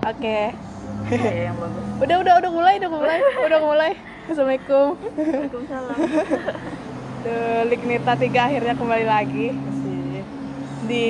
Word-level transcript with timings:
Oke. 0.00 0.56
Yang 1.12 1.56
bagus 1.60 1.84
Udah 2.04 2.16
udah 2.24 2.34
udah 2.40 2.50
mulai, 2.50 2.74
udah 2.80 2.90
mulai, 2.90 3.18
udah 3.20 3.60
mulai. 3.60 3.92
Assalamualaikum. 4.24 4.96
Waalaikumsalam 4.96 5.96
Lignita 7.70 8.16
3 8.16 8.32
akhirnya 8.32 8.74
kembali 8.78 9.04
lagi 9.04 9.52
Masih 9.52 10.24
di 10.88 11.08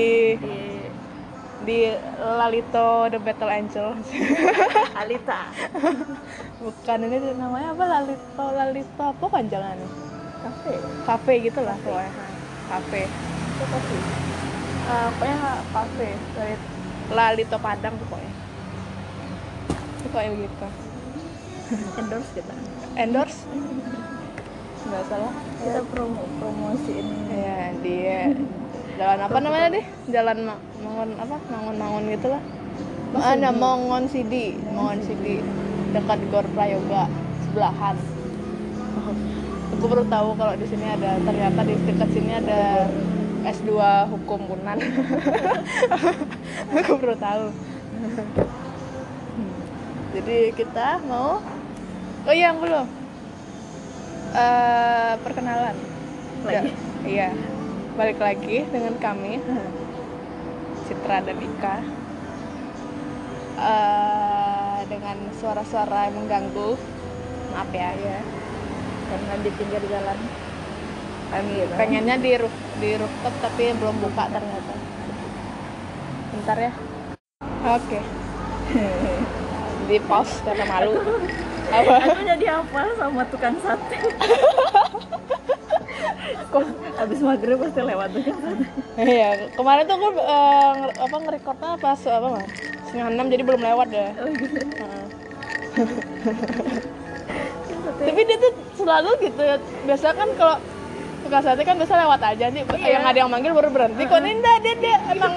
di 1.62 1.78
Lalito 2.18 3.06
The 3.12 3.18
Battle 3.22 3.52
Angel. 3.52 3.86
Alita 5.00 5.54
Bukan 6.58 6.98
ini 7.06 7.30
namanya 7.38 7.76
apa 7.76 7.84
Lalito 7.86 8.44
Lalito 8.50 9.04
apa 9.06 9.24
panjangannya? 9.30 9.86
kafe 10.40 10.72
Cafe 11.06 11.32
gitu 11.44 11.60
lah 11.62 11.76
pokoknya. 11.84 12.12
Cafe. 12.66 13.02
itu 13.06 13.64
kafe 13.68 13.96
Eh, 14.90 15.08
pokoknya 15.14 15.38
dari 16.34 16.54
Lalito 17.14 17.56
Padang 17.62 17.94
pokoknya. 17.94 18.39
Pokoknya 20.10 20.30
begitu. 20.34 20.66
endorse 22.02 22.30
kita 22.34 22.54
Endorse? 22.98 23.40
Nggak 24.90 25.04
salah. 25.06 25.32
kita 25.62 25.80
promo 25.86 26.22
promosiin 26.42 27.06
Ya, 27.30 27.70
dia 27.78 28.34
jalan 28.98 29.18
apa 29.22 29.38
namanya 29.38 29.68
deh? 29.78 29.84
Jalan 30.10 30.38
Ma- 30.50 30.62
Mangun 30.82 31.14
apa? 31.14 31.36
Gitu 32.10 32.26
lah. 32.26 32.42
Mana 33.14 33.50
Mongon 33.54 34.04
Sidi, 34.10 34.58
Mongon 34.74 34.98
Sidi 35.06 35.38
dekat 35.94 36.18
Gor 36.30 36.46
Prayoga 36.54 37.06
sebelahan. 37.46 37.94
Aku 39.78 39.84
baru 39.86 40.04
tahu 40.10 40.34
kalau 40.34 40.54
di 40.58 40.66
sini 40.66 40.86
ada 40.90 41.18
ternyata 41.22 41.60
di 41.62 41.74
dekat 41.86 42.08
sini 42.10 42.32
ada 42.34 42.90
S2 43.46 43.70
hukum 44.10 44.58
Unan. 44.58 44.78
Aku 46.82 46.92
baru 46.98 47.14
tahu. 47.14 47.44
Jadi 50.20 50.52
kita 50.52 51.00
mau 51.08 51.40
Oh 52.28 52.34
iya, 52.36 52.52
belum. 52.52 52.84
Eh, 54.36 55.12
perkenalan. 55.24 55.72
Lagi? 56.44 56.52
Ya, 56.52 56.62
iya. 57.08 57.28
Balik 57.96 58.20
lagi 58.20 58.68
dengan 58.68 59.00
kami 59.00 59.40
Citra 60.84 61.24
dan 61.24 61.40
Ika. 61.40 61.76
Eh, 63.56 64.78
dengan 64.92 65.16
suara-suara 65.40 66.12
yang 66.12 66.20
mengganggu. 66.20 66.76
Maaf 67.56 67.72
ya. 67.72 67.88
ya 67.96 68.20
karena 69.10 69.34
di 69.42 69.50
pinggir 69.58 69.82
jalan 69.90 70.18
Kami 71.34 71.50
Iya, 71.50 71.66
kan? 71.66 71.76
pengennya 71.82 72.16
di 72.22 72.32
roof 72.38 72.54
di 72.78 72.90
rooftop 72.94 73.34
tapi 73.42 73.64
belum 73.74 73.96
buka 74.02 74.24
ternyata. 74.30 74.74
Bentar 76.30 76.56
ya. 76.58 76.72
Oke. 77.74 77.98
di 79.90 79.98
pause 80.00 80.38
karena 80.40 80.64
malu. 80.64 80.94
Apa? 81.70 82.02
aku 82.02 82.26
jadi 82.26 82.46
apa 82.50 82.82
sama 82.98 83.22
tukang 83.30 83.54
sate 83.62 83.94
kok 86.50 86.66
habis 86.98 87.22
maghrib 87.22 87.62
pasti 87.62 87.78
lewat 87.80 88.10
tukang 88.10 88.38
sate 88.42 88.64
Iya, 88.98 89.28
kemarin 89.54 89.86
tuh 89.86 89.94
aku 89.94 90.08
eh, 90.18 90.70
nge- 90.76 90.98
apa 90.98 91.16
ngerekordnya 91.20 91.70
pas 91.78 92.00
apa 92.02 92.26
mah? 92.28 92.44
Setengah 92.84 93.06
enam 93.08 93.26
jadi 93.28 93.42
belum 93.46 93.62
lewat 93.62 93.86
deh. 93.86 94.10
oh 94.12 94.28
gitu. 94.34 94.58
Tapi 98.00 98.20
dia 98.24 98.36
tuh 98.36 98.52
selalu 98.74 99.10
gitu 99.22 99.40
ya. 99.40 99.56
Biasa 99.86 100.06
kan 100.10 100.28
kalau 100.34 100.56
tukang 101.22 101.42
sate 101.44 101.62
kan 101.62 101.78
biasa 101.78 101.94
lewat 101.96 102.20
aja 102.24 102.44
nih. 102.50 102.62
Iya. 102.66 102.88
Yang 102.98 103.04
ada 103.06 103.18
yang 103.22 103.30
manggil 103.30 103.52
baru 103.54 103.70
berhenti. 103.70 104.02
Kok 104.04 104.18
ini 104.18 104.30
enggak 104.36 104.56
dia 104.58 104.74
dia 104.74 104.96
emang 105.08 105.32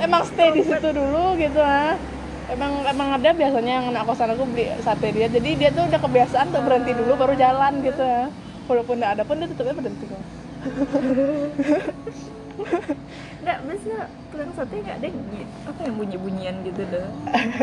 emang 0.00 0.22
stay 0.24 0.48
di 0.50 0.64
situ 0.64 0.88
dulu 0.88 1.36
gitu 1.36 1.60
ah. 1.60 1.92
Emang 2.48 2.80
emang 2.82 3.08
ada 3.12 3.30
biasanya 3.30 3.72
yang 3.78 3.86
anak 3.92 4.08
kosan 4.08 4.32
aku 4.32 4.48
beli 4.48 4.72
sate 4.80 5.12
dia. 5.12 5.28
Jadi 5.28 5.50
dia 5.54 5.68
tuh 5.68 5.84
udah 5.84 6.00
kebiasaan 6.00 6.48
tuh 6.48 6.64
berhenti 6.64 6.92
dulu 6.92 7.12
baru 7.14 7.34
jalan 7.34 7.84
gitu. 7.84 8.04
Walaupun 8.64 8.96
enggak 8.96 9.12
ada 9.16 9.22
pun 9.22 9.36
dia 9.36 9.48
tetapnya 9.48 9.74
berhenti 9.74 10.04
kok. 10.04 10.16
nggak 13.38 13.58
biasanya 13.62 14.00
tukang 14.28 14.50
sate 14.50 14.74
nggak 14.76 14.96
ada 14.98 15.06
bunyi- 15.08 15.46
apa 15.62 15.80
yang 15.80 15.94
bunyi 15.94 16.16
bunyian 16.18 16.56
gitu 16.66 16.82
deh 16.84 17.06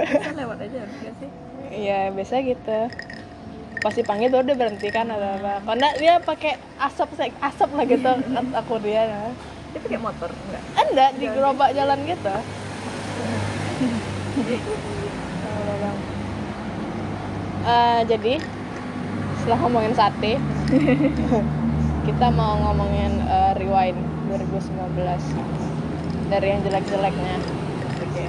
bisa 0.08 0.32
lewat 0.34 0.58
aja 0.64 0.78
nggak 0.82 1.14
sih 1.20 1.30
Iya, 1.66 2.00
biasa 2.10 2.40
gitu. 2.40 2.80
Pasti 3.84 4.02
panggil 4.02 4.32
baru 4.32 4.48
dia 4.48 4.56
berhenti 4.56 4.88
kan 4.88 5.10
ada 5.10 5.36
apa. 5.36 5.68
Enggak 5.68 5.94
dia 6.00 6.14
pakai 6.18 6.56
asap 6.80 7.10
asap 7.20 7.70
lah 7.74 7.86
gitu 7.86 8.12
aku 8.60 8.74
dia. 8.80 9.02
Nah. 9.04 9.34
dia 9.74 9.80
pakai 9.82 10.00
motor 10.00 10.30
nggak 10.32 10.62
Enggak, 10.80 11.10
di 11.20 11.26
gerobak 11.28 11.70
jalan 11.76 12.00
gitu. 12.06 12.36
Eh, 17.66 18.02
jadi 18.06 18.34
setelah 19.40 19.60
ngomongin 19.64 19.96
sate, 19.96 20.36
kita 22.08 22.28
mau 22.36 22.60
ngomongin 22.60 23.24
eh, 23.24 23.52
rewind 23.56 23.96
2019 24.28 24.92
dari 26.28 26.48
yang 26.52 26.62
jelek-jeleknya. 26.68 27.36
Oke. 28.04 28.26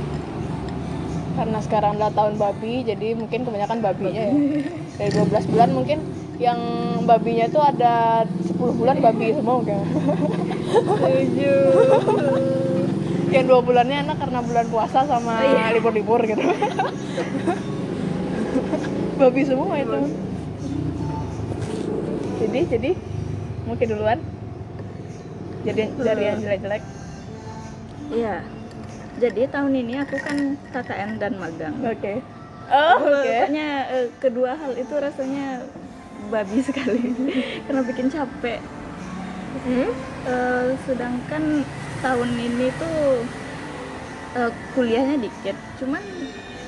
Karena 1.36 1.58
sekarang 1.60 1.98
udah 1.98 2.14
tahun 2.14 2.38
babi, 2.38 2.86
jadi 2.86 3.18
mungkin 3.18 3.42
kebanyakan 3.42 3.82
babinya 3.82 4.22
ya. 4.30 4.34
Dari 4.96 5.10
12 5.10 5.52
bulan 5.52 5.74
mungkin 5.74 5.98
yang 6.38 6.60
babinya 7.02 7.50
tuh 7.50 7.66
ada 7.66 8.24
10 8.46 8.56
bulan 8.78 9.02
babi 9.02 9.34
semua 9.34 9.58
mungkin. 9.58 9.82
setuju 10.66 11.54
yang 13.36 13.46
dua 13.46 13.60
bulannya 13.60 13.96
enak 14.02 14.16
karena 14.16 14.40
bulan 14.40 14.66
puasa 14.66 15.04
sama 15.04 15.32
Iya. 15.40 15.74
libur-libur 15.74 16.20
gitu. 16.24 16.40
Babi 19.16 19.42
semua 19.42 19.76
itu. 19.76 20.00
Jadi 22.36 22.60
jadi 22.68 22.90
mungkin 23.64 23.86
duluan? 23.88 24.18
Jadi 25.64 25.82
dari 25.96 26.22
yang 26.24 26.38
jelek-jelek. 26.38 26.82
Iya. 28.08 28.36
Jadi 29.16 29.40
tahun 29.48 29.72
ini 29.74 29.94
aku 29.98 30.16
kan 30.20 30.38
KKN 30.70 31.10
dan 31.16 31.32
magang. 31.36 31.74
Oke. 31.82 32.20
Oh 32.66 32.96
oke. 32.98 33.24
Pokoknya 33.24 33.68
eh, 33.88 34.06
kedua 34.18 34.52
hal 34.54 34.72
itu 34.74 34.92
rasanya 34.92 35.64
babi 36.28 36.60
sekali. 36.68 37.12
Karena 37.64 37.80
bikin 37.82 38.08
capek. 38.08 38.60
hmm? 39.58 39.90
Eh, 40.26 40.66
sedangkan 40.84 41.64
tahun 41.98 42.30
ini 42.34 42.66
tuh 42.72 43.24
eh, 44.34 44.50
kuliahnya 44.72 45.16
dikit, 45.18 45.56
cuman 45.76 46.02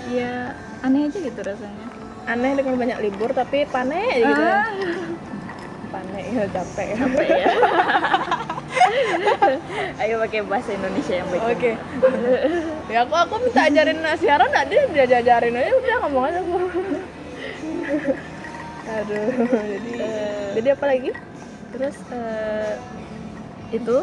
ya 0.09 0.53
aneh 0.81 1.06
aja 1.06 1.19
gitu 1.19 1.41
rasanya. 1.41 1.87
aneh 2.25 2.53
dengan 2.55 2.77
banyak 2.77 2.99
libur 3.00 3.33
tapi 3.33 3.65
panen 3.65 4.05
aja 4.05 4.21
gitu 4.21 4.43
Ah, 4.44 4.69
panen 5.89 6.25
ya 6.28 6.44
capek 6.47 6.89
capek 6.94 7.28
ya. 7.34 7.49
Ayo 9.99 10.21
pakai 10.21 10.41
bahasa 10.44 10.71
Indonesia 10.71 11.15
yang 11.15 11.28
baik. 11.28 11.43
Oke. 11.49 11.71
ya 12.93 12.99
aku 13.03 13.15
aku 13.16 13.34
minta 13.43 13.65
ajarin 13.65 13.97
siaran 14.15 14.45
nggak 14.47 14.66
dia 14.69 14.83
dia 14.93 15.19
ajarin 15.19 15.56
aja 15.56 15.72
udah 15.72 15.97
ngomong 16.05 16.25
aja 16.25 16.39
aku. 16.39 16.56
Aduh, 18.89 19.25
jadi 19.47 19.91
Eh, 19.95 20.49
jadi 20.56 20.69
apa 20.72 20.84
lagi? 20.84 21.10
terus 21.69 21.97
eh, 22.09 22.72
itu 23.71 23.97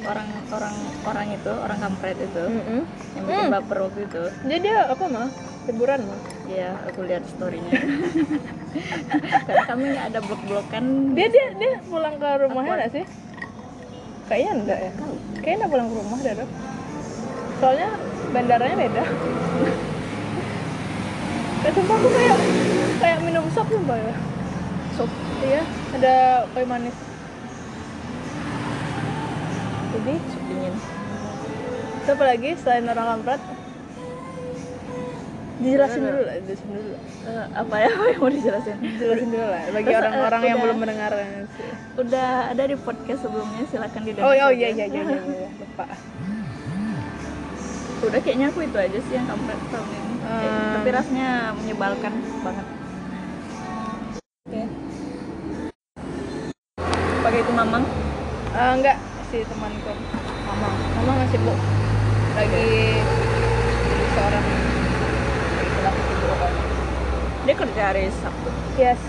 orang 0.00 0.28
orang 0.48 0.74
orang 1.02 1.26
itu 1.30 1.50
orang 1.50 1.78
kampret 1.80 2.16
itu 2.16 2.44
Mm-mm. 2.44 2.80
yang 3.14 3.24
bikin 3.24 3.44
Hmm. 3.44 3.52
baper 3.52 3.78
waktu 3.82 4.00
itu 4.04 4.22
Jadi 4.42 4.58
dia 4.60 4.78
apa 4.86 5.04
mah? 5.06 5.28
Liburan 5.64 6.00
mah? 6.02 6.20
ya 6.48 6.72
aku 6.80 7.04
lihat 7.04 7.28
storynya 7.28 7.68
karena 9.44 9.64
kami 9.66 9.84
nggak 9.90 10.06
ada 10.08 10.20
blok-blokan 10.22 10.84
Dia 11.12 11.28
dia 11.28 11.46
dia 11.54 11.72
pulang 11.84 12.16
ke 12.16 12.28
rumahnya 12.40 12.74
nggak 12.78 12.92
sih? 12.94 13.04
Kayaknya 14.24 14.52
enggak 14.54 14.78
ya. 14.78 14.90
Kayaknya 15.36 15.56
enggak 15.58 15.70
pulang 15.70 15.88
ke 15.88 15.94
rumah 15.94 16.18
dah. 16.18 16.34
Dok. 16.34 16.50
Soalnya 17.58 17.88
bandaranya 18.28 18.76
beda. 18.78 19.02
Kayak 21.58 21.74
sumpah 21.76 21.96
aku 21.96 22.08
kayak 22.08 22.38
kayak 22.98 23.18
minum 23.20 23.44
sop 23.50 23.66
sumpah 23.66 23.96
ya. 23.98 24.14
sop 24.94 25.10
Iya, 25.38 25.62
ada 25.94 26.14
kayu 26.50 26.66
manis. 26.66 26.96
Jadi 29.98 30.14
dingin 30.46 30.74
Itu 31.98 32.08
apa 32.08 32.24
lagi 32.24 32.50
selain 32.56 32.86
orang 32.86 33.06
kampret? 33.12 33.42
Dijelasin 35.58 36.00
dulu 36.00 36.20
lah, 36.22 36.34
dijelasin 36.38 36.68
dulu. 36.70 36.88
lah. 36.88 37.02
Eh, 37.28 37.46
apa 37.52 37.74
ya 37.76 37.88
apa 37.92 38.04
yang 38.06 38.20
mau 38.20 38.30
dijelasin 38.30 38.76
Dijelasin 38.78 39.28
dulu 39.28 39.42
lah 39.44 39.62
bagi 39.68 39.90
orang-orang 39.92 40.40
eh, 40.40 40.46
yang 40.46 40.58
belum 40.62 40.78
mendengar. 40.78 41.10
udah 41.98 42.28
ada 42.48 42.62
di 42.62 42.76
podcast 42.78 43.20
sebelumnya 43.20 43.66
silakan 43.66 44.02
didengar 44.04 44.22
Oh, 44.22 44.30
oh 44.30 44.38
saja. 44.38 44.54
iya 44.54 44.68
iya 44.70 44.86
iya 44.86 45.02
iya, 45.02 45.18
iya. 45.18 45.48
lupa. 45.52 45.86
udah 48.00 48.20
kayaknya 48.22 48.46
aku 48.48 48.62
itu 48.62 48.78
aja 48.78 48.98
sih 49.02 49.12
yang 49.12 49.26
kampret 49.26 49.58
tahun 49.68 49.88
ini 49.90 50.06
Hmm. 50.20 50.76
tapi 50.76 50.88
rasanya 50.92 51.28
menyebalkan 51.56 52.12
banget 52.38 52.66
Oke. 54.44 54.62
pakai 57.18 57.40
itu 57.40 57.52
mamang 57.52 57.84
Eh, 58.50 58.72
enggak 58.74 58.96
si 59.28 59.44
temanku. 59.44 59.92
Mama, 60.48 60.68
mama 60.96 61.12
masih 61.24 61.38
bu 61.44 61.52
lagi 62.38 62.68
jadi 63.88 64.06
seorang 64.14 64.44
dia 67.44 67.54
kerja 67.56 67.82
hari 67.88 68.12
Sabtu 68.12 68.48
Yes. 68.76 69.00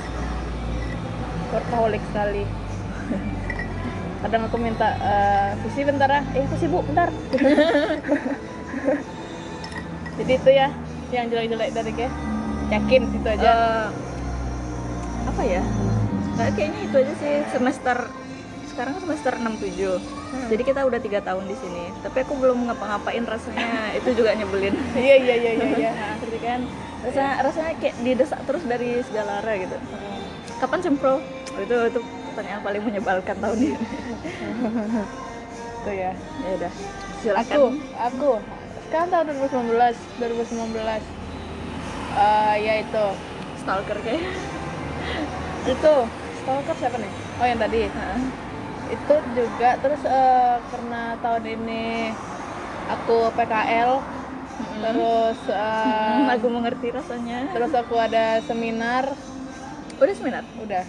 Workaholic 1.52 2.02
sekali. 2.14 2.44
Kadang 4.24 4.48
aku 4.48 4.58
minta 4.60 4.96
eh 5.02 5.50
visi 5.66 5.82
bentar 5.84 6.08
ah. 6.08 6.24
Eh 6.32 6.48
aku 6.48 6.56
sibuk 6.56 6.88
bentar. 6.88 7.10
Jadi 10.20 10.32
itu 10.36 10.50
ya 10.52 10.68
yang 11.12 11.28
jelek-jelek 11.32 11.70
dari 11.74 11.92
ke. 11.92 12.08
Yakin 12.70 13.02
itu 13.12 13.28
aja. 13.28 13.50
Eh, 13.50 13.88
apa 15.30 15.42
ya 15.48 15.64
nah, 16.36 16.52
kayaknya 16.52 16.80
itu 16.84 16.96
aja 17.00 17.14
sih 17.20 17.34
semester 17.52 17.98
sekarang 18.80 18.96
semester 19.04 19.36
6 19.36 19.60
7 19.60 20.48
jadi 20.48 20.64
kita 20.64 20.88
udah 20.88 21.00
tiga 21.04 21.20
tahun 21.20 21.52
di 21.52 21.56
sini. 21.60 21.92
Tapi 22.00 22.24
aku 22.24 22.40
belum 22.40 22.72
ngapa-ngapain 22.72 23.28
rasanya. 23.28 23.92
Itu 24.00 24.16
juga 24.16 24.32
nyebelin. 24.32 24.72
Iya 24.96 25.16
iya 25.20 25.36
iya 25.36 25.52
iya 25.52 25.68
iya. 25.76 25.92
nah, 26.00 26.16
gitu 26.24 26.40
kan? 26.40 26.64
Rasanya 27.04 27.34
rasanya 27.44 27.72
kayak 27.78 27.96
didesak 28.02 28.40
terus 28.48 28.64
dari 28.64 29.04
segala 29.04 29.44
arah 29.44 29.56
gitu. 29.60 29.76
Kapan 30.64 30.80
sempro 30.80 31.20
oh, 31.20 31.60
itu 31.60 31.76
itu 31.92 32.00
pertanyaan 32.32 32.62
paling 32.64 32.84
menyebalkan 32.84 33.36
tahun 33.40 33.58
ini. 33.60 33.80
Itu 35.80 35.92
ya. 35.96 36.12
ya 36.16 36.50
udah 36.60 36.72
silakan. 37.24 37.48
Aku, 37.48 37.64
aku. 37.96 38.32
Sekarang 38.88 39.08
tahun 39.12 39.26
2019, 39.48 39.96
2019. 40.20 41.04
Eh 42.16 42.56
ya 42.64 42.74
itu. 42.84 43.06
stalker 43.64 43.98
kayak. 44.04 44.24
Itu. 45.68 45.96
Stalker 46.44 46.76
siapa 46.76 46.98
nih? 47.00 47.12
Oh 47.40 47.46
yang 47.48 47.60
tadi. 47.64 47.88
Itu 48.90 49.14
juga 49.38 49.70
terus 49.78 50.02
eh, 50.02 50.56
karena 50.70 51.02
tahun 51.22 51.44
ini 51.46 52.10
aku 52.90 53.30
PKL 53.34 53.92
terus 54.82 55.40
eh, 55.48 55.88
Hmm, 56.10 56.28
aku 56.36 56.48
mengerti 56.50 56.88
rasanya. 56.92 57.48
terus 57.54 57.72
aku 57.72 57.96
ada 57.96 58.42
seminar. 58.44 59.08
Udah 60.00 60.16
seminar? 60.16 60.44
Udah. 60.58 60.84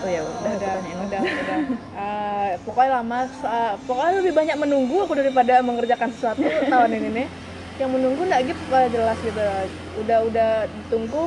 Oh 0.00 0.08
ya 0.08 0.24
udah 0.24 0.50
udah 0.56 0.72
udah 0.80 1.20
udah. 1.20 1.58
Eh, 1.92 2.50
pokoknya 2.64 2.90
lama 3.00 3.18
eh, 3.26 3.72
pokoknya 3.84 4.12
lebih 4.22 4.32
banyak 4.32 4.56
menunggu 4.56 4.96
aku 5.04 5.12
daripada 5.18 5.60
mengerjakan 5.60 6.08
sesuatu 6.14 6.40
tahun 6.68 6.90
ini 6.96 7.08
nih. 7.22 7.28
Yang 7.80 7.90
menunggu 7.96 8.20
nggak 8.28 8.42
gitu 8.48 8.62
jelas 8.92 9.18
gitu. 9.24 9.40
Udah 10.04 10.18
udah 10.24 10.50
ditunggu 10.68 11.22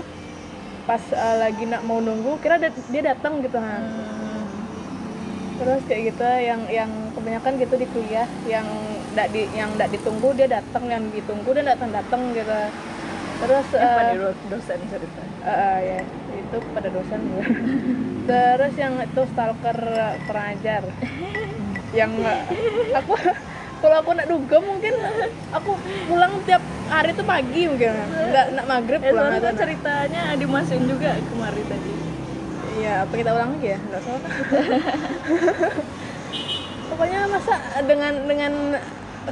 pas 0.84 1.02
eh, 1.12 1.36
lagi 1.40 1.64
nak 1.66 1.82
mau 1.84 2.00
nunggu 2.00 2.40
kira 2.40 2.58
dia 2.62 3.02
datang 3.04 3.42
gitu. 3.42 3.58
Hmm. 3.58 4.23
Terus 5.54 5.82
kayak 5.86 6.02
gitu 6.10 6.24
yang 6.24 6.62
yang 6.68 6.92
kebanyakan 7.14 7.52
gitu 7.58 7.76
di 7.76 7.88
kuliah 7.88 8.28
yang 8.44 8.66
ndak 9.14 9.30
di 9.30 9.46
yang 9.52 9.70
ndak 9.74 9.90
ditunggu 9.90 10.34
dia 10.34 10.48
datang 10.50 10.84
yang 10.86 11.04
ditunggu 11.10 11.50
dia 11.52 11.66
datang 11.68 11.90
datang 11.90 12.22
gitu. 12.34 12.58
Terus 13.40 13.68
apa 13.74 14.00
eh, 14.00 14.06
nih 14.08 14.18
do- 14.20 14.42
dosen 14.50 14.80
cerita. 14.88 15.22
eh, 15.44 15.50
eh, 15.50 15.78
ya 15.84 16.00
itu 16.34 16.58
pada 16.72 16.90
dosen 16.90 17.20
juga. 17.22 17.44
terus 18.30 18.74
yang 18.76 18.94
itu 18.98 19.22
stalker 19.30 19.78
kurang 20.24 20.48
ajar 20.54 20.84
yang 21.92 22.12
eh, 22.18 22.42
aku 22.96 23.14
kalau 23.78 23.96
aku 24.00 24.12
nak 24.16 24.28
dugem 24.28 24.64
mungkin 24.64 24.96
aku 25.52 25.76
pulang 26.08 26.34
tiap 26.44 26.64
hari 26.88 27.12
tuh 27.12 27.28
pagi 27.28 27.68
mungkin. 27.68 27.92
Nggak 28.32 28.46
nak 28.56 28.66
maghrib 28.66 29.02
eh 29.02 29.12
pulang 29.12 29.36
atau- 29.36 29.54
ceritanya 29.54 30.22
dimasukin 30.34 30.88
juga 30.88 31.14
kemarin 31.22 31.66
tadi 31.68 31.92
Iya, 32.74 33.06
apa 33.06 33.14
kita 33.14 33.30
ulang 33.34 33.52
lagi 33.58 33.68
ya? 33.76 33.78
Enggak 33.78 34.02
salah. 34.02 34.22
Pokoknya 36.90 37.20
masa 37.30 37.56
dengan 37.86 38.14
dengan 38.30 38.54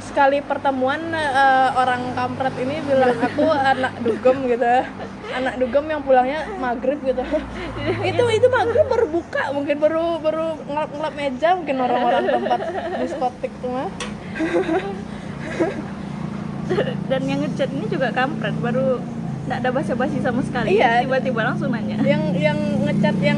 sekali 0.00 0.40
pertemuan 0.40 1.12
eh, 1.12 1.68
orang 1.76 2.16
kampret 2.16 2.54
ini 2.62 2.80
bilang 2.86 3.18
aku 3.18 3.44
anak 3.50 3.98
dugem 4.00 4.46
gitu. 4.46 4.64
Anak 5.32 5.54
dugem 5.58 5.84
yang 5.90 6.02
pulangnya 6.06 6.46
maghrib 6.56 7.02
gitu. 7.02 7.22
itu 8.10 8.24
itu 8.30 8.46
maghrib 8.48 8.86
baru 8.86 9.06
buka 9.10 9.50
mungkin 9.50 9.76
baru 9.82 10.22
baru 10.22 10.46
ngelap 10.70 10.90
ngelap 10.94 11.14
meja 11.18 11.48
mungkin 11.58 11.76
orang-orang 11.82 12.24
tempat 12.30 12.60
diskotik 13.02 13.52
tuh 13.58 13.70
mah. 13.74 13.90
dan 17.10 17.20
yang 17.28 17.44
ngechat 17.44 17.68
ini 17.68 17.84
juga 17.90 18.08
kampret 18.16 18.56
baru 18.64 18.96
nggak 19.52 19.68
ada 19.68 19.76
basa-basi 19.76 20.16
sama 20.24 20.40
sekali 20.40 20.80
Iya. 20.80 21.04
tiba-tiba 21.04 21.44
langsung 21.44 21.76
nanya 21.76 22.00
Yang 22.00 22.22
yang 22.40 22.56
ngecat 22.88 23.16
yang 23.20 23.36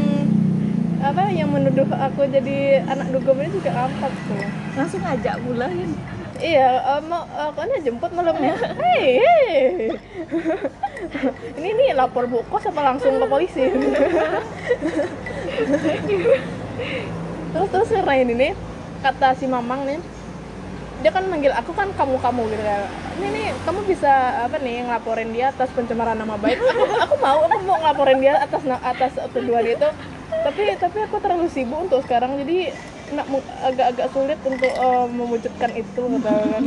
apa 1.03 1.27
yang 1.29 1.51
menuduh 1.51 1.91
aku 1.91 2.23
jadi 2.31 2.87
anak 2.87 3.11
dugem 3.11 3.35
ini 3.37 3.51
juga 3.51 3.75
kampret 3.75 4.15
tuh. 4.25 4.47
langsung 4.79 5.03
ngajak 5.03 5.43
pula 5.43 5.67
kan 5.67 5.91
Iya, 6.35 6.67
eh, 6.77 7.01
mau 7.07 7.23
aku 7.31 7.63
nih 7.63 7.79
jemput 7.81 8.11
malamnya. 8.11 8.59
Hei, 8.83 9.23
hei. 9.23 9.87
ini 11.57 11.69
nih 11.73 11.95
lapor 11.95 12.27
bu 12.27 12.43
kos 12.47 12.67
apa 12.67 12.83
langsung 12.85 13.17
ke 13.17 13.27
polisi? 13.27 13.65
terus 17.55 17.69
terus 17.71 17.89
karena 17.89 18.15
ini 18.19 18.33
nih 18.35 18.53
kata 19.01 19.35
si 19.35 19.47
mamang 19.47 19.87
nih 19.87 19.99
dia 21.05 21.13
kan 21.13 21.21
manggil 21.29 21.53
aku 21.53 21.77
kan 21.77 21.93
kamu 21.93 22.17
kamu 22.17 22.43
gitu 22.49 22.65
kan. 22.65 22.81
Ini 23.21 23.27
nih 23.29 23.47
kamu 23.69 23.81
bisa 23.85 24.09
apa 24.49 24.57
nih 24.57 24.89
ngelaporin 24.89 25.37
dia 25.37 25.53
atas 25.53 25.69
pencemaran 25.77 26.17
nama 26.17 26.41
baik. 26.41 26.57
Aku 26.57 26.81
aku 27.05 27.15
mau 27.21 27.45
aku 27.45 27.61
mau 27.69 27.77
ngelaporin 27.77 28.25
dia 28.25 28.41
atas 28.41 28.65
atas 28.65 29.13
tuduhan 29.37 29.69
itu. 29.69 29.85
Tapi 30.33 30.63
tapi 30.81 30.99
aku 31.05 31.21
terlalu 31.21 31.53
sibuk 31.53 31.77
untuk 31.77 32.01
sekarang 32.09 32.41
jadi 32.41 32.73
agak-agak 33.69 34.09
sulit 34.17 34.41
untuk 34.49 34.73
eh, 34.73 35.07
mewujudkan 35.13 35.77
itu 35.77 36.03
gitu 36.09 36.25
kan. 36.25 36.63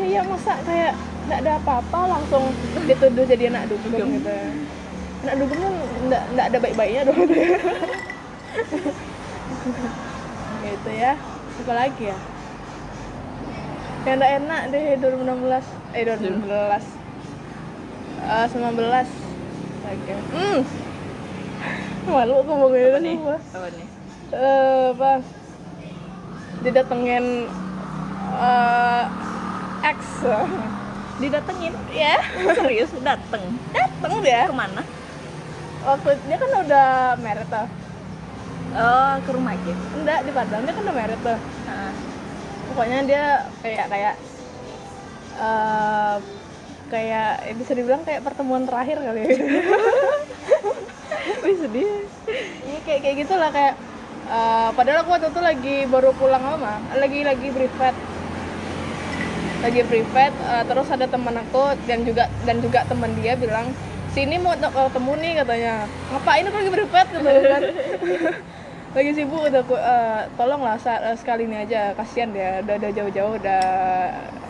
Ya 0.00 0.04
ya 0.08 0.20
masa 0.24 0.56
kayak 0.64 0.96
nggak 1.28 1.38
ada 1.44 1.52
apa-apa 1.60 2.00
langsung 2.16 2.48
dituduh 2.88 3.28
jadi 3.28 3.52
anak 3.52 3.68
dugem 3.68 3.92
Dugem. 3.92 4.08
gitu. 4.24 4.36
Anak 5.28 5.34
dugem 5.36 5.58
kan 5.60 5.74
nggak 6.08 6.22
nggak 6.32 6.46
ada 6.48 6.58
baik-baiknya 6.64 7.02
dong 7.04 7.18
gitu. 7.28 7.36
Ya. 10.88 11.14
Apa 11.60 11.72
lagi 11.76 12.08
ya 12.08 12.37
yang 14.06 14.16
nggak 14.22 14.32
enak 14.44 14.60
deh 14.70 14.84
2016 15.00 15.96
eh 15.96 16.02
2019 16.06 16.98
Eh 18.18 18.46
19 18.50 18.58
oke. 19.88 20.14
Hmm. 20.34 20.60
Malu 22.08 22.34
aku 22.40 22.50
ngomongin 22.50 22.92
apa 22.92 22.98
nih? 23.00 23.16
apa 23.24 23.68
nih? 23.72 23.86
Eh 24.34 24.82
apa? 24.92 25.12
Didatengin 26.60 27.26
eh 28.36 29.04
ex. 29.86 30.00
Didatengin? 31.22 31.74
Ya 31.94 32.16
serius? 32.58 32.90
Dateng? 33.00 33.42
Dateng 33.72 34.12
dia. 34.20 34.50
Ke 34.50 34.54
mana? 34.54 34.82
Waktu 35.86 36.10
dia 36.26 36.36
kan 36.36 36.50
udah 36.68 36.88
married 37.22 37.48
tuh 37.48 37.68
oh 38.76 39.14
ke 39.24 39.30
rumah 39.32 39.56
Ki 39.56 39.72
enggak 39.96 40.20
di 40.26 40.30
Padang. 40.34 40.62
Dia 40.66 40.74
kan 40.74 40.82
udah 40.84 40.96
married 40.96 41.20
tuh 41.22 41.38
Heeh. 41.38 42.07
Pokoknya 42.72 42.98
dia 43.08 43.24
kayak 43.64 43.86
kayak 43.90 44.14
eh 45.38 46.16
kayak 46.88 47.30
ya 47.44 47.54
bisa 47.54 47.72
dibilang 47.76 48.02
kayak 48.02 48.24
pertemuan 48.24 48.64
terakhir 48.64 48.98
kali 49.04 49.20
ya. 49.22 49.28
Wih 51.44 51.56
sedih. 51.60 52.08
Iya 52.64 52.78
kayak 52.88 53.00
kayak 53.04 53.16
gitulah 53.24 53.50
kayak 53.52 53.74
eh, 54.28 54.68
padahal 54.72 55.04
aku 55.04 55.10
waktu 55.12 55.28
itu 55.28 55.40
lagi 55.44 55.76
baru 55.88 56.10
pulang 56.16 56.42
lama, 56.42 56.80
lagi 56.96 57.20
lagi 57.22 57.48
privat. 57.52 57.94
Lagi 59.60 59.82
privat 59.84 60.32
eh, 60.32 60.64
terus 60.64 60.88
ada 60.88 61.06
teman 61.06 61.36
aku 61.36 61.76
dan 61.84 62.08
juga 62.08 62.24
dan 62.48 62.56
juga 62.64 62.88
teman 62.88 63.12
dia 63.20 63.36
bilang 63.36 63.68
sini 64.16 64.40
mau 64.40 64.56
ketemu 64.56 65.12
nih 65.20 65.32
katanya. 65.44 65.74
Ngapain 66.10 66.44
aku 66.48 66.56
lagi 66.56 66.72
privat 66.72 67.06
gitu 67.12 67.28
kan 67.28 67.62
lagi 68.98 69.10
sibuk 69.14 69.40
udah 69.40 69.62
aku 69.62 69.74
"Eh, 69.74 70.20
tolonglah 70.34 70.76
sa- 70.76 70.98
eh, 71.00 71.14
sekali 71.14 71.46
ini 71.46 71.56
aja 71.60 71.94
kasihan 71.94 72.28
dia 72.28 72.58
udah 72.60 72.74
udah 72.76 72.90
jauh-jauh 72.92 73.32
udah 73.36 73.62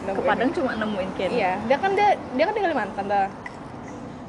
ke 0.08 0.20
Padang 0.24 0.50
cuma 0.50 0.72
nemuin 0.72 1.10
Ken 1.14 1.28
Iya, 1.30 1.60
dia 1.62 1.76
kan 1.76 1.92
dia 1.92 2.08
dia 2.32 2.44
kan 2.44 2.52
tinggal 2.52 2.72
di 2.72 2.78
Mantan 2.78 3.06
dah. 3.06 3.28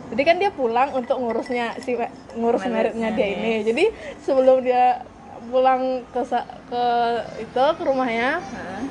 Jadi 0.09 0.21
kan 0.21 0.35
dia 0.35 0.51
pulang 0.51 0.89
untuk 0.91 1.15
ngurusnya 1.15 1.77
si 1.79 1.95
ngurus 2.33 2.61
Meritnya 2.61 2.73
meritnya 2.99 3.09
dia 3.13 3.25
nih. 3.25 3.33
ini. 3.33 3.53
Jadi 3.63 3.83
sebelum 4.19 4.59
dia 4.59 5.05
pulang 5.47 5.81
ke 6.05 6.21
ke 6.67 6.83
itu 7.39 7.63
ke 7.71 7.83
rumahnya, 7.85 8.43
Heeh. 8.43 8.81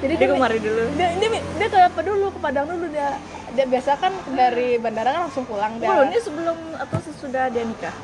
jadi 0.00 0.12
dia 0.12 0.20
dia, 0.20 0.34
kemari 0.34 0.58
dulu 0.58 0.82
dia, 0.90 1.08
dia, 1.14 1.28
dia 1.38 1.68
ke 1.70 1.78
apa 1.78 2.00
dulu 2.02 2.26
ke 2.28 2.38
Padang 2.40 2.66
dulu 2.66 2.90
dia 2.90 3.14
dia 3.54 3.64
biasa 3.64 3.94
kan 3.94 4.10
dari 4.34 4.74
bandara 4.76 5.14
kan 5.14 5.30
langsung 5.30 5.46
pulang 5.46 5.78
dia. 5.78 5.86
oh 5.86 6.02
ini 6.02 6.18
sebelum 6.18 6.58
atau 6.74 6.98
sesudah 7.00 7.46
dia 7.46 7.62
nikah 7.62 7.94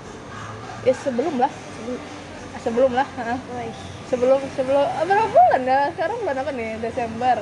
Ya 0.80 0.94
sebelum 0.94 1.34
lah. 1.36 1.50
Sebelum 1.50 1.98
lah, 2.68 3.08
heeh. 3.16 3.38
sebelum 4.12 4.40
sebelum 4.52 4.84
ah, 4.84 5.04
berapa 5.08 5.28
bulan 5.32 5.62
ya? 5.64 5.80
Sekarang 5.96 6.16
bulan 6.20 6.36
apa 6.44 6.50
nih? 6.52 6.70
Desember. 6.76 7.36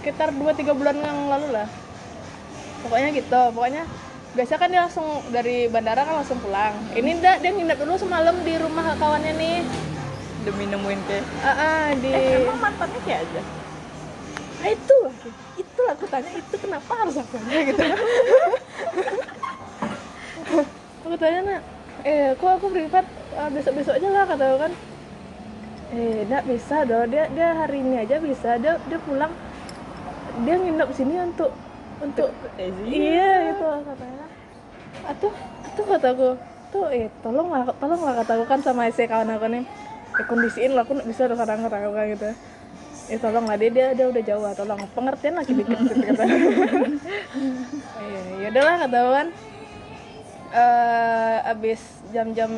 Sekitar 0.00 0.32
2-3 0.32 0.72
bulan 0.72 0.96
yang 0.96 1.28
lalu 1.28 1.52
lah. 1.52 1.68
Pokoknya 2.80 3.08
gitu 3.12 3.42
pokoknya 3.52 3.84
biasa 4.32 4.60
kan 4.60 4.68
dia 4.70 4.86
langsung 4.86 5.20
dari 5.28 5.68
bandara 5.68 6.08
kan 6.08 6.24
langsung 6.24 6.40
pulang. 6.40 6.72
Ini 6.96 7.20
dia, 7.20 7.36
dia 7.44 7.50
nginep 7.52 7.76
dulu 7.76 8.00
semalam 8.00 8.40
di 8.40 8.54
rumah 8.56 8.96
kawannya 8.96 9.36
nih. 9.36 9.60
Demi 10.48 10.64
nemuin 10.70 11.00
Ken 11.04 11.24
ah 11.44 11.50
ah, 11.50 11.84
di 11.98 12.08
eh, 12.08 12.40
emang 12.40 12.56
mantannya 12.62 13.00
kayak 13.04 13.26
aja? 13.26 13.42
Ah, 14.64 14.70
itu 14.72 14.94
lagi 15.04 15.30
itulah 15.60 15.92
aku 15.92 16.06
tanya 16.08 16.30
itu 16.32 16.56
kenapa 16.56 16.92
harus 17.04 17.20
aku 17.20 17.36
aja 17.36 17.58
gitu. 17.68 17.82
Aku 21.08 21.16
tanya 21.16 21.40
nak 21.40 21.77
eh 22.08 22.32
kok 22.40 22.50
aku 22.56 22.66
privat 22.72 23.04
besok 23.52 23.72
besok 23.76 23.94
aja 24.00 24.08
lah 24.08 24.24
kata 24.24 24.44
aku 24.48 24.58
kan. 24.64 24.72
Eh 25.92 26.24
enggak 26.24 26.44
bisa 26.48 26.76
dong. 26.88 27.04
Dia 27.12 27.24
dia 27.36 27.48
hari 27.52 27.84
ini 27.84 27.96
aja 28.00 28.16
bisa. 28.16 28.56
Dia 28.56 28.80
dia 28.88 28.98
pulang. 29.04 29.32
Dia 30.48 30.54
nginep 30.56 30.88
sini 30.96 31.14
untuk 31.20 31.52
untuk 32.00 32.30
Eh, 32.56 32.70
iya 32.88 33.52
itu 33.52 33.64
katanya. 33.64 34.26
Atuh 35.04 35.34
atuh 35.68 35.84
kataku 35.84 36.28
tuh 36.68 36.84
eh 36.92 37.08
tolonglah 37.24 37.72
tolonglah 37.76 38.14
kataku 38.24 38.44
kan 38.48 38.60
sama 38.64 38.88
si 38.88 39.04
kawan 39.04 39.28
aku 39.36 39.46
nih. 39.52 39.64
Eh, 40.18 40.24
kondisiin 40.24 40.72
lah 40.72 40.88
aku 40.88 40.96
nggak 40.96 41.08
bisa 41.12 41.28
kadang-kadang 41.28 41.92
kayak 41.92 42.08
gitu. 42.16 42.28
Eh 43.08 43.18
tolonglah 43.20 43.56
dia 43.60 43.70
dia 43.72 43.86
dia 43.92 44.06
udah 44.08 44.22
jauh 44.24 44.48
tolong. 44.56 44.80
Pengertian 44.96 45.34
lagi 45.36 45.52
dikit 45.52 45.76
gitu 45.76 45.94
kata 46.08 46.24
iya 48.04 48.20
ya 48.38 48.48
udahlah 48.52 48.76
kata 48.86 48.96
aku 48.96 49.10
kan 49.12 49.28
eh 50.48 51.36
abis 51.44 51.80
jam-jam 52.08 52.48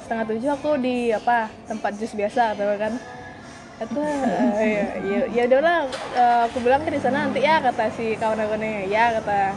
setengah 0.00 0.24
tujuh 0.32 0.50
aku 0.56 0.80
di 0.80 1.12
apa 1.12 1.52
tempat 1.68 1.92
jus 2.00 2.16
biasa 2.16 2.56
kata 2.56 2.62
aku 2.64 2.76
kan? 2.80 2.94
Kata 3.74 4.04
eh, 4.62 4.70
ya 4.70 4.84
ya 5.04 5.20
ya 5.28 5.42
udahlah 5.50 5.78
eh, 6.16 6.40
aku 6.48 6.58
bilang 6.64 6.80
ke 6.88 6.96
di 6.96 7.00
sana 7.04 7.28
nanti 7.28 7.44
ya 7.44 7.60
kata 7.60 7.92
si 7.92 8.16
kawan 8.16 8.40
nih. 8.56 8.88
Ya 8.88 9.12
kata 9.20 9.52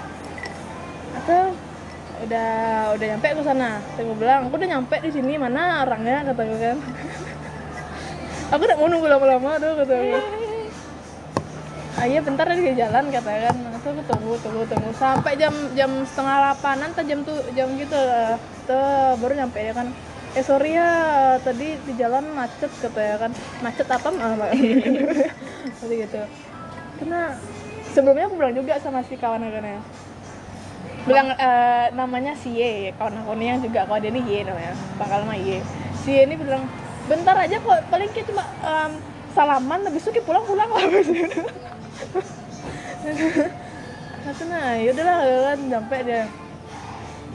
atau 1.24 1.56
udah 2.28 2.52
udah 3.00 3.06
nyampe 3.16 3.28
ke 3.40 3.44
sana. 3.48 3.80
Aku 3.96 4.14
bilang 4.20 4.52
aku 4.52 4.56
udah 4.60 4.70
nyampe 4.78 4.96
di 5.00 5.12
sini 5.14 5.40
mana 5.40 5.88
orangnya? 5.88 6.28
kata 6.28 6.42
aku 6.44 6.56
kan. 6.60 6.78
Aku 8.48 8.64
udah 8.64 8.80
mau 8.80 8.88
nunggu 8.88 9.12
lama-lama 9.12 9.60
tuh 9.60 9.76
kata 9.76 9.92
aku. 9.92 10.20
Ah 12.00 12.06
iya 12.08 12.24
bentar 12.24 12.48
di 12.48 12.72
jalan 12.80 13.12
kata 13.12 13.32
kan 13.44 13.77
aku 13.92 14.04
tunggu 14.04 14.34
tunggu 14.44 14.64
tunggu 14.68 14.90
sampai 14.96 15.40
jam 15.40 15.54
jam 15.74 15.92
setengah 16.04 16.36
delapanan 16.44 16.90
atau 16.92 17.04
jam 17.08 17.20
tuh 17.24 17.40
jam 17.56 17.68
gitu 17.80 17.96
lah 17.96 18.36
tuh 18.68 19.16
baru 19.24 19.34
nyampe 19.40 19.60
ya 19.64 19.74
kan? 19.74 19.88
Eh 20.36 20.44
sorry 20.44 20.76
ya 20.76 20.90
tadi 21.42 21.80
di 21.82 21.94
jalan 21.96 22.30
macet 22.36 22.70
kata 22.84 23.02
ya 23.02 23.16
kan? 23.18 23.32
Macet 23.64 23.88
apa 23.90 24.08
mah 24.12 24.38
Tadi 25.82 25.96
gitu. 26.04 26.22
Karena 27.02 27.34
sebelumnya 27.96 28.28
aku 28.30 28.36
bilang 28.36 28.56
juga 28.56 28.74
sama 28.78 29.02
si 29.08 29.16
kawan 29.16 29.42
nih. 29.48 29.80
Bilang 31.08 31.28
eh, 31.34 31.88
namanya 31.96 32.36
si 32.36 32.60
Y 32.60 32.92
kawan 33.00 33.24
aku 33.24 33.34
yang 33.40 33.64
juga 33.64 33.88
kalau 33.88 34.04
dia 34.04 34.12
ini 34.12 34.22
Y 34.28 34.44
namanya 34.44 34.76
pangkal 35.00 35.24
nama 35.24 35.36
Y. 35.40 35.64
Si 36.04 36.12
Y 36.12 36.28
ini 36.28 36.36
bilang 36.36 36.68
bentar 37.08 37.40
aja 37.40 37.58
kok 37.58 37.80
paling 37.88 38.12
kita 38.12 38.36
cuma 38.36 38.44
em, 38.62 38.92
salaman 39.32 39.80
habis 39.88 40.04
itu 40.04 40.20
kita 40.20 40.28
pulang-pulang. 40.28 40.68
lah 40.68 40.82
Kata 44.28 44.44
nah 44.44 44.76
yaudahlah 44.76 45.18
kan 45.48 45.60
sampai 45.72 46.00
dia 46.04 46.24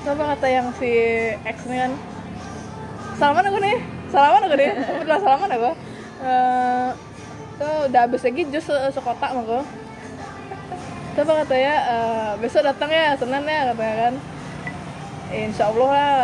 apa 0.03 0.23
kata 0.35 0.47
yang 0.51 0.67
si 0.77 0.91
X 1.41 1.57
nih 1.71 1.79
kan 1.87 1.93
salaman 3.17 3.47
aku 3.49 3.59
nih 3.63 3.77
salaman 4.11 4.43
aku 4.45 4.55
nih 4.59 4.71
udah 5.03 5.19
salaman 5.21 5.51
aku 5.51 5.71
Eh, 6.23 6.89
tuh 7.59 7.91
udah 7.91 8.01
habis 8.07 8.23
lagi 8.23 8.47
jus 8.47 8.63
se- 8.63 8.91
sekotak 8.95 9.35
aku 9.35 9.59
Terus 11.13 11.27
apa 11.27 11.33
katanya 11.43 11.75
eh, 11.83 12.31
besok 12.39 12.63
datang 12.63 12.91
ya 12.95 13.19
Senin 13.19 13.43
ya 13.43 13.75
katanya 13.75 13.95
kan 14.07 14.15
Insya 15.33 15.65
Allah 15.67 15.89
lah 15.91 16.15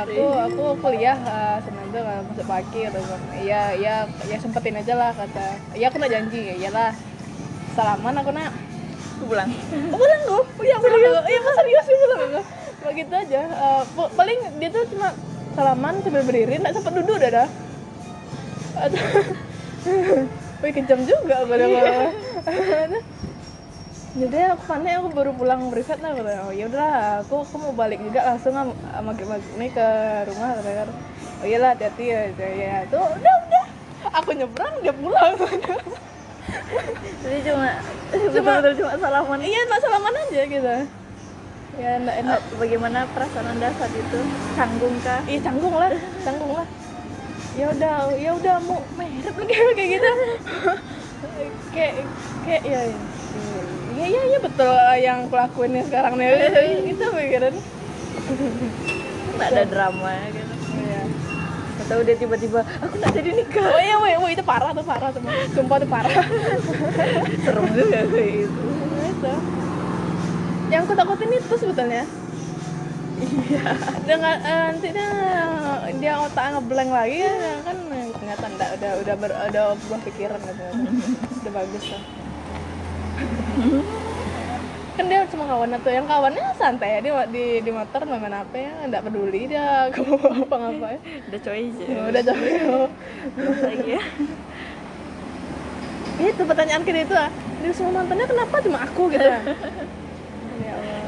aku 0.00 0.24
aku 0.46 0.64
kuliah 0.80 1.18
eh, 1.18 1.56
Senin 1.60 1.92
tuh 1.92 2.00
kan 2.00 2.22
masuk 2.24 2.46
pagi 2.46 2.80
kata 2.86 2.98
gue. 2.98 3.18
Iya 3.44 3.62
iya 3.76 3.94
ya 4.24 4.36
sempetin 4.38 4.78
aja 4.78 4.94
lah 4.94 5.10
kata. 5.12 5.46
Iya 5.74 5.90
aku 5.90 5.98
nak 5.98 6.08
janji 6.08 6.40
ya 6.40 6.54
iyalah. 6.56 6.90
Salaman 7.74 8.14
aku 8.16 8.30
nak. 8.30 8.52
Aku 9.14 9.24
pulang 9.30 9.50
Oh 9.94 9.98
pulang 9.98 10.20
gue. 10.26 10.42
Iya 10.66 10.76
pulang 10.82 10.98
gue. 10.98 11.22
Iya 11.30 11.38
aku 11.40 11.50
serius 11.54 11.84
sih 11.86 11.96
pulang 11.96 12.20
gue. 12.34 12.44
Begitu 12.84 13.14
aja. 13.14 13.40
Pa- 13.94 14.12
paling 14.12 14.38
dia 14.58 14.68
tuh 14.74 14.82
cuma 14.90 15.08
salaman 15.54 15.94
sambil 16.02 16.22
berdiri, 16.26 16.58
nggak 16.58 16.74
sempat 16.74 16.92
duduk 16.98 17.16
dah 17.22 17.30
dah. 17.30 17.48
Wih 20.62 20.72
kejam 20.74 21.00
juga 21.06 21.46
gue 21.46 21.56
dah. 21.56 21.68
jadi 24.14 24.54
aku 24.54 24.62
panik 24.70 24.94
aku 25.02 25.08
baru 25.10 25.30
pulang 25.34 25.74
privat 25.74 25.98
lah 25.98 26.14
kata 26.14 26.46
oh 26.46 26.52
ya 26.54 26.70
udah 26.70 26.90
aku 27.26 27.42
aku 27.42 27.56
mau 27.58 27.74
balik 27.74 27.98
juga 27.98 28.22
langsung 28.22 28.54
sama 28.54 28.70
maghrib 29.02 29.26
maghrib 29.26 29.54
nih 29.58 29.70
ke 29.74 29.86
rumah 30.30 30.54
kata 30.62 30.86
oh 31.42 31.46
iyalah 31.50 31.74
hati-hati 31.74 32.04
ya 32.14 32.20
ya, 32.30 32.48
ya. 32.54 32.76
tuh 32.86 33.02
udah 33.02 33.34
udah 33.50 33.64
aku 34.14 34.30
nyebrang 34.38 34.74
dia 34.86 34.94
pulang 34.94 35.34
jadi 37.24 37.38
cuma 37.50 37.68
betul-betul 38.12 38.72
cuma 38.84 38.92
salaman 39.00 39.40
iya 39.40 39.60
nggak 39.64 39.80
salaman 39.80 40.14
aja 40.28 40.42
gitu. 40.44 40.74
Ya 41.74 41.90
enggak 41.98 42.16
enak. 42.22 42.38
Eh, 42.38 42.56
bagaimana 42.60 42.98
perasaan 43.10 43.46
anda 43.50 43.68
saat 43.74 43.90
itu? 43.90 44.20
Canggung 44.54 44.94
kah? 45.02 45.20
Iya 45.26 45.38
canggung 45.42 45.74
lah. 45.74 45.90
Canggung 46.22 46.52
lah. 46.54 46.66
Ya 47.58 47.66
udah 47.70 47.94
ya 48.14 48.30
udah 48.34 48.56
mau 48.62 48.78
merep 48.94 49.34
lagi 49.34 49.54
kayak 49.78 49.90
gitu. 49.98 50.10
Kayak 51.74 51.92
kayak 52.46 52.62
ya 52.62 52.80
ya. 52.86 52.98
Ya, 53.94 54.06
ya, 54.10 54.22
ya 54.26 54.38
betul 54.42 54.74
yang 55.02 55.18
aku 55.30 55.34
lakuinnya 55.38 55.82
sekarang 55.86 56.14
nih. 56.18 56.30
Itu 56.94 57.04
pikiran. 57.10 57.54
Nggak 59.34 59.48
ada 59.54 59.64
drama 59.66 60.14
gitu. 60.30 60.38
Iya. 60.38 60.43
Atau 61.84 62.00
dia 62.00 62.16
tiba-tiba 62.16 62.64
aku 62.80 62.94
nggak 62.96 63.12
jadi 63.12 63.30
nikah 63.36 63.66
Oh 63.68 63.80
iya, 63.80 63.96
woi, 64.00 64.32
itu 64.32 64.40
parah 64.40 64.72
tuh, 64.72 64.84
parah 64.84 65.12
tuh, 65.12 65.20
sumpah 65.52 65.76
tuh 65.76 65.88
parah. 65.88 66.10
serem 67.44 67.64
juga 67.76 68.00
kayak 68.08 68.30
gitu 68.48 68.60
itu. 69.14 69.32
Yang 70.72 70.80
aku 70.88 70.92
takutin 70.96 71.30
itu 71.36 71.54
sebetulnya. 71.60 72.04
Iya. 73.14 73.62
Dengan 74.02 74.36
eh, 74.42 74.60
nanti 74.74 74.88
dia 74.90 75.10
dia 76.02 76.12
otak 76.18 76.58
ngeblank 76.58 76.90
lagi 76.90 77.22
ya 77.22 77.62
kan 77.62 77.76
ternyata 78.18 78.44
enggak 78.50 78.70
udah 78.80 78.92
udah 79.04 79.14
ber, 79.14 79.30
udah 79.30 79.64
berubah 79.78 80.00
pikiran 80.02 80.40
gitu. 80.42 80.64
udah 81.44 81.52
bagus 81.52 81.84
lah. 81.92 82.02
kan 84.94 85.10
dia 85.10 85.26
cuma 85.26 85.44
kawannya 85.50 85.78
tuh 85.82 85.90
yang 85.90 86.06
kawannya 86.06 86.54
santai 86.54 86.98
ya 86.98 86.98
di 87.02 87.10
di, 87.34 87.44
di 87.66 87.70
motor 87.74 88.06
main 88.06 88.30
apa 88.30 88.54
ya 88.54 88.70
nggak 88.86 89.02
peduli 89.10 89.50
dia 89.50 89.66
kamu 89.94 90.14
apa 90.46 90.54
ngapain 90.54 91.00
udah 91.02 91.40
choice 91.42 91.78
ya 91.82 92.00
udah 92.14 92.22
jauh 92.22 92.86
lagi 93.58 93.98
ya. 93.98 94.04
Itu 96.14 96.46
pertanyaan 96.46 96.86
kita 96.86 96.98
itu 97.02 97.14
ah. 97.18 97.26
Dari 97.58 97.74
semua 97.74 97.98
mantannya 97.98 98.26
kenapa? 98.30 98.62
Cuma 98.62 98.78
aku 98.86 99.10
gitu 99.10 99.24
ya 100.62 100.72
Allah. 100.78 101.02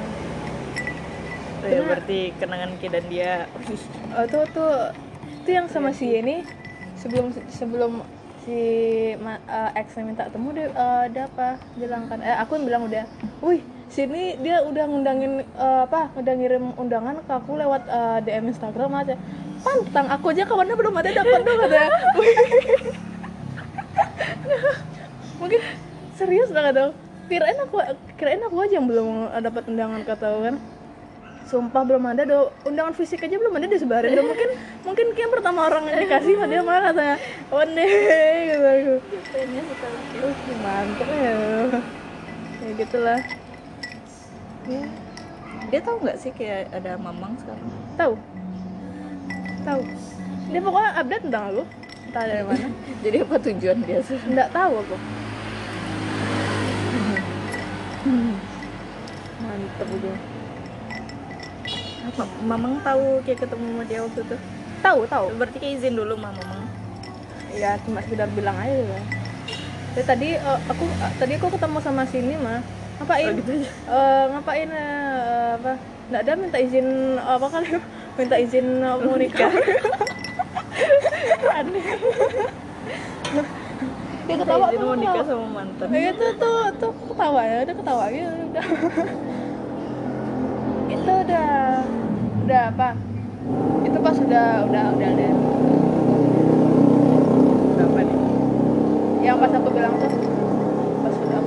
Ya 1.66 1.78
berarti 1.86 2.34
kenangan 2.42 2.74
Ki 2.82 2.90
dan 2.90 3.06
dia. 3.06 3.46
Oh, 4.18 4.26
tuh 4.26 4.42
tuh 4.50 4.90
itu 5.42 5.50
yang 5.54 5.70
sama 5.70 5.94
si 5.94 6.10
ini. 6.10 6.42
Sebelum 6.98 7.30
sebelum 7.46 8.02
si 8.42 8.58
eh, 9.14 9.70
ex 9.78 9.94
minta 10.02 10.26
temu 10.26 10.50
dia 10.50 10.74
eh, 10.74 11.04
dia 11.14 11.30
apa? 11.30 11.62
Bilang 11.78 12.10
kan 12.10 12.18
eh 12.26 12.34
aku 12.42 12.58
yang 12.58 12.66
bilang 12.66 12.82
udah. 12.90 13.06
Wih 13.46 13.62
sini 13.90 14.34
dia 14.42 14.62
udah 14.66 14.84
ngundangin 14.86 15.42
eh, 15.42 15.80
apa 15.86 16.10
udah 16.18 16.32
ngirim 16.34 16.74
undangan 16.76 17.22
ke 17.22 17.32
aku 17.32 17.56
lewat 17.56 17.82
eh, 17.86 18.18
DM 18.26 18.50
Instagram 18.50 18.90
aja. 18.94 19.14
Pantang 19.62 20.06
aku 20.12 20.30
aja 20.30 20.44
kawannya 20.46 20.76
belum 20.78 20.94
ada 20.94 21.10
dapat 21.10 21.40
dong 21.42 21.58
katanya 21.58 21.90
Wih. 22.14 22.36
mungkin 25.40 25.60
serius 26.14 26.48
lah 26.54 26.70
kata 26.70 26.80
aku. 26.90 26.94
kirain 27.26 27.58
aku 27.58 27.76
kirain 28.14 28.38
aku 28.46 28.56
aja 28.62 28.78
yang 28.78 28.86
belum 28.86 29.34
dapat 29.42 29.62
undangan 29.66 30.00
kata 30.06 30.26
kan? 30.46 30.56
Sumpah 31.46 31.82
belum 31.86 32.02
ada 32.10 32.22
do. 32.26 32.50
Undangan 32.66 32.94
fisik 32.94 33.22
aja 33.22 33.38
belum 33.38 33.54
ada 33.54 33.66
disebarin 33.66 34.14
do. 34.14 34.22
Mungkin 34.22 34.50
mungkin 34.86 35.06
kayak 35.14 35.30
pertama 35.34 35.66
orang 35.66 35.90
yang 35.90 35.98
dikasih 36.06 36.38
sama 36.38 36.46
dia 36.46 36.62
malah 36.62 36.94
katanya. 36.94 37.16
One 37.50 37.72
day 37.74 37.90
gitu 38.50 38.66
aku. 38.66 38.94
Uh 40.22 40.56
mantep 40.62 41.08
ya 41.10 41.34
ya 42.66 42.70
gitulah 42.74 43.20
ya 44.66 44.86
dia 45.66 45.80
tahu 45.82 45.96
nggak 45.98 46.18
sih 46.18 46.30
kayak 46.30 46.70
ada 46.70 46.94
mamang 46.94 47.34
sekarang? 47.42 47.66
Tahu. 47.98 48.14
Tahu. 49.66 49.82
Dia 50.54 50.60
pokoknya 50.62 50.90
update 51.02 51.24
tentang 51.26 51.44
aku 51.50 51.62
entah 52.06 52.24
dari 52.30 52.44
mana. 52.46 52.68
Jadi 53.04 53.16
apa 53.26 53.36
tujuan 53.42 53.78
dia 53.82 53.98
sih? 54.06 54.18
Nggak 54.30 54.48
tahu 54.54 54.72
aku. 54.78 54.96
Mantep 59.42 59.88
Ma- 62.06 62.38
mamang 62.46 62.78
tahu 62.86 63.18
kayak 63.26 63.42
ketemu 63.42 63.66
sama 63.66 63.84
dia 63.90 64.00
waktu 64.06 64.20
itu? 64.22 64.36
Tahu 64.78 65.00
tahu. 65.10 65.26
Berarti 65.34 65.56
kayak 65.58 65.74
izin 65.82 65.98
dulu 65.98 66.14
sama 66.14 66.30
mamang. 66.30 66.62
Ya 67.50 67.74
cuma 67.82 67.98
sekedar 68.04 68.30
bilang 68.30 68.54
aja 68.54 68.84
lah 68.86 69.02
ya, 69.96 70.02
tadi 70.04 70.36
eh, 70.36 70.58
aku 70.68 70.84
eh, 70.84 71.12
tadi 71.16 71.32
aku 71.40 71.48
ketemu 71.56 71.78
sama 71.80 72.04
sini 72.04 72.36
mah 72.36 72.60
ngapain? 73.00 73.32
Gitu 73.40 73.50
aja. 73.60 73.70
Eh, 73.70 74.24
ngapain 74.32 74.68
eh, 74.70 75.48
apa? 75.60 75.72
Nggak 76.06 76.20
ada 76.22 76.32
minta 76.38 76.58
izin 76.62 76.88
apa 77.18 77.46
kali 77.50 77.68
minta 78.18 78.36
izin 78.38 78.66
eh, 78.80 78.96
mau 79.00 79.16
nikah. 79.18 79.52
Aneh. 81.56 81.86
Dia 84.26 84.36
ketawa 84.42 84.66
izin 84.70 84.80
tuh 84.80 84.86
mau 84.86 84.98
nikah 84.98 85.24
sama 85.24 85.46
mantan. 85.50 85.86
Ya, 85.92 86.10
itu 86.12 86.26
tuh 86.40 86.58
tuh 86.80 86.92
ketawa 87.12 87.40
ya 87.44 87.56
udah 87.64 87.76
ketawa 87.76 88.04
gitu 88.12 88.30
udah. 88.30 88.66
Itu 90.86 91.12
udah 91.26 91.48
udah 92.46 92.62
apa? 92.74 92.88
Itu 93.86 93.98
pas 94.02 94.16
udah 94.18 94.46
udah 94.66 94.84
udah 94.96 95.10
deh 95.14 95.32
yang 99.26 99.42
pas 99.42 99.50
aku 99.50 99.68
bilang 99.74 99.94
tuh 99.98 100.10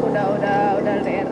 udah 0.10 0.26
udah 0.36 0.60
udah 0.82 0.94
LDR 1.06 1.30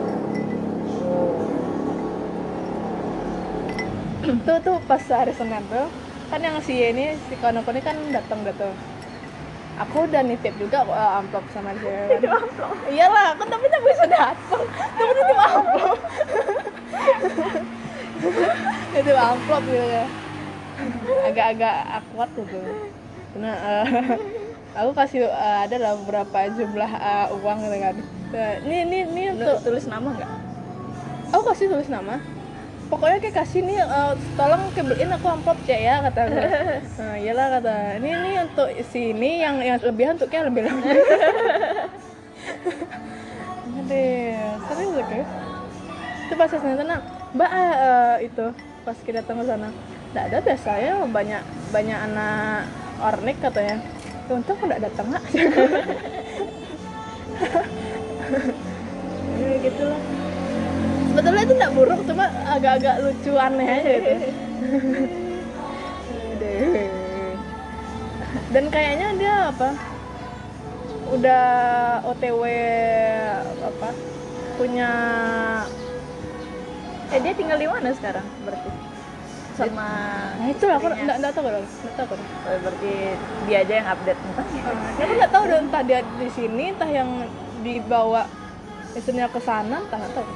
tuh 4.46 4.56
tuh 4.60 4.76
pas 4.86 5.02
hari 5.02 5.32
Senin 5.34 5.64
tuh 5.66 5.88
kan 6.28 6.40
yang 6.44 6.60
si 6.62 6.78
ini 6.78 7.16
si 7.26 7.34
aku 7.40 7.70
ini 7.72 7.80
kan 7.80 7.96
datang 8.12 8.44
gitu. 8.44 8.68
Aku 9.78 10.10
udah 10.10 10.26
nitip 10.26 10.52
juga 10.58 10.82
uh, 10.84 11.22
amplop 11.22 11.46
sama 11.54 11.70
dia. 11.78 12.06
Itu 12.18 12.28
amplop? 12.28 12.74
Iyalah 12.90 13.38
kan 13.38 13.46
tapi 13.46 13.64
tak 13.70 13.82
bisa 13.86 14.04
datang. 14.10 14.64
Tapi 14.68 15.12
nitip 15.16 15.38
amplop. 15.38 15.98
Itu 19.00 19.12
amplop 19.16 19.62
gitu 19.64 19.86
ya 19.88 20.06
agak-agak 21.26 21.76
awkward 21.98 22.30
gitu. 22.38 22.60
Karena 23.34 23.52
eh, 23.54 24.16
aku 24.78 24.90
kasih 24.94 25.26
eh, 25.26 25.58
ada 25.66 25.76
lah 25.82 25.92
beberapa 25.98 26.38
jumlah 26.54 26.90
eh, 26.90 27.26
uang 27.42 27.58
gitu 27.66 27.76
kan. 27.82 27.96
Eh, 28.32 28.54
ini 28.64 28.76
ini 28.86 28.98
ini 29.10 29.22
untuk 29.34 29.58
tulis 29.66 29.84
nama 29.90 30.08
nggak? 30.14 30.30
Aku 31.34 31.42
kasih 31.52 31.66
tulis 31.68 31.90
nama. 31.90 32.22
Pokoknya 32.88 33.20
kayak 33.20 33.36
kasih 33.44 33.60
nih 33.66 33.78
eh, 33.82 34.12
tolong 34.38 34.62
kebeliin 34.72 35.12
aku 35.12 35.26
amplop 35.28 35.58
cek 35.66 35.80
ya 35.82 35.94
kata 36.06 36.20
aku. 36.24 36.36
Nah, 37.02 37.14
iyalah 37.18 37.46
kata 37.58 37.74
ini 38.00 38.08
ini 38.14 38.30
untuk 38.42 38.68
si 38.88 39.12
ini 39.12 39.42
yang 39.42 39.60
yang 39.60 39.76
lebihan 39.82 40.14
untuknya 40.16 40.46
lebih 40.46 40.62
lebih 40.66 40.88
Aduh, 43.78 44.52
serius 44.68 44.90
loh 44.94 45.06
guys 45.06 45.28
itu 46.28 46.36
pas 46.36 46.44
saya 46.52 46.76
tenang 46.76 47.00
mbak 47.32 47.50
eh, 47.56 48.16
itu 48.28 48.46
pas 48.84 48.96
kita 49.00 49.24
datang 49.24 49.40
ke 49.40 49.44
sana. 49.48 49.68
Nggak 50.12 50.24
ada 50.28 50.38
biasanya 50.44 50.92
banyak 51.08 51.42
banyak 51.72 51.98
anak 52.12 52.68
ornik 53.00 53.36
katanya. 53.40 53.76
"Ya, 53.80 53.80
untung 54.34 54.56
aku 54.56 54.64
nggak 54.68 54.84
datang 54.84 55.06
nak 55.08 55.24
ya 59.38 59.54
gitu 59.64 59.82
lah 59.88 60.00
sebetulnya 61.08 61.42
itu 61.46 61.54
nggak 61.56 61.74
buruk 61.74 62.00
cuma 62.04 62.26
agak-agak 62.52 62.94
lucu 63.02 63.32
aneh 63.38 63.68
aja 63.68 63.92
gitu 63.96 64.14
dan 68.48 68.64
kayaknya 68.72 69.08
dia 69.16 69.34
apa? 69.52 69.76
Udah 71.12 71.46
OTW 72.04 72.42
apa? 73.60 73.90
Punya 74.56 74.90
eh 77.08 77.20
dia 77.24 77.32
tinggal 77.32 77.56
di 77.56 77.68
mana 77.68 77.92
sekarang 77.96 78.24
berarti 78.44 78.68
sama 79.58 79.88
nah 80.34 80.46
itu 80.46 80.64
lah 80.64 80.76
aku 80.76 80.86
nggak 80.88 81.16
nggak 81.18 81.32
tahu 81.32 81.46
dong 81.48 81.66
nggak 81.66 81.94
tahu 81.96 82.14
Oh, 82.14 82.56
berarti 82.62 82.92
dia 83.44 83.58
aja 83.58 83.74
yang 83.74 83.88
update 83.88 84.20
Ya, 84.96 85.02
aku 85.02 85.14
nggak 85.14 85.32
tahu 85.32 85.44
dong 85.44 85.62
entah 85.66 85.82
dia 85.82 86.00
di 86.00 86.28
sini 86.30 86.64
entah 86.70 86.88
yang 86.88 87.10
dibawa 87.60 88.22
istrinya 88.94 89.26
ke 89.26 89.38
sana 89.38 89.78
entah 89.78 89.98
nggak 89.98 90.14
tahu. 90.14 90.26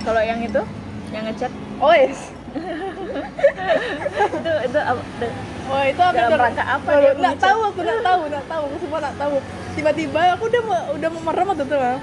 Kalau 0.00 0.22
yang 0.22 0.40
itu 0.40 0.62
yang 1.10 1.24
ngechat? 1.24 1.52
Oh 1.78 1.92
yes. 1.92 2.32
Itu 4.18 4.52
itu 4.64 4.78
apa- 4.80 5.04
Oh 5.68 5.82
itu 5.84 6.00
apa 6.00 6.16
Dalam 6.16 6.40
rangka 6.40 6.64
apa 6.64 6.88
dia 6.96 7.12
Nggak 7.12 7.36
tahu 7.38 7.60
aku 7.62 7.78
nggak 7.78 8.00
tahu 8.02 8.20
nggak 8.26 8.46
tahu 8.48 8.62
aku 8.64 8.76
semua 8.80 8.98
nggak 8.98 9.16
tahu. 9.16 9.36
Tiba-tiba 9.76 10.20
aku 10.32 10.44
udah 10.48 10.62
mau 10.64 10.80
udah 10.96 11.08
mau 11.12 11.22
merem 11.22 11.48
itu 11.54 11.76
mah. 11.76 11.98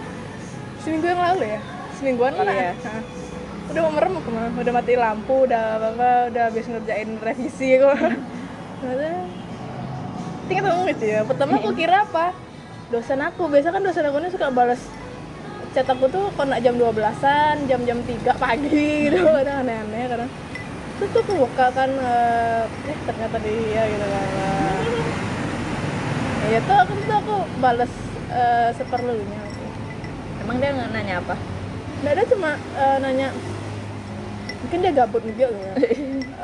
Seminggu 0.79 1.05
yang 1.07 1.17
lalu 1.19 1.43
ya. 1.49 1.59
Semingguan 1.97 2.33
mana? 2.35 2.51
Iya. 2.51 2.73
Hah. 2.85 3.03
Udah 3.71 3.81
mau 3.87 3.93
merem 3.95 4.13
aku 4.19 4.29
mah. 4.29 4.51
Udah 4.55 4.73
mati 4.75 4.93
lampu, 4.93 5.35
udah 5.47 5.61
apa 5.79 5.87
apa, 5.95 6.09
udah 6.31 6.43
habis 6.51 6.65
ngerjain 6.69 7.09
revisi 7.19 7.67
aku. 7.79 7.89
Tinggal 10.45 10.63
ngomong 10.69 10.87
gitu 10.93 11.05
ya. 11.09 11.19
Pertama 11.25 11.57
aku 11.57 11.71
kira 11.73 12.05
apa? 12.05 12.35
Dosen 12.93 13.19
aku. 13.23 13.49
Biasa 13.49 13.73
kan 13.73 13.81
dosen 13.81 14.05
aku 14.05 14.17
ini 14.21 14.29
suka 14.29 14.53
balas 14.53 14.81
chat 15.75 15.89
aku 15.91 16.07
tuh 16.07 16.31
kalau 16.39 16.55
nggak 16.55 16.63
jam 16.63 16.75
12-an, 16.79 17.67
jam-jam 17.67 17.99
3 17.99 18.31
pagi 18.39 19.11
gitu. 19.11 19.27
Kadang 19.27 19.67
aneh-aneh 19.67 20.07
kadang 20.07 20.31
terus 20.95 21.11
tuh 21.11 21.21
aku 21.27 21.33
buka 21.43 21.67
kan 21.75 21.91
eh 21.91 22.63
eh, 22.87 22.97
ternyata 23.03 23.37
dia 23.43 23.81
gitu 23.83 24.05
kan 24.07 24.27
ya 26.47 26.59
tuh 26.63 26.77
aku 26.87 26.93
tuh 27.03 27.17
aku 27.19 27.35
balas 27.59 27.91
eh, 28.31 28.69
seperlunya 28.79 29.41
emang 30.47 30.55
dia 30.63 30.71
nggak 30.71 30.89
nanya 30.95 31.15
apa 31.19 31.35
nggak 32.05 32.21
ada 32.21 32.25
cuma 32.29 32.51
eh, 32.53 32.97
nanya 33.01 33.33
mungkin 34.61 34.77
dia 34.85 34.93
gabut 34.93 35.25
juga 35.25 35.49
gitu 35.49 35.57
ya. 35.57 35.73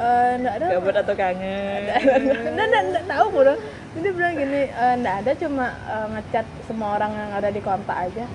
Eh, 0.01 0.31
nggak 0.41 0.55
ada 0.57 0.65
gabut 0.81 0.97
atau 0.97 1.13
kangen? 1.13 1.81
Nggak 2.57 2.65
nggak 2.73 2.83
nggak 2.89 3.05
tahu 3.05 3.25
bro 3.29 3.53
jadi 3.93 4.01
dia 4.01 4.11
bilang 4.17 4.33
gini 4.33 4.61
eh, 4.65 4.93
nggak 4.97 5.15
ada 5.21 5.31
cuma 5.37 5.65
eh, 5.85 6.07
ngechat 6.17 6.45
semua 6.65 6.97
orang 6.97 7.13
yang 7.13 7.29
ada 7.37 7.53
di 7.53 7.61
kontak 7.61 8.09
aja. 8.09 8.25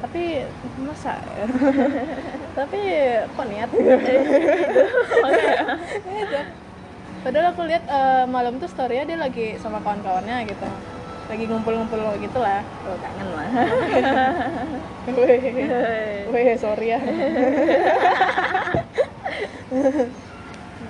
Tapi 0.00 0.48
masa 0.80 1.20
ya? 1.20 1.44
tapi 2.56 2.80
kok 3.28 3.46
niat? 3.52 3.68
Gitu. 3.68 3.92
Gitu. 6.08 6.40
padahal 7.20 7.46
aku 7.52 7.62
lihat 7.68 7.84
eh, 7.84 8.24
malam 8.24 8.56
tuh 8.56 8.72
storynya 8.72 9.04
dia 9.04 9.18
lagi 9.20 9.60
sama 9.60 9.84
kawan-kawannya 9.84 10.48
gitu 10.48 10.68
lagi 11.24 11.44
ngumpul-ngumpul 11.48 12.00
gitu 12.20 12.38
lah 12.38 12.60
oh 12.84 12.96
kangen 13.00 13.28
lah 13.32 13.48
Weh, 15.04 15.52
weh 16.32 16.56
sorry 16.56 16.96
ya. 16.96 17.00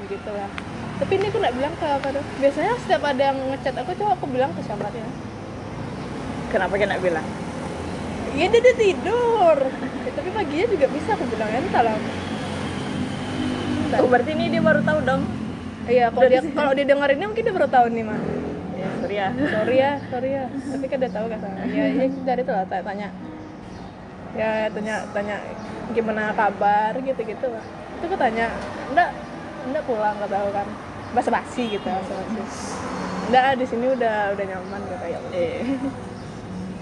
Gitu 0.07 0.31
lah 0.31 0.51
tapi 0.95 1.19
ini 1.19 1.27
aku 1.27 1.43
nggak 1.43 1.59
bilang 1.59 1.75
ke 1.75 1.87
apa 1.91 2.07
tuh. 2.15 2.23
Biasanya 2.39 2.79
setiap 2.79 3.03
ada 3.03 3.19
yang 3.19 3.39
ngechat 3.51 3.75
aku 3.75 3.99
coba 3.99 4.15
aku 4.15 4.31
bilang 4.31 4.55
ke 4.55 4.63
siapa 4.63 4.87
dia. 4.95 5.03
Kenapa 6.55 6.79
kena 6.79 7.03
bilang? 7.03 7.27
Iya 8.39 8.47
dia, 8.47 8.63
dia 8.63 8.75
tidur. 8.79 9.59
Ya, 10.07 10.11
tapi 10.15 10.31
paginya 10.31 10.71
juga 10.71 10.87
bisa 10.95 11.19
aku 11.19 11.27
bilang 11.35 11.51
ya 11.51 11.59
entah 11.67 11.83
lah 11.83 11.99
oh 14.01 14.09
berarti 14.11 14.31
ini 14.35 14.51
dia 14.51 14.63
baru 14.63 14.81
tahu 14.83 14.99
dong? 15.07 15.23
Iya 15.85 16.09
kalau 16.11 16.29
dia 16.29 16.41
kalau 16.57 16.73
dia 16.73 16.87
denger 16.89 17.09
ini 17.15 17.25
mungkin 17.29 17.45
dia 17.45 17.55
baru 17.55 17.69
tahu 17.69 17.87
nih 17.93 18.05
mah 18.09 18.19
ya 18.19 18.44
sorry 19.01 19.17
ya. 19.17 19.29
Sorry 19.35 19.77
ya 19.79 19.93
sorry 20.11 20.31
ya. 20.37 20.45
Tapi 20.49 20.85
kan 20.89 20.99
dia 21.01 21.11
tahu 21.11 21.27
kan 21.33 21.39
ya, 21.71 21.85
ya 21.91 22.05
dari 22.25 22.43
itu 22.43 22.53
lah 22.53 22.65
tanya, 22.69 22.85
tanya 22.85 23.09
ya 24.35 24.67
tanya 24.73 24.95
tanya 25.15 25.37
gimana 25.95 26.35
kabar 26.35 26.93
gitu 26.99 27.21
gitu 27.23 27.47
lah. 27.49 27.65
Itu 28.01 28.05
aku 28.11 28.17
tanya 28.19 28.47
enggak 28.91 29.11
enggak 29.69 29.85
pulang 29.87 30.15
nggak 30.21 30.33
tahu 30.33 30.49
kan. 30.53 30.67
Basa 31.15 31.31
basi 31.31 31.63
gitu 31.79 31.87
basa 31.87 32.13
basi 32.13 32.41
enggak 33.31 33.57
di 33.57 33.67
sini 33.71 33.87
udah 33.95 34.35
udah 34.35 34.45
nyaman 34.45 34.81
gitu 34.85 35.05
ya 35.07 35.19
udah. 35.23 35.39
eh. 35.39 35.63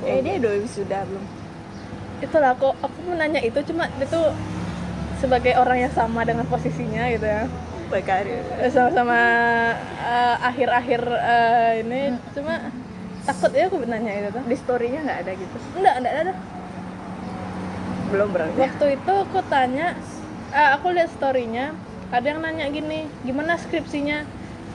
Eh 0.03 0.19
dia 0.25 0.35
udah 0.43 0.53
wisuda 0.59 0.99
belum? 1.07 1.25
Itulah 2.23 2.51
aku 2.57 2.75
aku 2.81 2.97
mau 3.07 3.15
nanya 3.19 3.39
itu 3.39 3.59
cuma 3.71 3.87
itu 4.01 4.21
sebagai 5.23 5.55
orang 5.55 5.87
yang 5.87 5.93
sama 5.95 6.27
dengan 6.27 6.43
posisinya 6.51 7.07
gitu 7.15 7.23
ya 7.23 7.47
baik 7.93 8.09
hari 8.09 8.33
Eh, 8.57 8.71
sama-sama 8.73 9.21
eh, 10.01 10.37
akhir-akhir 10.41 11.03
eh, 11.05 11.71
ini 11.85 12.01
cuma 12.33 12.73
takut 13.29 13.53
ya 13.53 13.69
aku 13.69 13.85
nanya 13.85 14.13
itu 14.17 14.29
tuh. 14.33 14.43
Di 14.49 14.57
storynya 14.57 15.01
nggak 15.05 15.19
ada 15.23 15.33
gitu? 15.37 15.57
Enggak 15.77 15.95
enggak 16.01 16.15
ada. 16.17 16.33
Belum 18.09 18.29
berarti. 18.33 18.57
Waktu 18.57 18.87
itu 18.97 19.13
aku 19.13 19.39
tanya 19.53 19.87
eh, 20.51 20.69
aku 20.73 20.87
lihat 20.97 21.11
storynya 21.13 21.77
ada 22.09 22.27
yang 22.27 22.41
nanya 22.41 22.67
gini 22.73 23.13
gimana 23.29 23.61
skripsinya? 23.61 24.25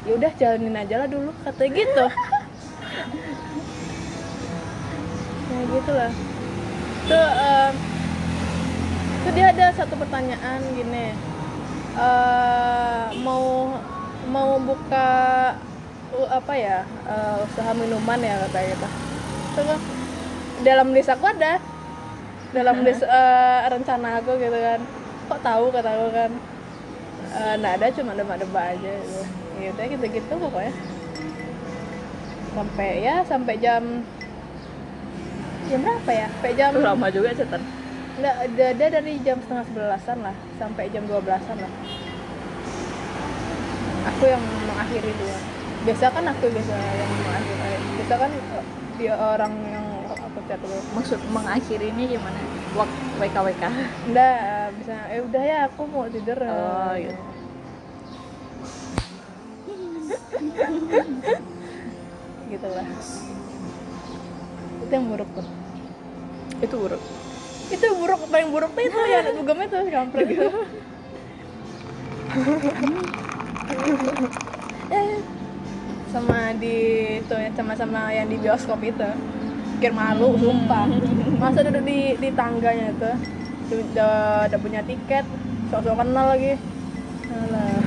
Ya 0.06 0.12
udah 0.16 0.32
jalanin 0.38 0.78
aja 0.78 0.96
lah 1.02 1.08
dulu 1.10 1.34
katanya 1.42 1.72
gitu. 1.74 2.06
Ya 5.48 5.64
gitu 5.74 5.92
lah 5.96 6.12
tuh 7.08 7.28
eh, 7.40 7.70
tuh 9.24 9.32
dia 9.32 9.46
ada 9.50 9.66
satu 9.74 9.96
pertanyaan 9.96 10.60
gini 10.76 11.16
eh, 11.98 13.06
mau 13.26 13.74
mau 14.28 14.60
buka 14.62 15.10
uh, 16.14 16.30
apa 16.30 16.54
ya 16.54 16.84
eh, 17.08 17.36
usaha 17.48 17.72
minuman 17.74 18.20
ya 18.20 18.44
gitu 18.46 18.88
Tuh 19.58 19.64
kan, 19.66 19.82
dalam 20.62 20.94
list 20.94 21.10
aku 21.10 21.26
ada. 21.26 21.58
Dalam 22.54 22.86
list 22.86 23.02
eh, 23.02 23.60
rencana 23.74 24.22
aku 24.22 24.38
gitu 24.38 24.54
kan. 24.54 24.80
Kok 25.28 25.42
tahu 25.42 25.66
kata 25.74 25.90
aku 25.90 26.08
kan. 26.14 26.32
Eh, 27.34 27.54
nggak 27.58 27.74
ada 27.82 27.88
cuma 27.98 28.14
debak-debak 28.14 28.78
aja 28.78 28.92
gitu. 29.02 29.22
Ya 29.58 29.70
udah 29.74 29.86
gitu-gitu 29.90 30.34
pokoknya. 30.38 30.74
Sampai 32.54 32.90
ya 33.02 33.16
sampai 33.26 33.56
jam 33.58 34.06
jam 35.68 35.80
berapa 35.82 36.12
ya? 36.14 36.28
Sampai 36.30 36.54
jam 36.54 36.72
lama 36.78 37.08
juga 37.10 37.34
cetan 37.34 37.62
nggak 38.18 38.36
ada 38.50 38.86
dari 38.98 39.22
jam 39.22 39.38
setengah 39.38 39.66
sebelasan 39.70 40.18
lah 40.26 40.34
sampai 40.58 40.90
jam 40.90 41.06
dua 41.06 41.22
belasan 41.22 41.54
lah. 41.62 41.70
Aku 44.10 44.24
yang 44.26 44.42
mengakhiri 44.42 45.14
dua 45.14 45.38
biasa 45.86 46.10
kan 46.10 46.26
aku 46.26 46.50
biasa 46.50 46.74
yang 46.74 47.12
mengakhiri. 47.14 47.78
Biasa 48.02 48.14
kan 48.18 48.32
eh, 48.34 48.66
dia 48.98 49.14
orang 49.14 49.54
yang 49.70 49.86
aku 50.10 50.40
chat 50.50 50.58
dulu. 50.58 50.82
Maksud 50.98 51.20
mengakhiri 51.30 51.94
ini 51.94 52.18
gimana? 52.18 52.40
Wak 52.74 52.90
WKWK 53.22 53.64
Nggak, 54.14 54.38
bisa 54.78 54.94
misalnya 54.94 55.06
eh 55.14 55.22
udah 55.22 55.44
ya 55.46 55.58
aku 55.70 55.82
mau 55.86 56.10
tidur. 56.10 56.40
Oh, 56.42 56.94
gitu. 56.98 57.22
gitu 62.50 62.68
lah. 62.74 62.88
Itu 64.82 64.92
yang 64.92 65.06
buruk 65.06 65.30
tuh. 65.38 65.48
Itu 66.66 66.76
buruk 66.82 67.27
itu 67.68 67.88
buruk 68.00 68.22
paling 68.32 68.50
buruk 68.50 68.72
tuh 68.72 68.84
itu 68.88 69.00
ya 69.12 69.20
dugem 69.32 69.58
itu 69.68 69.78
kampret 69.92 70.28
itu 70.32 70.48
Eh, 74.88 75.20
sama 76.08 76.56
di 76.56 76.76
itu 77.20 77.36
ya 77.36 77.50
sama 77.52 77.74
sama 77.76 78.08
yang 78.14 78.28
di 78.32 78.40
bioskop 78.40 78.80
itu. 78.80 79.10
Pikir 79.78 79.92
malu 79.92 80.38
sumpah. 80.40 80.88
Masa 81.40 81.66
duduk 81.66 81.84
di 81.84 82.16
di 82.16 82.30
tangganya 82.32 82.94
itu 82.96 83.12
udah, 83.74 84.48
udah 84.48 84.60
punya 84.60 84.82
tiket 84.86 85.26
sok-sok 85.72 85.98
kenal 86.00 86.36
lagi. 86.36 86.56
Alah. 87.28 87.84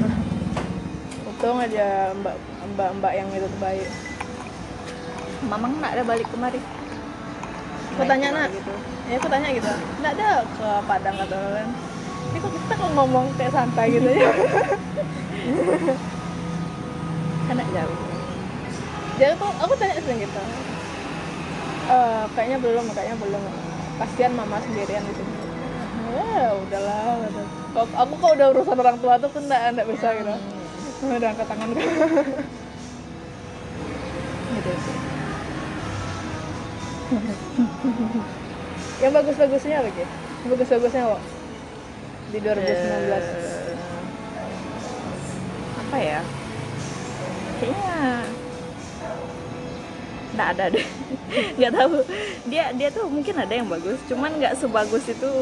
untung 1.40 1.56
aja 1.56 2.12
mbak 2.20 2.36
mbak 2.76 2.90
mbak 3.00 3.12
yang 3.16 3.28
itu 3.32 3.48
baik 3.56 3.88
mamang 5.48 5.72
nggak 5.80 5.96
ada 5.96 6.04
balik 6.04 6.28
kemari 6.28 6.60
Aku 8.00 8.08
tanya, 8.08 8.28
nak. 8.32 8.48
gitu. 8.48 8.72
ya 9.10 9.14
aku 9.20 9.28
tanya 9.28 9.48
gitu. 9.52 9.68
Nggak 10.00 10.12
ada 10.16 10.28
ke 10.48 10.68
Padang 10.88 11.16
atau 11.20 11.40
kan 11.52 11.68
ini 12.30 12.38
kok 12.38 12.52
kita 12.54 12.74
kok 12.78 12.90
ngomong 12.94 13.26
kayak 13.34 13.52
santai 13.52 13.86
gitu 13.90 14.08
ya? 14.08 14.22
Karena 17.50 17.64
jauh. 17.74 17.98
Dia 19.18 19.34
tuh 19.34 19.50
aku 19.50 19.74
tanya 19.76 19.98
sering 20.00 20.22
gitu. 20.22 20.40
"Eh, 21.90 22.22
kayaknya 22.38 22.58
belum 22.62 22.86
kayaknya 22.94 23.16
belum. 23.18 23.42
Kasihan 23.98 24.32
mama 24.32 24.62
sendirian 24.62 25.02
di 25.04 25.12
sini. 25.12 25.34
Ya 26.14 26.54
udahlah. 26.54 27.18
Kok- 27.74 27.96
aku 27.98 28.12
kok 28.16 28.30
udah 28.38 28.46
urusan 28.54 28.78
orang 28.78 28.96
tua 29.02 29.18
tuh 29.18 29.28
kan 29.28 29.42
nggak 29.44 29.60
nggak 29.76 29.88
bisa 29.90 30.06
gitu. 30.16 30.34
Udah 31.10 31.28
angkat 31.34 31.46
tangan 31.50 31.68
gitu 34.50 34.72
sih 34.76 34.96
yang 39.02 39.12
bagus-bagusnya 39.12 39.80
lagi 39.84 40.04
yang 40.44 40.50
bagus-bagusnya 40.52 41.02
kok 41.16 41.22
di 42.30 42.38
2019 42.38 42.60
Eh, 42.60 43.74
apa 45.80 45.96
ya? 45.98 46.20
Kayaknya 47.58 47.96
nggak 50.30 50.48
ada 50.54 50.64
deh. 50.70 50.86
Nggak 51.58 51.72
tahu. 51.74 51.94
Dia 52.46 52.70
dia 52.78 52.88
tuh 52.94 53.10
mungkin 53.10 53.34
ada 53.34 53.50
yang 53.50 53.66
bagus 53.66 53.98
cuman 54.06 54.30
nggak 54.38 54.54
sebagus 54.54 55.04
itu 55.10 55.32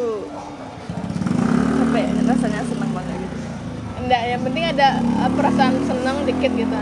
apa 1.84 1.96
ya 2.00 2.10
rasanya 2.24 2.64
senang 2.64 2.90
banget 2.96 3.14
gitu. 3.20 3.36
Enggak 4.00 4.22
yang 4.24 4.40
penting 4.40 4.64
ada 4.64 4.88
uh, 5.20 5.30
perasaan 5.36 5.76
senang 5.84 6.16
dikit 6.24 6.52
gitu 6.56 6.78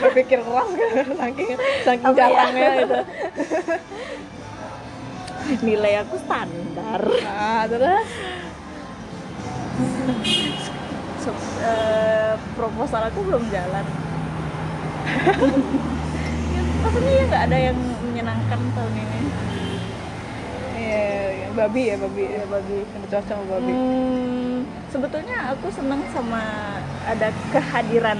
berpikir 0.00 0.38
keras 0.42 0.68
kan 0.74 1.06
saking 1.16 1.48
saking 1.86 2.10
ya? 2.10 2.16
jarangnya 2.18 2.70
gitu 2.82 2.98
nilai 5.66 6.06
aku 6.06 6.14
standar. 6.22 7.00
Nah 7.02 7.62
terus? 7.66 8.08
So- 11.20 11.42
eh, 11.60 12.34
proposal 12.54 13.02
aku 13.10 13.20
belum 13.26 13.44
jalan. 13.50 13.84
Ya, 16.50 16.62
rasanya 16.82 17.12
ya 17.14 17.24
nggak 17.30 17.44
ada 17.46 17.58
yang 17.70 17.78
menyenangkan 17.78 18.60
tahun 18.74 18.94
ini. 18.94 19.20
Iya, 20.74 21.06
iya, 21.30 21.48
babi 21.54 21.82
ya 21.86 21.96
babi 21.98 22.24
ya? 22.26 22.42
Babi. 22.46 22.78
Ada 22.82 23.06
cocok 23.06 23.26
sama 23.30 23.44
babi. 23.54 23.72
Hmm, 23.72 24.56
sebetulnya 24.90 25.36
aku 25.54 25.66
senang 25.70 26.02
sama 26.10 26.42
ada 27.06 27.28
kehadiran 27.54 28.18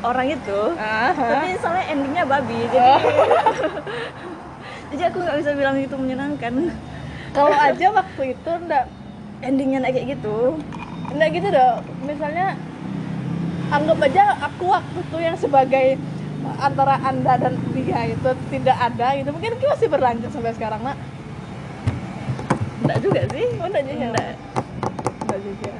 orang 0.00 0.26
itu 0.32 0.60
ah 0.80 1.12
tapi 1.12 1.56
soalnya 1.60 1.84
endingnya 1.92 2.24
babi 2.24 2.58
jadi 2.72 2.80
Oh. 2.80 3.00
jadi 4.90 5.02
aku 5.12 5.16
nggak 5.22 5.36
bisa 5.38 5.50
bilang 5.54 5.76
itu 5.78 5.94
menyenangkan 5.94 6.54
kalau 7.30 7.54
aja 7.54 7.86
waktu 7.94 8.22
itu 8.34 8.50
ndak 8.66 8.84
endingnya 9.40 9.86
kayak 9.86 10.18
gitu 10.18 10.58
ndak 11.14 11.28
gitu 11.36 11.48
dong 11.52 11.84
misalnya 12.02 12.58
anggap 13.70 13.98
aja 14.02 14.22
aku 14.50 14.64
waktu 14.66 14.98
itu 14.98 15.16
yang 15.22 15.36
sebagai 15.38 15.86
antara 16.58 16.98
anda 17.06 17.36
dan 17.38 17.54
dia 17.76 18.10
itu 18.10 18.30
tidak 18.50 18.76
ada 18.76 19.14
gitu 19.14 19.30
mungkin 19.30 19.54
kita 19.60 19.76
masih 19.76 19.88
berlanjut 19.92 20.30
sampai 20.32 20.56
sekarang 20.56 20.80
nak 20.82 20.98
enggak 22.82 22.98
juga 23.04 23.20
sih 23.30 23.44
Oh, 23.60 23.66
enggak 23.68 23.84
juga. 23.86 24.06
Enggak. 24.10 24.34
Enggak 25.20 25.40
juga. 25.44 25.72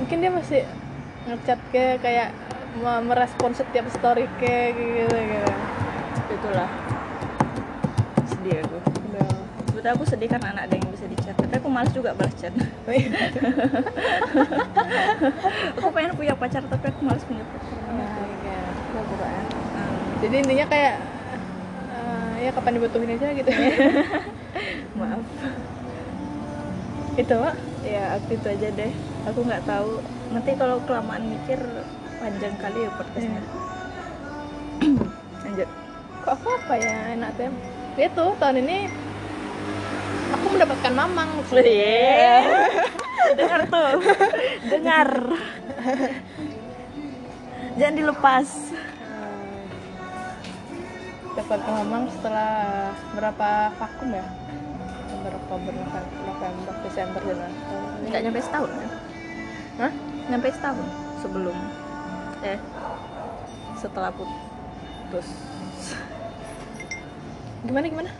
Mungkin 0.00 0.16
dia 0.22 0.30
masih 0.30 0.62
ngechat 1.24 1.60
ke 1.72 1.96
kayak 1.98 2.28
me- 2.74 3.02
merespon 3.02 3.52
setiap 3.52 3.88
story 3.90 4.28
ke 4.36 4.56
gitu 4.72 5.16
gitu. 5.16 5.52
itulah 6.30 6.68
sedih 8.26 8.60
aku 8.60 8.76
Udah. 9.08 9.28
sebetulnya 9.64 9.92
aku 9.94 10.04
sedih 10.04 10.28
karena 10.28 10.48
anak 10.52 10.62
ada 10.66 10.74
yang 10.74 10.88
bisa 10.90 11.06
dicat 11.06 11.34
tapi 11.34 11.54
aku 11.56 11.68
malas 11.68 11.90
juga 11.92 12.12
balas 12.12 12.34
chat 12.36 12.52
aku 15.74 15.88
pengen 15.90 16.12
punya 16.12 16.34
pacar 16.34 16.62
tapi 16.64 16.84
aku 16.88 17.00
malas 17.02 17.24
punya 17.24 17.44
pacar 17.44 17.72
Ya, 17.94 18.10
ya, 18.42 18.58
ya. 18.58 18.60
Hmm, 19.74 19.94
Jadi 20.18 20.34
intinya 20.40 20.66
kayak 20.66 20.94
eh, 21.88 22.32
ya 22.42 22.50
kapan 22.50 22.74
dibutuhin 22.74 23.12
aja 23.12 23.28
gitu. 23.30 23.50
maaf 24.98 25.22
itu 27.14 27.34
pak. 27.34 27.54
ya 27.82 28.18
aku 28.18 28.34
itu 28.34 28.46
aja 28.48 28.68
deh 28.72 28.92
aku 29.28 29.40
nggak 29.44 29.64
tahu. 29.64 30.00
Nanti 30.32 30.50
kalau 30.56 30.76
kelamaan 30.84 31.24
mikir 31.28 31.60
panjang 32.20 32.54
kali 32.60 32.78
ya 32.86 32.90
podcastnya. 32.96 33.42
Lanjut. 35.44 35.68
Kok 36.24 36.32
aku 36.40 36.48
apa 36.56 36.74
ya 36.80 36.94
enak 37.16 37.30
tem? 37.36 37.52
Itu 38.00 38.24
tahun 38.40 38.56
ini 38.64 38.78
aku 40.32 40.46
mendapatkan 40.52 40.92
mamang. 40.92 41.30
Iya. 41.52 42.38
dengar 43.38 43.60
tuh. 43.68 43.92
Dengar. 44.68 45.08
Jangan 47.74 47.94
dilepas. 47.96 48.48
Dapat 51.34 51.60
mamang 51.66 52.06
setelah 52.14 52.52
berapa 53.18 53.74
vakum 53.74 54.10
ya? 54.14 54.26
November 55.24 55.40
Oktober 55.40 55.72
November, 55.72 56.74
Desember 56.84 57.20
jalan 57.24 57.52
nggak 58.04 58.20
nyampe 58.28 58.40
setahun. 58.44 58.70
ya 58.76 58.88
Hah? 59.74 59.90
nyampe 60.24 60.48
setahun 60.48 60.88
sebelum 61.20 61.56
eh 62.46 62.56
setelah 63.76 64.08
putus. 64.14 65.28
Gimana 67.66 67.84
gimana? 67.90 68.10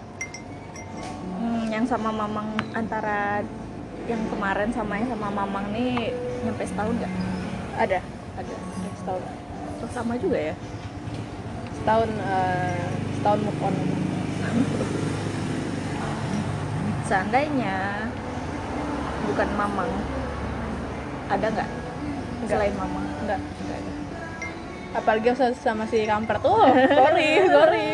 Hmm, 1.40 1.64
yang 1.72 1.86
sama 1.88 2.12
mamang 2.12 2.48
antara 2.76 3.40
yang 4.04 4.20
kemarin 4.28 4.68
sama 4.74 5.00
yang 5.00 5.08
sama 5.08 5.32
mamang 5.32 5.72
nih 5.72 6.12
nyampe 6.44 6.66
setahun 6.66 6.92
nggak? 7.00 7.12
Ada 7.80 7.98
ada 8.36 8.54
setahun. 9.00 9.22
Oh, 9.80 9.90
sama 9.94 10.18
juga 10.20 10.52
ya? 10.52 10.54
Setahun 11.80 12.10
eh, 12.12 12.84
setahun 13.20 13.40
move 13.46 13.62
on. 13.64 13.74
Seandainya 17.08 18.08
bukan 19.28 19.48
mamang 19.56 19.92
ada 21.30 21.46
nggak? 21.48 21.68
Nggak. 22.44 22.50
selain 22.50 22.74
mamang 22.76 23.04
enggak 23.24 23.40
enggak 23.40 23.78
ada. 23.80 23.92
Apalagi 24.94 25.28
sama- 25.34 25.58
sama 25.58 25.84
si 25.88 25.98
kampret 26.04 26.40
tuh. 26.44 26.60
Sorry 27.00 27.30
sorry. 27.48 27.86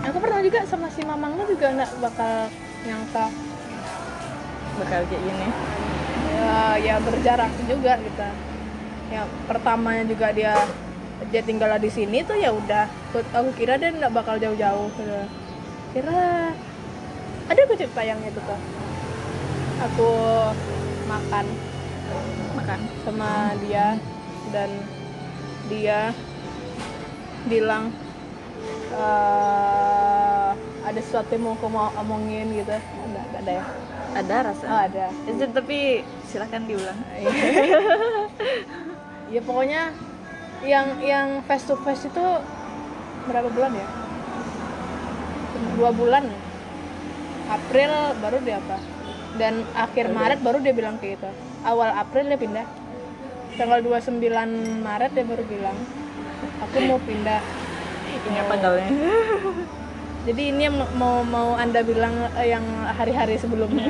Aku 0.00 0.16
pernah 0.22 0.40
juga 0.40 0.60
sama 0.64 0.88
si 0.88 1.02
mamangnya 1.04 1.44
juga 1.44 1.66
nggak 1.74 1.92
bakal 2.00 2.34
nyangka. 2.86 3.26
Bakal 4.80 5.00
kayak 5.10 5.22
gini. 5.22 5.48
Ya 6.40 6.58
ya 6.80 6.94
berjarak 7.02 7.52
juga 7.68 7.92
gitu. 8.00 8.28
Ya 9.10 9.22
pertamanya 9.44 10.04
juga 10.06 10.30
dia 10.32 10.54
dia 11.28 11.42
tinggal 11.44 11.76
di 11.76 11.90
sini 11.92 12.24
tuh 12.24 12.38
ya 12.38 12.54
udah. 12.54 12.88
Aku, 13.12 13.50
kira 13.58 13.76
dia 13.76 13.92
nggak 13.92 14.14
bakal 14.14 14.40
jauh-jauh. 14.40 14.88
Kira 15.92 16.54
ada 17.50 17.60
aku 17.66 17.74
cerita 17.74 18.00
yang 18.06 18.22
itu 18.22 18.38
tuh 18.38 18.60
aku 19.80 20.08
makan. 21.08 21.46
Makan? 22.56 22.80
Sama 23.02 23.56
dia 23.64 23.96
dan 24.52 24.70
dia 25.72 26.12
bilang 27.48 27.88
eh, 28.92 30.50
ada 30.84 31.00
sesuatu 31.00 31.30
yang 31.32 31.44
mau 31.48 31.54
aku 31.56 31.66
mau 31.72 31.88
omongin 31.96 32.52
gitu. 32.52 32.76
Enggak 32.76 33.24
ada 33.40 33.52
ya? 33.52 33.64
Ada 34.10 34.36
rasa? 34.52 34.64
Oh 34.66 34.80
ada. 34.90 35.06
Itu, 35.24 35.44
tapi 35.50 36.04
silakan 36.28 36.68
diulang. 36.68 36.98
Ya 39.30 39.38
pokoknya 39.46 39.94
yang 40.66 40.98
yang 40.98 41.46
face 41.46 41.62
to 41.62 41.78
face 41.86 42.02
itu 42.02 42.26
berapa 43.30 43.46
bulan 43.46 43.78
ya? 43.78 43.86
Dua 45.78 45.94
bulan. 45.94 46.26
April 47.46 47.94
baru 48.18 48.42
dia 48.42 48.58
apa 48.58 48.99
dan 49.38 49.62
akhir 49.76 50.10
Maret 50.10 50.40
baru 50.42 50.58
dia 50.58 50.74
bilang 50.74 50.98
kayak 50.98 51.20
gitu. 51.20 51.30
Awal 51.62 51.90
April 51.94 52.24
dia 52.26 52.38
pindah. 52.40 52.66
Tanggal 53.54 53.78
29 53.84 54.18
Maret 54.80 55.10
dia 55.12 55.24
baru 55.26 55.44
bilang 55.44 55.76
aku 56.64 56.76
mau 56.86 56.98
pindah. 57.02 57.40
Ingat 58.20 58.46
tanggalnya 58.50 58.88
jadi 60.28 60.42
ini 60.52 60.62
yang 60.68 60.76
mau 61.00 61.24
mau 61.24 61.56
anda 61.56 61.80
bilang 61.80 62.12
eh, 62.36 62.52
yang 62.52 62.64
hari-hari 62.92 63.40
sebelumnya. 63.40 63.86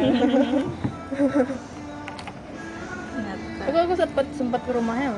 Aku 3.66 3.76
aku 3.76 3.94
sempat 3.98 4.26
sempat 4.34 4.60
ke 4.64 4.72
rumahnya 4.72 5.14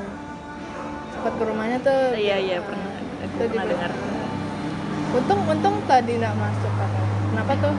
sempat 1.12 1.32
ke 1.38 1.44
rumahnya 1.44 1.78
tuh. 1.84 2.16
Iya 2.16 2.36
iya 2.40 2.58
pernah. 2.64 2.92
Aku 3.22 3.34
pernah 3.46 3.64
di- 3.64 3.70
dengar. 3.70 3.90
Untung 5.12 5.40
untung 5.44 5.76
tadi 5.84 6.12
nggak 6.16 6.34
masuk 6.40 6.72
katanya. 6.72 7.10
kenapa 7.32 7.52
tuh 7.60 7.74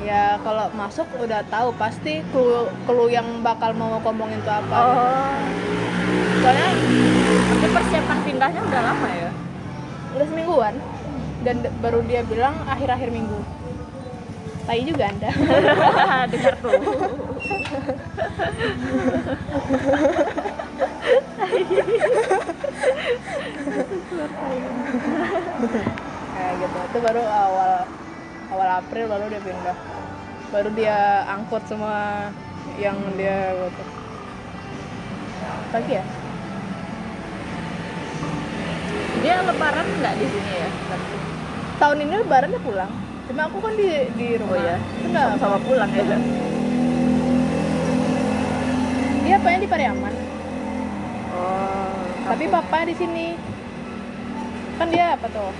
ya 0.00 0.40
kalau 0.40 0.72
masuk 0.72 1.04
udah 1.20 1.44
tahu 1.52 1.76
pasti 1.76 2.24
clue 2.32 2.68
clue 2.88 3.12
yang 3.12 3.44
bakal 3.44 3.72
mau 3.76 4.00
ngomongin 4.00 4.40
tuh 4.40 4.54
apa. 4.54 4.74
Oh. 4.76 5.36
Soalnya 6.40 6.68
tapi 7.60 7.68
persiapan 7.68 8.18
pindahnya 8.24 8.60
udah 8.64 8.80
lama 8.80 9.08
ya? 9.12 9.30
Udah 10.16 10.26
semingguan. 10.26 10.74
Dan 11.40 11.64
baru 11.80 12.04
dia 12.04 12.20
bilang 12.24 12.52
akhir-akhir 12.68 13.08
minggu. 13.12 13.40
Tai 14.68 14.80
juga 14.84 15.04
anda. 15.08 15.30
Dengar 16.32 16.54
tuh. 16.60 16.72
Kayak 26.30 26.54
gitu. 26.60 26.78
Itu 26.88 26.98
baru 27.00 27.22
awal 27.24 27.72
awal 28.50 28.68
April 28.82 29.04
baru 29.06 29.24
dia 29.30 29.42
pindah. 29.42 29.76
Baru 30.50 30.68
dia 30.74 31.24
angkut 31.30 31.62
semua 31.70 32.28
yang 32.76 32.98
dia 33.14 33.54
gitu 33.54 33.84
lagi 35.70 36.02
ya. 36.02 36.04
Dia 39.22 39.34
lebaran 39.46 39.86
nggak 39.86 40.14
di 40.18 40.26
sini 40.26 40.52
ya? 40.58 40.68
Tahun 41.78 41.98
ini 42.02 42.14
lebaran 42.26 42.50
dia 42.50 42.62
pulang. 42.62 42.92
Cuma 43.30 43.46
aku 43.46 43.62
kan 43.62 43.78
di 43.78 44.10
di 44.18 44.34
rumah. 44.34 44.58
Oh 44.58 44.58
ya 44.58 44.76
enggak 45.06 45.26
sama 45.38 45.58
pulang 45.62 45.90
ya 45.94 46.18
dia 49.30 49.38
apanya 49.38 49.62
di 49.62 49.70
Pariaman. 49.70 50.14
Oh 51.38 51.94
tapi 52.26 52.44
papa 52.50 52.82
di 52.82 52.94
sini. 52.98 53.38
Kan 54.74 54.90
dia 54.90 55.14
apa 55.14 55.30
tuh 55.30 55.54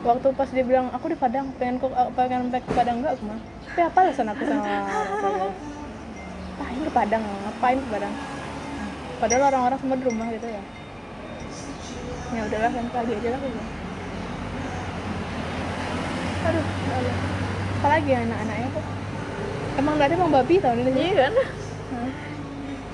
waktu 0.00 0.28
pas 0.32 0.48
dia 0.48 0.64
bilang 0.64 0.88
aku 0.96 1.12
di 1.12 1.18
Padang 1.18 1.52
pengen 1.60 1.76
kok 1.76 1.92
pengen 2.16 2.48
back 2.48 2.64
ke 2.64 2.72
Padang. 2.72 3.04
Enggak 3.04 3.20
aku 3.20 3.24
mah 3.28 3.40
tapi 3.70 3.80
apa 3.86 3.98
alasan 4.02 4.26
aku 4.26 4.42
sama 4.42 4.66
tua 4.66 5.46
ah 6.60 6.70
ke 6.74 6.92
Padang 6.92 7.22
ngapain 7.22 7.78
ke 7.78 7.88
Padang? 7.92 8.14
Padahal 9.20 9.42
orang-orang 9.52 9.78
semua 9.78 9.96
di 10.00 10.04
rumah 10.08 10.26
gitu 10.32 10.48
ya. 10.48 10.62
Ya 12.30 12.40
udahlah 12.48 12.70
kan 12.72 12.84
lagi 12.88 13.12
aja 13.12 13.28
lah 13.30 13.40
bilang. 13.42 13.68
aduh 16.40 16.64
aduh. 16.64 17.16
apalagi 17.80 18.08
ya 18.16 18.18
anak-anaknya 18.24 18.68
kok. 18.72 18.86
Emang 19.76 19.94
ada 20.00 20.14
emang 20.16 20.32
babi 20.32 20.54
tahun 20.56 20.78
ini 20.88 20.90
iya 20.96 21.14
kan? 21.28 21.34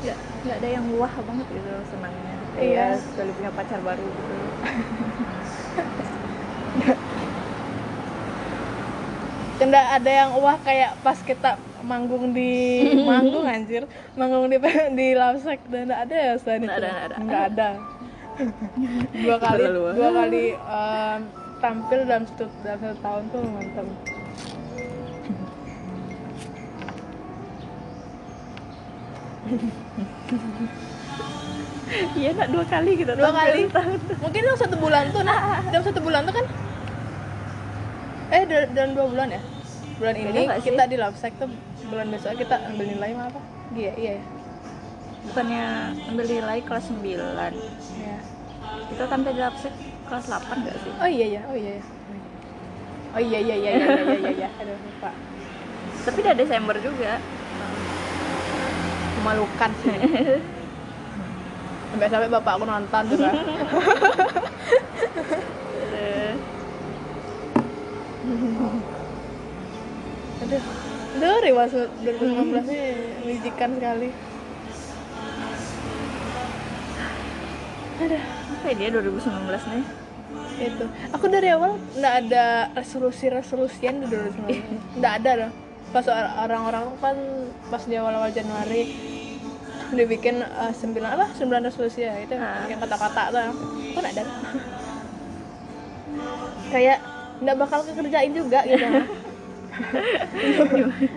Nggak 0.03 0.19
nggak 0.47 0.57
ada 0.59 0.69
yang 0.69 0.85
wah 0.99 1.15
banget 1.15 1.47
gitu 1.55 1.73
senangnya. 1.95 2.35
Iya. 2.59 2.87
Sekali 2.99 3.31
punya 3.39 3.51
pacar 3.55 3.81
baru 3.87 4.03
gitu 4.03 4.35
Tidak 9.57 9.87
ada 9.89 10.11
yang 10.13 10.37
wah 10.37 10.61
kayak 10.61 11.01
pas 11.01 11.17
kita 11.25 11.57
manggung 11.81 12.35
di 12.37 12.83
manggung 13.09 13.47
anjir 13.47 13.89
manggung 14.19 14.51
di 14.53 14.59
di 14.93 15.15
Lapsek 15.17 15.61
dan 15.71 15.89
ada 15.95 16.13
ya 16.13 16.35
selain 16.37 16.67
Nggak 16.67 16.77
itu 16.77 16.85
ada, 16.85 17.01
ada. 17.09 17.17
Nggak 17.23 17.43
ada. 17.55 17.69
dua 19.25 19.37
kali 19.41 19.65
dua 19.97 20.11
kali 20.13 20.53
em, 20.53 21.21
tampil 21.65 22.05
dalam 22.05 22.29
satu 22.29 22.45
dalam 22.61 22.81
satu 22.85 23.01
tahun 23.01 23.25
tuh 23.33 23.41
mantap 23.49 23.87
iya 32.15 32.31
nak 32.33 32.49
dua 32.51 32.65
kali 32.65 32.91
gitu 32.97 33.13
dua 33.13 33.31
kali 33.31 33.61
setahun. 33.65 33.99
mungkin 34.19 34.41
dalam 34.43 34.59
satu 34.59 34.77
bulan 34.77 35.05
tuh 35.11 35.23
nah 35.23 35.39
dalam 35.73 35.85
satu 35.85 36.01
bulan 36.01 36.21
tuh 36.25 36.35
kan 36.35 36.47
eh 38.29 38.43
dal- 38.43 38.71
dalam 38.75 38.91
dua 38.93 39.07
bulan 39.07 39.29
ya 39.31 39.41
bulan 39.97 40.15
Beda 40.15 40.29
ini 40.29 40.43
sih? 40.53 40.67
kita 40.67 40.83
di 40.85 40.97
Lapsek 40.97 41.33
tuh 41.39 41.49
bulan 41.87 42.07
besok 42.11 42.35
kita 42.35 42.59
ambil 42.67 42.87
nilai 42.89 43.11
mah 43.15 43.27
apa 43.29 43.41
iya 43.73 43.93
iya 43.95 44.13
ya 44.19 44.25
bukannya 45.25 45.65
ambil 46.09 46.27
nilai 46.29 46.59
kelas 46.63 46.85
9 46.89 47.03
Iya. 47.03 48.17
kita 48.87 49.05
tampil 49.07 49.33
di 49.33 49.41
lapsek 49.41 49.75
kelas 50.07 50.27
8 50.29 50.39
nggak 50.57 50.77
sih 50.79 50.93
Oh 50.97 51.09
iya 51.09 51.27
ya, 51.29 51.41
oh 51.47 51.57
iya 51.57 51.73
ya. 51.73 51.85
Oh 53.11 53.19
iya 53.19 53.39
iya 53.41 53.57
iya 53.57 53.71
iya 53.73 53.87
iya 53.87 54.15
iya 54.15 54.31
iya. 54.37 54.49
Aduh, 54.57 54.77
lupa. 54.77 55.11
tapi 56.05 56.19
udah 56.21 56.35
Desember 56.37 56.77
juga 56.79 57.19
Memalukan 59.17 59.71
sih. 59.83 59.91
Sampai 61.97 62.13
sampai 62.13 62.29
bapak 62.29 62.61
aku 62.61 62.65
nonton 62.69 63.05
juga. 63.09 63.33
Aduh. 70.45 70.63
Aduh, 71.17 71.37
Riwas 71.41 71.73
2019 71.73 72.69
ini 72.69 72.81
menjijikan 73.25 73.81
sekali. 73.81 74.13
Aduh, 77.97 78.23
apa 78.29 78.65
ya 78.69 78.75
dia 78.77 78.89
2019 78.93 79.73
nih 79.73 79.85
itu. 80.61 80.85
Aku 81.17 81.25
dari 81.33 81.49
awal 81.49 81.81
nggak 81.97 82.15
ada 82.29 82.69
resolusi-resolusian 82.77 84.05
di 84.05 84.07
2019. 84.13 85.01
Nggak 85.01 85.15
ada 85.25 85.31
loh. 85.41 85.51
Pas 85.97 86.05
or- 86.13 86.35
orang-orang 86.45 86.93
kan 87.01 87.17
pas 87.73 87.81
di 87.89 87.97
awal-awal 87.97 88.29
Januari 88.37 89.16
dibikin 89.95 90.43
eh, 90.43 90.73
sembilan 90.75 91.11
apa 91.15 91.27
sembilan 91.37 91.63
resolusi 91.69 92.03
ya 92.03 92.15
itu 92.19 92.35
Ah. 92.35 92.67
yang 92.67 92.81
kata-kata 92.83 93.23
tuh 93.31 93.43
kok 93.95 94.01
nggak 94.03 94.15
ada 94.17 94.25
kayak 96.73 96.99
nggak 97.37 97.57
bakal 97.61 97.81
kekerjain 97.85 98.33
juga 98.33 98.61
gitu 98.65 98.87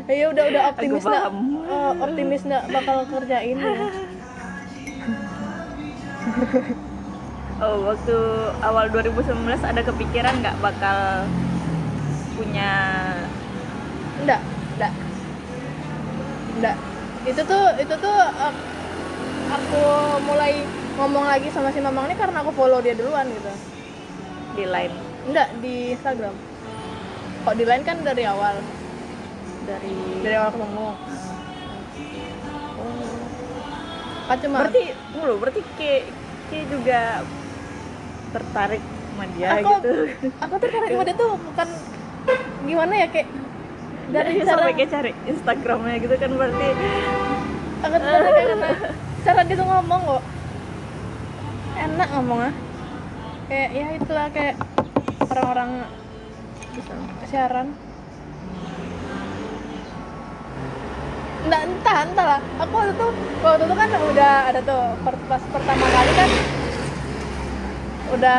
ya 0.20 0.26
udah 0.30 0.44
udah 0.52 0.62
optimis 0.76 1.04
nggak 1.08 1.26
eh, 1.70 1.92
optimis 2.04 2.42
nggak 2.44 2.64
bakal 2.76 2.98
kerjain 3.08 3.56
ya. 3.56 3.72
oh 7.64 7.78
waktu 7.88 8.18
awal 8.62 8.86
2019 8.92 9.32
ada 9.64 9.82
kepikiran 9.82 10.36
nggak 10.44 10.58
bakal 10.60 11.24
punya 12.36 12.72
Enggak, 14.20 14.42
enggak. 14.76 14.94
Enggak. 16.60 16.76
Itu 17.28 17.42
tuh 17.44 17.64
itu 17.80 17.96
tuh 18.00 18.18
uh, 18.20 18.54
aku 19.50 19.84
mulai 20.24 20.64
ngomong 21.00 21.26
lagi 21.28 21.48
sama 21.52 21.72
si 21.72 21.80
Mamang 21.84 22.12
ini 22.12 22.16
karena 22.16 22.44
aku 22.44 22.52
follow 22.56 22.80
dia 22.84 22.96
duluan 22.96 23.28
gitu. 23.32 23.52
di 24.58 24.66
line 24.66 24.96
Enggak 25.30 25.48
di 25.62 25.94
Instagram. 25.96 26.36
Kok 27.46 27.56
di 27.56 27.64
line 27.64 27.84
kan 27.88 27.98
dari 28.04 28.24
awal, 28.28 28.60
dari 29.64 29.96
dari 30.26 30.36
awal 30.36 30.52
ketemu. 30.52 30.88
Kan 34.28 34.38
cuma 34.44 34.58
berarti 34.62 34.84
mulu 35.16 35.34
berarti 35.42 35.62
ke 35.78 35.94
ke 36.50 36.66
juga 36.70 37.22
tertarik 38.30 38.82
sama 38.82 39.26
dia 39.34 39.48
aku 39.58 39.70
gitu 39.82 39.92
aku 40.38 40.56
tertarik 40.62 40.90
sama 40.94 41.04
dia 41.06 41.16
tuh 41.18 41.34
bukan 41.38 41.70
gimana 42.64 42.94
ya 42.94 43.08
kayak 43.10 43.28
dari 44.10 44.42
sampai 44.42 44.74
kayak 44.74 44.90
cari 44.90 45.12
Instagramnya 45.30 45.96
gitu 46.02 46.16
kan 46.18 46.32
berarti. 46.34 46.68
Aku 47.80 47.96
tertarik 47.96 48.44
karena 48.44 48.70
cara 49.24 49.42
dia 49.46 49.56
tuh 49.56 49.68
ngomong 49.70 50.02
kok. 50.04 50.24
Enak 51.80 52.08
ngomongnya. 52.18 52.52
Kayak 53.48 53.70
ya 53.74 53.88
itulah 53.98 54.28
kayak 54.34 54.56
orang-orang 55.30 55.72
siaran. 57.30 57.68
Nggak, 61.40 61.62
entah, 61.66 61.98
entah 62.04 62.26
lah. 62.36 62.42
Aku 62.62 62.74
waktu 62.76 62.94
itu, 62.94 63.08
waktu 63.42 63.64
itu 63.64 63.76
kan 63.80 63.90
udah 63.90 64.34
ada 64.52 64.60
tuh 64.60 64.84
pas 65.06 65.44
pertama 65.56 65.86
kali 65.88 66.12
kan 66.14 66.30
udah 68.10 68.38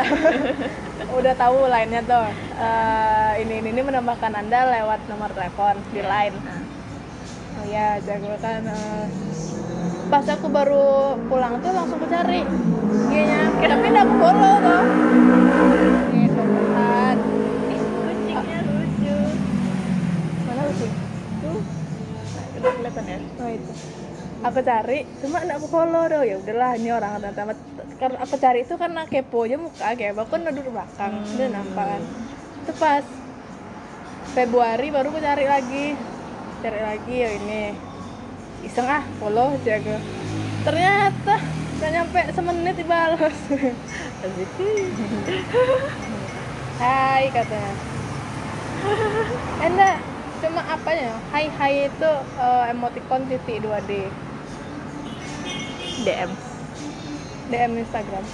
udah 1.17 1.33
tahu 1.35 1.57
lainnya 1.67 2.01
tuh 2.03 2.25
Eh, 2.61 3.31
ini, 3.41 3.57
ini 3.57 3.69
ini 3.73 3.81
menambahkan 3.81 4.37
anda 4.37 4.69
lewat 4.69 5.09
nomor 5.09 5.33
telepon 5.33 5.81
di 5.89 6.01
line 6.05 6.37
Nah, 6.37 6.61
oh 7.57 7.65
ya 7.65 7.97
jago 8.05 8.37
kan 8.37 8.61
eh. 8.61 9.05
pas 10.07 10.25
aku 10.27 10.47
baru 10.47 10.85
pulang 11.25 11.57
tuh 11.57 11.71
langsung 11.73 11.97
aku 11.97 12.07
cari 12.07 12.41
Iya 13.11 13.21
nyampe, 13.27 13.65
tapi 13.65 13.85
enggak 13.91 14.05
aku 14.07 14.15
follow 14.15 14.55
tuh. 14.61 14.83
Nih, 16.07 16.27
Farhan. 16.31 17.17
kucingnya 17.67 18.59
lucu 18.63 19.15
Mana 20.47 20.61
kucing? 20.69 20.93
tuh 21.41 21.59
nah, 22.31 22.45
udah 22.55 22.71
kelihatan 22.77 23.05
ya 23.05 23.17
Oh 23.35 23.49
itu. 23.51 23.73
Aku 24.41 24.59
cari, 24.63 24.99
cuma 25.19 25.37
enggak 25.43 25.57
aku 25.59 25.67
follow 25.67 26.03
tuh. 26.07 26.23
Ya 26.23 26.35
udahlah, 26.39 26.71
ini 26.79 26.89
orang 26.89 27.11
ternyata 27.19 27.43
karena 28.01 28.17
aku 28.25 28.33
cari 28.41 28.65
itu 28.65 28.73
karena 28.81 29.05
kepo 29.05 29.45
aja 29.45 29.61
muka 29.61 29.93
kayak 29.93 30.17
aku 30.17 30.33
kan 30.33 30.49
duduk 30.49 30.73
belakang, 30.73 31.21
dia 31.37 31.53
nampak 31.53 31.85
kan. 31.85 32.01
Itu 32.65 32.73
pas 32.81 33.05
Februari 34.33 34.89
baru 34.89 35.13
aku 35.13 35.21
cari 35.21 35.45
lagi. 35.45 35.93
Cari 36.65 36.81
lagi 36.81 37.13
ya 37.13 37.29
ini. 37.37 37.77
Iseng 38.65 38.89
ah, 38.89 39.05
follow 39.21 39.53
aku. 39.53 39.95
Ternyata 40.65 41.35
nggak 41.77 41.91
nyampe 41.93 42.25
semenit 42.33 42.73
dibalas. 42.73 43.37
Hai 46.81 47.29
katanya. 47.29 47.73
Enggak, 49.61 50.01
cuma 50.41 50.65
apanya? 50.65 51.13
Hai 51.29 51.53
hai 51.53 51.85
itu 51.85 52.11
eh, 52.17 52.73
emoticon 52.73 53.29
titik 53.29 53.61
2D. 53.61 54.09
DM 56.01 56.50
DM 57.51 57.73
Instagram. 57.83 58.25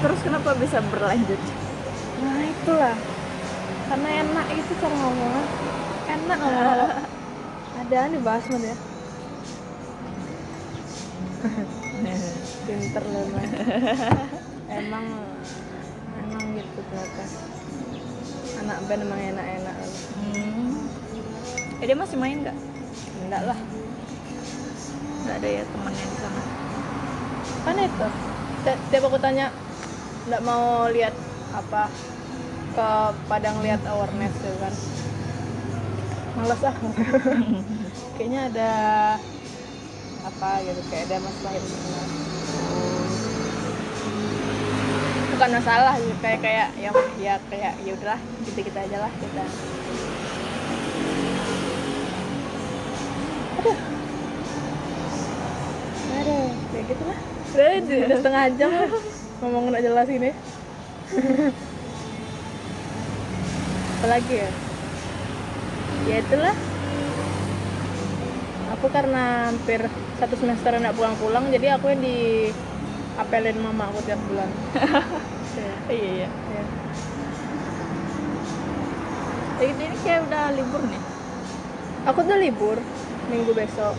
terus 0.00 0.20
kenapa 0.24 0.56
bisa 0.56 0.80
berlanjut 0.88 1.36
Nah 2.20 2.44
itulah, 2.44 2.96
karena 3.88 4.08
enak 4.20 4.46
itu 4.52 4.72
cara 4.76 4.92
ngomongnya. 4.92 5.44
Enak 6.04 6.38
ngomong. 6.38 6.92
Ada 7.80 8.12
nih 8.12 8.20
bahas 8.20 8.44
mana 8.52 8.66
ya? 8.68 8.76
Pinter 12.68 13.04
loh. 13.08 13.24
Emang 14.80 15.04
emang 16.20 16.44
gitu 16.60 16.80
ternyata. 16.92 17.24
Anak 18.60 18.78
band 18.84 19.02
emang 19.08 19.20
enak-enak. 19.32 19.76
hmm. 20.20 21.80
eh 21.80 21.86
dia 21.88 21.96
masih 21.96 22.20
main 22.20 22.44
nggak 22.44 22.58
Enggak 23.24 23.42
lah. 23.48 23.58
nggak 25.24 25.36
ada 25.40 25.48
ya 25.48 25.62
temannya 25.64 26.04
di 26.04 26.16
sana 26.20 26.59
kan 27.64 27.76
itu? 27.86 28.06
Ti- 28.64 28.80
tiap 28.90 29.02
aku 29.08 29.18
tanya 29.24 29.44
nggak 30.26 30.42
mau 30.48 30.64
lihat 30.94 31.14
apa 31.60 31.82
ke 32.76 32.88
padang 33.30 33.56
lihat 33.64 33.82
awareness 33.92 34.34
gitu 34.38 34.56
kan. 34.64 34.74
Males 36.36 36.62
ah. 36.64 36.76
Kayaknya 38.16 38.40
ada 38.52 38.68
apa 40.28 40.50
gitu 40.66 40.80
kayak 40.88 41.04
ada 41.08 41.16
masalah 41.28 41.54
internal 41.56 42.04
bukan 45.32 45.50
masalah 45.56 45.94
gitu 46.02 46.14
kayak 46.20 46.40
kayak 46.44 46.68
yang 46.84 46.96
ya 47.16 47.34
kayak 47.50 47.72
ya 47.86 47.90
udahlah 47.96 48.20
kita 48.46 48.60
kita 48.66 48.78
aja 48.86 48.96
lah 48.98 49.12
kita 49.22 49.44
gitu 56.90 57.04
lah 57.06 57.18
udah, 57.50 57.66
udah, 57.82 58.16
setengah 58.18 58.44
jam 58.58 58.70
lah. 58.70 58.90
Ngomong 59.42 59.62
nggak 59.72 59.82
jelas 59.82 60.08
ini. 60.10 60.30
Apalagi 64.00 64.34
ya? 64.34 64.50
Ya 66.08 66.16
itulah. 66.22 66.54
Aku 68.78 68.86
karena 68.88 69.50
hampir 69.50 69.80
satu 70.16 70.34
semester 70.38 70.72
nggak 70.72 70.96
pulang-pulang 70.96 71.50
jadi 71.52 71.76
aku 71.76 71.90
yang 71.92 72.00
di 72.00 72.48
apelin 73.18 73.58
mama 73.60 73.90
aku 73.90 74.00
tiap 74.06 74.20
bulan. 74.30 74.50
Ya, 75.50 75.66
iya. 75.92 76.10
Iya. 76.22 76.28
Ya. 76.30 76.64
Ini 79.66 79.84
kayak 80.06 80.30
udah 80.30 80.54
libur 80.54 80.80
nih. 80.86 81.02
Aku 82.06 82.22
tuh 82.22 82.38
libur 82.38 82.78
minggu 83.28 83.52
besok. 83.52 83.98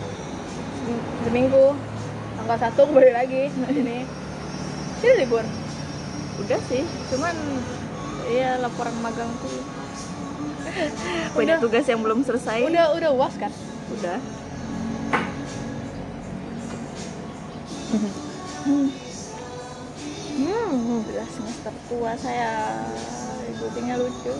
Sem- 0.82 1.06
seminggu 1.28 1.76
tanggal 2.42 2.58
satu 2.58 2.90
aku 2.90 2.98
balik 2.98 3.14
lagi 3.14 3.54
ini 3.70 4.02
libur. 5.22 5.46
Udah 6.42 6.58
sih 6.66 6.82
cuman 7.14 7.34
ya 8.34 8.58
laporan 8.58 8.94
magang 8.98 9.30
tuh 9.38 9.50
Udah. 11.38 11.38
banyak 11.38 11.58
tugas 11.62 11.86
yang 11.86 12.02
belum 12.02 12.26
selesai. 12.26 12.66
Udah 12.66 12.98
udah 12.98 13.10
uas 13.14 13.34
kan? 13.38 13.54
Udah. 13.94 14.18
Hmm. 18.66 18.88
udah 21.06 21.26
semester 21.30 21.72
tua 21.86 22.12
saya. 22.18 22.74
Kucingnya 23.62 24.02
lucu. 24.02 24.34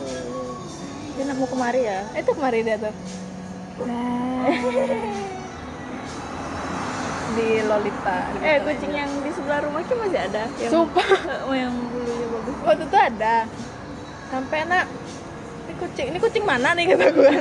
Dia 1.15 1.23
nak 1.31 1.37
mau 1.39 1.47
kemari 1.47 1.87
ya? 1.87 2.03
Itu 2.19 2.35
kemarin 2.35 2.67
dia 2.67 2.83
tuh 2.83 2.95
di 7.33 7.49
Lolita 7.65 8.19
di 8.33 8.39
eh 8.45 8.57
kucing 8.61 8.93
yang 8.93 9.11
di 9.25 9.31
sebelah 9.33 9.61
rumah 9.65 9.81
kita 9.85 9.97
masih 9.97 10.21
ada. 10.21 10.43
Yang 10.61 10.71
Sumpah. 10.73 11.09
Oh, 11.49 11.55
yang 11.57 11.73
bulunya 11.73 12.27
bagus. 12.29 12.55
Waktu 12.65 12.85
itu 12.89 12.99
ada. 12.99 13.37
Sampai 14.29 14.59
nak 14.69 14.85
ini 15.69 15.73
kucing 15.79 16.07
ini 16.13 16.19
kucing 16.21 16.45
mana 16.45 16.69
nih? 16.77 16.85
kata 16.93 17.07
gue 17.13 17.33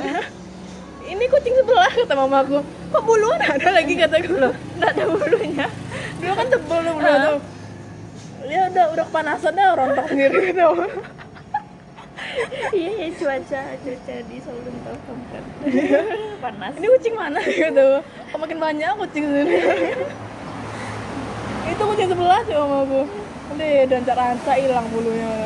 ini 1.12 1.24
kucing 1.28 1.54
sebelah 1.58 1.92
kata 1.92 2.14
mamaku 2.14 2.58
kok 2.92 3.02
buluan 3.04 3.40
ada 3.40 3.68
lagi? 3.72 3.94
kata 3.96 4.16
gue 4.20 4.38
loh. 4.38 4.54
Nggak 4.80 4.90
ada 4.96 5.04
bulunya. 5.08 5.66
Dulu 6.20 6.32
kan 6.36 6.46
tebel 6.48 6.78
tuh 6.84 6.94
bulu 6.96 7.16
tuh. 7.16 7.38
Udah 8.42 8.86
udah 8.92 9.04
kepanasan 9.08 9.52
dah 9.54 9.66
rontok 9.76 10.06
sendiri 10.10 10.52
gitu 10.52 10.66
iya 12.72 12.90
ya 12.96 13.08
cuaca 13.12 13.60
cuaca 13.76 14.14
di 14.24 14.36
Solo 14.40 14.60
tahu 14.64 14.98
kan 15.04 15.44
panas. 16.40 16.72
Ini 16.80 16.86
kucing 16.88 17.14
mana 17.14 17.40
gitu? 17.44 17.88
Kok 18.02 18.38
makin 18.40 18.58
banyak 18.58 18.90
kucing 18.96 19.24
sini? 19.28 19.56
Itu 21.68 21.82
kucing 21.82 22.08
sebelah 22.08 22.40
sih 22.48 22.56
mamaku 22.56 23.02
nanti 23.52 23.84
dan 23.84 24.02
ranca 24.08 24.52
hilang 24.56 24.88
bulunya. 24.88 25.28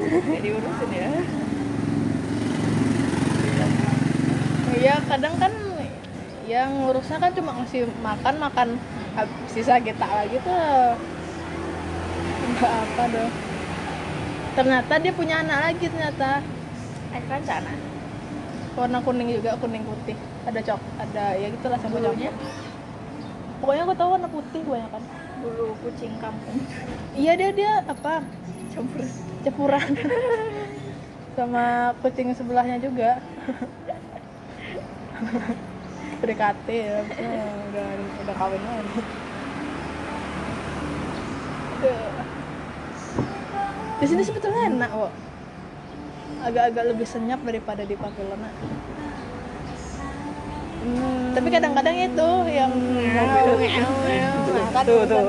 Nggak 0.00 0.40
diurusin 0.44 0.90
ya. 0.92 1.10
Iya 4.70 4.94
kadang 5.08 5.34
kan 5.40 5.52
yang 6.48 6.70
ngurusnya 6.84 7.16
kan 7.20 7.32
cuma 7.36 7.50
ngasih 7.62 7.88
makan 8.00 8.34
makan 8.40 8.68
sisa 9.48 9.80
kita 9.80 10.04
lagi 10.04 10.36
tuh. 10.44 10.96
Nggak 12.50 12.72
apa 12.76 13.04
dong 13.08 13.49
ternyata 14.56 14.92
dia 14.98 15.12
punya 15.14 15.42
anak 15.42 15.58
lagi 15.70 15.86
ternyata. 15.86 16.42
Air 17.10 17.24
kancana 17.26 17.74
warna 18.78 19.02
kuning 19.02 19.28
juga 19.34 19.58
kuning 19.58 19.82
putih. 19.84 20.16
Ada 20.46 20.60
cok 20.64 20.80
ada 21.02 21.24
ya 21.36 21.46
gitulah 21.52 21.78
sama 21.78 22.00
bulunya 22.00 22.32
cok 22.32 22.70
pokoknya 23.60 23.84
aku 23.84 23.92
tahu 23.92 24.16
warna 24.16 24.28
putih 24.32 24.64
banyak 24.64 24.88
kan 24.88 25.04
bulu 25.40 25.76
kucing 25.84 26.16
kampung. 26.16 26.64
Iya 27.16 27.32
dia 27.36 27.50
dia 27.52 27.72
apa? 27.84 28.24
Campur. 28.72 29.04
Cepuran 29.44 29.90
sama 31.36 31.92
kucing 32.00 32.32
sebelahnya 32.32 32.80
juga. 32.80 33.20
PDKT 36.20 36.66
ya. 36.68 37.00
Eh, 37.04 37.52
udah 37.72 37.88
udah 38.24 38.34
kawin 38.36 38.62
lagi. 38.64 39.00
Di 44.00 44.08
sini 44.08 44.24
sebetulnya 44.24 44.66
enak 44.66 44.90
kok. 44.90 45.12
Agak-agak 46.40 46.84
lebih 46.96 47.04
senyap 47.04 47.44
daripada 47.44 47.84
di 47.84 47.92
Pavilion 47.94 48.40
Hmm. 50.80 51.36
tapi 51.36 51.52
kadang-kadang 51.52 51.92
itu 51.92 52.28
yang 52.48 52.72
tuh 54.88 55.04
tuh 55.04 55.20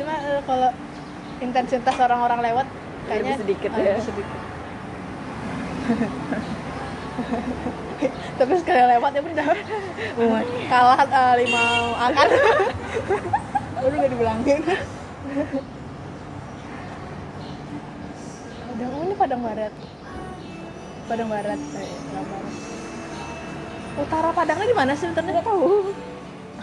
cuma 0.00 0.40
kalau 0.48 0.72
intensitas 1.44 1.92
orang-orang 2.00 2.40
lewat 2.40 2.64
kayaknya 3.12 3.36
Lebih 3.36 3.44
sedikit 3.44 3.68
ah, 3.76 3.76
ya. 3.76 3.92
lebih 3.92 4.04
sedikit. 4.08 4.38
tapi 8.40 8.52
sekali 8.56 8.82
lewat 8.96 9.10
ya 9.12 9.20
udah 9.20 9.52
kalah 10.72 11.04
eh, 11.04 11.34
lima 11.44 11.92
angkat 12.00 12.28
baru 13.76 14.00
udah 14.00 14.08
dibilangin 14.08 14.64
Padang 19.32 19.48
Barat 19.48 19.72
Padang 21.08 21.28
Barat 21.32 21.56
eh, 21.56 21.88
Padang 22.04 22.28
Barat 22.28 22.52
utara 23.96 24.28
Padangnya 24.36 24.66
di 24.68 24.76
mana 24.76 24.92
sih 24.92 25.08
sebenarnya 25.08 25.40
nggak 25.40 25.48
tahu 25.48 25.88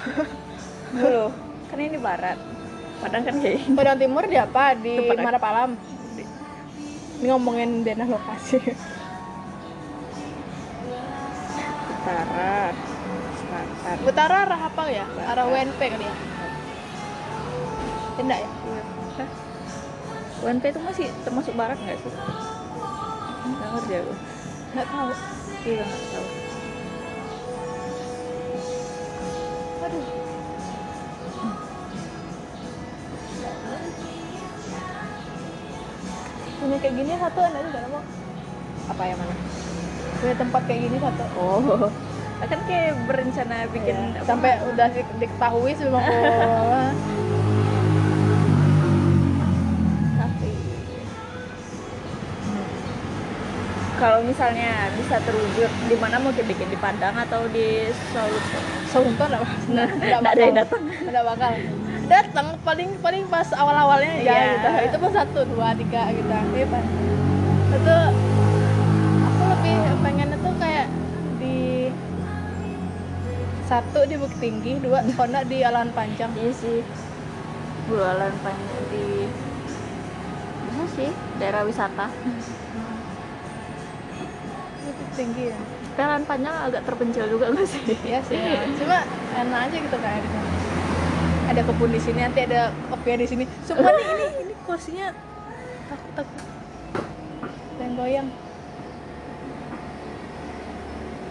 dulu 1.01 1.25
kan 1.65 1.77
ini 1.81 1.97
barat 1.97 2.37
padang 3.01 3.25
kan 3.25 3.33
kayak 3.41 3.65
ini. 3.65 3.73
Padang 3.73 3.97
Timur 3.97 4.21
di 4.29 4.37
apa 4.37 4.77
di 4.77 5.01
Padang. 5.01 5.25
Marapalam 5.25 5.69
ini 7.17 7.25
ngomongin 7.25 7.81
denah 7.81 8.05
lokasi 8.05 8.61
utara 11.89 12.69
Batar. 13.49 13.97
Utara 14.05 14.35
arah 14.45 14.61
apa 14.69 14.83
ya? 14.93 15.09
Arah 15.25 15.49
WNP 15.49 15.81
kali 15.81 16.05
ya? 16.05 16.15
Tidak 18.13 18.37
ya? 18.37 18.49
Hah? 19.17 19.29
UNP 20.39 20.63
itu 20.71 20.79
masih 20.79 21.07
termasuk 21.27 21.53
barat 21.57 21.75
nggak 21.81 21.97
sih? 21.99 22.13
Nggak 23.59 23.69
ngerti 23.75 23.93
aku. 23.99 24.13
Nggak 24.73 24.87
tahu. 24.87 25.09
Iya 25.67 25.83
nggak 25.83 26.03
tahu. 26.09 26.27
Aduh. 29.83 30.03
Punya 36.59 36.77
kayak 36.83 36.95
gini 36.95 37.11
satu 37.19 37.39
enak 37.39 37.61
juga 37.67 37.79
mau. 37.91 38.03
Apa 38.91 39.03
yang 39.07 39.17
mana? 39.19 39.33
Punya 40.19 40.35
tempat 40.35 40.61
kayak 40.67 40.81
gini 40.87 40.97
satu. 40.99 41.23
Oh, 41.39 41.87
akan 42.39 42.59
kayak 42.67 42.95
berencana 43.03 43.67
bikin 43.67 43.97
apa? 44.15 44.23
sampai 44.23 44.51
udah 44.63 44.87
di- 44.95 45.15
diketahui 45.19 45.71
sebelum 45.75 45.99
aku 45.99 46.15
kalau 53.99 54.23
misalnya 54.23 54.87
bisa 54.95 55.19
terwujud, 55.19 55.67
di 55.91 55.95
mana 55.99 56.15
mau 56.17 56.31
bikin 56.31 56.71
di 56.71 56.79
Padang 56.79 57.19
atau 57.19 57.43
di 57.51 57.91
Solo? 58.15 59.11
Enggak 59.11 59.29
Nah, 59.69 59.85
enggak 59.85 60.17
nggak 60.23 60.33
ada 60.33 60.41
yang 60.41 60.55
datang. 60.55 60.81
Enggak 60.87 61.23
bakal. 61.27 61.51
Datang 62.09 62.47
paling 62.65 62.89
paling 63.03 63.23
pas 63.29 63.45
awal-awalnya 63.53 64.11
aja 64.17 64.23
Iya. 64.23 64.41
gitu. 64.55 64.69
Itu 64.89 64.95
pun 64.97 65.11
satu, 65.13 65.39
dua, 65.45 65.75
tiga 65.75 66.09
gitu. 66.09 66.31
Iya, 66.31 66.65
Pak. 66.65 66.83
Itu 67.69 67.97
aku 69.21 69.41
lebih 69.53 69.75
pengen 70.01 70.29
itu 70.33 70.49
kayak 70.57 70.87
di 71.37 71.57
satu 73.69 73.99
di 74.09 74.15
Bukit 74.17 74.39
Tinggi, 74.41 74.73
dua 74.81 75.05
Honda 75.19 75.45
di 75.45 75.61
Alan 75.61 75.93
Panjang. 75.93 76.31
Iya 76.33 76.51
sih, 76.55 76.81
bulan 77.85 78.33
panjang 78.41 78.83
di 78.89 79.29
mana 80.65 80.85
sih? 80.95 81.09
Daerah 81.37 81.61
wisata. 81.61 82.07
Tinggi 85.13 85.43
ya. 85.51 85.57
Jalan 85.97 86.21
panjang 86.23 86.55
agak 86.63 86.81
terpencil 86.87 87.25
juga 87.27 87.45
nggak 87.51 87.67
sih? 87.67 87.83
Iya 88.07 88.19
sih. 88.23 88.37
ya. 88.39 88.61
Cuma 88.79 88.97
enak 89.35 89.59
aja 89.67 89.77
gitu 89.77 89.97
kayak 89.99 90.19
di 90.23 90.29
sana. 90.31 90.49
Ada 91.49 91.61
kebun 91.65 91.89
di 91.89 91.99
sini, 91.99 92.19
nanti 92.21 92.39
ada 92.45 92.61
oke 92.93 93.09
di 93.09 93.27
sini. 93.27 93.43
Sumpah 93.65 93.89
nih 93.89 94.05
ini 94.05 94.25
ini 94.45 94.53
kursinya 94.63 95.07
takut 95.89 96.11
takut 96.15 96.45
yang 97.81 97.93
goyang. 97.97 98.27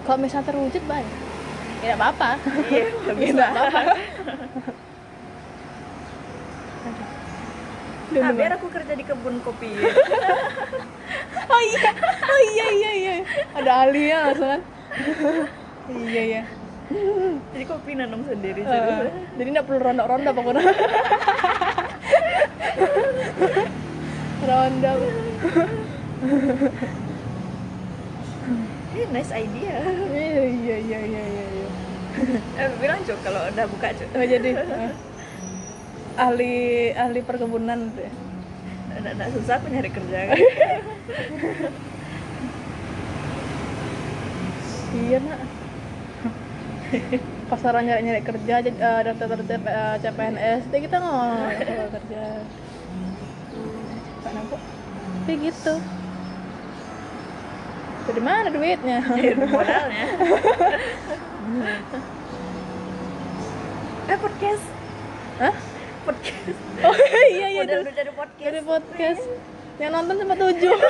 Kalau 0.02 0.18
misalnya 0.18 0.46
terwujud 0.48 0.84
baik. 0.84 1.08
Ya 1.78 1.94
nggak 1.94 2.00
apa-apa. 2.00 2.30
Iya, 2.66 2.86
Ya, 3.14 3.30
nggak 3.36 3.50
apa-apa. 3.54 3.80
Aduh. 6.82 7.06
Nah, 8.08 8.32
biar 8.32 8.56
aku 8.56 8.72
kerja 8.72 8.96
di 8.96 9.04
kebun 9.04 9.44
kopi. 9.44 9.76
Oh 11.48 11.62
iya, 11.64 11.90
oh 12.22 12.40
iya 12.54 12.66
iya 12.70 12.90
iya. 12.92 13.14
Ada 13.56 13.72
langsung 14.30 14.46
kan. 14.46 14.60
iya 15.90 16.22
iya. 16.22 16.42
Jadi 17.56 17.64
kopi 17.66 17.98
nanam 17.98 18.22
sendiri. 18.22 18.62
Eh, 18.62 19.10
jadi 19.34 19.48
nggak 19.58 19.66
perlu 19.66 19.80
ronda-ronda 19.82 20.30
pokoknya. 20.36 20.62
ronda. 24.48 24.92
Eh, 28.94 29.06
nice 29.10 29.32
idea. 29.34 29.76
Iya 30.14 30.44
iya 30.46 30.76
iya 30.78 30.98
iya 31.00 31.22
iya. 31.24 31.66
Eh, 32.58 32.68
bilang 32.78 33.00
cuk 33.02 33.18
kalau 33.22 33.40
udah 33.50 33.66
buka 33.66 33.88
cuk. 33.98 34.08
Oh, 34.14 34.24
jadi 34.24 34.50
eh, 34.56 34.90
ahli 36.18 36.52
ahli 36.92 37.20
perkebunan 37.22 37.94
tuh 37.94 38.02
ya. 38.02 38.12
Nggak, 38.98 39.30
susah 39.38 39.54
aku 39.62 39.66
nyari 39.70 39.90
kerja 39.94 40.18
kan. 40.26 40.38
Iya 44.98 45.18
nak. 45.22 45.40
Pasaran 47.48 47.84
nyari 47.84 48.00
nyari 48.04 48.22
kerja, 48.24 48.54
jadi 48.60 48.76
eh, 48.76 49.00
daftar 49.08 49.26
daftar 49.36 49.60
eh, 49.60 49.96
CPNS, 50.02 50.62
jadi 50.68 50.80
kita 50.84 50.96
ngomong 51.00 51.48
kerja. 51.96 52.22
Pak 54.18 54.32
Nampu, 54.34 54.56
tapi 55.24 55.32
gitu. 55.46 55.74
Dari 58.08 58.22
mana 58.24 58.48
duitnya? 58.48 58.98
Iya, 59.20 59.32
modalnya. 59.36 60.04
eh 64.08 64.16
podcast. 64.16 64.64
Hah? 65.38 65.54
Podcast. 66.08 66.58
Oh 66.80 66.94
iya 67.28 67.46
iya 67.52 67.62
itu. 67.68 67.76
udah 67.84 67.92
dari 67.92 68.12
podcast. 68.16 68.44
Dari 68.48 68.60
podcast. 68.64 69.22
Yang 69.76 69.90
nonton 69.92 70.14
cuma 70.24 70.34
tujuh. 70.34 70.76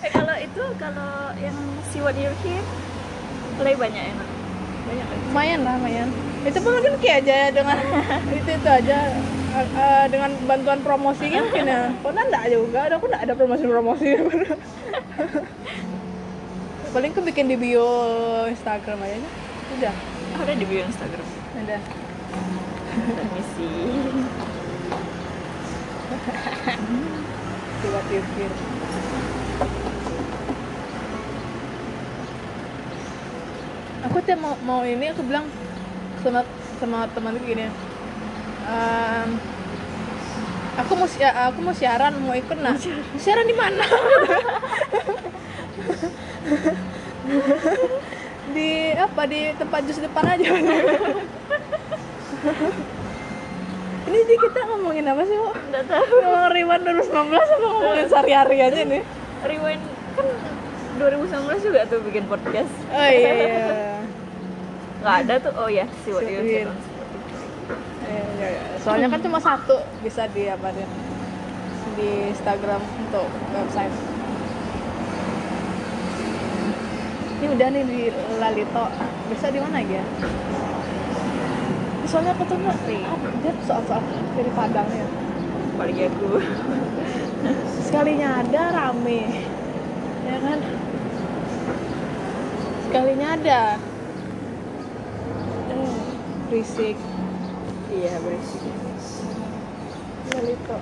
Eh, 0.00 0.08
kalau 0.08 0.32
itu 0.32 0.64
kalau 0.80 1.28
yang 1.36 1.52
See 1.92 2.00
What 2.00 2.16
You 2.16 2.32
Hear 2.40 2.64
play 3.60 3.76
banyak 3.76 4.00
enak. 4.00 4.28
Banyak 4.88 5.06
kan? 5.06 5.18
lumayan 5.28 5.60
lah 5.62 5.74
lumayan 5.76 6.08
itu 6.40 6.58
pun 6.64 6.72
mungkin 6.72 6.96
kayak 7.04 7.16
aja 7.22 7.38
dengan 7.52 7.78
itu 8.40 8.50
itu 8.50 8.68
aja 8.68 8.98
eh, 9.60 10.04
dengan 10.08 10.30
bantuan 10.48 10.80
promosi 10.80 11.28
kan 11.28 11.44
mungkin 11.46 11.68
ya 11.68 11.92
kok 12.00 12.10
enggak 12.16 12.44
juga 12.48 12.78
ada 12.88 12.94
aku 12.96 13.06
enggak 13.12 13.22
ada 13.28 13.34
promosi 13.36 13.64
promosi 13.68 14.08
paling 16.96 17.10
aku 17.12 17.22
bikin 17.22 17.46
di 17.46 17.56
bio 17.60 17.86
Instagram 18.50 18.98
aja 19.04 19.18
udah 19.78 19.94
Ada 20.40 20.52
di 20.56 20.66
bio 20.66 20.82
Instagram. 20.82 21.26
ada 21.60 21.76
Permisi. 22.90 23.70
coba 27.80 28.00
pikir. 28.10 28.50
Aku 34.08 34.16
tuh 34.24 34.36
mau 34.40 34.54
mau 34.64 34.80
ini 34.82 35.12
aku 35.12 35.22
bilang 35.22 35.44
sama 36.24 36.40
sama 36.80 37.04
temanku 37.12 37.44
gini 37.44 37.68
"Ehm, 38.64 39.30
aku 40.80 40.92
mau 40.96 41.08
si- 41.08 41.20
aku 41.24 41.58
mau 41.60 41.74
siaran 41.76 42.16
mau 42.24 42.32
ikut 42.32 42.58
nah 42.60 42.76
siaran 43.22 43.44
di 43.46 43.56
mana? 43.56 43.84
Di 48.50 48.70
apa? 48.98 49.22
Di 49.30 49.54
tempat 49.54 49.80
jus 49.86 50.02
depan 50.02 50.24
aja 50.26 50.48
ini 54.08 54.18
sih 54.24 54.36
kita 54.36 54.60
ngomongin 54.66 55.04
apa 55.06 55.22
sih 55.22 55.36
kok 55.36 55.54
Enggak 55.68 55.84
tahu. 55.86 56.14
ngomong 56.24 56.48
Rewind 56.50 56.82
2019 56.82 57.36
apa 57.36 57.54
ngomongin 57.60 58.06
sehari-hari 58.08 58.56
aja 58.58 58.82
nih 58.82 59.02
Rewind 59.44 59.82
kan 60.16 60.26
2019 60.98 61.64
juga 61.64 61.80
tuh 61.88 61.98
bikin 62.04 62.24
podcast. 62.26 62.72
oh 62.90 63.08
iya 63.08 63.32
iya 63.32 63.68
Nggak 65.00 65.16
ada 65.24 65.34
tuh. 65.40 65.52
Oh 65.56 65.64
ya, 65.64 65.88
See 66.04 66.12
What 66.12 66.28
You. 66.28 66.44
Iya. 66.44 66.68
Iya, 68.04 68.24
iya, 68.36 68.48
iya. 68.52 68.62
soalnya 68.84 69.08
kan 69.08 69.20
cuma 69.22 69.40
satu 69.40 69.80
bisa 70.04 70.28
di 70.28 70.44
apa 70.44 70.68
dia 70.76 70.84
di 71.94 72.28
Instagram 72.28 72.82
untuk 72.98 73.28
website 73.54 73.94
ini 77.38 77.46
udah 77.48 77.68
nih 77.70 77.84
di 77.86 78.00
Lalito 78.36 78.84
bisa 79.30 79.46
di 79.48 79.58
mana 79.62 79.78
ya 79.80 80.04
soalnya 82.10 82.34
aku 82.34 82.42
tuh 82.50 82.58
dia 82.58 83.54
soal-soal 83.62 84.02
dari 84.34 84.50
Padang 84.50 84.90
ya. 84.90 85.06
Apalagi 85.78 86.10
aku. 86.10 86.42
sekalinya 87.86 88.42
ada 88.42 88.62
rame. 88.74 89.46
Ya 90.26 90.36
kan? 90.42 90.58
Sekalinya 92.90 93.28
ada. 93.38 93.78
Eh, 95.70 96.02
berisik. 96.50 96.98
Iya, 97.94 98.18
berisik. 98.26 98.74
Lalito 100.34 100.78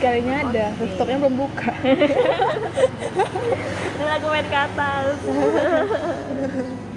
sekalinya 0.00 0.48
ada. 0.48 0.72
Oke. 0.72 0.80
rooftopnya 0.80 1.20
belum 1.20 1.36
buka. 1.36 1.76
Lalu 4.00 4.10
aku 4.16 4.26
main 4.32 4.48
ke 4.48 4.56
atas. 4.56 5.12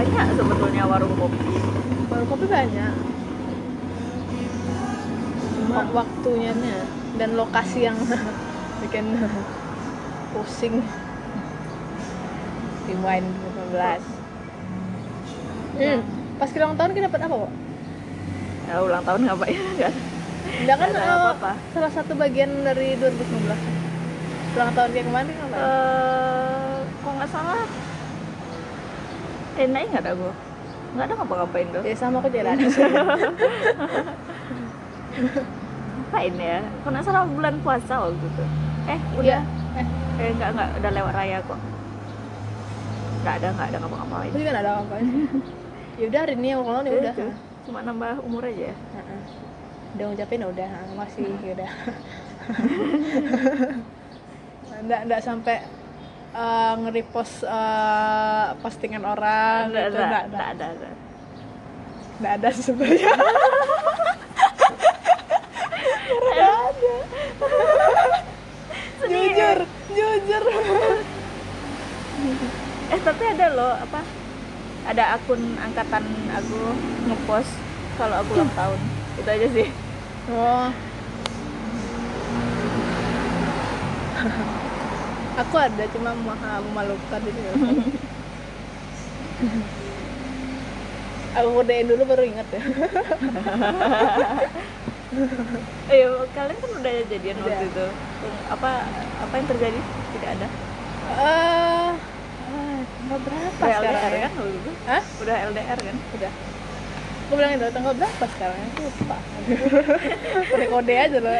Banyak 0.00 0.26
sebetulnya 0.40 0.88
warung 0.88 1.12
kopi. 1.20 1.36
baru 2.08 2.24
kopi 2.32 2.39
banyak 2.50 2.94
cuma 5.54 5.86
waktunya 5.94 6.50
nya 6.58 6.82
dan 7.14 7.38
lokasi 7.38 7.86
yang 7.86 7.94
bikin 8.82 9.06
pusing 10.34 10.82
di 12.90 12.94
wine 12.98 13.28
15 13.70 14.02
hmm. 15.78 16.00
pas 16.42 16.50
ulang 16.58 16.74
tahun 16.74 16.90
kita 16.90 17.06
dapat 17.06 17.22
apa 17.30 17.36
kok 17.46 17.52
Ya, 18.70 18.78
ulang 18.86 19.02
tahun 19.02 19.26
ngapain? 19.26 19.58
Enggak. 19.74 19.90
Enggak 20.62 20.76
kan 20.78 20.90
eh, 20.94 21.02
apa-apa. 21.02 21.52
salah 21.74 21.90
satu 21.90 22.14
bagian 22.14 22.62
dari 22.62 22.94
2019 23.02 23.50
ulang 24.54 24.70
tahun 24.78 24.90
kayak 24.94 25.06
kemarin 25.10 25.26
Mbak? 25.26 25.58
Eh, 25.58 26.78
kok 27.02 27.12
nggak 27.18 27.30
salah 27.34 27.66
eh 29.58 29.66
naik 29.66 29.90
nggak 29.90 30.02
ada 30.06 30.12
gue 30.14 30.34
nggak 30.90 31.06
ada 31.06 31.14
ngapa-ngapain 31.14 31.70
tuh. 31.70 31.86
Ya 31.86 31.94
sama 31.94 32.18
aku 32.18 32.34
jalan. 32.34 32.58
Ngapain 36.10 36.34
ya? 36.36 36.60
Kok 36.84 36.92
nggak 36.92 37.04
salah 37.08 37.24
bulan 37.24 37.56
puasa 37.64 37.96
waktu 37.96 38.20
itu. 38.20 38.44
Eh 38.90 38.98
udah. 39.16 39.24
Iya. 39.24 39.40
eh 39.78 39.86
eh 40.20 40.30
nggak 40.36 40.50
nggak 40.52 40.68
udah 40.82 40.90
lewat 40.90 41.14
raya 41.16 41.38
kok. 41.40 41.56
Nggak 43.24 43.34
ada 43.40 43.48
nggak 43.56 43.68
ada 43.72 43.80
ngapa-ngapain. 43.80 44.32
Juga 44.36 44.50
nggak 44.52 44.66
ada 44.66 44.72
apa 44.84 45.00
ya 46.00 46.04
udah 46.08 46.20
hari 46.20 46.34
ini 46.36 46.48
ulang 46.52 46.76
tahun 46.76 46.84
ya 46.84 46.92
udah. 46.92 47.14
Itu, 47.16 47.32
cuma 47.64 47.80
nambah 47.80 48.20
umur 48.20 48.44
aja. 48.44 48.68
Ya 48.68 48.74
udah 49.96 50.04
ngucapin 50.12 50.44
udah. 50.44 50.68
Masih 50.98 51.24
ya 51.40 51.52
udah. 51.56 51.70
Nggak 54.80 55.00
nggak 55.08 55.20
sampai 55.24 55.56
eh, 56.32 56.72
nge-repost 56.80 57.42
eh, 57.42 58.46
postingan 58.60 59.04
orang 59.04 59.70
nggak 59.70 59.84
gitu. 59.90 59.96
ada 59.98 60.06
nggak 60.06 60.24
nggak 60.30 60.46
ada 60.46 60.64
ada, 60.66 60.66
ada. 60.76 60.88
nggak 62.20 62.32
ada 62.38 62.48
sih 62.52 62.64
sebenarnya 62.64 63.12
Nggak 66.10 66.54
ada. 66.70 66.94
jujur 69.10 69.58
jujur 69.90 70.44
eh 72.90 73.00
tapi 73.00 73.22
ada 73.24 73.46
loh 73.54 73.74
apa 73.74 74.00
ada 74.86 75.04
akun 75.16 75.40
angkatan 75.56 76.04
aku 76.30 76.60
ngepost 77.08 77.52
kalau 77.96 78.22
aku 78.22 78.30
ulang 78.36 78.52
tahun 78.54 78.80
itu 79.18 79.28
aja 79.30 79.48
sih 79.50 79.68
oh 80.30 80.68
aku 85.40 85.56
ada 85.56 85.84
cuma 85.96 86.12
maha 86.12 86.60
memalukan 86.60 87.20
itu 87.24 87.40
aku 91.38 91.48
kodein 91.56 91.88
dulu 91.88 92.02
baru 92.04 92.22
ingat 92.26 92.48
ya. 92.52 92.62
Eh 95.90 96.06
kalian 96.38 96.54
kan 96.54 96.70
udah 96.70 96.92
jadian 97.10 97.34
Udah. 97.42 97.50
waktu 97.50 97.66
itu. 97.66 97.86
Apa 98.46 98.86
apa 99.26 99.34
yang 99.34 99.46
terjadi? 99.50 99.74
Tidak 100.14 100.30
ada? 100.38 100.46
Eh 100.46 101.90
ah, 102.46 102.78
tanggal 102.78 103.18
berapa 103.26 103.58
udah 103.58 103.74
sekarang? 103.74 103.90
LDR 103.90 104.14
ya? 104.14 104.28
kan 104.30 104.46
itu? 104.46 104.70
Hah? 104.86 105.02
udah 105.18 105.36
LDR 105.50 105.78
kan? 105.82 105.96
Udah. 106.14 106.32
Aku 107.26 107.32
bilang 107.34 107.58
itu 107.58 107.66
tanggal 107.74 107.92
berapa 107.98 108.24
sekarang? 108.38 108.58
Aku 108.70 108.80
lupa. 108.86 109.18
Kode 110.54 110.66
kode 110.70 110.94
aja 110.94 111.18
loh. 111.18 111.34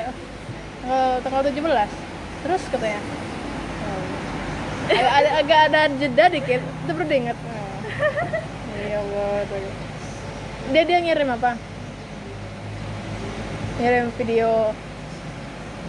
Tanggal 1.22 1.22
tanggal 1.22 1.42
17 1.86 2.11
terus 2.40 2.62
katanya 2.72 3.01
ada 4.91 5.30
agak 5.38 5.61
ada 5.70 5.80
jeda 5.95 6.24
dikit 6.30 6.62
itu 6.62 6.91
baru 6.91 7.07
diingat. 7.07 7.38
Oh. 7.38 7.78
ya 8.80 8.99
Allah 8.99 9.32
tuh. 9.47 9.61
dia 10.70 10.82
dia 10.86 10.99
ngirim 11.03 11.30
apa? 11.30 11.55
Ngirim 13.78 14.07
video. 14.18 14.74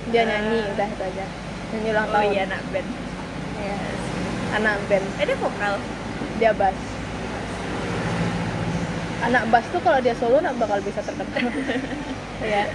Dia 0.10 0.24
nyanyi 0.26 0.58
udah 0.76 0.88
itu 0.90 1.04
aja. 1.04 1.26
Nyanyi 1.72 1.90
ulang 1.94 2.08
oh 2.10 2.14
tahun. 2.14 2.34
iya 2.34 2.42
anak 2.50 2.62
band. 2.74 2.90
Iya. 3.62 3.78
anak 4.58 4.78
band. 4.90 5.06
Eh 5.22 5.26
dia 5.26 5.38
vokal? 5.38 5.74
Dia 6.38 6.52
bass. 6.58 6.80
Anak 9.22 9.44
bass 9.54 9.66
tuh 9.70 9.82
kalau 9.86 10.00
dia 10.02 10.18
solo 10.18 10.42
nggak 10.42 10.58
bakal 10.58 10.80
bisa 10.82 11.02
terkenal. 11.02 11.54
Iya. 12.42 12.74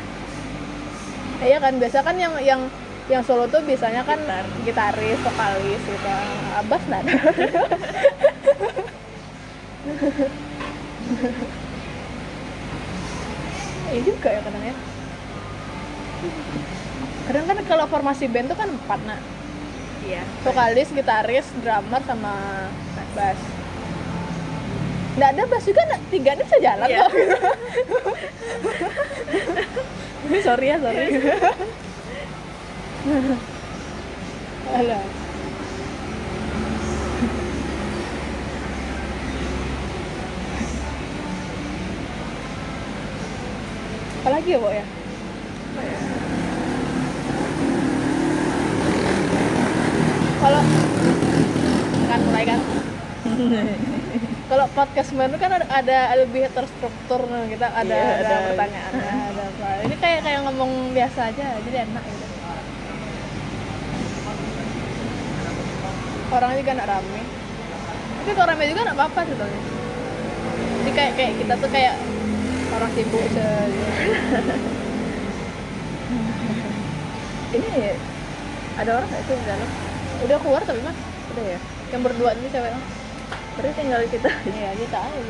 Iya 1.43 1.59
kan 1.59 1.75
biasa 1.83 2.07
kan 2.07 2.15
yang 2.23 2.39
yang 2.39 2.71
yang 3.07 3.23
solo 3.23 3.47
tuh 3.47 3.63
biasanya 3.63 4.03
kan 4.03 4.19
Gitar. 4.19 4.47
gitaris 4.67 5.21
vokalis 5.23 5.83
gitu 5.83 6.09
Ah, 6.51 6.63
bass 6.67 6.83
nggak 6.89 7.01
ada 7.07 7.13
Iya 13.87 14.01
juga 14.03 14.29
ya 14.35 14.41
kadang 14.43 14.65
ya 14.65 14.75
kadang 17.27 17.45
kan 17.47 17.59
kalau 17.67 17.85
formasi 17.87 18.31
band 18.31 18.51
tuh 18.51 18.59
kan 18.59 18.71
empat 18.71 19.01
nak 19.03 19.19
iya 20.07 20.23
vokalis, 20.47 20.95
gitaris, 20.95 21.47
drummer 21.59 21.99
sama 22.07 22.35
bass. 23.19 23.35
Nggak 25.19 25.31
ada 25.35 25.43
bass 25.51 25.65
juga, 25.67 25.81
nggak 25.83 26.03
tiga 26.15 26.31
ini 26.39 26.43
bisa 26.47 26.59
jalan 26.63 26.87
Iya. 26.87 27.03
kok. 27.03 27.11
sorry 30.47 30.67
ya, 30.71 30.77
sorry. 30.79 31.07
Alah. 33.07 35.05
Apalagi 44.21 44.51
ya, 44.51 44.59
Bo 44.59 44.71
ya? 44.75 44.85
Kalau 50.43 50.63
kan 52.07 52.21
mulai 52.23 52.45
kan 52.47 52.61
kalau 54.47 54.67
podcast 54.71 55.11
baru 55.11 55.35
kan 55.43 55.51
ada, 55.59 55.67
ada 55.75 55.99
lebih 56.23 56.47
terstruktur 56.55 57.27
kita 57.51 57.67
ada 57.67 57.91
Iya, 57.91 58.07
ada, 58.23 58.31
ada- 58.31 58.47
pertanyaannya 58.55 59.11
ada 59.35 59.43
apa 59.51 59.69
ini 59.83 59.95
kayak 59.99 60.21
kayak 60.23 60.41
ngomong 60.47 60.95
biasa 60.95 61.21
aja 61.35 61.47
jadi 61.67 61.77
enak 61.91 62.05
gitu 62.07 62.26
orang 66.35 66.59
juga 66.59 66.71
nggak 66.75 66.91
rame. 66.91 67.23
Tapi 68.23 68.31
kalau 68.35 68.49
rame 68.51 68.65
juga 68.71 68.81
nggak 68.87 68.99
apa-apa 68.99 69.21
sebetulnya 69.23 69.77
jadi 70.87 70.95
kayak 70.95 71.19
kayak 71.19 71.35
kita 71.43 71.59
tuh 71.59 71.67
kayak 71.75 71.99
orang 72.71 72.87
sibuk 72.95 73.27
se 73.35 73.43
ini 77.59 77.91
ada 78.79 78.91
orang 78.95 79.11
nggak 79.11 79.27
sih 79.27 79.35
di 79.35 79.45
dalam? 79.51 79.67
Udah 80.23 80.39
keluar 80.39 80.63
tapi 80.63 80.79
mas. 80.87 80.95
Udah 81.35 81.43
ya? 81.43 81.59
Yang 81.91 82.07
berdua 82.07 82.39
ini 82.39 82.47
cewek 82.55 82.71
berarti 83.59 83.75
tinggal 83.75 84.07
kita. 84.07 84.31
Iya 84.47 84.79
kita 84.79 84.95
aja 84.95 85.27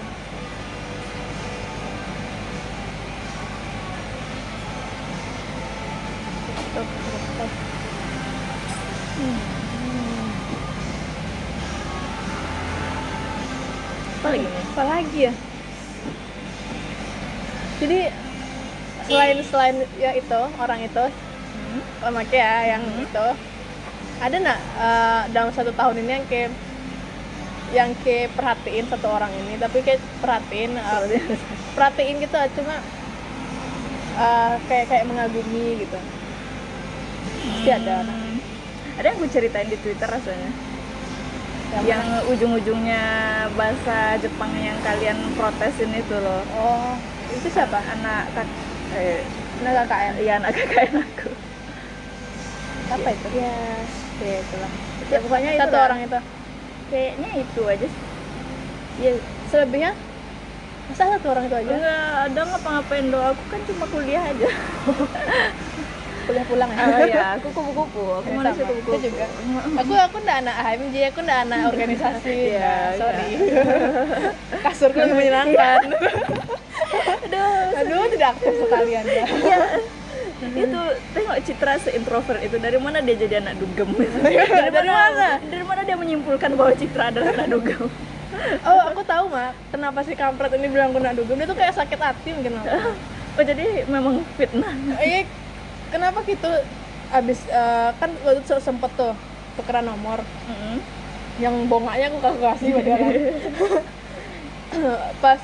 Stop, 6.77 6.85
stop, 6.85 7.49
stop. 14.37 14.66
Apa 14.77 14.93
lagi 14.93 15.25
ya? 15.25 15.33
Jadi 17.81 18.13
selain 19.09 19.37
selain 19.49 19.77
ya 19.97 20.13
itu 20.13 20.41
orang 20.61 20.85
itu 20.85 21.05
Hmm? 21.57 22.13
Make 22.13 22.37
ya 22.37 22.77
yang 22.77 22.85
itu 23.01 23.27
ada 24.21 24.37
nak 24.37 24.59
eh, 24.61 25.23
dalam 25.33 25.49
satu 25.57 25.73
tahun 25.73 26.05
ini 26.05 26.11
yang 26.21 26.27
kayak 26.29 26.51
yang 27.73 27.91
kayak 28.05 28.37
perhatiin 28.37 28.85
satu 28.93 29.09
orang 29.09 29.33
ini 29.33 29.57
tapi 29.57 29.81
kayak 29.81 30.05
perhatiin 30.21 30.77
eh, 30.77 31.25
perhatiin 31.81 32.21
gitu 32.21 32.37
cuma 32.61 32.77
eh, 34.21 34.55
kayak 34.69 34.85
kayak 34.93 35.05
mengagumi 35.09 35.81
gitu. 35.81 35.97
Pasti 37.49 37.71
ada. 37.73 38.05
Anak 38.05 38.17
Hmm. 38.21 38.37
ada 39.01 39.07
yang 39.09 39.17
gue 39.25 39.31
ceritain 39.33 39.69
di 39.73 39.81
twitter 39.81 40.09
rasanya 40.13 40.53
yang, 41.75 41.85
yang 41.85 42.05
ujung-ujungnya 42.31 43.05
bahasa 43.59 44.15
Jepang 44.23 44.55
yang 44.55 44.79
kalian 44.87 45.19
protesin 45.35 45.91
itu 45.93 46.17
loh. 46.17 46.43
Oh. 46.55 46.95
Itu 47.35 47.51
siapa? 47.51 47.83
Anak 47.83 48.31
kak 48.33 48.47
eh 48.95 49.27
anak 49.61 49.91
KKN 49.91 50.15
iya 50.23 50.33
anak 50.39 50.51
kakak 50.55 50.95
aku. 50.95 51.31
Apa 52.95 53.09
itu? 53.11 53.27
Ya 53.35 53.57
ya 54.17 54.37
itulah 54.41 54.71
ya 55.07 55.19
pokoknya 55.21 55.51
itu 55.55 55.61
satu 55.61 55.77
lah. 55.77 55.87
orang 55.91 56.01
itu? 56.07 56.19
Kayaknya 56.87 57.31
itu 57.43 57.61
aja 57.67 57.87
sih. 57.91 58.03
ya 58.97 59.11
selebihnya? 59.51 59.93
Masa 60.87 61.05
satu 61.19 61.27
orang 61.35 61.45
itu 61.51 61.57
aja? 61.59 61.73
Enggak 61.75 62.07
ada 62.31 62.41
ngapa-ngapain 62.47 63.07
doa. 63.11 63.35
Aku 63.35 63.43
kan 63.51 63.61
cuma 63.67 63.85
kuliah 63.91 64.23
aja 64.23 64.49
kuliah 66.27 66.45
pulang 66.45 66.69
ya? 66.69 66.79
Oh 66.83 67.07
ya 67.07 67.27
aku 67.39 67.49
kupu-kupu. 67.51 68.03
Aku 68.19 68.29
Ya, 68.29 68.35
manusia 68.35 68.65
kupu-kupu. 68.65 68.91
Aku 68.93 68.99
juga. 69.01 69.27
aku 69.79 69.93
aku 69.95 70.17
ndak 70.21 70.37
anak 70.43 70.57
HMJ 70.59 70.97
aku 71.09 71.21
ndak 71.23 71.39
anak 71.47 71.59
organisasi. 71.71 72.35
Iya, 72.51 72.67
Nah, 72.67 72.89
sorry. 72.99 73.27
Iya. 73.31 73.63
kasurku 74.67 74.99
lebih 74.99 75.15
menyenangkan. 75.17 75.81
Aduh 77.27 77.55
aduh 77.77 78.05
tidak 78.11 78.29
aktif 78.35 78.53
sekali 78.59 78.93
anda. 78.93 79.23
Iya. 79.25 79.59
Itu 80.37 80.81
tengok 81.17 81.37
Citra 81.43 81.75
seintrovert 81.81 82.41
itu 82.43 82.57
dari 82.59 82.77
mana 82.77 83.01
dia 83.01 83.17
jadi 83.17 83.41
anak 83.41 83.57
dugem? 83.57 83.89
Dari 83.97 84.91
mana? 84.93 85.41
dari 85.41 85.65
mana? 85.65 85.81
Dia 85.81 85.97
menyimpulkan 85.97 86.53
bahwa 86.53 86.73
Citra 86.75 87.09
adalah 87.09 87.33
anak 87.33 87.49
dugem? 87.49 87.87
Oh 88.69 88.93
aku 88.93 89.01
tahu 89.01 89.33
mak 89.33 89.57
kenapa 89.73 90.05
si 90.05 90.13
kampret 90.13 90.53
ini 90.53 90.69
bilang 90.69 90.93
aku 90.93 91.01
nak 91.01 91.17
dugem. 91.17 91.41
Dia 91.41 91.49
tuh 91.49 91.57
kayak 91.57 91.73
sakit 91.73 91.97
hati 91.97 92.37
mungkin 92.37 92.61
oh 93.33 93.41
jadi 93.41 93.89
memang 93.89 94.21
fitnah. 94.37 94.77
Eh 94.99 95.25
kenapa 95.97 96.21
gitu? 96.29 96.53
Abis 97.09 97.41
eh, 97.49 97.91
kan 97.97 98.11
waktu 98.21 98.45
itu 98.45 98.61
sempet 98.61 98.93
tuh 99.01 99.17
tukeran 99.57 99.89
nomor. 99.89 100.21
Mm-mm. 100.53 100.79
yang 101.37 101.53
bongaknya 101.69 102.09
aku 102.09 102.19
kasih 102.25 102.41
kasih 102.41 102.71
padahal 102.81 103.13
pas 105.21 105.41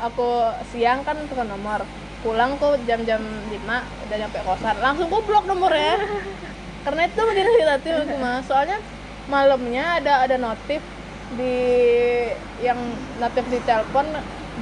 aku 0.00 0.28
siang 0.72 1.00
kan 1.04 1.16
tukeran 1.28 1.48
nomor. 1.48 1.84
Pulang 2.24 2.56
kok 2.56 2.80
jam-jam 2.88 3.20
5 3.20 3.60
udah 4.08 4.16
nyampe 4.16 4.40
kosan. 4.44 4.76
Langsung 4.80 5.12
aku 5.12 5.20
blok 5.28 5.44
nomornya. 5.44 6.00
Karena 6.84 7.08
itu 7.08 7.20
menjadi 7.20 7.64
hati 7.68 7.88
aku 7.92 8.16
mah 8.16 8.40
soalnya 8.44 8.80
malamnya 9.28 10.00
ada 10.00 10.24
ada 10.24 10.36
notif 10.36 10.80
di 11.36 11.56
yang 12.60 12.80
notif 13.20 13.44
di 13.52 13.60
telepon 13.64 14.08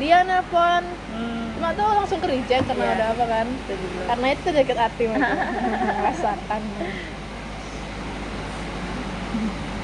dia 0.03 0.27
nelpon. 0.27 0.83
Hmm, 1.15 1.42
cuma 1.63 1.79
tuh 1.79 1.87
langsung 1.95 2.19
ke 2.19 2.27
reject 2.27 2.67
karena 2.67 2.83
Iya. 2.83 2.95
ada 2.99 3.05
apa 3.15 3.25
kan. 3.25 3.47
Juga. 3.47 4.03
karena 4.11 4.27
itu 4.35 4.49
sakit 4.51 4.79
hati 4.83 5.03
mah 5.07 5.19
merasakan. 6.03 6.63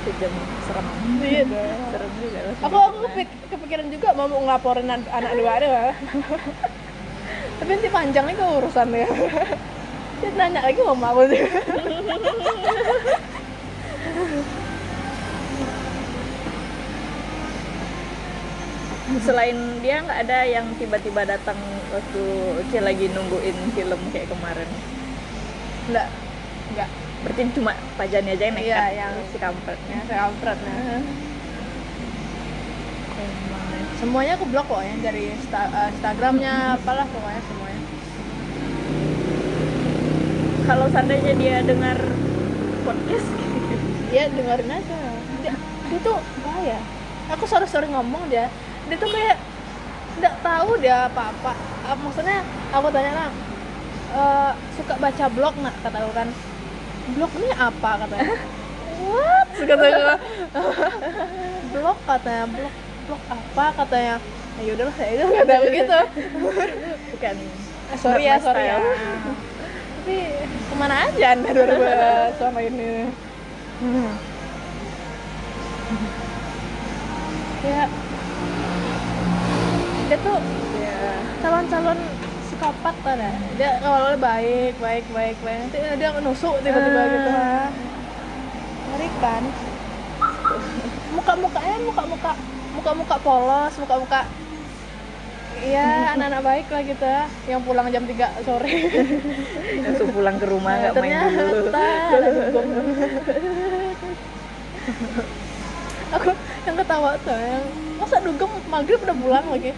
Kejam 0.02 0.32
serem. 0.66 0.86
Iya. 1.22 1.42
Dong 1.46 1.82
serem 1.94 2.10
juga 2.18 2.38
aku 2.58 2.76
aku 2.82 2.98
kepik- 3.06 3.38
kepikiran 3.46 3.86
juga 3.94 4.08
mau 4.10 4.26
ngelaporin 4.26 4.90
an- 4.90 5.06
anak 5.08 5.32
dua 5.38 5.50
ada 5.54 5.66
Wak. 5.70 5.94
tapi 7.58 7.70
nanti 7.70 7.88
panjang 7.88 8.24
nih 8.26 8.34
kok 8.34 8.58
urusannya 8.58 9.06
dia 10.18 10.30
nanya 10.34 10.60
lagi 10.60 10.80
mau 10.82 10.98
mau 10.98 11.22
sih 11.30 11.38
selain 19.18 19.56
dia 19.80 20.04
nggak 20.04 20.20
ada 20.28 20.38
yang 20.44 20.66
tiba-tiba 20.76 21.24
datang 21.24 21.56
waktu 21.88 22.22
Cie 22.68 22.84
lagi 22.84 23.08
nungguin 23.08 23.56
film 23.72 24.00
kayak 24.12 24.28
kemarin? 24.28 24.68
Enggak 25.88 26.08
enggak 26.68 26.88
berarti 27.18 27.40
cuma 27.50 27.72
Pajani 27.98 28.30
aja 28.30 28.44
yang 28.46 28.54
nekat 28.54 28.68
Iya, 28.68 28.84
yang- 28.94 29.26
si 29.26 29.36
kampretnya 29.36 29.96
ya 29.96 30.02
saya 30.06 30.18
kampret 30.28 30.58
nah. 30.62 31.02
Semuanya 33.98 34.38
aku 34.38 34.46
blok 34.46 34.70
kok 34.70 34.78
ya 34.78 34.94
dari 35.02 35.34
Insta- 35.34 35.72
eh, 35.74 35.88
Instagramnya 35.90 36.78
apalah 36.78 37.02
pokoknya 37.10 37.42
semuanya. 37.42 37.82
Kalau 40.62 40.86
seandainya 40.86 41.34
dia 41.34 41.56
dengar 41.66 41.98
podcast? 42.86 43.26
Ya 44.14 44.30
dengerin 44.30 44.70
aja. 44.70 44.98
Dia, 45.42 45.52
dia 45.90 45.98
tuh 45.98 46.14
apa 46.14 46.60
ya. 46.62 46.78
Aku 47.34 47.44
sore-sore 47.44 47.90
ngomong 47.90 48.30
dia 48.30 48.46
dia 48.88 48.96
tuh 48.96 49.10
kayak 49.12 49.36
nggak 50.18 50.34
tahu 50.42 50.70
dia 50.82 51.06
apa-apa. 51.06 51.52
Ah, 51.86 51.96
maksudnya 51.96 52.42
aku 52.72 52.88
tanya 52.90 53.12
lah 53.14 53.30
"Eh, 54.08 54.52
suka 54.76 54.94
baca 54.96 55.24
blog 55.28 55.54
nggak? 55.60 55.76
Kata 55.84 55.96
aku 56.00 56.12
kan. 56.16 56.28
Blog 57.16 57.30
ini 57.36 57.50
apa? 57.52 57.90
katanya. 58.04 58.36
What? 59.08 59.48
Kata 59.54 59.86
gue 59.86 60.14
blog 61.76 61.98
katanya. 62.08 62.44
Blog 62.48 62.74
blog 63.06 63.22
apa? 63.28 63.64
katanya. 63.84 64.16
Ya 64.58 64.70
udahlah 64.74 64.96
ya 64.98 65.08
itu 65.14 65.24
kata 65.38 65.54
begitu 65.62 65.98
bukan. 67.14 67.36
Eh, 67.94 67.98
sorry 68.02 68.24
ya 68.26 68.36
sorry 68.42 68.64
ya. 68.66 68.76
Tapi 70.08 70.16
ke 70.42 70.74
mana 70.74 71.04
aja 71.04 71.26
anda 71.36 71.50
2000 71.52 72.40
sama 72.40 72.60
ini? 72.64 73.06
Ya 77.62 77.84
dia 80.08 80.16
tuh 80.24 80.40
ya 80.80 80.96
calon-calon 81.44 81.98
psikopat 82.48 82.96
kan 83.04 83.18
ya 83.20 83.32
dia 83.60 83.70
awalnya 83.84 84.16
baik 84.16 84.74
baik 84.80 85.04
baik 85.12 85.36
baik 85.44 85.58
nanti 85.68 85.78
dia 86.00 86.08
nusuk 86.18 86.56
tiba-tiba 86.64 86.96
Ah. 86.96 87.06
gitu 87.12 87.30
mengerikan 88.88 89.42
muka-mukanya 91.12 91.76
muka-muka 91.84 92.32
muka-muka 92.72 93.16
polos 93.20 93.74
muka-muka 93.76 94.22
Iya, 95.58 95.90
anak-anak 96.14 96.42
baik 96.46 96.66
lah 96.70 96.82
gitu 96.86 97.02
ya, 97.02 97.26
yang 97.50 97.58
pulang 97.66 97.90
jam 97.90 98.06
3 98.06 98.30
sore. 98.46 98.70
langsung 99.82 100.14
pulang 100.14 100.38
ke 100.38 100.46
rumah 100.46 100.70
nggak 100.78 100.94
main 101.02 101.18
dulu. 101.34 101.74
Aku 106.14 106.30
yang 106.62 106.76
ketawa 106.78 107.18
tuh, 107.26 107.34
yang 107.34 107.66
masa 107.98 108.22
dugem 108.22 108.46
maghrib 108.70 109.02
udah 109.02 109.16
pulang 109.18 109.46
lagi. 109.50 109.74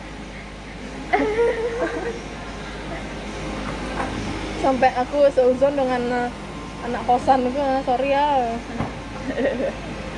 Sampai 4.64 4.92
aku 4.92 5.24
seuzon 5.32 5.72
dengan 5.76 6.02
eh, 6.12 6.28
anak 6.84 7.02
kosan 7.08 7.46
itu, 7.48 7.60
eh, 7.60 7.80
sorry 7.84 8.10
ya. 8.12 8.56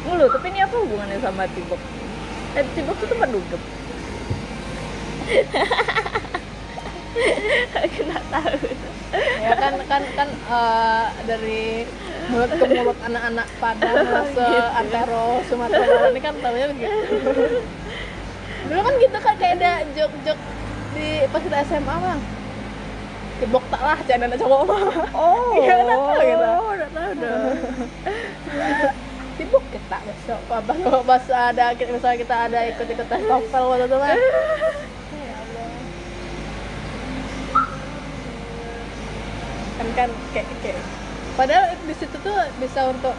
Mulu, 0.02 0.26
tapi 0.30 0.48
ini 0.50 0.60
apa 0.66 0.76
hubungannya 0.82 1.18
sama 1.22 1.46
Tibok? 1.54 1.78
Eh, 2.58 2.64
Tibok 2.74 2.96
tuh 2.98 3.06
tempat 3.06 3.30
dugem. 3.30 3.62
Nggak 8.02 8.24
tahu. 8.32 8.56
ya 9.44 9.52
kan 9.60 9.76
kan 9.84 10.00
kan 10.16 10.28
eh, 10.32 11.06
dari 11.28 11.84
mulut 12.32 12.48
ke 12.48 12.64
mulut 12.64 12.96
anak-anak 13.04 13.44
Padang 13.60 14.00
se 14.34 14.46
antero 14.72 15.44
Sumatera 15.44 16.08
ini 16.08 16.20
kan 16.24 16.32
tahunya 16.40 16.72
begitu 16.72 16.96
dulu 18.72 18.80
kan 18.80 18.94
gitu 18.96 19.18
kan 19.20 19.36
kayak 19.36 19.60
ada 19.60 19.84
jok-jok 19.92 20.38
di 20.92 21.08
pas 21.26 21.40
kita 21.40 21.58
SMA 21.64 21.94
mah 21.94 22.18
tibok 23.38 23.64
tak 23.68 23.82
lah 23.82 23.98
jangan 24.06 24.28
anak 24.28 24.38
cowok 24.38 24.60
mah 24.68 24.82
Oh, 25.12 25.52
Iya, 25.62 25.74
udah 25.80 25.98
tahu 25.98 26.20
gitu. 26.22 26.46
udah 26.72 26.88
tahu 26.90 27.10
dah. 27.18 27.40
tibok 29.40 29.64
kita 29.68 29.96
besok 30.04 30.40
apa 30.46 30.72
kalau 30.76 31.00
pas 31.02 31.24
ada 31.26 31.64
misalnya 31.74 32.18
kita 32.20 32.34
ada 32.46 32.58
ikut-ikut 32.68 33.06
tes 33.08 33.22
TOEFL 33.24 33.64
waktu 33.66 33.86
itu 33.88 33.96
Allah. 33.96 34.16
kan 39.72 39.86
kan 39.96 40.10
kayak 40.30 40.46
kayak 40.62 40.78
padahal 41.34 41.64
di 41.74 41.94
situ 41.96 42.16
tuh 42.20 42.36
bisa 42.60 42.86
untuk 42.86 43.16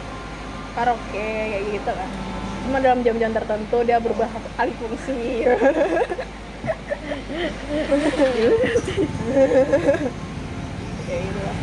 karaoke 0.72 1.12
kayak 1.12 1.62
gitu 1.74 1.90
kan 1.90 2.10
cuma 2.64 2.78
dalam 2.80 3.04
jam-jam 3.04 3.34
tertentu 3.34 3.84
dia 3.84 4.00
berubah 4.00 4.30
alih 4.56 4.72
fungsi 4.80 5.44
gitu 11.24 11.40
lah 11.44 11.56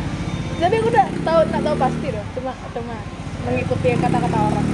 tapi 0.62 0.78
aku 0.78 0.94
udah 0.94 1.06
tahu 1.26 1.40
tak 1.50 1.60
tahu 1.66 1.74
pasti 1.74 2.08
loh. 2.14 2.22
Cuma 2.38 2.54
cuma 2.70 2.96
mengikuti 3.50 3.98
kata-kata 3.98 4.38
orang. 4.38 4.66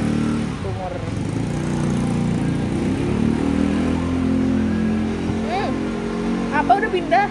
Tumor. 0.60 0.92
hmm. 5.48 5.68
apa 6.52 6.72
udah 6.76 6.90
pindah? 6.92 7.26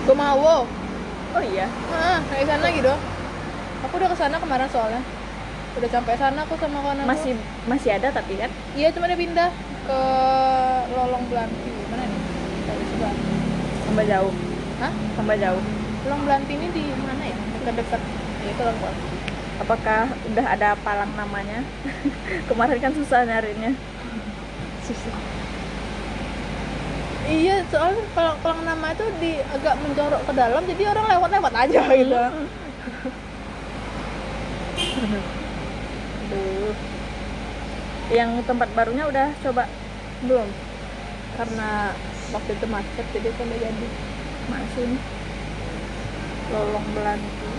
Ke 0.00 0.12
Mawo 0.16 0.66
Oh 1.30 1.42
iya. 1.46 1.70
ah 1.94 2.18
kayak 2.26 2.50
sana 2.50 2.66
gitu 2.74 2.90
aku 3.86 3.94
udah 3.94 4.10
ke 4.10 4.16
sana 4.18 4.36
kemarin 4.42 4.66
soalnya. 4.66 5.02
Udah 5.78 5.88
sampai 5.94 6.18
sana 6.18 6.42
aku 6.42 6.58
sama 6.58 6.82
kawan 6.82 7.06
aku. 7.06 7.10
Masih 7.14 7.38
masih 7.70 7.90
ada 7.94 8.10
tapi 8.10 8.34
kan? 8.34 8.50
Iya 8.74 8.90
cuma 8.90 9.06
dia 9.06 9.14
pindah 9.14 9.54
ke 9.86 10.00
Lolong 10.90 11.22
Belanti 11.30 11.79
sebelah 13.00 13.16
tambah 13.88 14.04
jauh. 14.04 14.34
Hah? 14.84 14.92
Tambah 15.16 15.36
jauh. 15.40 15.62
Lolong 16.04 16.22
Belanti 16.28 16.52
ini 16.56 16.68
di 16.72 16.82
mana 17.00 17.24
ya 17.24 17.36
dekat-dekat 17.60 18.00
ya 18.44 18.48
itu 18.52 18.62
Belanti 18.64 19.08
Apakah 19.60 20.08
udah 20.32 20.46
ada 20.56 20.72
palang 20.80 21.12
namanya? 21.16 21.60
Kemarin 22.48 22.80
kan 22.80 22.92
susah 22.92 23.24
nyarinya. 23.24 23.72
susah 24.80 25.14
iya 27.30 27.62
soalnya 27.70 28.02
kalau 28.10 28.34
kalau 28.42 28.58
nama 28.66 28.90
itu 28.90 29.06
di 29.22 29.38
agak 29.38 29.78
menjorok 29.78 30.18
ke 30.26 30.32
dalam 30.34 30.66
jadi 30.66 30.82
orang 30.90 31.06
lewat-lewat 31.14 31.52
aja 31.54 31.80
gitu 31.94 32.10
Aduh. 36.26 36.74
Yang 38.10 38.42
tempat 38.50 38.66
barunya 38.74 39.06
udah 39.06 39.30
coba 39.46 39.70
belum 40.26 40.48
karena 41.38 41.94
waktu 42.30 42.50
itu 42.54 42.66
macet 42.70 43.06
jadi 43.10 43.28
udah 43.30 43.58
jadi 43.58 43.86
masih 44.50 44.84
nih. 44.94 45.02
lolong 46.50 46.86
belanti 46.94 47.50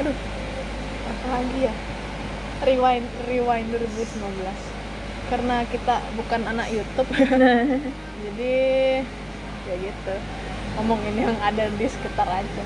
aduh 0.00 0.16
apa 1.10 1.26
lagi 1.36 1.58
ya? 1.68 1.74
Rewind 2.64 3.08
rewind 3.28 3.68
2019 3.72 4.20
karena 5.28 5.62
kita 5.68 6.02
bukan 6.16 6.40
anak 6.48 6.68
YouTube. 6.72 7.08
Jadi 8.24 8.56
ya 9.68 9.74
gitu. 9.78 10.14
Ngomongin 10.76 11.16
yang 11.16 11.36
ada 11.44 11.68
di 11.68 11.86
sekitar 11.86 12.28
aja. 12.28 12.64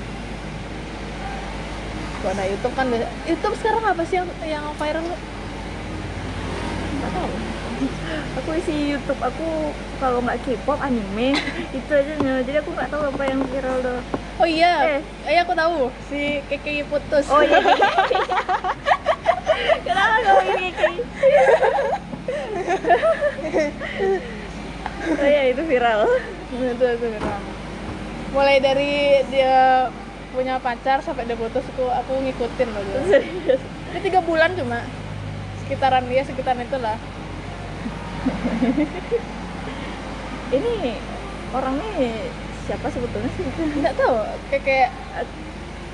Anak 2.25 2.47
YouTube 2.49 2.73
kan 2.73 2.89
YouTube 3.29 3.55
sekarang 3.61 3.85
apa 3.85 4.01
sih 4.07 4.17
yang 4.17 4.29
yang 4.41 4.65
viral? 4.79 5.05
Nggak 6.95 7.11
tahu 7.13 7.54
aku 8.35 8.49
isi 8.55 8.91
YouTube 8.91 9.19
aku 9.19 9.71
kalau 9.97 10.19
nggak 10.19 10.39
K-pop 10.43 10.79
anime 10.79 11.35
itu 11.77 11.91
aja 11.91 12.13
Nyo. 12.19 12.33
jadi 12.43 12.57
aku 12.59 12.69
nggak 12.71 12.89
tahu 12.89 13.01
apa 13.05 13.23
yang 13.25 13.39
viral 13.45 13.77
tuh. 13.81 13.99
Oh 14.35 14.43
iya 14.43 14.99
Eh. 14.99 15.01
eh 15.31 15.39
aku 15.39 15.53
tahu. 15.53 15.91
Si 16.07 16.39
KKI 16.47 16.83
putus. 16.87 17.25
Oh 17.27 17.39
iya. 17.39 17.55
Kenapa 19.87 20.15
ngomongin 20.21 20.71
KKI 20.71 20.99
oh 25.15 25.25
iya 25.25 25.41
itu 25.49 25.61
viral. 25.63 25.99
Itu 26.51 26.63
itu 26.71 26.85
beneran. 26.99 27.41
mulai 28.35 28.59
dari 28.59 29.23
dia 29.31 29.87
punya 30.35 30.59
pacar 30.59 30.99
sampai 30.99 31.23
dia 31.23 31.39
putus 31.39 31.63
aku 31.71 31.87
aku 31.87 32.19
ngikutin 32.19 32.67
loh 32.67 32.83
dia. 32.83 32.99
serius? 33.07 33.61
Ini 33.95 33.99
tiga 34.03 34.19
bulan 34.19 34.51
cuma. 34.59 34.83
Sekitaran 35.63 36.03
dia 36.05 36.21
sekitaran 36.27 36.59
itulah 36.59 36.99
ini 40.57 40.97
orangnya 41.53 41.89
siapa 42.65 42.87
sebetulnya? 42.89 43.29
Sih 43.37 43.45
nggak 43.81 43.95
tahu 43.97 44.15
kayak 44.49 44.63
kayak 44.65 44.91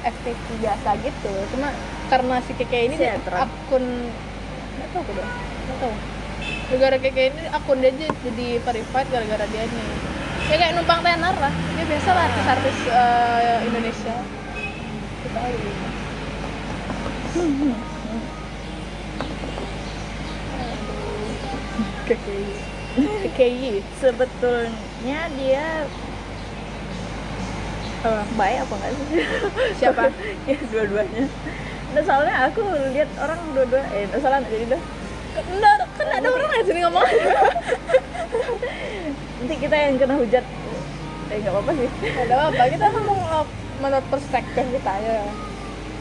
FTP 0.01 0.45
biasa 0.63 0.89
gitu. 1.03 1.33
Cuma 1.55 1.69
karena 2.07 2.35
si 2.43 2.51
Keke 2.55 2.79
ini 2.91 2.95
dia 2.99 3.15
akun 3.15 3.85
nggak 4.79 4.87
tahu 4.95 5.01
aku 5.03 5.11
dah 5.15 5.27
nggak 5.27 5.77
tahu. 5.79 5.93
Gara-gara 6.71 6.97
Keke 6.99 7.23
ini 7.35 7.43
akun 7.51 7.79
dia 7.83 7.91
jadi 7.95 8.47
verified 8.63 9.07
gara-gara 9.11 9.45
dia 9.51 9.63
nih 9.67 9.87
ya 10.51 10.55
kayak 10.59 10.73
numpang 10.75 11.01
tenar 11.03 11.35
lah. 11.37 11.53
Dia 11.77 11.85
biasa 11.87 12.09
lah 12.11 12.23
artis-artis 12.27 12.77
eh, 12.91 13.57
Indonesia. 13.67 14.15
Kita 15.21 15.37
tahu 15.37 15.53
KKI 22.11 23.79
sebetulnya 24.03 25.21
dia 25.39 25.87
apa? 28.01 28.23
baik 28.35 28.57
apa 28.65 28.73
enggak 28.75 28.91
sih? 28.97 29.07
Siapa? 29.79 30.03
ya 30.49 30.57
dua-duanya. 30.73 31.23
Nah, 31.91 32.01
soalnya 32.07 32.35
aku 32.49 32.61
lihat 32.95 33.09
orang 33.19 33.39
dua-dua 33.53 33.83
eh 33.95 34.09
nggak 34.09 34.21
salah 34.23 34.37
nggak 34.41 34.51
jadi 34.51 34.65
dah. 34.75 34.81
Enggak, 35.31 35.75
kan 35.95 36.07
ada 36.11 36.27
orang 36.27 36.49
yang 36.51 36.65
sini 36.67 36.79
ngomong. 36.83 37.07
Nanti 39.39 39.55
kita 39.55 39.75
yang 39.75 39.95
kena 39.95 40.15
hujat. 40.19 40.45
Eh 41.31 41.37
nggak 41.39 41.53
apa-apa 41.53 41.71
sih. 41.77 41.89
Ada 42.27 42.33
apa 42.51 42.63
kita 42.67 42.85
ngomong 42.91 43.19
uh, 43.29 43.45
menurut 43.79 44.05
perspektif 44.11 44.65
kita 44.67 44.93
ya 44.99 45.23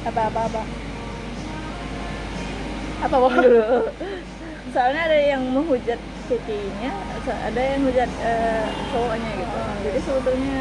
apa 0.09 0.21
apa 0.33 0.41
apa? 0.49 0.63
Apa 3.01 3.17
dulu 3.41 3.63
soalnya 4.71 5.03
ada 5.11 5.19
yang 5.19 5.43
menghujat 5.51 5.99
kekenya 6.31 6.95
ada 7.27 7.61
yang 7.61 7.83
hujat 7.85 8.11
eh, 8.23 8.67
cowoknya 8.95 9.31
gitu. 9.37 9.59
Jadi 9.87 9.99
sebetulnya 10.03 10.61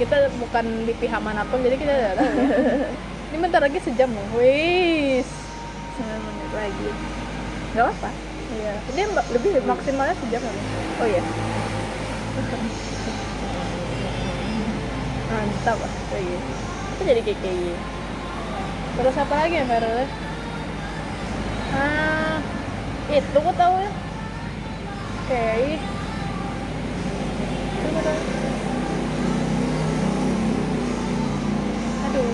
kita 0.00 0.16
bukan 0.40 0.64
di 0.88 0.92
pihak 0.96 1.20
mana 1.22 1.44
pun 1.46 1.62
jadi 1.62 1.76
kita 1.78 1.92
tidak 1.92 2.14
tahu. 2.18 2.32
Ya. 2.32 2.46
ini 3.32 3.36
bentar 3.38 3.60
lagi 3.62 3.78
sejam 3.80 4.10
loh. 4.10 4.26
Wis 4.36 5.28
9 6.00 6.08
menit 6.08 6.50
lagi. 6.56 6.88
Nggak 7.76 7.86
apa 7.92 8.10
iya. 8.58 8.74
Ini 8.92 9.00
mbak 9.12 9.26
lebih 9.32 9.52
maksimalnya 9.64 10.16
sejam 10.18 10.42
loh. 10.42 10.56
Oh 11.00 11.08
ya 11.08 11.22
mantap. 15.32 15.78
Ah 15.80 15.88
oh 15.88 16.20
iya. 16.20 16.38
Itu 16.92 17.02
jadi 17.08 17.20
KKI 17.24 17.72
terus 18.92 19.16
apa 19.16 19.34
lagi 19.34 19.56
ya 19.56 19.64
viral 19.64 20.04
ah 21.72 22.36
itu 23.12 23.36
aku 23.36 23.52
tahu 23.52 23.74
ya. 23.76 23.92
Aku 27.82 28.00
tahu. 28.00 28.20
aduh. 32.08 32.32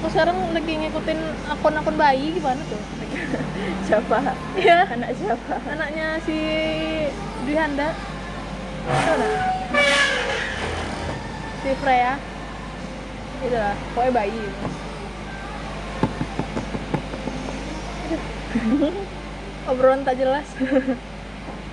Aku 0.00 0.06
sekarang 0.14 0.36
lagi 0.54 0.72
ngikutin 0.78 1.20
akun-akun 1.50 1.96
bayi 1.98 2.38
gimana 2.38 2.62
tuh? 2.70 2.82
Siapa? 3.90 4.18
Iya. 4.54 4.86
anak 4.94 5.10
siapa? 5.18 5.54
Anaknya 5.66 6.22
si 6.22 6.38
Dwi 7.46 7.54
Handa 7.58 7.90
si 11.60 11.70
Freya. 11.82 12.14
Itu 13.42 13.56
lah 13.58 13.74
pokoknya 13.94 14.12
bayi. 14.14 14.42
Aduh. 18.06 18.94
obrolan 19.70 20.02
tak 20.02 20.18
jelas. 20.18 20.46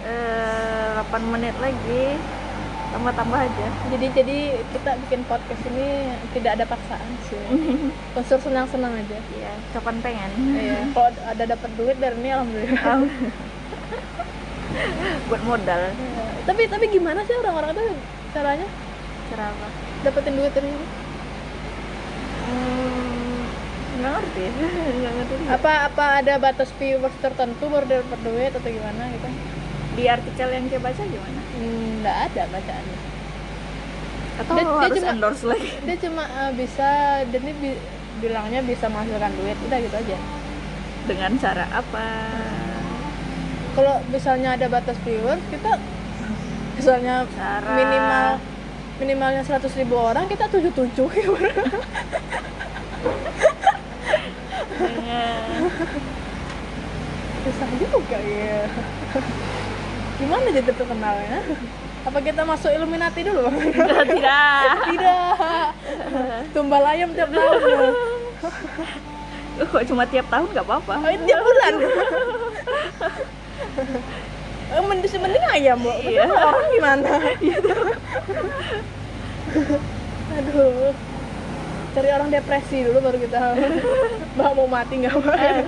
Eh 0.07 0.87
8 0.95 1.33
menit 1.33 1.51
lagi. 1.59 2.15
Tambah-tambah 2.95 3.39
aja. 3.43 3.67
Jadi 3.91 4.07
jadi 4.15 4.37
kita 4.71 4.95
bikin 5.03 5.21
podcast 5.27 5.59
ini 5.67 6.15
tidak 6.31 6.55
ada 6.55 6.63
paksaan 6.63 7.11
sih. 7.27 7.43
Unsur 8.17 8.39
senang-senang 8.39 8.95
aja. 8.95 9.19
Iya, 9.35 9.53
kapan 9.75 9.99
pengen? 9.99 10.31
Iya 10.55 10.79
kalau 10.95 11.11
ada 11.11 11.43
dapat 11.43 11.69
duit 11.75 11.97
dari 11.99 12.15
ini 12.23 12.29
alhamdulillah. 12.31 13.03
Buat 15.27 15.43
modal. 15.43 15.81
Tapi 16.47 16.61
tapi 16.71 16.85
gimana 16.87 17.19
sih 17.27 17.35
orang-orang 17.35 17.75
itu 17.75 17.85
caranya? 18.31 18.67
Cara 19.27 19.51
apa? 19.51 19.67
Dapetin 20.07 20.39
duit 20.39 20.53
dari 20.55 20.71
ini? 20.71 20.85
Hmm, 22.47 22.86
nggak 23.97 24.11
ngerti. 24.13 24.43
Nggak 24.97 25.13
ngerti 25.13 25.33
apa 25.47 25.71
apa 25.87 26.05
ada 26.17 26.33
batas 26.37 26.69
viewers 26.75 27.15
tertentu 27.17 27.63
baru 27.65 27.85
dapat 27.87 28.19
duit 28.21 28.51
atau 28.51 28.67
gimana 28.67 29.09
gitu? 29.09 29.27
Di 29.93 30.03
artikel 30.05 30.47
yang 30.47 30.65
dia 30.65 30.77
baca 30.77 31.01
gimana? 31.01 31.39
Hmm, 31.51 32.01
nggak 32.01 32.17
ada 32.29 32.43
bacaannya. 32.47 32.97
Atau 34.37 34.53
Dia- 34.53 34.63
dia 34.63 34.77
harus 34.77 34.97
cuma- 34.97 35.11
endorse 35.11 35.43
lagi? 35.43 35.69
dia 35.87 35.97
cuma 35.97 36.23
eh, 36.23 36.51
bisa 36.53 36.89
dan 37.25 37.41
ini 37.41 37.53
bi- 37.55 37.81
bilangnya 38.17 38.61
bisa 38.61 38.85
menghasilkan 38.87 39.33
duit 39.35 39.57
udah 39.59 39.77
gitu 39.79 39.95
aja. 39.95 40.17
Dengan 41.05 41.31
cara 41.37 41.65
apa? 41.71 42.05
Kalau 43.73 44.01
misalnya 44.09 44.53
ada 44.53 44.67
batas 44.67 44.97
viewers 45.01 45.41
kita 45.47 45.77
misalnya 46.73 47.25
Cara- 47.33 47.73
minimal 47.73 48.27
minimalnya 48.97 49.41
100.000 49.41 49.77
ribu 49.77 49.93
orang 49.93 50.25
kita 50.25 50.45
tujuh 50.47 50.73
tujuh 50.73 51.05
susah 57.47 57.69
juga 57.79 58.19
ya. 58.19 58.67
Gimana 60.17 60.47
jadi 60.51 60.71
terkenalnya? 60.73 61.39
Apa 62.07 62.19
kita 62.23 62.41
masuk 62.47 62.71
Illuminati 62.71 63.23
dulu? 63.23 63.47
Tidak 63.51 64.75
tidak. 64.91 65.35
Tumbal 66.55 66.83
ayam 66.87 67.11
tiap 67.11 67.29
tahun. 67.31 67.59
Ya. 69.57 69.65
kok 69.65 69.83
cuma 69.89 70.05
tiap 70.05 70.27
tahun 70.29 70.47
nggak 70.53 70.65
apa-apa? 70.67 70.93
Oh, 71.01 71.11
tiap 71.25 71.41
bulan. 71.41 71.73
Eh, 74.67 74.83
mending 74.83 75.15
mending 75.23 75.45
ayam 75.47 75.79
bu. 75.79 75.91
Iya. 76.03 76.27
orang 76.27 76.67
gimana? 76.75 77.11
Aduh 80.37 80.91
cari 81.97 82.13
orang 82.13 82.29
depresi 82.29 82.85
dulu 82.85 83.01
baru 83.01 83.17
kita 83.17 83.57
bah 84.37 84.53
mau 84.53 84.69
mati 84.69 85.01
nggak 85.01 85.17
mau 85.17 85.33
Eh, 85.33 85.65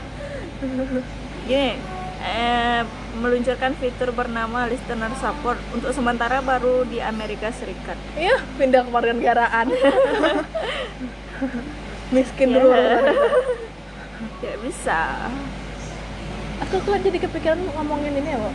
gini 1.50 1.74
eh, 2.22 2.82
meluncurkan 3.18 3.74
fitur 3.82 4.14
bernama 4.14 4.70
listener 4.70 5.10
support 5.18 5.58
untuk 5.74 5.90
sementara 5.90 6.38
baru 6.46 6.86
di 6.86 7.02
Amerika 7.02 7.50
Serikat. 7.50 7.98
Iya 8.14 8.38
pindah 8.62 8.86
ke 8.86 8.92
warga 8.94 9.16
negaraan 9.16 9.68
miskin 12.14 12.54
dulu. 12.54 12.70
ya 14.46 14.54
bisa. 14.62 15.32
Aku 16.68 16.78
kok 16.84 17.00
jadi 17.02 17.18
kepikiran 17.24 17.58
ngomongin 17.74 18.20
ini 18.20 18.36
ya 18.36 18.52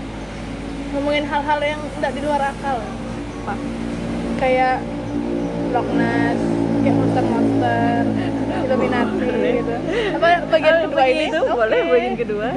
ngomongin 0.95 1.27
hal-hal 1.27 1.59
yang 1.59 1.81
tidak 1.99 2.13
di 2.15 2.21
luar 2.23 2.55
akal. 2.55 2.79
Apa? 3.43 3.55
kayak 4.39 4.79
Loch 5.73 5.91
Ness 5.97 6.39
kayak 6.85 7.01
monster-monster 7.01 7.44
Illuminati 8.65 9.29
gitu. 9.55 9.75
Apa 10.17 10.27
bagian 10.49 10.75
Oh, 10.75 10.83
kedua 10.89 11.05
ini? 11.05 11.15
begitu, 11.29 11.39
Oke. 11.39 11.53
boleh 11.53 11.79
bagian 11.87 12.15
kedua. 12.17 12.49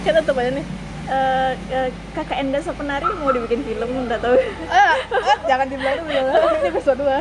Kita 0.00 0.18
tutup 0.22 0.36
aja 0.38 0.50
nih. 0.54 0.66
Eh, 1.10 1.50
eh, 1.74 1.88
kakak 2.14 2.38
Enda 2.38 2.62
Sapenari 2.62 3.02
mau 3.18 3.34
dibikin 3.34 3.66
film 3.66 4.06
nggak 4.06 4.22
tahu. 4.22 4.38
Ah, 4.70 4.94
ah, 4.94 5.36
jangan 5.44 5.66
dibilang 5.66 5.98
dulu. 6.00 6.22
Ini 6.54 6.68
episode 6.70 7.02
2 7.02 7.10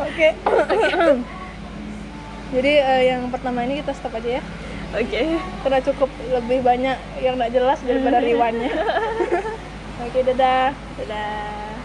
oke. 0.00 0.28
Jadi 2.46 2.72
eh, 2.80 3.02
yang 3.06 3.28
pertama 3.28 3.60
ini 3.62 3.84
kita 3.84 3.92
stop 3.92 4.16
aja 4.16 4.40
ya. 4.40 4.42
Oke. 4.96 5.20
Karena 5.60 5.78
cukup 5.84 6.08
lebih 6.32 6.64
banyak 6.64 6.96
yang 7.20 7.36
tidak 7.36 7.50
jelas 7.52 7.78
daripada 7.84 8.18
riwannya 8.18 8.72
oke 10.08 10.18
dadah. 10.24 10.72
Dadah 10.96 11.75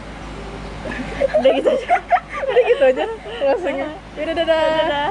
udah 1.40 1.52
gitu 1.56 1.70
aja. 1.70 1.96
Udah 2.42 2.64
gitu 2.68 2.84
aja 2.84 3.04
langsungnya 3.42 3.90
Yaudah, 4.18 4.34
dadah. 4.36 4.62
Dadah 4.66 5.10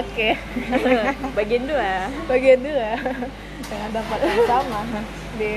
oke. 0.00 0.28
Bagian 1.38 1.64
dua. 1.66 2.08
Bagian 2.30 2.60
dua. 2.62 2.90
Dengan 3.66 3.90
tempat 3.92 4.18
yang 4.20 4.44
sama 4.46 4.80
di 5.36 5.50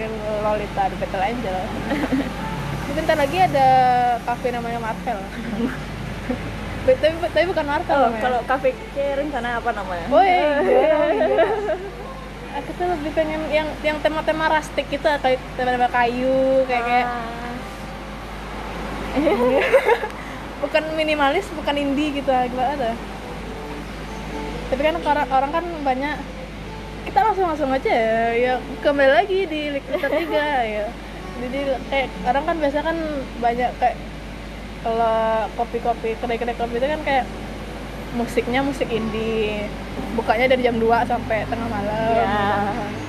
Lolita 0.43 0.83
di 0.89 0.95
Battle 0.99 1.25
Angel. 1.25 1.57
Sebentar 2.85 3.15
lagi 3.19 3.37
ada 3.41 3.67
kafe 4.23 4.47
namanya 4.55 4.79
Marvel. 4.79 5.19
Tapi, 6.85 7.01
tapi 7.33 7.45
bukan 7.49 7.65
Marvel 7.65 7.97
oh, 7.97 8.13
kalau 8.21 8.39
kafe 8.45 8.77
rencana 8.93 9.57
apa 9.57 9.69
namanya? 9.73 10.05
Oh 10.13 10.21
iya, 10.21 10.61
iya, 10.61 10.97
iya. 11.17 11.45
aku 12.55 12.69
tuh 12.77 12.87
lebih 12.87 13.11
pengen 13.17 13.41
yang 13.51 13.67
yang 13.83 13.97
tema-tema 13.99 14.47
rustic 14.47 14.87
gitu 14.87 15.03
kayak 15.03 15.41
tema-tema 15.59 15.89
kayu 15.91 16.63
kayak 16.69 16.83
kayak 16.85 17.05
Ah. 17.09 17.44
bukan 20.63 20.83
minimalis 20.95 21.47
bukan 21.55 21.75
indie 21.75 22.15
gitu 22.15 22.29
gimana 22.29 22.71
ada. 22.75 22.91
Tapi 24.71 24.81
kan 24.81 24.95
orang 24.97 25.27
orang 25.29 25.51
kan 25.53 25.65
banyak 25.85 26.15
kita 27.05 27.19
langsung 27.21 27.45
langsung 27.45 27.69
aja 27.69 27.91
ya, 27.93 28.21
ya 28.33 28.53
kembali 28.81 29.11
lagi 29.13 29.39
di 29.45 29.61
Liquid 29.77 30.01
tiga 30.25 30.47
ya. 30.65 30.85
Jadi 31.35 31.59
kayak 31.91 32.07
orang 32.25 32.43
kan 32.47 32.55
biasa 32.59 32.77
kan 32.81 32.97
banyak 33.43 33.71
kayak 33.77 33.97
kalau 34.85 35.49
kopi-kopi 35.57 36.13
kedai-kedai 36.17 36.57
kopi 36.57 36.77
itu 36.77 36.87
kan 36.87 37.01
kayak 37.05 37.25
musiknya 38.15 38.63
musik 38.63 38.89
indie. 38.89 39.69
Bukanya 40.15 40.51
dari 40.55 40.63
jam 40.63 40.79
2 40.79 40.87
sampai 41.07 41.43
tengah 41.47 41.67
malam. 41.67 42.15
Ya 42.15 43.04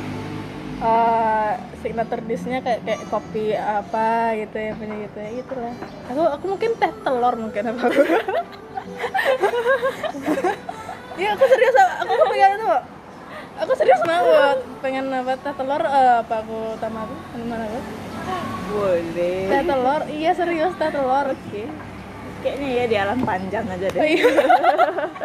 Eh, 0.86 1.52
signature 1.82 2.22
dishnya 2.22 2.62
kayak 2.62 2.80
kayak 2.86 3.00
kopi 3.10 3.58
apa 3.58 4.38
gitu 4.38 4.54
ya 4.54 4.72
punya 4.78 4.96
gitu 5.10 5.18
ya 5.18 5.30
gitu 5.42 5.54
lah. 5.58 5.74
Aku 6.14 6.22
aku 6.38 6.44
mungkin 6.54 6.70
teh 6.78 6.92
telur 7.02 7.34
mungkin 7.34 7.62
apa 7.74 7.82
aku? 7.90 8.02
Ya 11.16 11.32
aku 11.32 11.44
serius 11.48 11.76
aku 12.04 12.12
kepengen 12.12 12.60
itu. 12.60 12.68
Aku 13.56 13.72
serius 13.72 14.02
banget 14.04 14.58
pengen 14.84 15.08
apa 15.10 15.32
teh 15.40 15.54
telur 15.58 15.82
eh, 15.82 16.14
apa 16.22 16.34
aku 16.44 16.58
tambah 16.78 17.02
apa 17.08 17.14
mana 17.40 17.64
aku? 17.66 17.80
Boleh. 18.70 19.42
Teh 19.50 19.62
telur 19.66 20.02
iya 20.12 20.30
serius 20.38 20.72
teh 20.78 20.90
telur 20.92 21.34
oke 21.34 21.62
kayaknya 22.46 22.68
ya 22.70 22.84
di 22.86 22.96
alam 23.02 23.18
panjang 23.26 23.66
aja 23.66 23.86
deh. 23.90 23.98
Oh, 23.98 24.06
iya. 24.06 24.30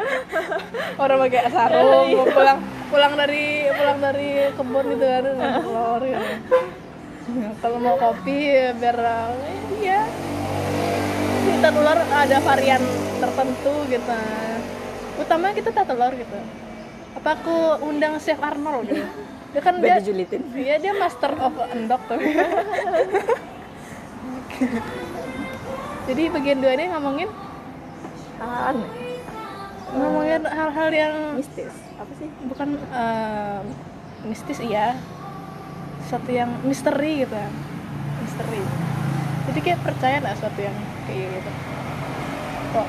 orang 1.02 1.18
pakai 1.30 1.54
sarung 1.54 2.10
mau 2.18 2.26
pulang 2.26 2.60
pulang 2.90 3.14
dari 3.14 3.70
pulang 3.78 4.00
dari 4.02 4.30
kebun 4.58 4.86
gitu 4.98 5.06
kan 5.06 5.26
telur 5.62 6.02
ya. 6.02 6.18
kalau 7.62 7.78
mau 7.78 7.96
kopi 8.02 8.38
ya 8.50 8.74
biar 8.74 8.98
iya. 9.78 10.02
Kita 11.42 11.70
telur 11.70 12.00
ada 12.02 12.38
varian 12.42 12.82
tertentu 13.22 13.74
gitu 13.86 14.18
utama 15.22 15.54
kita 15.54 15.70
teh 15.70 15.86
telur 15.86 16.14
gitu. 16.18 16.38
Apa 17.22 17.38
aku 17.38 17.86
undang 17.86 18.18
chef 18.18 18.42
Arnold 18.42 18.90
gitu? 18.90 19.06
Dia 19.54 19.62
kan 19.62 19.78
dia 19.78 20.02
julitin. 20.02 20.42
iya 20.58 20.82
dia 20.82 20.98
master 20.98 21.38
of 21.38 21.54
endok 21.76 22.02
tuh 22.10 22.18
jadi 26.10 26.24
bagian 26.34 26.58
dua 26.62 26.72
ini 26.74 26.86
ngomongin 26.90 27.30
aneh. 28.42 28.90
Ngomongin 29.92 30.42
hal-hal 30.48 30.90
yang 30.90 31.14
mistis. 31.38 31.74
Apa 32.00 32.12
sih? 32.18 32.28
Bukan 32.48 32.80
eh, 32.80 33.60
mistis 34.26 34.60
iya. 34.64 34.98
Sesuatu 36.08 36.32
yang 36.32 36.50
misteri 36.66 37.28
gitu. 37.28 37.36
Ya 37.36 37.50
misteri. 38.24 38.62
Jadi 39.52 39.60
kayak 39.62 39.80
percaya 39.84 40.16
nggak 40.24 40.36
sesuatu 40.40 40.60
yang 40.64 40.78
kayak 41.06 41.28
gitu. 41.38 41.52
Kok? 42.72 42.88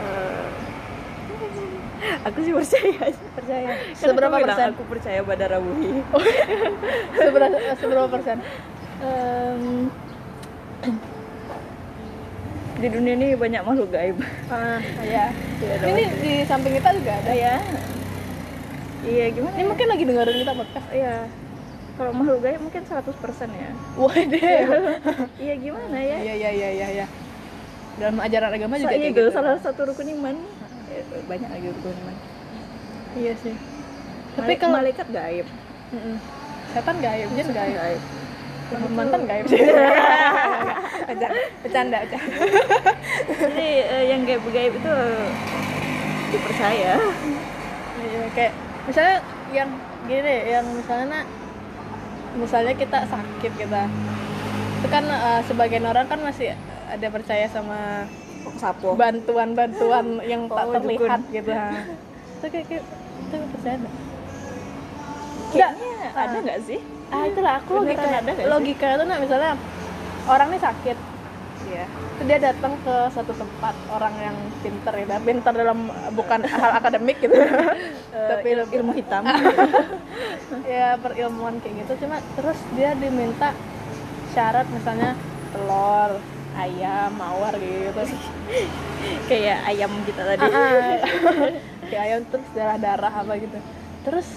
Eh, 0.00 0.48
aku 2.26 2.38
sih 2.40 2.52
percaya. 2.56 3.04
Percaya. 3.36 3.68
Kan 4.00 4.08
seberapa 4.10 4.34
aku 4.40 4.46
persen? 4.48 4.66
aku 4.72 4.82
percaya 4.88 5.20
pada 5.22 5.44
Rabuhi 5.54 5.92
seberapa 7.20 7.56
seberapa 7.76 8.08
persen? 8.08 8.36
Em, 9.00 9.88
di 12.80 12.88
dunia 12.88 13.12
ini 13.12 13.28
banyak 13.36 13.60
makhluk 13.60 13.92
gaib. 13.92 14.16
Ah 14.48 14.80
ya 15.04 15.28
Iya, 15.60 15.72
ada 15.76 15.86
ini 15.86 16.02
di 16.18 16.32
samping 16.44 16.72
kita 16.80 16.88
juga 16.96 17.12
ada. 17.20 17.32
Ya 17.32 17.54
iya 19.00 19.26
gimana 19.32 19.54
ini 19.56 19.64
mungkin 19.64 19.86
lagi 19.88 20.04
dengerin 20.04 20.36
kita 20.40 20.52
podcast. 20.56 20.86
Iya. 20.88 21.16
Kalau 21.94 22.10
makhluk 22.16 22.40
gaib 22.40 22.60
mungkin 22.64 22.82
100% 22.82 22.96
ya. 23.52 23.70
Waduh. 23.94 24.40
Iya. 25.36 25.54
Gimana 25.60 25.98
ya? 26.00 26.16
Iya 26.18 26.34
iya 26.36 26.50
iya 26.50 26.68
iya 26.72 26.88
ya. 27.04 27.06
dalam 28.00 28.16
ajaran 28.16 28.48
agama 28.56 28.80
juga 28.80 28.88
Sa- 28.88 28.96
iya 28.96 29.12
kayak 29.12 29.16
gitu. 29.20 29.28
salah 29.28 29.60
satu 29.60 29.80
rukun 29.84 30.08
iman. 30.16 30.36
Banyak 31.28 31.48
lagi 31.52 31.66
rukun 31.68 31.92
iman. 32.00 32.16
Iya 33.12 33.32
sih. 33.44 33.54
Tapi 34.40 34.52
kalau 34.56 34.80
malaikat 34.80 35.04
gaib. 35.12 35.46
Mm-mm. 35.90 36.16
setan 36.70 36.96
gaib 37.02 37.28
jin 37.34 37.48
gaib. 37.50 37.74
Gaib 37.76 38.00
mantan 38.70 39.22
gaib 39.24 39.46
sih 39.46 39.58
bercanda 41.02 41.28
bercanda 41.62 41.98
jadi 43.26 43.68
eh, 43.82 44.04
yang 44.08 44.20
gaib 44.22 44.42
gaib 44.46 44.72
itu 44.72 44.92
dipercaya. 46.30 46.94
Iya, 48.00 48.22
kayak 48.32 48.52
misalnya 48.86 49.16
yang 49.50 49.68
gini 50.06 50.20
deh, 50.22 50.40
yang 50.48 50.66
misalnya 50.70 51.20
misalnya 52.32 52.72
kita 52.72 52.98
sakit 53.04 53.52
kita 53.58 53.82
itu 54.80 54.88
kan 54.88 55.04
eh, 55.04 55.40
sebagian 55.44 55.84
orang 55.84 56.06
kan 56.06 56.22
masih 56.22 56.54
ada 56.86 57.06
percaya 57.08 57.44
sama 57.46 58.06
kok 58.40 58.54
sapo 58.56 58.94
bantuan-bantuan 58.94 60.22
yang 60.24 60.46
tak 60.46 60.64
Oh, 60.64 60.72
terlihat 60.72 61.20
dukun. 61.20 61.34
gitu. 61.34 61.50
Ha. 61.52 61.66
itu 62.40 62.46
kayak, 62.48 62.66
kayak 62.66 62.84
itu 63.20 63.36
percaya 63.52 63.76
nggak? 63.76 63.94
kayaknya 65.50 65.90
ada 66.14 66.36
nggak 66.40 66.60
sih 66.64 66.80
ah 67.10 67.24
itulah 67.26 67.52
aku 67.58 67.70
logika 67.82 68.22
logika 68.46 68.86
itu 68.94 69.04
nah 69.06 69.18
misalnya 69.18 69.52
orang 70.30 70.48
nih 70.54 70.62
sakit. 70.62 70.98
Iya. 71.70 71.84
Terus 72.18 72.26
dia 72.26 72.38
datang 72.50 72.72
ke 72.82 72.96
satu 73.14 73.32
tempat 73.36 73.74
orang 73.94 74.14
yang 74.18 74.36
pinter 74.60 74.92
ya 74.96 75.18
pinter 75.22 75.52
dalam 75.54 75.78
bukan 76.12 76.40
hal 76.44 76.70
akademik 76.76 77.16
gitu. 77.22 77.34
Tapi 78.30 78.48
Il- 78.50 78.58
lebih 78.64 78.74
ilmu 78.82 78.92
hitam. 78.94 79.22
Ya 80.66 80.98
perilmuan 80.98 81.62
kayak 81.62 81.86
gitu. 81.86 82.06
Cuma 82.06 82.18
terus 82.34 82.58
dia 82.74 82.90
diminta 82.98 83.54
syarat 84.34 84.66
misalnya 84.70 85.14
telur 85.54 86.18
ayam 86.58 87.10
mawar 87.14 87.54
gitu. 87.54 88.02
Kayak 89.30 89.58
ayam 89.70 89.90
kita 90.02 90.22
tadi. 90.26 90.46
Ah, 90.50 90.50
ah. 90.50 90.98
kayak 91.86 92.02
ayam 92.02 92.20
terus 92.34 92.48
darah 92.50 92.78
darah 92.82 93.12
apa 93.14 93.32
gitu. 93.38 93.58
Terus 94.02 94.28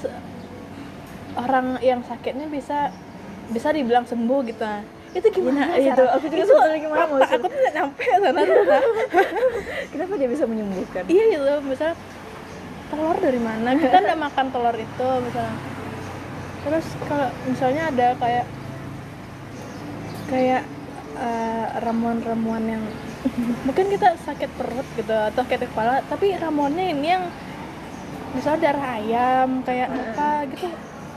orang 1.36 1.78
yang 1.80 2.02
sakitnya 2.02 2.48
bisa 2.48 2.90
bisa 3.50 3.70
dibilang 3.70 4.04
sembuh 4.04 4.40
gitu. 4.46 4.66
Itu 5.14 5.28
gimana 5.30 5.70
Nah, 5.70 5.78
itu, 5.78 6.04
aku 6.10 6.26
juga 6.26 6.42
itu 6.42 6.54
gimana 6.80 7.04
apa? 7.04 7.14
maksud- 7.16 7.38
aku 7.38 7.46
tuh 7.46 7.60
nggak 7.60 7.76
nyampe 7.76 8.04
sana 8.04 8.40
tuh 8.42 8.58
kenapa 9.94 10.14
dia 10.16 10.30
bisa 10.30 10.44
menyembuhkan? 10.44 11.04
Iya 11.06 11.24
gitu. 11.30 11.54
Misalnya 11.64 11.96
telur 12.90 13.18
dari 13.18 13.40
mana? 13.40 13.68
Kita 13.74 13.98
nggak 14.00 14.20
makan 14.22 14.46
telur 14.50 14.76
itu 14.76 15.08
misalnya 15.22 15.56
terus 16.64 16.88
kalau 17.04 17.28
misalnya 17.44 17.84
ada 17.92 18.08
kayak 18.16 18.46
kayak 20.26 20.64
eh, 21.16 21.66
ramuan-ramuan 21.78 22.64
yang 22.64 22.84
mungkin 23.68 23.86
kita 23.88 24.16
sakit 24.18 24.50
perut 24.56 24.88
gitu 24.96 25.12
atau 25.12 25.44
sakit 25.44 25.68
kepala 25.68 26.00
tapi 26.08 26.34
ramuannya 26.34 26.86
ini 26.90 27.08
yang 27.10 27.24
misalnya 28.32 28.72
darah 28.72 28.98
ayam 28.98 29.60
kayak 29.62 29.92
apa 29.92 30.30
gitu 30.50 30.68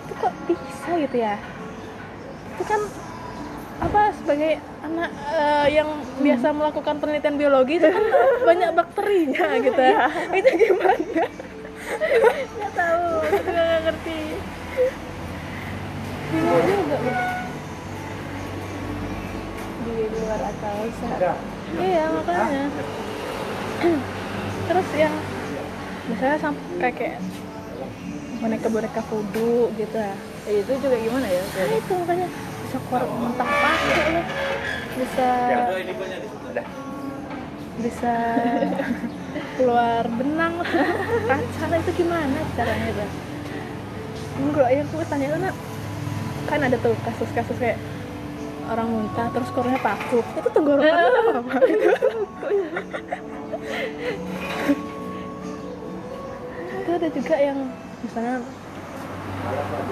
itu 0.07 0.13
kok 0.23 0.33
bisa 0.47 0.91
gitu 1.03 1.17
ya? 1.19 1.35
Itu 2.55 2.63
kan 2.63 2.81
apa 3.77 4.09
sebagai 4.17 4.57
anak 4.81 5.11
eh, 5.35 5.67
yang 5.77 5.89
biasa 6.23 6.47
melakukan 6.55 6.97
penelitian 6.97 7.37
biologi 7.37 7.77
itu 7.77 7.89
kan 7.91 8.05
banyak 8.49 8.71
bakterinya 8.73 9.47
gitu. 9.59 9.83
Ya 9.83 10.07
itu 10.31 10.51
gimana? 10.63 11.25
Nggak 12.55 12.73
tahu 12.73 13.07
nggak 13.27 13.79
ngerti. 13.91 14.21
Bingung 16.31 16.63
juga. 16.65 16.99
Di 19.87 19.95
luar 20.11 20.41
akal 20.41 20.77
sehat 21.03 21.21
iya 21.83 22.05
makanya. 22.15 22.65
Terus 24.67 24.89
yang 24.95 25.15
misalnya 26.07 26.39
sampai 26.39 26.91
kayak 26.95 27.19
boneka 28.37 28.69
boneka 28.69 29.01
voodoo 29.09 29.73
gitu 29.77 29.97
ya 29.97 30.15
Eh, 30.47 30.63
itu 30.63 30.79
juga 30.79 30.95
gimana 30.95 31.27
ya? 31.27 31.43
Nah 31.43 31.75
itu 31.75 31.93
makanya 31.99 32.31
bisa 32.63 32.79
keluar 32.87 33.03
muntah 33.11 33.51
pakai 33.51 33.99
loh 34.15 34.27
bisa 34.97 35.29
bisa 37.83 38.15
keluar 39.59 40.07
benang 40.07 40.55
lah. 40.63 40.71
Kaca 41.27 41.65
lah 41.67 41.79
itu 41.83 41.91
gimana 41.99 42.39
caranya 42.55 42.87
itu 42.95 43.07
enggak 44.37 44.69
yang 44.71 44.87
aku 44.87 45.03
tanya 45.11 45.27
itu 45.27 45.39
nak. 45.43 45.55
Kan 46.47 46.63
ada 46.63 46.79
tuh 46.79 46.95
kasus-kasus 47.03 47.59
kayak 47.59 47.83
orang 48.71 48.87
muntah 48.87 49.27
terus 49.35 49.51
keluarnya 49.51 49.83
paku. 49.83 50.23
Itu 50.23 50.49
tenggorokan 50.55 51.43
apa 51.43 51.59
itu 56.87 56.91
ada 56.95 57.09
juga 57.11 57.35
yang 57.35 57.59
misalnya 58.05 58.37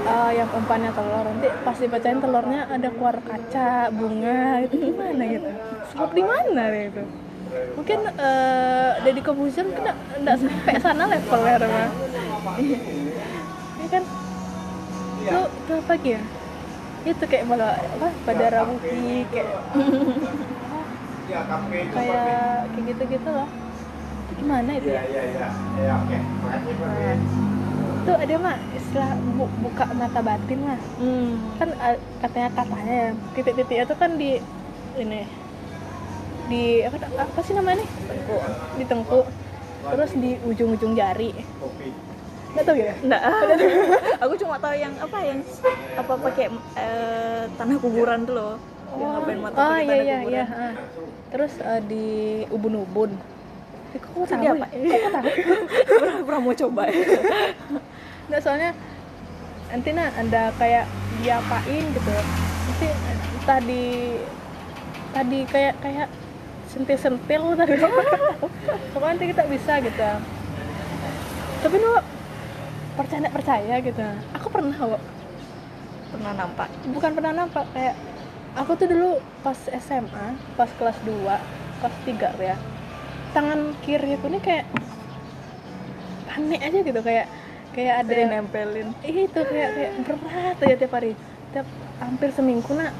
eh, 0.04 0.30
yang 0.36 0.48
umpannya 0.52 0.90
telur 0.92 1.24
nanti 1.24 1.48
pas 1.64 1.76
dibacain 1.78 2.18
telurnya 2.20 2.60
ada 2.68 2.88
keluar 2.92 3.16
kaca 3.22 3.88
bunga 3.94 4.60
itu 4.64 4.74
gimana 4.76 5.22
gitu? 5.28 5.48
Sebab 5.94 6.10
di 6.12 6.22
mana 6.26 6.62
gitu 6.74 7.02
mungkin 7.78 7.98
Deddy 9.06 9.22
Corbuzier 9.22 9.62
mungkin 9.62 9.82
nggak 9.86 9.98
nggak 10.26 10.36
sampai 10.42 10.74
sana 10.82 11.04
levelnya 11.06 11.54
mah 11.70 11.88
ya 13.78 13.86
kan? 13.90 14.02
Itu 15.22 15.40
itu 15.46 15.72
apa 15.78 15.92
lagi 15.94 16.10
ya? 16.18 16.22
Itu 17.04 17.24
kayak 17.30 17.44
malah 17.46 17.78
apa 17.78 18.08
pada 18.26 18.44
ramuki 18.48 19.28
kayak 19.30 19.54
kayak 21.94 22.66
kayak 22.74 22.84
gitu 22.90 23.02
gitu 23.06 23.32
itu 24.24 24.32
gimana 24.40 24.70
itu 24.76 24.88
ya 24.88 25.02
itu 28.04 28.12
ada 28.12 28.34
mah 28.36 28.56
istilah 28.76 29.16
bu- 29.32 29.56
buka 29.64 29.88
mata 29.96 30.20
batin 30.20 30.60
lah 30.60 30.80
hmm. 31.00 31.56
kan 31.56 31.68
eh, 31.72 31.96
katanya 32.20 32.48
katanya 32.52 32.92
ya 32.92 33.10
titik-titiknya 33.32 33.84
tuh 33.88 33.96
kan 33.96 34.10
di 34.20 34.36
ini 35.00 35.24
di 36.44 36.84
apa 36.84 36.96
apa 37.16 37.40
sih 37.40 37.56
namanya 37.56 37.80
nih? 37.80 37.88
Tengku. 37.88 38.36
di 38.76 38.84
tengkuk 38.84 39.26
terus 39.84 40.10
di 40.16 40.30
ujung-ujung 40.44 40.92
jari. 40.96 41.32
Nggak 42.52 42.64
tahu 42.64 42.76
ya? 42.76 42.94
Nggak. 43.00 43.22
aku 44.24 44.34
cuma 44.40 44.56
tahu 44.60 44.74
yang 44.76 44.92
apa 45.00 45.18
yang 45.24 45.38
apa 45.96 46.12
pakai 46.20 46.46
eh, 46.76 47.42
tanah 47.56 47.76
kuburan 47.80 48.28
tuh 48.28 48.34
loh. 48.36 48.54
Yang 48.94 49.08
ngapain 49.10 49.38
mata 49.40 49.56
oh 49.56 49.76
iya 49.80 49.96
iya 49.96 50.18
kuburan. 50.20 50.36
iya 50.36 50.44
ah. 50.52 50.72
terus 51.32 51.52
eh, 51.60 51.80
di 51.88 52.06
ubun-ubun. 52.52 53.10
Eh, 53.96 53.98
kok 53.98 54.10
kamu 54.12 54.24
tahu 54.28 54.40
dia 54.40 54.48
ya? 54.48 54.52
apa? 54.52 54.66
Kok 54.68 54.84
kamu 54.84 55.08
tahu? 55.08 55.26
Pernah 56.04 56.16
pernah 56.28 56.40
mau 56.44 56.54
coba 56.54 56.82
ya 56.92 57.00
nggak 58.28 58.42
soalnya 58.42 58.70
nanti 59.68 59.90
nah 59.92 60.08
ada 60.14 60.42
kayak 60.56 60.84
diapain 61.20 61.84
gitu. 61.92 62.14
Nanti 62.64 62.88
tadi 63.44 63.84
tadi 65.14 65.38
kayak 65.46 65.74
kayak 65.82 66.08
sentil-sentil 66.70 67.54
tadi 67.54 67.74
pokoknya 68.92 69.12
nanti 69.14 69.26
kita 69.30 69.42
bisa 69.46 69.72
gitu. 69.82 70.10
Tapi 71.64 71.76
lu 71.80 71.92
percaya 72.94 73.28
percaya 73.30 73.74
gitu. 73.80 74.06
Aku 74.36 74.46
pernah 74.48 74.76
kok. 74.76 75.02
Pernah 76.14 76.32
nampak? 76.38 76.68
Bukan 76.94 77.10
pernah 77.14 77.32
nampak 77.34 77.66
kayak 77.74 77.94
aku 78.54 78.78
tuh 78.78 78.86
dulu 78.86 79.10
pas 79.42 79.58
SMA 79.58 80.26
pas 80.54 80.70
kelas 80.78 80.98
2 81.02 81.10
kelas 81.82 81.96
3 82.06 82.38
ya 82.38 82.56
tangan 83.34 83.74
kiri 83.82 84.14
aku 84.14 84.30
nih 84.30 84.42
kayak 84.42 84.66
panik 86.30 86.62
aja 86.62 86.78
gitu 86.86 87.00
kayak 87.02 87.26
kayak 87.74 88.06
ada 88.06 88.12
ada 88.14 88.24
nempelin. 88.38 88.88
Itu 89.02 89.40
kayak 89.42 89.70
kayak 89.74 89.92
berat 90.06 90.56
aja 90.62 90.74
tiap 90.78 90.92
hari. 90.94 91.12
Tiap 91.52 91.66
hampir 91.98 92.28
seminggu 92.32 92.70
nak 92.74 92.94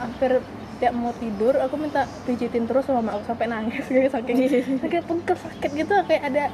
hampir 0.00 0.40
tiap 0.78 0.94
mau 0.94 1.10
tidur 1.10 1.58
aku 1.58 1.74
minta 1.74 2.06
pijitin 2.22 2.70
terus 2.70 2.86
sama 2.86 3.02
mak 3.02 3.18
aku 3.18 3.34
sampai 3.34 3.50
nangis 3.50 3.82
kayak 3.90 4.14
saking 4.14 4.36
kayak 4.94 5.04
pengkel 5.10 5.34
sakit 5.34 5.70
gitu 5.74 5.94
kayak 6.06 6.22
ada 6.30 6.44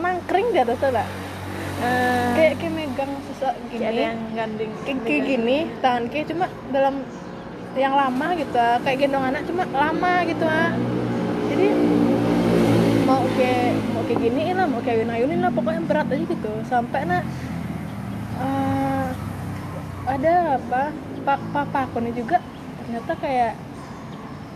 mangkring 0.00 0.48
di 0.56 0.58
atas 0.64 0.80
tuh 0.80 0.88
lah 0.88 1.04
kayak 2.32 2.64
kayak 2.64 2.72
megang 2.72 3.12
kayak 3.12 3.44
ada 3.44 3.60
gini 3.68 4.00
yang 4.00 4.20
gandeng 4.32 4.72
kayak, 4.88 4.98
kayak 5.04 5.22
gini 5.28 5.58
tangan 5.84 6.04
kayak 6.08 6.26
cuma 6.32 6.46
dalam 6.72 7.04
yang 7.74 7.92
lama 7.92 8.26
gitu 8.38 8.56
ah. 8.56 8.78
kayak 8.80 8.98
gendong 9.04 9.24
anak 9.26 9.42
cuma 9.50 9.66
lama 9.66 10.12
gitu 10.24 10.46
ah. 10.46 10.70
Jadi 11.50 11.66
mau 13.14 13.30
kayak 13.38 13.70
mau 13.94 14.02
kayak 14.02 14.20
gini 14.26 14.42
lah 14.50 14.66
mau 14.66 14.82
kayak 14.82 15.06
ayunin 15.06 15.38
lah 15.38 15.52
pokoknya 15.54 15.82
berat 15.86 16.10
aja 16.10 16.24
gitu. 16.26 16.52
Sampai 16.66 17.06
nak 17.06 17.22
eh, 18.42 19.08
ada 20.10 20.58
apa 20.58 20.82
pak 21.22 21.40
papa 21.54 21.80
aku 21.86 22.02
nih 22.02 22.12
juga 22.12 22.42
ternyata 22.82 23.12
kayak 23.16 23.54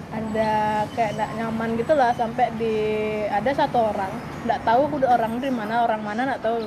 ada 0.08 0.52
kayak 0.96 1.10
nggak 1.16 1.30
nyaman 1.38 1.70
gitu 1.78 1.92
lah 1.94 2.10
sampai 2.16 2.48
di 2.58 2.74
ada 3.28 3.50
satu 3.52 3.92
orang 3.92 4.12
nggak 4.44 4.60
tahu 4.64 4.80
aku 4.88 4.94
udah 5.04 5.10
orang 5.20 5.36
dari 5.38 5.54
mana 5.54 5.86
orang 5.86 6.02
mana 6.02 6.20
nggak 6.34 6.42
tahu. 6.42 6.58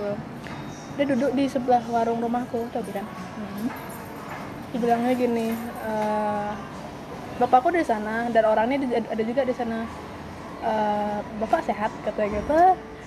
Dia 0.96 1.06
duduk 1.08 1.32
di 1.36 1.48
sebelah 1.48 1.84
warung 1.92 2.24
rumahku 2.24 2.72
tau 2.72 2.84
bilang 2.84 3.08
Hmm. 3.32 3.68
dibilangnya 4.76 5.18
gini 5.18 5.50
eh, 5.88 6.52
bapakku 7.40 7.74
di 7.74 7.82
sana 7.82 8.30
dan 8.30 8.44
orangnya 8.46 9.02
ada 9.10 9.24
juga 9.24 9.42
di 9.42 9.56
sana 9.56 9.88
Eh, 10.62 11.18
bapak 11.42 11.66
sehat 11.66 11.90
katanya 12.06 12.38
gitu. 12.38 12.62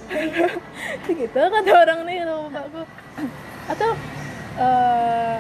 Gitu 1.23 1.39
kata 1.39 1.71
orang 1.71 2.03
nih 2.03 2.27
sama 2.27 2.51
bapakku. 2.51 2.83
Atau 3.71 3.91
eh, 4.59 5.39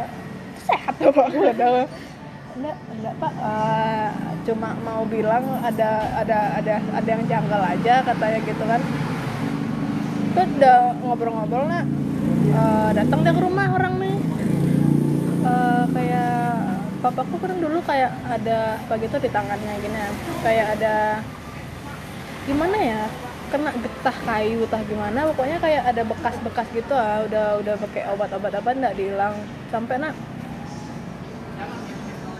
sehat 0.62 0.94
bapakku 1.02 1.42
kata 1.42 1.90
enggak 2.54 2.76
enggak 2.94 3.14
pak. 3.18 3.32
Eh, 3.34 4.08
cuma 4.46 4.68
mau 4.86 5.02
bilang 5.10 5.42
ada 5.58 5.90
ada 6.22 6.38
ada 6.62 6.74
ada 6.78 7.08
yang 7.10 7.24
janggal 7.26 7.62
aja 7.66 7.94
katanya 8.06 8.38
gitu 8.46 8.62
kan. 8.62 8.80
Terus 10.38 10.50
udah 10.62 10.78
ngobrol-ngobrol 11.02 11.66
nak. 11.66 11.86
Eh, 12.54 12.90
datang 12.94 13.26
dia 13.26 13.34
ke 13.34 13.42
rumah 13.42 13.66
orang 13.74 13.94
nih. 13.98 14.16
Eh, 15.44 15.84
kayak 15.90 16.54
papaku 17.02 17.42
kan 17.42 17.58
dulu 17.58 17.82
kayak 17.82 18.14
ada 18.22 18.78
apa 18.86 18.94
gitu 19.02 19.18
di 19.18 19.28
tangannya 19.34 19.82
gini. 19.82 19.98
Ya. 19.98 20.08
kayak 20.46 20.66
ada 20.78 20.94
gimana 22.44 22.76
ya 22.76 23.02
kena 23.48 23.70
getah 23.72 24.16
kayu 24.26 24.66
entah 24.66 24.82
gimana 24.84 25.30
pokoknya 25.30 25.56
kayak 25.62 25.82
ada 25.86 26.02
bekas-bekas 26.02 26.66
gitu 26.74 26.92
ah 26.92 27.22
udah 27.24 27.46
udah 27.62 27.74
pakai 27.78 28.02
obat-obat 28.12 28.52
apa 28.52 28.68
nggak 28.74 28.96
dihilang. 28.98 29.34
Sampai 29.70 29.96
nak 30.02 30.14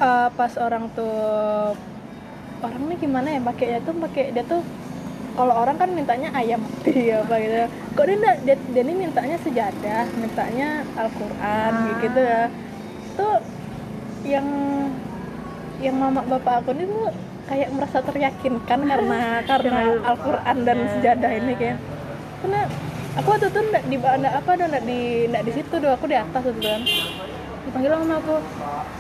eh, 0.01 0.29
pas 0.35 0.53
orang 0.59 0.91
tuh 0.93 1.73
orang 2.65 2.83
nih 2.89 2.99
gimana 2.99 3.29
ya 3.31 3.41
pakainya 3.41 3.81
tuh 3.85 3.95
pakai 4.01 4.33
dia 4.33 4.45
tuh 4.45 4.63
kalau 5.35 5.55
orang 5.55 5.77
kan 5.77 5.91
mintanya 5.91 6.31
ayam 6.35 6.63
mati 6.63 7.11
apa 7.21 7.35
gitu. 7.43 7.55
Kok 7.95 8.05
dia 8.07 8.17
nggak 8.19 8.37
dia, 8.47 8.57
dia 8.75 8.83
ini 8.83 8.95
mintanya 9.07 9.37
sejadah 9.41 10.05
mintanya 10.19 10.69
Al-Quran 10.99 11.73
Ah. 11.75 11.99
gitu 12.03 12.21
ya. 12.21 12.43
Tuh 13.15 13.35
yang 14.27 14.47
yang 15.79 15.95
mama 15.95 16.23
bapak 16.25 16.65
aku 16.65 16.71
ini 16.73 16.87
tuh 16.87 17.11
kayak 17.45 17.69
merasa 17.73 17.99
teryakinkan 18.01 18.81
karena 18.85 19.19
karena 19.45 19.81
Al-Quran 20.01 20.57
dan 20.65 20.79
Ya. 20.81 20.89
sejadah 20.97 21.31
ini 21.33 21.53
kayak 21.55 21.79
karena 22.41 22.61
aku 23.15 23.29
waktu 23.31 23.47
itu 23.53 23.61
nggak 23.61 23.85
di 23.87 23.97
nggak 24.01 24.35
apa 24.35 24.51
dong 24.57 24.69
nggak 24.73 24.85
di 24.85 25.01
nggak 25.31 25.45
di 25.45 25.53
situ 25.53 25.75
doh 25.79 25.93
aku 25.93 26.05
di 26.09 26.17
atas 26.17 26.43
gitu 26.45 26.61
kan 26.61 26.83
dipanggil 27.65 27.91
sama 27.97 28.15
aku 28.21 28.37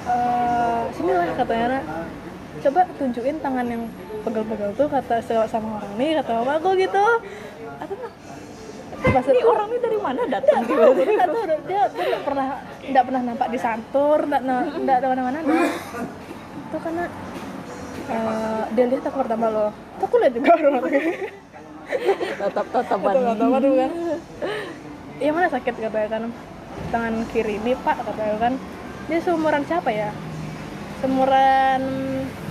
"Eh, 0.04 0.80
sinilah 0.96 1.26
katanya 1.36 1.66
"Nak. 1.68 1.84
coba 2.54 2.80
tunjukin 2.96 3.36
tangan 3.42 3.66
yang 3.68 3.82
pegel-pegel 4.24 4.70
tuh 4.72 4.88
kata 4.88 5.16
sama 5.44 5.68
orang 5.82 5.92
nih 6.00 6.10
kata 6.22 6.30
mama 6.40 6.52
aku 6.56 6.70
gitu 6.78 7.04
aku 7.82 7.92
pas 9.04 9.26
ini 9.28 9.36
itu 9.36 9.48
orang 9.52 9.68
ini 9.68 9.78
dari 9.84 9.98
mana 10.00 10.22
datang 10.24 10.60
tahu 10.64 10.92
dia 10.96 11.04
nggak 11.12 11.28
tahu 11.28 11.44
dia 11.44 11.82
dia 11.92 12.04
nggak 12.08 12.24
pernah 12.24 12.46
nggak 12.88 13.04
pernah 13.04 13.20
nampak 13.20 13.48
di 13.52 13.58
santur 13.60 14.18
nggak 14.24 14.40
nggak 14.80 14.96
ada 14.96 15.06
mana-mana 15.12 15.38
nah. 15.44 15.68
itu 16.56 16.76
karena 16.80 17.04
eh, 18.10 18.62
dia 18.74 18.84
lihat 18.90 19.04
aku 19.08 19.16
pertama 19.24 19.46
loh. 19.48 19.70
Tuh 20.00 20.04
aku 20.06 20.16
lihat 20.20 20.32
juga 20.34 20.52
orang. 20.56 20.82
Tatap 22.40 22.66
tatapan 22.72 23.12
Tatapan 23.12 23.60
tuh 23.60 23.74
kan? 23.76 23.90
Iya 25.20 25.30
mana 25.30 25.48
sakit 25.52 25.74
katanya 25.78 26.08
kan? 26.10 26.22
Tangan 26.90 27.14
kiri 27.30 27.60
ini 27.62 27.72
pak 27.78 28.02
katanya 28.02 28.36
kan? 28.40 28.52
Dia 29.06 29.18
seumuran 29.20 29.62
siapa 29.68 29.90
ya? 29.92 30.10
Seumuran 31.04 31.82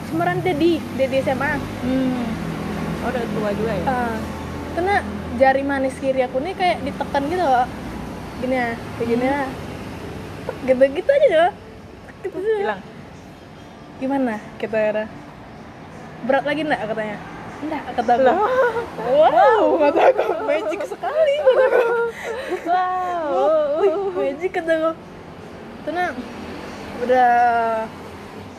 seumuran 0.08 0.38
Dedi 0.46 0.78
Dedi 0.94 1.18
SMA 1.26 1.58
hmm. 1.58 2.24
oh 3.04 3.10
udah 3.10 3.24
tua 3.34 3.50
juga 3.58 3.74
ya? 3.74 3.86
Ah, 3.90 4.16
karena 4.78 4.96
jari 5.42 5.64
manis 5.66 5.98
kiri 5.98 6.22
aku 6.22 6.38
nih 6.40 6.54
kayak 6.54 6.78
ditekan 6.86 7.26
gitu 7.26 7.42
loh 7.42 7.66
gini 8.42 8.56
ya 8.56 8.72
kayak 9.02 9.08
gini 9.10 9.26
ya. 9.26 9.42
Gitu 10.64 10.84
gitu 10.94 11.10
aja 11.10 11.28
loh 11.34 11.52
gitu 12.24 12.38
hilang. 12.38 12.82
Gimana 14.00 14.34
kita 14.62 14.78
kira 14.78 15.06
berat 16.24 16.44
lagi 16.48 16.62
enggak 16.64 16.82
katanya? 16.88 17.18
Enggak 17.64 17.82
kata 17.96 18.12
aku 18.20 18.44
wow. 19.08 19.64
Kata 19.80 20.02
aku 20.12 20.24
magic 20.44 20.80
sekali. 20.88 21.36
Kata 21.40 21.64
aku 21.68 21.96
wow. 22.68 23.80
Wih, 23.80 23.94
magic 24.16 24.52
kata 24.52 24.72
aku 24.74 24.92
tenang. 25.88 26.14
Udah 27.04 27.32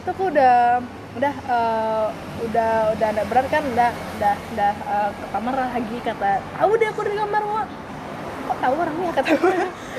itu 0.04 0.08
aku 0.12 0.24
udah 0.28 0.84
udah 1.14 1.34
eh, 1.34 2.06
udah 2.44 2.70
udah 2.96 3.06
ada 3.12 3.22
berat 3.28 3.46
kan? 3.48 3.62
Udah 3.72 3.90
udah 4.20 4.34
udah 4.56 4.72
eh, 4.72 5.10
ke 5.12 5.26
kamar 5.32 5.54
lagi 5.56 5.96
kata. 6.04 6.30
Tahu 6.60 6.70
deh 6.76 6.88
aku 6.88 7.00
di 7.08 7.16
kamar 7.16 7.42
kok 7.44 7.68
kok 8.44 8.58
tahu 8.60 8.74
orangnya 8.76 9.08
kata 9.16 9.28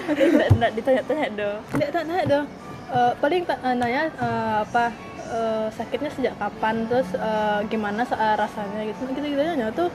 enggak 0.06 0.50
enggak 0.54 0.72
ditanya-tanya 0.78 1.28
dong. 1.34 1.60
Tidak 1.74 1.90
tak 1.90 2.04
nanya 2.06 2.26
dong. 2.30 2.46
Eh, 2.86 3.12
paling 3.18 3.42
tak 3.50 3.58
eh, 3.66 3.74
nanya 3.74 4.04
eh, 4.14 4.58
apa 4.62 4.94
eh, 5.28 5.68
sakitnya 5.74 6.10
sejak 6.14 6.34
kapan 6.38 6.86
terus 6.90 7.10
eh, 7.14 7.60
gimana 7.70 8.06
sa- 8.06 8.38
rasanya 8.38 8.86
gitu. 8.90 9.10
Gitu 9.12 9.26
gitu 9.36 9.42
aja. 9.42 9.70
Tuh 9.74 9.90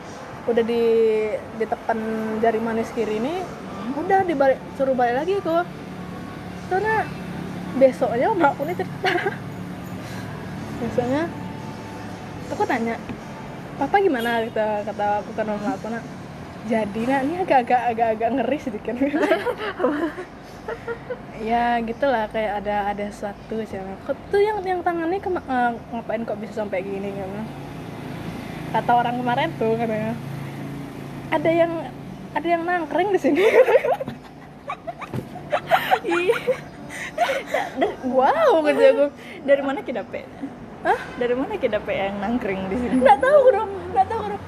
udah 0.49 0.65
di 0.65 0.83
ditekan 1.61 1.99
jari 2.41 2.59
manis 2.59 2.91
kiri 2.97 3.21
ini 3.21 3.45
udah 3.91 4.25
dibalik 4.25 4.59
suruh 4.79 4.97
balik 4.97 5.21
lagi 5.21 5.37
kok 5.43 5.67
karena 6.71 7.05
besoknya 7.77 8.29
mbak 8.35 8.55
ini 8.63 8.73
cerita. 8.75 9.11
Besoknya 10.81 11.29
aku 12.49 12.65
tanya 12.65 12.97
papa 13.77 14.01
gimana? 14.01 14.49
Kata 14.49 14.81
kata 14.89 15.07
aku 15.21 15.31
kan 15.37 15.45
mama 15.45 15.77
aku 15.77 15.93
nak 15.93 16.03
jadi 16.65 17.01
nak 17.05 17.21
ini 17.29 17.35
agak-agak 17.45 17.83
agak-agak 17.93 18.29
ngeri 18.37 18.59
sedikit 18.61 18.95
ya 21.41 21.81
gitulah 21.81 22.29
kayak 22.29 22.61
ada 22.65 22.93
ada 22.93 23.07
suatu 23.09 23.65
siapa 23.65 23.97
kok 24.05 24.17
tuh 24.29 24.41
yang 24.41 24.61
yang 24.61 24.81
tangannya 24.85 25.19
kema- 25.19 25.47
eh, 25.49 25.71
ngapain 25.93 26.23
kok 26.29 26.37
bisa 26.37 26.61
sampai 26.61 26.85
gini 26.85 27.11
kan 27.17 27.31
kata 28.71 28.93
orang 28.93 29.17
kemarin 29.19 29.51
tuh 29.57 29.75
katanya 29.75 30.13
ada 31.33 31.51
yang 31.51 31.73
ada 32.37 32.47
yang 32.47 32.63
nangkring 32.63 33.09
di 33.11 33.19
sini 33.19 33.41
wow 38.17 38.61
gitu 38.65 38.83
aku 38.83 39.07
Dari 39.41 39.63
mana 39.65 39.81
kita 39.81 40.05
pe? 40.05 40.25
Hah? 40.85 41.01
Dari 41.17 41.35
mana 41.37 41.57
kita 41.57 41.81
pe 41.81 41.93
yang 41.93 42.21
nangkring 42.21 42.61
di 42.69 42.77
sini? 42.77 42.95
nggak 43.01 43.19
tahu 43.21 43.43
dong 43.53 43.71
nggak 43.93 44.07
tahu 44.09 44.23
dong 44.37 44.43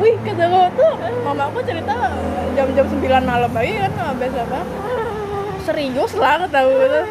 wih 0.00 0.16
kata 0.24 0.44
gue 0.48 0.66
tuh 0.80 0.92
mama 1.22 1.52
aku 1.52 1.60
cerita 1.60 1.94
jam-jam 2.56 2.86
9 2.88 3.04
malam 3.04 3.52
lagi 3.52 3.72
kan 3.76 3.92
habis 4.00 4.32
apa. 4.32 4.60
Serius 5.60 6.12
lah 6.16 6.34
kata 6.48 6.58
gue 6.64 6.86
tuh 6.88 7.06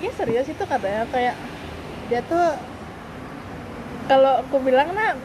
iya 0.00 0.10
serius 0.16 0.48
itu 0.48 0.64
katanya 0.64 1.04
kayak 1.12 1.36
dia 2.08 2.20
tuh 2.24 2.56
kalau 4.08 4.40
aku 4.40 4.56
bilang 4.64 4.90
nak 4.96 5.20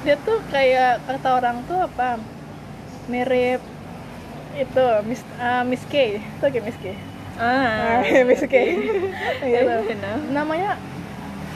dia 0.00 0.16
tuh 0.24 0.40
kayak 0.48 1.04
kata 1.04 1.28
orang 1.36 1.60
tuh 1.68 1.76
apa 1.84 2.16
mirip 3.12 3.60
itu 4.56 4.84
Miss 5.04 5.22
uh, 5.36 5.62
Miss 5.68 5.84
K 5.86 6.18
itu 6.18 6.42
kayak 6.42 6.64
Miss 6.64 6.78
K. 6.80 6.96
Ah, 7.36 8.00
Miss 8.28 8.42
K. 8.48 8.54
gitu 9.44 9.72
namanya 10.32 10.80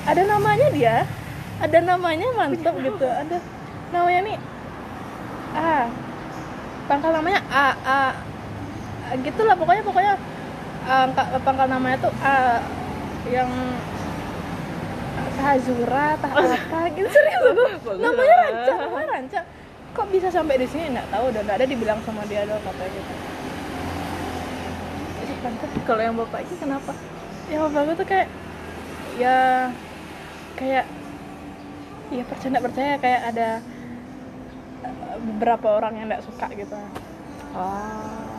ada 0.04 0.22
namanya 0.28 0.68
dia 0.70 0.96
ada 1.58 1.78
namanya 1.80 2.28
mantap 2.36 2.76
gitu 2.76 3.08
ada 3.08 3.40
namanya 3.94 4.20
nih 4.26 4.38
A 5.54 5.86
pangkal 6.90 7.14
namanya 7.14 7.40
A 7.48 7.66
A 7.86 8.00
A, 9.04 9.14
gitulah 9.22 9.54
pokoknya 9.54 9.82
pokoknya 9.86 10.14
angka 10.84 11.22
pangkal 11.46 11.68
namanya 11.70 11.96
tuh 12.02 12.12
A 12.20 12.58
yang 13.30 13.48
Hazura, 15.34 16.16
tah 16.16 16.30
apa 16.32 16.88
gitu 16.96 17.04
serius. 17.04 17.42
Bagus 17.84 18.00
namanya 18.00 18.34
lah. 18.34 18.48
Ranca 18.48 18.72
namanya 18.80 19.06
Ranca. 19.12 19.40
Kok 19.92 20.06
bisa 20.08 20.28
sampai 20.32 20.56
di 20.56 20.64
sini? 20.64 20.96
Nggak 20.96 21.08
tahu 21.12 21.26
dan 21.36 21.42
nggak 21.44 21.58
ada 21.60 21.66
dibilang 21.68 22.00
sama 22.06 22.24
dia 22.24 22.48
dong 22.48 22.64
katanya. 22.64 22.96
Gitu 22.96 23.12
Kalau 25.84 26.00
yang 26.00 26.16
bapak 26.16 26.40
ini 26.48 26.56
kenapa? 26.56 26.92
ya 27.52 27.60
bapak 27.60 27.80
gue 27.84 27.96
tuh 28.00 28.08
kayak 28.08 28.28
ya 29.20 29.36
kayak 30.56 30.88
ya 32.08 32.22
percaya 32.24 32.60
percaya 32.64 32.92
kayak 32.96 33.20
ada 33.36 33.48
beberapa 35.24 35.66
orang 35.80 35.96
yang 35.96 36.06
nggak 36.08 36.24
suka 36.24 36.46
gitu 36.52 36.76
Oh. 37.54 38.34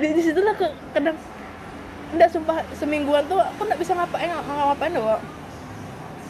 di, 0.00 0.08
di 0.08 0.22
situ 0.24 0.40
lah 0.40 0.54
kadang 0.94 1.16
nggak 2.12 2.30
sumpah 2.32 2.64
semingguan 2.76 3.24
tuh 3.28 3.40
aku 3.40 3.68
nggak 3.68 3.80
bisa 3.80 3.92
ngapain 3.92 4.28
ngapain 4.30 4.92
doang 4.92 5.20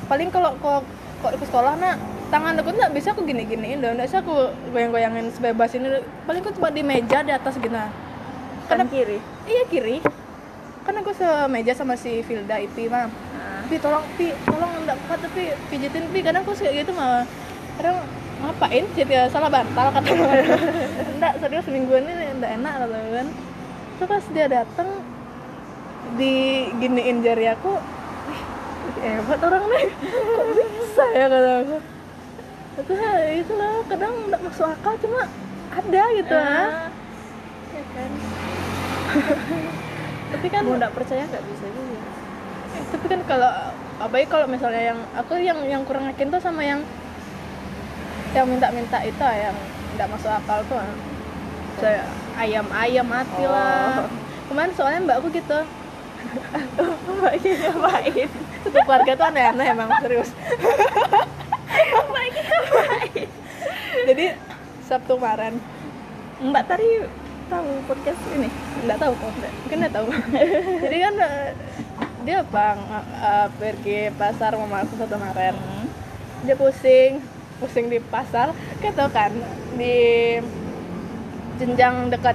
paling 0.06 0.28
kalau 0.30 0.54
kok 0.58 0.82
kok 1.22 1.32
ke 1.38 1.44
sekolah 1.46 1.78
nak 1.78 1.96
tangan 2.30 2.58
aku 2.58 2.70
nggak 2.74 2.92
bisa 2.94 3.14
aku 3.14 3.22
gini 3.22 3.46
giniin 3.46 3.78
dong 3.78 3.94
nggak 3.94 4.08
bisa 4.10 4.18
aku 4.22 4.50
goyang 4.70 4.90
goyangin 4.90 5.30
sebebas 5.30 5.74
ini 5.74 6.02
paling 6.26 6.42
aku 6.42 6.54
cuma 6.58 6.70
di 6.70 6.82
meja 6.82 7.22
di 7.22 7.30
atas 7.30 7.58
gitu 7.58 7.74
Kanan 8.66 8.88
kiri. 8.88 9.18
iya 9.46 9.62
kiri 9.68 10.00
kan 10.82 10.94
aku 10.98 11.14
semeja 11.14 11.76
sama 11.76 11.94
si 11.94 12.22
Vilda 12.26 12.58
Ipi 12.58 12.90
mah 12.90 13.06
Ah. 13.06 13.31
Pi 13.72 13.80
tolong 13.80 14.04
Pi 14.20 14.36
tolong 14.44 14.84
enggak 14.84 15.00
kuat 15.08 15.16
tapi 15.24 15.56
pijitin 15.72 16.04
Pi. 16.12 16.20
Kadang 16.20 16.44
aku 16.44 16.52
suka 16.52 16.76
gitu 16.76 16.92
mah 16.92 17.24
kadang 17.80 18.04
ngapain 18.44 18.84
sih 18.92 19.06
ya 19.08 19.32
salah 19.32 19.48
bantal 19.48 19.88
kata 19.96 20.12
enggak 21.16 21.32
serius 21.40 21.64
semingguan 21.64 22.04
ini 22.04 22.36
enggak 22.36 22.52
enak 22.60 22.72
kata 22.84 22.96
gue 23.00 23.12
kan. 23.16 23.28
Terus 23.96 24.08
pas 24.12 24.24
dia 24.28 24.46
datang 24.52 24.88
diginiin 26.20 27.24
jari 27.24 27.48
aku 27.48 27.80
"Ih, 28.28 28.42
hebat 29.16 29.40
orang 29.40 29.64
nih. 29.64 29.84
Kok 30.36 30.46
bisa 30.52 31.04
ya 31.16 31.26
kata 31.32 31.50
aku. 31.64 31.76
Itu 32.76 32.92
itu 33.40 33.52
lah 33.56 33.72
kadang 33.88 34.12
enggak 34.28 34.40
masuk 34.44 34.68
akal 34.68 35.00
cuma 35.00 35.24
ada 35.72 36.02
gitu 36.12 36.34
ah. 36.36 36.92
ya 37.72 37.82
kan. 37.96 38.10
Tapi 40.36 40.46
kan 40.52 40.60
Mau 40.68 40.76
nggak 40.76 40.92
percaya 40.92 41.24
nggak 41.24 41.44
bisa. 41.48 41.61
Eh, 41.61 41.61
tapi 42.92 43.06
kan 43.08 43.20
kalau 43.24 43.50
apalagi 43.98 44.28
kalau 44.28 44.46
misalnya 44.46 44.92
yang 44.92 45.00
aku 45.16 45.40
yang 45.40 45.58
yang 45.64 45.82
kurang 45.88 46.04
yakin 46.12 46.28
tuh 46.28 46.40
sama 46.42 46.60
yang 46.60 46.84
yang 48.32 48.44
minta-minta 48.48 49.00
itu 49.04 49.20
ah, 49.20 49.36
yang 49.36 49.56
nggak 49.96 50.08
masuk 50.08 50.28
akal 50.32 50.60
tuh 50.68 50.76
ah. 50.80 50.92
saya 51.80 52.04
ayam 52.36 52.66
ayam 52.72 53.06
mati 53.08 53.44
lah 53.44 54.04
Oh. 54.04 54.08
kemarin 54.48 54.72
soalnya 54.76 55.00
mbakku 55.04 55.28
gitu 55.32 55.60
ini 57.34 57.50
ngapain? 57.58 58.28
satu 58.62 58.78
keluarga 58.86 59.12
tuh 59.16 59.26
aneh-aneh 59.26 59.66
emang 59.74 59.90
serius 60.00 60.30
ngapain? 61.72 62.32
jadi 64.08 64.26
sabtu 64.86 65.16
kemarin 65.16 65.56
Mbak 66.42 66.64
tadi 66.66 67.06
tahu 67.46 67.70
podcast 67.86 68.18
ini? 68.34 68.48
nggak 68.82 68.98
tahu 68.98 69.12
kok 69.14 69.30
mungkin 69.30 69.78
nggak 69.78 69.94
tahu 69.94 70.06
jadi 70.82 70.96
kan 71.10 71.14
eh, 71.20 71.48
dia 72.22 72.38
bang 72.44 72.78
eh, 73.20 73.48
pergi 73.52 73.98
pasar 74.14 74.52
sama 74.52 74.76
aku 74.80 74.94
satu 74.94 75.14
kemarin 75.14 75.54
Hmm. 75.54 75.86
dia 76.42 76.54
pusing 76.54 77.18
pusing 77.58 77.86
di 77.86 77.98
pasar 78.00 78.50
tau 78.92 79.08
kan 79.08 79.30
di 79.72 79.94
jenjang 81.56 82.08
dekat 82.08 82.34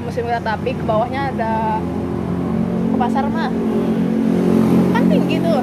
musim 0.00 0.24
kereta 0.24 0.54
api 0.54 0.70
ke 0.72 0.82
bawahnya 0.82 1.30
ada 1.30 1.78
ke 2.90 2.96
pasar 2.96 3.24
mah 3.26 3.50
kan 4.90 5.04
tinggi 5.06 5.36
tuh 5.38 5.62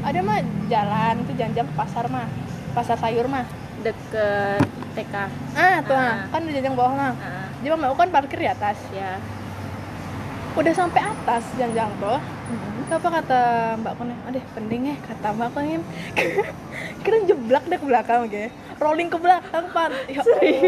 ada 0.00 0.18
mah 0.20 0.38
jalan 0.66 1.14
tuh 1.24 1.34
janjang 1.34 1.66
ke 1.66 1.74
pasar 1.74 2.04
mah 2.06 2.26
pasar 2.72 2.96
sayur 2.96 3.26
mah 3.26 3.46
Deket 3.80 4.60
TK. 4.92 5.14
ah 5.56 5.80
tuh 5.80 5.96
Ah. 5.96 6.04
ah. 6.04 6.16
kan 6.28 6.44
di 6.44 6.52
janjang 6.52 6.76
bawah 6.76 6.92
mah 6.92 7.12
Ah, 7.16 7.48
jadi 7.58 7.72
mau 7.74 7.94
kan 7.94 8.08
parkir 8.08 8.38
di 8.38 8.48
atas 8.48 8.76
ya. 8.90 9.16
udah 10.52 10.72
sampai 10.72 11.00
atas 11.00 11.44
janjang 11.54 11.88
tuh 11.96 12.18
apa 12.98 13.08
kata 13.22 13.40
mbak 13.78 13.92
Kuning 13.98 14.18
aduh 14.26 14.44
penting 14.56 14.80
ya 14.90 14.96
kata 15.04 15.26
mbak 15.36 15.48
Kuning 15.54 15.82
kira 17.04 17.16
jeblak 17.28 17.64
deh 17.70 17.78
ke 17.78 17.86
belakang 17.86 18.18
gitu 18.26 18.48
rolling 18.80 19.08
ke 19.12 19.18
belakang 19.20 19.64
pan 19.70 19.92
ya 20.08 20.20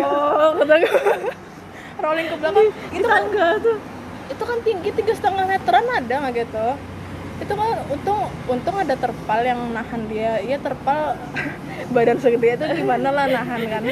Allah 0.06 0.66
kata 0.66 0.74
rolling 2.02 2.26
ke 2.26 2.36
belakang. 2.36 2.68
Itu 2.90 3.06
kan 3.06 3.22
enggak 3.30 3.52
tuh. 3.62 3.78
itu 4.22 4.44
kan 4.48 4.58
tinggi 4.64 4.90
tiga 4.96 5.12
setengah 5.12 5.44
meteran 5.44 5.84
ada 5.92 6.14
nggak 6.24 6.32
gitu? 6.40 6.66
Itu 7.42 7.52
kan 7.52 7.70
untung 7.90 8.20
untung 8.48 8.76
ada 8.80 8.94
terpal 8.96 9.40
yang 9.44 9.60
nahan 9.70 10.02
dia. 10.08 10.40
Iya 10.42 10.56
terpal 10.58 11.14
badan 11.94 12.18
segede 12.18 12.56
itu 12.58 12.64
gimana 12.82 13.12
lah 13.12 13.26
nahan 13.28 13.60
kan? 13.68 13.82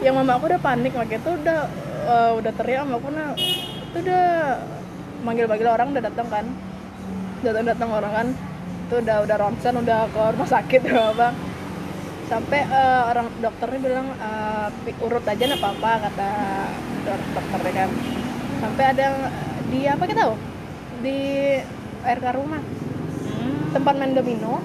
Yang 0.00 0.14
mama 0.16 0.32
aku 0.38 0.48
udah 0.48 0.60
panik 0.62 0.96
makanya 0.96 1.20
itu 1.20 1.30
udah 1.44 1.60
eh, 2.08 2.30
udah 2.40 2.52
teriak 2.56 2.82
sama 2.86 2.96
aku 2.98 3.08
nah 3.12 3.30
itu 3.86 3.96
udah 4.06 4.26
manggil 5.26 5.46
manggil 5.50 5.68
orang 5.68 5.88
udah 5.90 6.04
datang 6.04 6.28
kan 6.30 6.46
datang 7.46 7.66
datang 7.66 7.90
orang 7.90 8.12
kan. 8.12 8.28
Itu 8.86 8.94
udah 9.02 9.16
udah 9.22 9.36
ronsen 9.38 9.74
udah 9.76 9.98
ke 10.10 10.22
rumah 10.34 10.48
sakit 10.48 10.80
udah 10.90 11.06
apa 11.14 11.28
sampai 12.26 12.58
eh, 12.66 13.02
orang 13.06 13.26
dokternya 13.38 13.78
bilang 13.78 14.06
pi- 14.82 14.98
urut 14.98 15.22
aja 15.22 15.42
nggak 15.46 15.62
apa-apa 15.62 15.92
kata 16.10 16.28
dok- 17.06 17.30
dokternya 17.34 17.72
kan. 17.76 17.90
Sampai 18.56 18.84
ada 18.90 19.00
yang 19.00 19.16
di 19.66 19.80
apa 19.86 20.02
kita 20.04 20.20
tahu? 20.22 20.34
Di 21.02 21.18
RK 22.02 22.26
rumah 22.34 22.62
Hmm. 23.26 23.70
tempat 23.70 23.94
main 23.94 24.10
domino. 24.10 24.58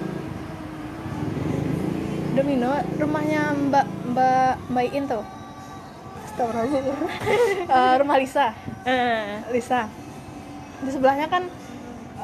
Domino 2.32 2.72
rumahnya 2.96 3.52
mbak 3.52 3.86
mbak 4.10 4.54
mbak 4.72 4.84
tuh. 5.06 5.24
Eh, 7.68 7.94
rumah 8.00 8.16
Lisa. 8.16 8.56
Eh. 8.82 9.44
Lisa. 9.52 9.86
Di 10.82 10.90
sebelahnya 10.90 11.28
kan 11.28 11.46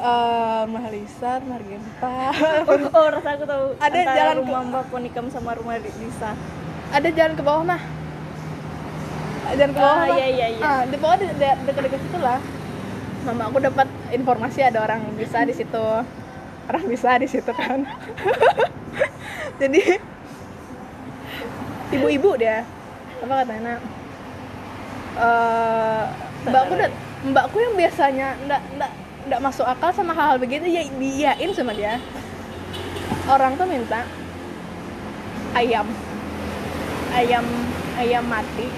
eh, 0.01 0.61
rumah 0.65 0.87
Lisa 0.89 1.31
rumah 1.39 1.59
Genta 1.61 2.17
Oh, 2.65 2.79
oh, 2.99 3.07
rasa 3.11 3.29
aku 3.33 3.45
tahu. 3.45 3.65
Ada 3.77 3.87
Antara 3.97 4.15
jalan 4.15 4.35
ke- 4.35 4.41
rumah 4.41 4.61
Mbak 4.65 4.85
Ponikam 4.89 5.27
sama 5.29 5.51
rumah 5.53 5.77
Lisa. 5.77 6.31
ada 6.89 7.09
jalan 7.09 7.35
ke 7.35 7.43
bawah 7.43 7.65
mah? 7.67 7.81
Jalan 9.51 9.71
ke 9.71 9.79
bawah 9.79 9.99
Ah, 9.99 10.07
iya, 10.15 10.27
iya, 10.29 10.47
iya. 10.51 10.63
Ah, 10.63 10.81
di 10.85 10.97
bawah 10.97 11.17
de- 11.17 11.35
de- 11.35 11.61
dekat-dekat 11.65 12.01
situ 12.01 12.19
lah. 12.19 12.41
Mama 13.21 13.43
aku 13.47 13.59
dapat 13.59 13.85
informasi 14.09 14.61
ada 14.63 14.79
orang 14.81 15.03
bisa 15.15 15.43
di 15.43 15.53
situ. 15.53 15.85
Orang 16.65 16.85
bisa 16.85 17.17
di 17.17 17.27
situ 17.27 17.51
kan. 17.51 17.85
Jadi 19.61 19.81
ibu-ibu 21.91 22.37
dia. 22.37 22.63
Apa 23.19 23.43
katanya? 23.43 23.75
Nak 23.75 23.81
eh 25.19 26.05
mbakku 26.47 26.73
udah 26.73 26.91
mbakku 27.27 27.57
yang 27.59 27.75
biasanya 27.75 28.29
ndak 28.41 28.63
ndak 28.73 28.91
ndak 29.29 29.45
masuk 29.45 29.69
akal 29.69 29.93
sama 29.93 30.17
hal-hal 30.17 30.41
begitu 30.41 30.65
ya 30.65 30.83
diiyain 30.89 31.51
sama 31.53 31.77
dia. 31.77 32.01
Orang 33.29 33.61
tuh 33.61 33.69
minta 33.69 34.09
ayam. 35.53 35.87
Ayam 37.13 37.45
ayam 38.01 38.25
mati. 38.25 38.69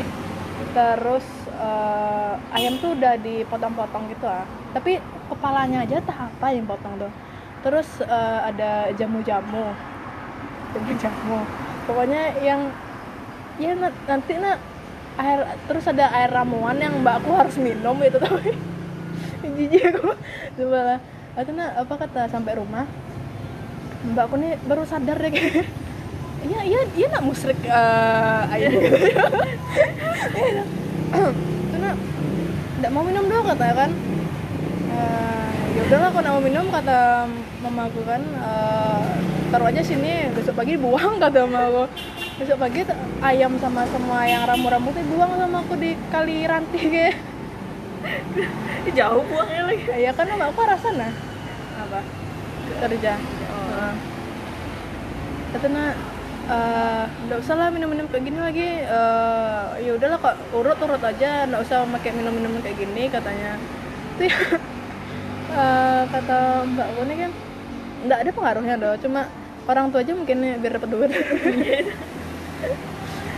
Terus 0.74 1.26
eh, 1.54 2.34
ayam 2.54 2.78
tuh 2.82 2.98
udah 2.98 3.14
dipotong-potong 3.22 4.10
gitu 4.10 4.26
ah 4.26 4.46
tapi 4.70 5.02
kepalanya 5.26 5.82
aja 5.82 5.98
tak 6.02 6.18
apa 6.18 6.46
yang 6.50 6.66
potong 6.66 6.98
tuh. 6.98 7.12
Terus 7.62 7.88
eh, 8.02 8.38
ada 8.50 8.90
jamu-jamu. 8.98 9.70
Jamu-jamu. 10.74 11.38
Pokoknya 11.86 12.34
yang 12.42 12.70
ya 13.58 13.76
na- 13.76 14.00
nanti 14.08 14.34
nak 14.40 14.58
air 15.20 15.44
terus 15.68 15.84
ada 15.84 16.08
air 16.16 16.32
ramuan 16.32 16.80
yang 16.80 16.96
mbakku 17.04 17.28
harus 17.36 17.60
minum 17.60 17.98
itu 18.00 18.16
tapi 18.16 18.56
jijik 19.48 19.82
aku. 19.96 20.12
Coba 20.60 20.78
lah. 20.84 20.98
Aku 21.38 21.50
nak 21.54 21.70
apa 21.78 21.94
kata 21.96 22.28
sampai 22.28 22.58
rumah? 22.58 22.84
Mbakku 24.04 24.34
nih 24.40 24.56
baru 24.64 24.82
sadar 24.84 25.16
deh. 25.20 25.30
Kayak 25.30 25.66
iya 26.48 26.60
iya 26.64 26.80
iya 26.96 27.06
nak 27.12 27.24
musrik 27.28 27.60
eh 27.68 28.42
ayam 28.48 28.72
gitu 28.72 28.96
karena 31.68 31.90
nggak 32.80 32.92
mau 32.96 33.04
minum 33.04 33.28
dong 33.28 33.44
katanya 33.44 33.74
kan. 33.76 33.90
Eh, 34.90 35.48
ya 35.76 35.80
udahlah 35.84 36.10
kalau 36.16 36.22
nggak 36.24 36.34
mau 36.34 36.44
minum 36.44 36.66
kata 36.72 37.28
mamaku 37.60 38.00
kan 38.08 38.22
eh, 38.24 39.00
taruh 39.52 39.68
aja 39.68 39.82
sini 39.84 40.32
besok 40.32 40.56
pagi 40.56 40.80
buang 40.80 41.20
kata 41.20 41.44
mamaku 41.44 41.84
besok 42.40 42.56
pagi 42.56 42.88
ayam 43.20 43.52
sama 43.60 43.84
semua 43.92 44.24
yang 44.24 44.48
ramu-ramu 44.48 44.96
tuh 44.96 45.04
buang 45.12 45.36
sama 45.36 45.60
aku 45.60 45.76
di 45.76 45.92
kali 46.08 46.48
ranti 46.48 46.80
kayak 46.88 47.20
jauh 48.98 49.22
buangnya 49.28 49.62
lagi. 49.68 49.84
Ya 50.00 50.10
kan 50.16 50.26
mama 50.28 50.48
aku 50.50 50.60
arah 50.64 50.78
sana 50.80 51.08
apa? 51.80 52.00
Kerja. 52.86 53.14
Oh. 53.50 53.92
katanya 55.50 55.98
eh 56.50 57.04
nggak 57.26 57.38
usah 57.42 57.54
lah 57.58 57.68
minum-minum 57.74 58.06
kayak 58.08 58.24
gini 58.24 58.38
lagi. 58.38 58.68
Eh 58.86 59.64
ya 59.84 59.90
udahlah 59.96 60.18
kok 60.20 60.36
urut 60.54 60.78
urut 60.80 61.02
aja. 61.02 61.44
Nggak 61.48 61.62
usah 61.66 61.84
pakai 61.98 62.12
minum-minum 62.14 62.62
kayak 62.64 62.78
gini 62.78 63.10
katanya. 63.10 63.58
Itu 64.16 64.24
ya. 64.30 64.40
Eh, 65.50 66.02
kata 66.14 66.62
mbak 66.62 67.10
nih 67.10 67.26
kan 67.26 67.32
nggak 68.06 68.18
ada 68.22 68.30
pengaruhnya 68.30 68.78
doh 68.78 68.94
cuma 69.02 69.26
orang 69.66 69.90
tua 69.90 70.06
aja 70.06 70.14
mungkin 70.14 70.62
biar 70.62 70.78
dapat 70.78 70.90
duit. 70.94 71.10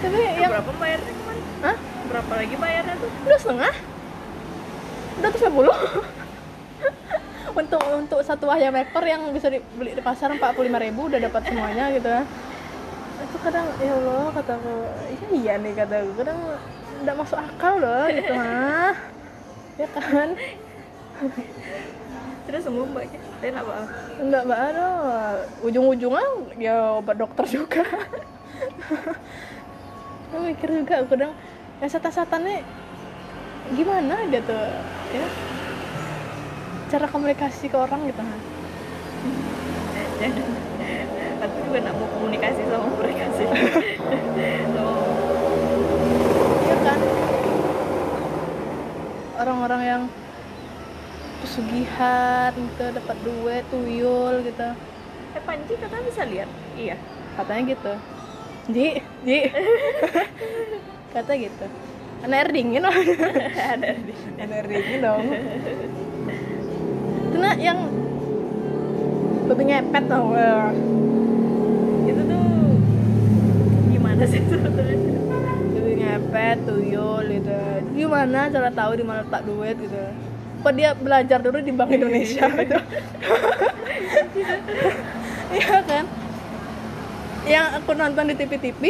Tapi 0.04 0.20
yang 0.36 0.52
berapa 0.52 0.72
bayarnya 0.76 1.08
kemarin? 1.08 1.44
Hah? 1.64 1.76
berapa 2.12 2.32
lagi 2.36 2.56
bayarnya 2.60 2.94
tuh? 3.00 3.10
Dua 3.24 3.38
setengah 3.40 3.72
udah 5.20 5.28
tuh 5.28 5.40
sepuluh 5.40 5.76
untuk 7.60 7.82
untuk 7.92 8.20
satu 8.24 8.48
ayam 8.48 8.72
ekor 8.80 9.04
yang 9.04 9.28
bisa 9.34 9.52
dibeli 9.52 9.92
di 9.92 10.00
pasar 10.00 10.32
45.000 10.32 10.84
ribu 10.88 11.00
udah 11.12 11.20
dapat 11.20 11.42
semuanya 11.52 11.92
gitu 11.92 12.08
ya. 12.08 12.22
Itu 13.22 13.36
kadang 13.44 13.66
ya 13.76 13.92
Allah 13.92 14.32
kataku 14.32 14.74
iya 15.12 15.26
iya 15.36 15.52
nih 15.60 15.72
kataku 15.76 16.10
kadang 16.16 16.38
nggak 17.02 17.16
masuk 17.18 17.38
akal 17.38 17.74
loh 17.76 18.06
gitu 18.08 18.32
mah 18.38 18.96
ya 19.76 19.88
kan? 19.92 20.28
Terus 22.42 22.62
sembuh 22.66 22.86
mbaknya 22.90 23.20
dan 23.42 23.54
apa 23.58 23.74
enggak 24.18 24.42
mbak 24.48 24.60
ada 24.72 24.86
ujung-ujungnya 25.62 26.26
ya 26.58 26.74
obat 26.98 27.16
dokter 27.20 27.44
juga. 27.46 27.84
Aku 30.32 30.40
mikir 30.40 30.72
juga 30.72 31.04
aku 31.04 31.12
kadang 31.12 31.36
ya 31.84 31.86
setan-setannya 31.92 32.64
gimana 33.72 34.14
dia 34.28 34.40
tuh 34.44 34.64
ya? 35.12 35.26
Cara 36.92 37.06
komunikasi 37.08 37.72
ke 37.72 37.76
orang 37.76 38.04
gitu 38.04 38.20
kan 38.20 38.40
aku 41.42 41.56
juga 41.66 41.78
nggak 41.82 41.96
mau 41.98 42.08
komunikasi 42.14 42.62
sama 42.70 42.88
mereka 42.94 43.26
sih. 43.34 43.46
Sama 43.46 44.94
iya 46.66 46.76
kan? 46.86 46.98
Orang-orang 49.42 49.82
yang 49.82 50.02
pesugihan 51.42 52.54
gitu 52.54 52.84
dapat 52.94 53.16
duit 53.26 53.64
tuyul 53.74 54.46
gitu. 54.46 54.68
Eh 55.34 55.42
Panji 55.42 55.74
katanya 55.74 56.04
bisa 56.06 56.22
lihat? 56.22 56.50
Iya. 56.78 56.96
Katanya 57.34 57.62
gitu. 57.74 57.92
Ji, 58.70 59.02
Ji. 59.26 59.50
Kata 61.14 61.32
gitu 61.34 61.66
air 62.30 62.48
dingin 62.54 62.82
loh 62.86 62.94
air 62.94 64.66
dingin. 64.70 64.98
Dong 65.02 65.26
Itu 67.32 67.36
nak 67.40 67.56
yang 67.58 67.78
Babi 69.50 69.62
ngepet 69.68 70.04
tau 70.06 70.32
Wah. 70.32 70.70
itu 72.06 72.22
tuh 72.24 72.44
gimana 73.90 74.22
sih 74.24 74.40
sebetulnya 74.46 74.96
Babi 75.76 75.92
ngepet, 75.98 76.58
tuyul 76.64 77.24
gitu. 77.26 77.58
Gimana 77.92 78.48
cara 78.48 78.70
tahu 78.70 78.92
di 78.96 79.04
mana 79.04 79.26
letak 79.26 79.42
duit 79.44 79.76
gitu? 79.82 79.98
Apa 80.62 80.70
dia 80.70 80.94
belajar 80.94 81.42
dulu 81.42 81.58
di 81.58 81.72
Bank 81.74 81.90
Indonesia 81.90 82.46
gitu? 82.62 82.78
Iya 85.52 85.76
kan? 85.84 86.04
Yang 87.42 87.66
aku 87.82 87.90
nonton 87.98 88.24
di 88.30 88.34
TV-TV 88.38 88.82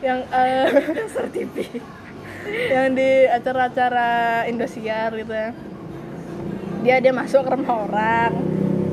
Yang 0.00 0.18
eh, 0.32 0.66
dasar 0.96 1.28
TV 1.28 1.54
yang 2.46 2.94
di 2.94 3.26
acara-acara 3.26 4.44
Indosiar 4.46 5.10
gitu 5.18 5.32
ya. 5.34 5.50
Dia 6.86 6.96
dia 7.02 7.12
masuk 7.12 7.42
ke 7.46 7.50
rumah 7.50 7.86
orang 7.88 8.32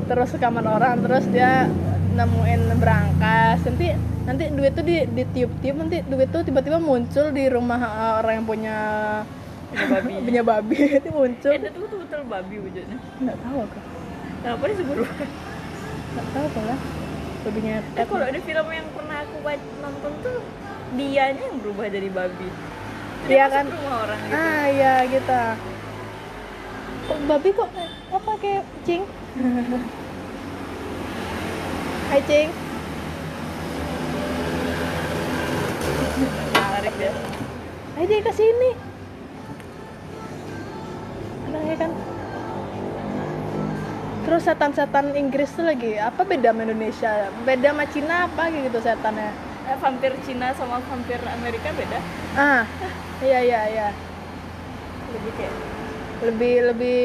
terus 0.04 0.36
ke 0.36 0.38
kamar 0.42 0.66
orang 0.68 1.00
terus 1.00 1.24
dia 1.30 1.70
nemuin 2.14 2.74
berangkas. 2.78 3.62
Nanti 3.64 3.88
nanti 4.24 4.44
duit 4.50 4.72
tuh 4.72 4.84
di 4.84 5.04
ditiup-tiup 5.04 5.76
nanti 5.76 5.98
duit 6.08 6.28
tuh 6.32 6.42
tiba-tiba 6.42 6.80
muncul 6.80 7.30
di 7.30 7.44
rumah 7.46 7.80
eh, 7.80 8.14
orang 8.24 8.34
yang 8.42 8.46
punya 8.46 8.78
Punya 9.74 9.90
babi. 9.90 10.14
punya 10.26 10.42
babi. 10.46 10.78
Itu 11.02 11.10
muncul. 11.10 11.50
Eh 11.50 11.58
itu 11.58 11.78
betul 11.82 11.98
betul 12.06 12.20
babi 12.30 12.56
wujudnya. 12.62 12.98
Nggak 13.18 13.36
tahu 13.42 13.56
aku. 13.66 13.78
Kenapa 14.44 14.64
disebut 14.70 14.96
babi 15.02 15.26
nggak 16.14 16.26
tahu 16.30 16.44
apa 16.46 16.60
lah. 16.62 16.78
Babinya 17.44 17.76
eh 17.82 18.06
kalau 18.06 18.24
ada 18.24 18.40
film 18.40 18.66
yang 18.70 18.88
pernah 18.94 19.18
aku 19.26 19.36
nonton 19.82 20.12
tuh 20.22 20.38
dianya 20.94 21.42
yang 21.42 21.58
berubah 21.58 21.90
jadi 21.90 22.08
babi 22.14 22.48
Dia 23.24 23.44
masuk 23.44 23.54
kan- 23.54 23.70
rumah 23.70 23.96
orang 24.02 24.18
gitu 24.20 24.34
ah 24.34 24.64
ya 24.70 24.94
gitu 25.06 25.42
kok 27.04 27.18
babi 27.26 27.48
kok 27.50 27.68
apa 28.10 28.32
kayak 28.38 28.64
cing 28.82 29.02
Hai 32.06 32.20
cing 32.22 32.48
menarik 36.14 36.94
ya 36.96 37.12
Ayo 37.94 38.10
dia 38.10 38.20
ke 38.20 38.32
sini. 38.32 38.70
Anaknya 41.46 41.74
kan. 41.78 41.90
Terus 44.24 44.42
setan-setan 44.42 45.14
Inggris 45.14 45.46
tuh 45.48 45.62
lagi 45.62 45.94
apa 45.94 46.26
beda 46.26 46.50
sama 46.50 46.66
Indonesia? 46.66 47.10
Beda 47.42 47.70
sama 47.70 47.86
Cina 47.86 48.26
apa 48.26 48.50
gitu 48.50 48.78
setannya? 48.80 49.30
Eh, 49.64 49.76
vampir 49.80 50.12
Cina 50.24 50.52
sama 50.54 50.78
vampir 50.84 51.20
Amerika 51.24 51.68
beda 51.72 52.00
Ah, 52.36 52.62
iya 53.26 53.40
iya 53.40 53.60
iya. 53.70 53.88
lebih 55.14 55.32
kayak 55.38 55.54
Lebih 56.24 56.54
lebih 56.72 57.00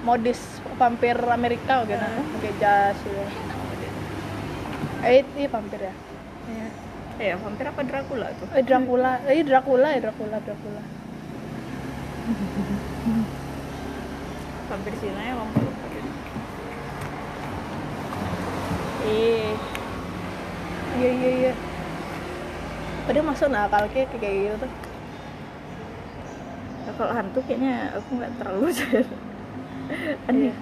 modis 0.00 0.40
vampir 0.78 1.12
Amerika 1.28 1.84
gitu. 1.84 2.00
Pakai 2.00 2.52
jas 2.56 2.96
gitu. 2.96 3.20
Eh, 5.04 5.20
iya 5.36 5.48
vampir 5.50 5.80
ya. 5.82 5.92
Iya. 6.46 6.68
eh 7.16 7.32
vampir 7.40 7.64
apa 7.64 7.80
Dracula 7.80 8.28
tuh 8.36 8.44
Eh 8.52 8.60
Dracula, 8.60 9.24
eh 9.24 9.40
Dracula 9.40 9.88
ya 9.92 10.00
Dracula 10.04 10.36
Dracula. 10.40 10.82
vampir 14.68 14.92
Cina 15.00 15.20
ya 15.22 15.34
vampir 15.38 15.62
Eh. 19.06 19.54
Iya 20.98 21.10
iya 21.12 21.30
iya. 21.38 21.52
Padahal 23.06 23.26
masuk 23.30 23.48
nakal 23.54 23.86
kayak 23.86 24.10
kayak 24.18 24.34
gitu 24.50 24.56
tuh. 24.66 24.72
Nah, 26.86 26.92
kalau 26.98 27.12
hantu 27.14 27.38
kayaknya 27.46 27.94
aku 27.94 28.08
nggak 28.18 28.32
terlalu 28.38 28.60
percaya 28.70 29.02
aneh 30.26 30.50
Iya. 30.50 30.54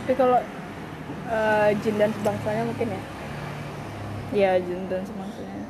Tapi 0.00 0.12
kalau 0.16 0.38
eh, 1.28 1.68
jin 1.84 1.96
dan 2.00 2.10
sebangsanya 2.12 2.62
mungkin 2.64 2.88
ya. 2.88 3.02
ya 4.34 4.50
jin 4.58 4.88
dan 4.90 5.04
semangsanya 5.06 5.62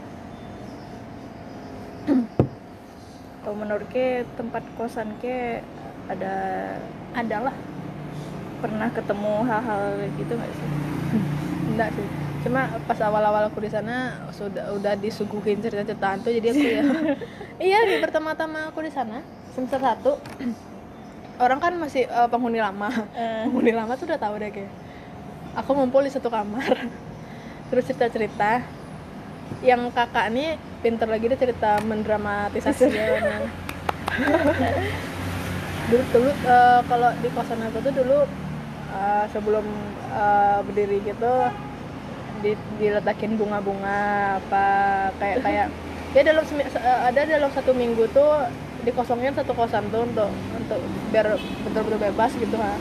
kalau 3.45 3.57
menurut 3.63 3.85
ke 3.93 4.25
tempat 4.41 4.65
kosan 4.77 5.17
ke 5.21 5.61
ada 6.09 6.35
Adalah. 7.15 7.55
pernah 8.65 8.89
ketemu 8.89 9.45
hal-hal 9.45 9.85
gitu 10.17 10.33
nggak 10.35 10.53
sih 10.57 10.69
Enggak 11.69 11.91
sih. 11.93 12.24
Cuma 12.45 12.69
pas 12.85 13.01
awal-awal 13.01 13.49
aku 13.49 13.65
di 13.65 13.73
sana 13.73 14.21
sudah 14.37 14.77
udah 14.77 14.95
disuguhin 15.01 15.65
cerita-cerita 15.65 16.07
hantu 16.13 16.29
jadi 16.29 16.53
aku 16.53 16.61
ya 16.61 16.85
iya 17.73 17.79
di 17.89 18.05
pertama-tama 18.05 18.69
aku 18.69 18.85
di 18.85 18.93
sana 18.93 19.25
semester 19.55 19.79
satu. 19.79 20.13
Orang 21.39 21.59
kan 21.63 21.75
masih 21.79 22.11
eh, 22.11 22.29
penghuni 22.29 22.59
lama. 22.59 22.91
Eh. 23.15 23.47
penghuni 23.47 23.71
lama 23.71 23.95
tuh 23.95 24.11
udah 24.11 24.19
tahu 24.19 24.35
deh 24.43 24.51
kayak 24.51 24.71
aku 25.55 25.71
ngumpul 25.79 26.03
di 26.03 26.11
satu 26.11 26.29
kamar. 26.29 26.91
Terus 27.71 27.87
cerita-cerita. 27.87 28.67
Yang 29.63 29.95
kakak 29.95 30.27
nih 30.35 30.59
pinter 30.83 31.09
lagi 31.09 31.31
dia 31.31 31.39
cerita 31.41 31.81
mendramatisasi 31.81 32.93
dulu 35.89 36.05
dulu 36.13 36.31
eh, 36.33 36.81
kalau 36.89 37.11
di 37.21 37.29
kosan 37.33 37.61
aku 37.61 37.79
tuh 37.85 37.93
dulu 37.93 38.19
eh, 38.93 39.25
sebelum 39.33 39.65
eh, 40.13 40.59
berdiri 40.65 41.01
gitu 41.09 41.33
di, 42.45 42.53
diletakin 42.77 43.41
bunga-bunga 43.41 44.37
apa 44.45 44.67
kayak 45.17 45.39
kayak 45.41 45.67
ya 46.13 46.23
dalam 46.23 46.45
eh, 46.61 47.01
ada 47.09 47.21
dalam 47.25 47.51
satu 47.57 47.73
minggu 47.73 48.05
tuh 48.13 48.45
dikosongin 48.85 49.33
satu 49.33 49.57
kosan 49.57 49.89
tuh 49.89 50.05
untuk 50.05 50.29
untuk 50.61 50.81
biar 51.09 51.41
betul-betul 51.65 51.99
bebas 52.05 52.37
gitu 52.37 52.57
ha. 52.61 52.77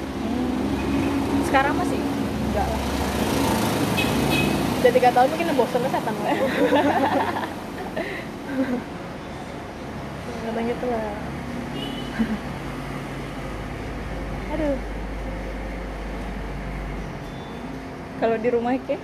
Sekarang 1.48 1.80
masih? 1.80 1.98
Enggak. 2.52 2.68
Lah 2.68 2.94
udah 4.84 4.92
tiga 4.92 5.16
tahun 5.16 5.32
mungkin 5.32 5.56
bosan 5.56 5.88
setan 5.88 6.12
lah. 6.12 6.36
Kadang 10.44 10.66
gitu 10.68 10.86
lah. 10.92 11.16
Aduh. 14.52 14.76
Kalau 18.20 18.36
di 18.44 18.50
rumah 18.52 18.76
ke 18.84 19.00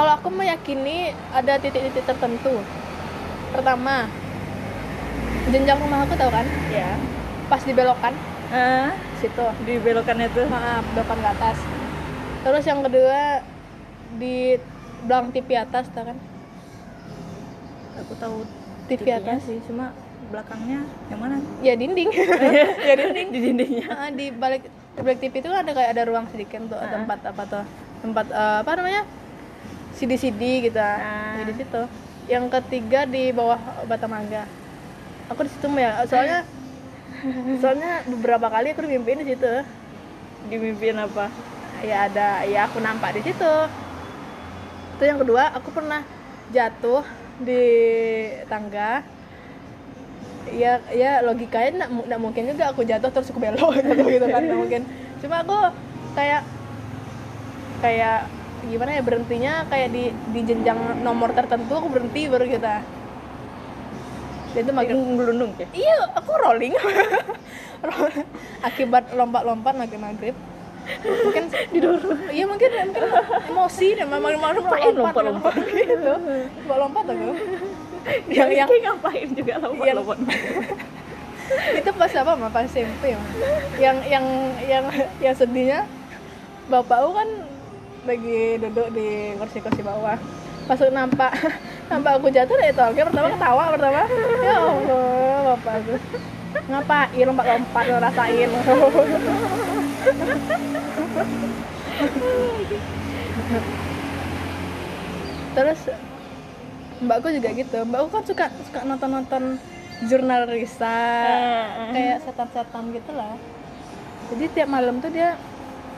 kalau 0.00 0.16
aku 0.16 0.32
meyakini 0.32 1.12
ada 1.28 1.60
titik-titik 1.60 2.08
tertentu. 2.08 2.56
Pertama 3.52 4.08
jenjang 5.52 5.76
rumah 5.76 6.08
aku 6.08 6.16
tahu 6.16 6.32
kan? 6.32 6.48
Ya 6.72 6.96
pas 7.52 7.60
dibelokan 7.60 8.16
ah 8.48 8.96
situ. 9.20 9.44
Di 9.68 9.76
belokannya 9.76 10.32
tuh. 10.32 10.48
Maaf 10.48 10.88
belokan 10.96 11.20
ke 11.20 11.28
atas. 11.36 11.58
Terus 12.40 12.64
yang 12.64 12.80
kedua 12.80 13.44
di 14.16 14.56
belakang 15.04 15.36
TV 15.36 15.48
atas 15.60 15.92
tahu 15.92 16.08
kan? 16.08 16.16
Aku 18.00 18.16
tahu 18.16 18.48
TV 18.88 19.04
atas. 19.12 19.44
sih 19.44 19.60
cuma 19.68 19.92
belakangnya 20.32 20.80
yang 21.12 21.20
mana? 21.20 21.36
Ya 21.60 21.76
dinding. 21.76 22.08
Ya 22.88 22.96
dinding. 22.96 23.28
Di 23.28 23.38
dindingnya. 23.52 23.86
Ah, 23.92 24.08
di 24.08 24.32
balik 24.32 24.64
di 24.96 25.00
balik 25.04 25.20
TV 25.20 25.44
itu 25.44 25.52
ada 25.52 25.68
kayak 25.76 25.92
ada 25.92 26.08
ruang 26.08 26.24
sedikit 26.32 26.64
tuh 26.72 26.80
Ah. 26.80 26.88
tempat 26.88 27.20
apa 27.20 27.42
tuh? 27.44 27.64
Tempat 28.00 28.32
eh, 28.32 28.58
apa 28.64 28.72
namanya 28.80 29.04
CD 29.96 30.16
CD 30.16 30.42
gitu. 30.70 30.78
Ah. 30.78 31.36
Jadi 31.38 31.42
di 31.50 31.54
situ. 31.58 31.82
Yang 32.30 32.44
ketiga 32.58 33.00
di 33.08 33.34
bawah 33.34 33.58
bata 33.90 34.06
mangga. 34.06 34.44
Aku 35.30 35.46
di 35.46 35.50
situ 35.50 35.66
ya 35.78 36.02
soalnya 36.10 36.40
soalnya 37.62 38.02
beberapa 38.06 38.46
kali 38.50 38.74
aku 38.74 38.82
dimimpiin 38.86 39.22
di 39.22 39.34
situ. 39.34 39.52
Dimimpiin 40.50 40.98
apa? 40.98 41.30
Ya 41.80 42.06
ada 42.10 42.44
ya 42.44 42.66
aku 42.68 42.78
nampak 42.82 43.18
di 43.18 43.22
situ. 43.30 43.54
Itu 44.98 45.02
yang 45.06 45.18
kedua 45.18 45.54
aku 45.54 45.72
pernah 45.72 46.02
jatuh 46.52 47.02
di 47.40 47.62
tangga. 48.46 49.02
Ya 50.50 50.82
ya 50.90 51.22
logikanya 51.22 51.86
nggak 51.86 51.90
mu- 51.94 52.06
nggak 52.10 52.20
mungkin 52.20 52.42
juga 52.50 52.74
aku 52.74 52.82
jatuh 52.82 53.10
terus 53.14 53.30
aku 53.30 53.38
belok 53.38 53.70
gitu 53.80 53.90
gitu 54.18 54.26
kan 54.26 54.42
nggak 54.42 54.58
mungkin. 54.60 54.82
Cuma 55.22 55.46
aku 55.46 55.56
kayak 56.18 56.42
kayak 57.80 58.28
gimana 58.62 58.90
ya 58.92 59.02
berhentinya 59.02 59.52
kayak 59.66 59.88
di 59.88 60.04
di 60.28 60.40
jenjang 60.42 60.76
nomor 61.00 61.32
tertentu 61.32 61.72
aku 61.74 61.88
berhenti 61.88 62.26
baru 62.26 62.44
gitu 62.44 62.60
dan 62.60 62.82
itu 64.58 64.72
makin 64.74 64.96
gelundung 65.14 65.52
ya 65.56 65.66
Iya, 65.70 65.98
aku 66.12 66.30
rolling. 66.34 66.74
Roll- 67.86 68.26
Akibat 68.60 69.14
lompat-lompat 69.14 69.78
maghrib 69.78 70.02
maghrib. 70.02 70.36
Mungkin 71.06 71.44
didorong. 71.72 72.18
Iya 72.28 72.44
mungkin 72.44 72.66
mungkin 72.68 73.04
emosi 73.46 73.88
dan 73.94 74.10
memang 74.10 74.34
memang 74.34 74.58
Ngapain 74.58 74.90
lompat-lompat? 74.92 75.54
gitu. 75.54 76.12
Lompat-lompat 76.66 77.04
aku. 77.06 77.30
yang 78.26 78.48
yang 78.50 78.66
ngapain 78.66 79.28
juga 79.30 79.54
lompat 79.60 79.92
lompat 79.92 80.18
itu 81.78 81.90
pas 81.92 82.12
apa 82.12 82.32
mah 82.34 82.50
pas 82.50 82.64
SMP 82.64 83.14
mah. 83.14 83.28
Yang 83.76 83.96
yang 84.08 84.24
yang 84.60 84.84
yang 85.20 85.34
sedihnya 85.36 85.86
bapakku 86.66 87.14
kan 87.14 87.28
lagi 88.06 88.58
duduk 88.60 88.88
di 88.94 89.36
kursi-kursi 89.36 89.82
bawah. 89.84 90.18
Pas 90.68 90.80
nampak 90.90 91.32
nampak 91.90 92.12
aku 92.20 92.28
jatuh 92.30 92.56
itu 92.62 92.82
oke 92.82 93.00
pertama 93.10 93.28
ketawa 93.34 93.64
pertama. 93.74 94.02
Ya 94.44 94.56
Allah 94.60 95.40
bapak 95.56 95.72
aku. 95.84 95.94
Ngapain 96.70 97.26
lompat-lompat 97.26 97.84
ngerasain 97.86 98.50
terus 105.50 105.80
mbakku 107.02 107.28
juga 107.34 107.50
gitu. 107.54 107.78
Mbakku 107.82 108.08
kan 108.14 108.22
suka 108.22 108.46
suka 108.70 108.86
nonton-nonton 108.86 109.58
jurnal 110.06 110.48
Risa 110.48 110.96
kayak 111.92 112.24
setan-setan 112.24 112.84
gitu 112.96 113.12
lah 113.12 113.36
jadi 114.32 114.44
tiap 114.54 114.68
malam 114.72 115.02
tuh 115.02 115.12
dia 115.12 115.36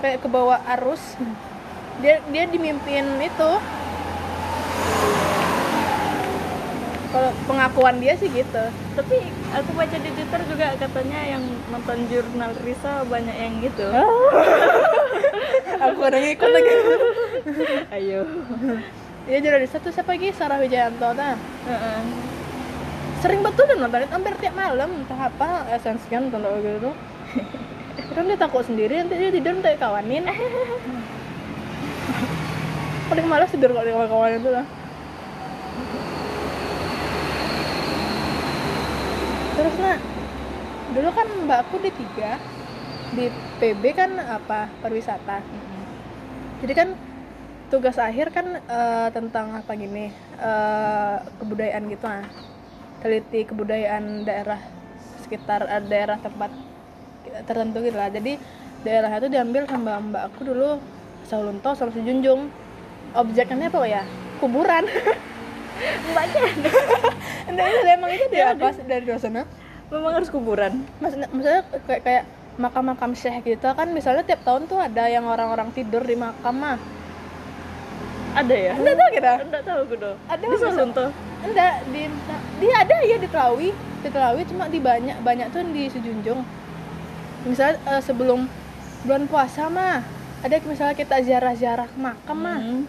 kayak 0.02 0.18
ke 0.24 0.28
bawah 0.28 0.58
arus 0.78 1.14
dia 2.00 2.24
dia 2.32 2.44
dimimpin 2.48 3.04
itu. 3.20 3.50
Kalau 7.12 7.28
pengakuan 7.44 8.00
dia 8.00 8.16
sih 8.16 8.32
gitu. 8.32 8.64
Tapi 8.96 9.16
aku 9.52 9.70
baca 9.76 9.96
di 10.00 10.10
twitter 10.16 10.40
juga 10.48 10.66
katanya 10.80 11.20
yang 11.28 11.44
nonton 11.68 12.08
jurnal 12.08 12.56
Risa 12.64 13.04
banyak 13.04 13.36
yang 13.36 13.54
gitu. 13.60 13.84
Aku 15.92 16.00
ada 16.08 16.16
ngikut 16.16 16.48
lagi. 16.48 16.72
Ayo. 18.00 18.24
Dia 19.28 19.38
jurnal 19.44 19.60
Risa 19.60 19.76
tuh 19.76 19.92
siapa 19.92 20.16
lagi? 20.16 20.32
Sarah 20.32 20.56
Wijayanto 20.56 21.12
nah. 21.12 21.36
Heeh. 21.68 22.00
sering 23.22 23.38
betul 23.38 23.70
kan 23.70 23.78
nonton 23.78 24.02
hampir 24.10 24.34
tiap 24.42 24.58
malam 24.58 24.90
entah 24.98 25.30
apa 25.30 25.68
essence 25.70 26.02
kan 26.08 26.32
nonton 26.32 26.58
gitu. 26.64 26.90
Kan 28.16 28.28
dia 28.28 28.36
takut 28.36 28.64
sendiri 28.64 28.98
nanti 29.00 29.16
dia 29.16 29.32
tidur 29.32 29.56
nanti 29.56 29.76
kawanin 29.80 30.24
paling 33.10 33.26
malas 33.26 33.50
tidur 33.50 33.74
kalau 33.74 33.86
dia 33.86 33.94
kawan 33.96 34.32
itu 34.38 34.50
lah. 34.50 34.66
Terus 39.52 39.74
nak 39.78 39.98
dulu 40.92 41.10
kan 41.14 41.28
mbakku 41.48 41.76
di 41.80 41.90
tiga 41.94 42.30
di 43.12 43.24
PB 43.60 43.82
kan 43.96 44.10
apa 44.18 44.68
pariwisata. 44.80 45.44
Jadi 46.62 46.72
kan 46.72 46.88
tugas 47.72 47.96
akhir 47.96 48.30
kan 48.30 48.60
eh, 48.60 49.08
tentang 49.10 49.56
apa 49.56 49.72
gini 49.74 50.12
eh, 50.40 51.16
kebudayaan 51.40 51.88
gitu 51.88 52.04
nah 52.04 52.28
teliti 53.00 53.48
kebudayaan 53.48 54.22
daerah 54.28 54.60
sekitar 55.24 55.66
eh, 55.66 55.82
daerah 55.84 56.20
tempat 56.20 56.52
tertentu 57.48 57.80
gitu 57.84 57.96
lah. 57.96 58.12
Jadi 58.12 58.36
daerah 58.82 59.10
itu 59.16 59.28
diambil 59.30 59.64
sama 59.68 60.00
mbak 60.00 60.22
aku 60.32 60.40
dulu 60.48 60.80
Saulunto 61.22 61.70
sama 61.78 61.94
Sejunjung 61.94 62.50
objeknya 63.16 63.68
apa 63.68 63.78
ya? 63.86 64.02
Kuburan. 64.40 64.84
Mbaknya 66.12 66.42
Enggak, 67.48 67.66
itu 67.66 67.78
emang 67.90 68.10
itu 68.14 68.24
dia 68.30 68.54
pas 68.54 68.76
dari 68.76 69.04
sana 69.18 69.42
memang 69.92 70.12
harus 70.16 70.30
kuburan. 70.32 70.84
Maksudnya, 71.02 71.28
maksudnya 71.28 71.62
kayak, 71.84 72.02
kayak 72.06 72.24
makam-makam 72.60 73.16
syekh 73.16 73.56
gitu 73.56 73.64
kan 73.72 73.88
misalnya 73.96 74.20
tiap 74.28 74.44
tahun 74.44 74.68
tuh 74.68 74.76
ada 74.76 75.08
yang 75.08 75.24
orang-orang 75.24 75.72
tidur 75.72 76.04
di 76.04 76.16
makam 76.16 76.54
mah. 76.56 76.78
Ada 78.32 78.54
ya? 78.56 78.72
Enggak 78.76 78.96
tahu 78.96 79.10
kita. 79.12 79.32
Enggak 79.44 79.62
tahu 79.64 79.80
gue 79.88 79.98
dong. 80.00 80.16
Ada, 80.28 80.44
di 80.44 80.56
Salunto 80.56 81.06
enggak 81.42 81.74
di 81.90 82.02
dia 82.62 82.74
ada 82.78 82.96
ya 83.04 83.16
di 83.18 83.28
Telawi. 83.28 83.70
Di 84.02 84.08
Telawi 84.08 84.42
cuma 84.48 84.64
di 84.70 84.78
banyak 84.80 85.16
banyak 85.20 85.46
tuh 85.52 85.62
di 85.68 85.84
Sejunjung. 85.90 86.40
Misalnya 87.44 87.76
eh, 87.88 88.02
sebelum 88.02 88.48
bulan 89.04 89.24
puasa 89.28 89.68
mah. 89.68 90.00
Ada 90.42 90.58
misalnya 90.66 90.96
kita 90.98 91.22
ziarah-ziarah 91.22 91.90
makam 91.94 92.38
mah. 92.40 92.58
Hmm. 92.58 92.82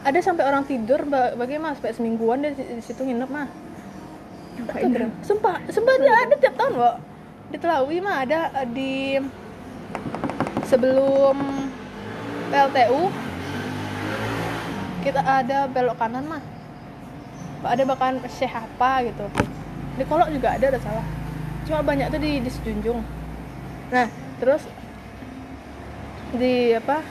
Ada 0.00 0.18
sampai 0.24 0.44
orang 0.48 0.64
tidur 0.64 1.04
ba- 1.04 1.36
bagaimana? 1.36 1.76
Sampai 1.76 1.92
semingguan 1.92 2.40
dia 2.40 2.56
di, 2.56 2.80
situ 2.80 3.04
nginep 3.04 3.30
mah. 3.30 3.48
Sumpah 5.24 5.56
sumpah 5.72 5.94
dia 6.00 6.12
ada 6.12 6.34
tiap 6.36 6.54
tahun 6.56 6.72
kok 6.76 6.96
di 7.50 7.56
Telawi 7.58 7.96
mah 7.98 8.16
ada 8.22 8.38
eh, 8.62 8.68
di 8.70 8.94
sebelum 10.68 11.36
PLTU 12.52 13.02
kita 15.00 15.20
ada 15.24 15.64
belok 15.68 15.96
kanan 15.96 16.24
mah. 16.28 16.42
Ada 17.60 17.84
bahkan 17.84 18.20
syekh 18.28 18.52
apa 18.52 19.04
gitu. 19.04 19.26
Di 20.00 20.04
kolok 20.08 20.32
juga 20.32 20.56
ada 20.56 20.72
ada 20.72 20.80
salah. 20.80 21.06
Cuma 21.68 21.84
banyak 21.84 22.08
tuh 22.08 22.20
di 22.20 22.40
di 22.40 22.50
Sejunjung 22.52 23.20
nah 23.90 24.06
terus 24.38 24.62
di 26.30 26.70
apa 26.78 27.02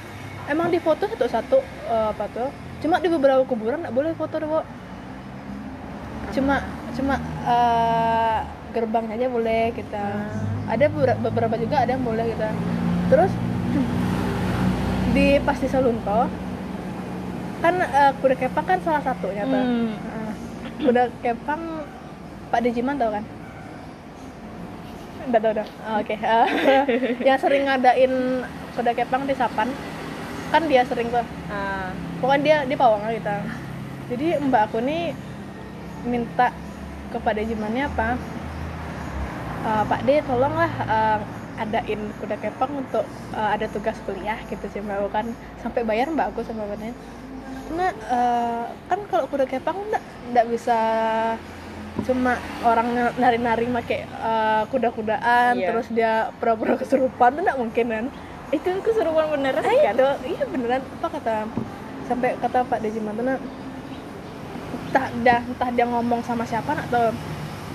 emang 0.47 0.71
di 0.71 0.79
foto 0.79 1.03
satu-satu 1.11 1.59
eh, 1.91 2.07
apa 2.15 2.25
tuh 2.31 2.49
cuma 2.79 2.95
di 3.03 3.09
beberapa 3.11 3.43
kuburan 3.43 3.83
nggak 3.83 3.95
boleh 3.95 4.11
foto 4.15 4.39
Bo. 4.43 4.61
cuma 6.29 6.61
cuma 6.95 7.15
eh, 7.43 8.39
gerbangnya 8.73 9.15
aja 9.17 9.27
boleh 9.29 9.73
kita. 9.73 10.05
Ada 10.69 10.85
beberapa, 11.17 11.57
juga 11.57 11.81
ada 11.81 11.97
yang 11.97 12.05
boleh 12.05 12.25
kita. 12.37 12.49
Terus 13.09 13.31
di 15.17 15.41
pas 15.41 15.57
di 15.57 15.67
Salunto 15.67 16.29
kan 17.59 17.75
eh, 17.75 18.11
kuda 18.23 18.35
kepang 18.39 18.65
kan 18.65 18.79
salah 18.85 19.03
satunya 19.03 19.43
tuh. 19.43 19.63
Hmm. 19.63 19.91
Nah, 19.91 20.33
kuda 20.79 21.03
kepang 21.25 21.61
Pak 22.49 22.59
Dejiman 22.63 22.95
tau 22.95 23.11
kan? 23.11 23.23
Udah 25.29 25.39
tau 25.41 25.53
Oh, 25.61 25.95
oke. 26.01 26.15
Eh, 26.15 26.47
yang 27.27 27.37
sering 27.41 27.67
ngadain 27.67 28.45
kuda 28.77 28.91
kepang 28.95 29.25
di 29.27 29.35
Sapan 29.35 29.69
kan 30.49 30.61
dia 30.65 30.81
sering 30.83 31.09
tuh. 31.09 31.25
Ah. 31.47 31.89
pokoknya 32.19 32.41
dia 32.43 32.57
dia 32.67 32.77
pawangnya 32.77 33.15
kita 33.15 33.35
jadi 34.09 34.27
mbak 34.41 34.61
aku 34.67 34.77
nih 34.81 35.13
minta 36.03 36.49
kepada 37.09 37.39
Jimannya 37.39 37.87
apa? 37.87 38.17
"Eh, 39.61 39.83
Pak 39.85 40.01
D 40.03 40.09
tolonglah 40.23 40.71
eh, 40.87 41.19
adain 41.59 42.01
kuda 42.17 42.35
kepang 42.39 42.71
untuk 42.75 43.05
eh, 43.31 43.49
ada 43.55 43.65
tugas 43.67 43.97
kuliah 44.03 44.39
gitu 44.45 44.65
sih 44.67 44.79
mbak 44.79 44.99
aku 44.99 45.09
kan. 45.11 45.25
Sampai 45.59 45.83
bayar 45.83 46.09
mbak 46.09 46.33
aku 46.33 46.41
sama 46.43 46.65
mbaknya 46.65 46.91
karena 47.69 47.87
eh, 47.93 48.63
kan 48.89 48.99
kalau 49.07 49.25
kuda 49.29 49.45
kepang 49.45 49.77
enggak 49.77 50.01
enggak 50.27 50.45
bisa 50.49 50.79
cuma 52.01 52.33
orang 52.63 52.87
nari-nari 53.15 53.67
make 53.67 54.03
eh, 54.03 54.63
kuda-kudaan 54.67 55.53
Iya. 55.53 55.67
terus 55.69 55.87
dia 55.93 56.33
pura-pura 56.41 56.73
kesurupan 56.75 57.37
itu 57.37 57.41
enggak 57.45 57.59
mungkin 57.59 57.85
kan 57.87 58.05
itu 58.49 58.69
keserupan 58.81 59.29
beneran 59.29 59.61
Ah, 59.61 59.69
kan? 59.69 59.93
itu, 59.93 60.07
iya 60.27 60.43
beneran. 60.45 60.81
Apa 60.99 61.07
kata 61.13 61.35
sampai 62.09 62.33
kata 62.35 62.65
Pak 62.65 62.79
Deji 62.81 62.97
Mantuna 62.97 63.37
entah 64.89 65.07
dah 65.21 65.41
entah 65.45 65.69
dia 65.69 65.85
ngomong 65.85 66.25
sama 66.25 66.41
siapa 66.41 66.73
atau 66.73 67.13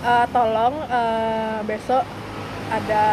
eh, 0.03 0.27
tolong 0.31 0.75
eh, 0.85 1.59
besok 1.63 2.03
ada 2.75 3.05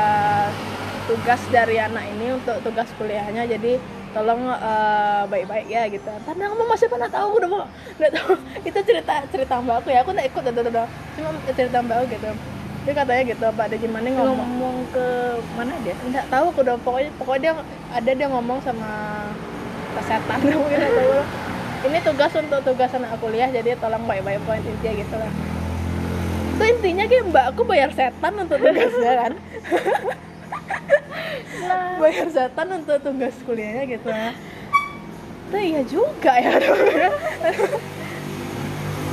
tugas 1.06 1.42
dari 1.50 1.78
anak 1.78 2.10
ini 2.10 2.34
untuk 2.34 2.58
tugas 2.66 2.90
kuliahnya 2.98 3.46
jadi 3.46 3.78
tolong 4.12 4.42
eh, 4.50 5.24
baik-baik 5.30 5.68
ya 5.70 5.86
gitu. 5.88 6.10
Dia 6.10 6.46
ngomong 6.50 6.68
masih 6.68 6.90
pernah 6.90 7.08
tahu 7.08 7.38
udah 7.38 7.48
mau 7.48 7.64
nggak 7.96 8.12
tahu. 8.12 8.34
Itu 8.68 8.80
cerita 8.82 9.14
cerita 9.30 9.54
mbak 9.62 9.86
aku 9.86 9.88
ya 9.94 10.02
aku 10.02 10.10
nggak 10.12 10.28
ikut 10.34 10.44
udah 10.50 10.64
udah 10.66 10.86
cuma 11.14 11.30
cerita 11.54 11.78
mbak 11.80 11.96
aku 12.02 12.06
gitu 12.12 12.30
dia 12.82 12.94
katanya 12.98 13.22
gitu 13.30 13.46
Pak 13.54 13.66
Deji 13.70 13.86
Mani 13.86 14.10
ngomong 14.18 14.42
ngomong 14.42 14.76
ke 14.90 15.08
mana 15.54 15.78
dia? 15.86 15.94
Nggak 16.02 16.26
tahu 16.34 16.46
aku 16.50 16.60
udah 16.66 16.76
pokoknya 16.82 17.12
pokoknya 17.22 17.42
dia 17.42 17.54
ada 17.94 18.12
dia 18.18 18.28
ngomong 18.34 18.58
sama 18.66 18.92
kesehatan. 20.02 20.38
Mungkin 20.58 20.82
atau 20.82 21.22
ini 21.82 21.98
tugas 22.02 22.34
untuk 22.38 22.60
tugas 22.66 22.90
anak 22.98 23.22
kuliah 23.22 23.50
jadi 23.54 23.78
tolong 23.78 24.02
baik-baik 24.10 24.42
poin 24.50 24.62
intinya 24.66 24.94
gitu 24.98 25.16
lah. 25.18 25.32
Itu 26.58 26.64
intinya 26.66 27.06
kayak 27.06 27.26
mbak 27.30 27.46
aku 27.54 27.62
bayar 27.70 27.92
setan 27.94 28.34
untuk 28.38 28.58
tugasnya 28.58 29.14
kan? 29.18 29.34
Bayar 32.02 32.28
setan 32.34 32.68
untuk 32.82 32.98
tugas 33.06 33.36
kuliahnya 33.46 33.86
gitu 33.86 34.10
lah. 34.10 34.34
Itu 35.54 35.58
iya 35.62 35.82
juga 35.86 36.34
ya. 36.34 36.58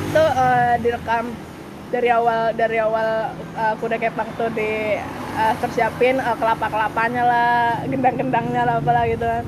Itu 0.09 0.25
eh, 0.25 0.73
direkam 0.81 1.37
dari 1.89 2.09
awal 2.13 2.53
dari 2.53 2.77
awal 2.77 3.33
eh, 3.35 3.75
kuda 3.81 3.97
kepang 3.97 4.29
tuh 4.37 4.53
di 4.53 5.01
eh, 5.37 5.55
tersiapin 5.61 6.21
kelapa 6.21 6.67
kelapanya 6.69 7.23
lah 7.25 7.53
gendang 7.89 8.17
gendangnya 8.21 8.63
lah 8.69 8.75
apalah 8.81 9.05
gitu 9.09 9.25
kan. 9.25 9.45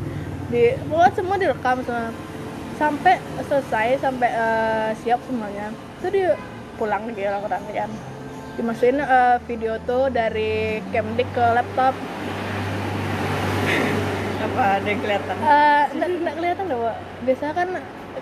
Di 0.50 0.74
pokoknya 0.88 1.12
semua 1.14 1.36
direkam 1.36 1.78
semua. 1.84 2.10
Sampai 2.80 3.20
selesai 3.44 4.00
sampai 4.00 4.28
eh, 4.32 4.88
siap 5.04 5.20
semuanya. 5.28 5.68
Itu 6.00 6.08
dia 6.08 6.36
pulang 6.80 7.04
lagi 7.12 7.22
orang 7.28 7.44
kan. 7.48 7.90
Dimasukin 8.56 8.98
eh, 9.04 9.36
video 9.44 9.76
tuh 9.84 10.08
dari 10.08 10.80
Kemdik 10.88 11.28
ke 11.36 11.44
laptop. 11.52 11.92
Apa 14.40 14.80
ada 14.80 14.88
yang 14.88 15.00
kelihatan? 15.04 15.36
Eh, 15.36 15.82
nggak 16.00 16.34
kelihatan 16.40 16.64
loh 16.72 16.96
biasanya 17.20 17.52
kan 17.52 17.68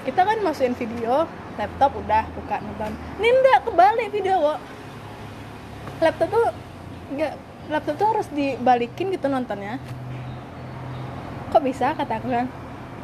kita 0.09 0.25
kan 0.25 0.41
masukin 0.41 0.73
video 0.73 1.29
laptop 1.61 1.93
udah 2.01 2.25
buka 2.33 2.65
nonton. 2.65 2.97
Ini 3.21 3.29
enggak 3.29 3.59
kebalik 3.69 4.09
video 4.09 4.41
Wak. 4.41 4.57
laptop 6.01 6.29
tuh 6.33 6.49
nggak 7.13 7.33
laptop 7.69 7.95
tuh 8.01 8.09
harus 8.09 8.27
dibalikin 8.33 9.13
gitu 9.13 9.29
nontonnya. 9.29 9.77
Kok 11.53 11.61
bisa? 11.61 11.93
Kata 11.93 12.25
aku 12.25 12.33
kan. 12.33 12.49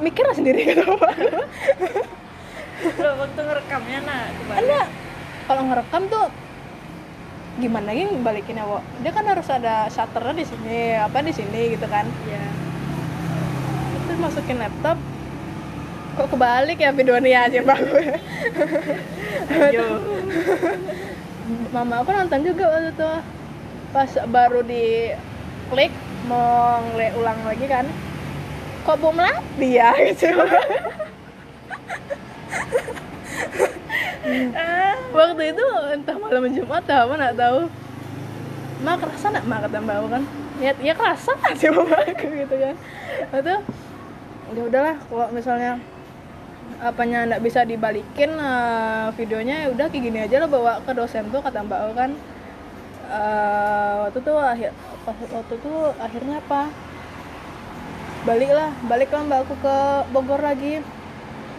Mikir 0.00 0.24
lah 0.24 0.32
sendiri 0.32 0.64
gitu. 0.72 0.80
Loh, 2.96 3.12
waktu 3.20 3.40
ngerekamnya 3.44 3.98
nah 4.00 4.24
enggak 4.56 4.88
kalau 5.44 5.62
ngerekam 5.68 6.08
tuh 6.08 6.26
gimana 7.60 7.92
lagi 7.92 8.08
balikinnya 8.16 8.64
Wak? 8.64 8.82
dia 9.04 9.12
kan 9.12 9.28
harus 9.28 9.46
ada 9.52 9.92
shutternya 9.92 10.40
di 10.40 10.46
sini 10.48 10.96
apa 10.96 11.20
di 11.20 11.36
sini 11.36 11.76
gitu 11.76 11.84
kan. 11.84 12.08
Ya 12.24 12.48
terus 14.08 14.18
masukin 14.24 14.56
laptop 14.56 14.96
kok 16.14 16.28
kebalik 16.30 16.78
ya 16.78 16.90
videonya 16.94 17.50
aja 17.50 17.58
mbak 17.62 17.78
Yo. 19.74 20.00
mama 21.68 22.00
aku 22.00 22.10
nonton 22.14 22.40
juga 22.46 22.64
waktu 22.70 22.90
itu. 22.94 23.10
Pas 23.92 24.10
baru 24.26 24.64
di 24.64 25.12
klik 25.68 25.92
mau 26.26 26.80
ngeliat 26.90 27.14
ulang 27.18 27.38
lagi 27.44 27.66
kan. 27.68 27.86
Kok 28.88 28.96
belum 29.00 29.16
mati 29.20 29.68
ya 29.76 29.92
gitu. 30.08 30.32
Waktu 35.14 35.42
itu 35.52 35.66
entah 35.92 36.16
malam 36.16 36.48
Jumat 36.50 36.82
atau 36.88 36.98
apa 37.06 37.14
nggak 37.20 37.36
tahu. 37.38 37.60
Mak 38.84 38.96
kerasa 39.00 39.26
nggak 39.30 39.46
mak 39.46 39.58
kata 39.68 39.78
mbak 39.84 39.96
kan? 40.08 40.22
Ya 40.62 40.72
ya 40.80 40.94
kerasa 40.96 41.32
sih 41.58 41.68
mama 41.68 41.98
aku 42.08 42.26
gitu 42.32 42.54
kan. 42.56 42.74
Itu 43.34 43.54
ya 44.54 44.62
udahlah 44.62 44.96
kalau 45.10 45.26
misalnya 45.34 45.82
apanya 46.84 47.24
nggak 47.24 47.42
bisa 47.44 47.64
dibalikin 47.64 48.30
eh, 48.36 49.06
videonya 49.16 49.64
ya 49.64 49.68
udah 49.72 49.86
kayak 49.88 50.04
gini 50.04 50.18
aja 50.24 50.42
lo 50.42 50.48
bawa 50.52 50.84
ke 50.84 50.92
dosen 50.92 51.28
tuh 51.32 51.40
kata 51.40 51.64
mbak 51.64 51.80
aku 51.80 51.94
kan. 51.96 52.10
Eh, 53.04 53.92
waktu 54.04 54.18
tuh 54.20 54.36
akhir 54.40 54.70
waktu 55.06 55.54
tuh 55.60 55.92
akhirnya 55.96 56.36
apa? 56.44 56.68
Baliklah 58.24 58.70
baliklah 58.84 59.22
mbak 59.24 59.38
aku 59.48 59.54
ke 59.60 59.76
Bogor 60.12 60.40
lagi. 60.40 60.84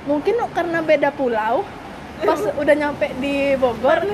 Mungkin 0.05 0.37
karena 0.53 0.85
beda 0.85 1.09
pulau 1.13 1.65
pas 2.21 2.41
udah 2.61 2.75
nyampe 2.77 3.11
di 3.17 3.57
Bogor 3.57 4.05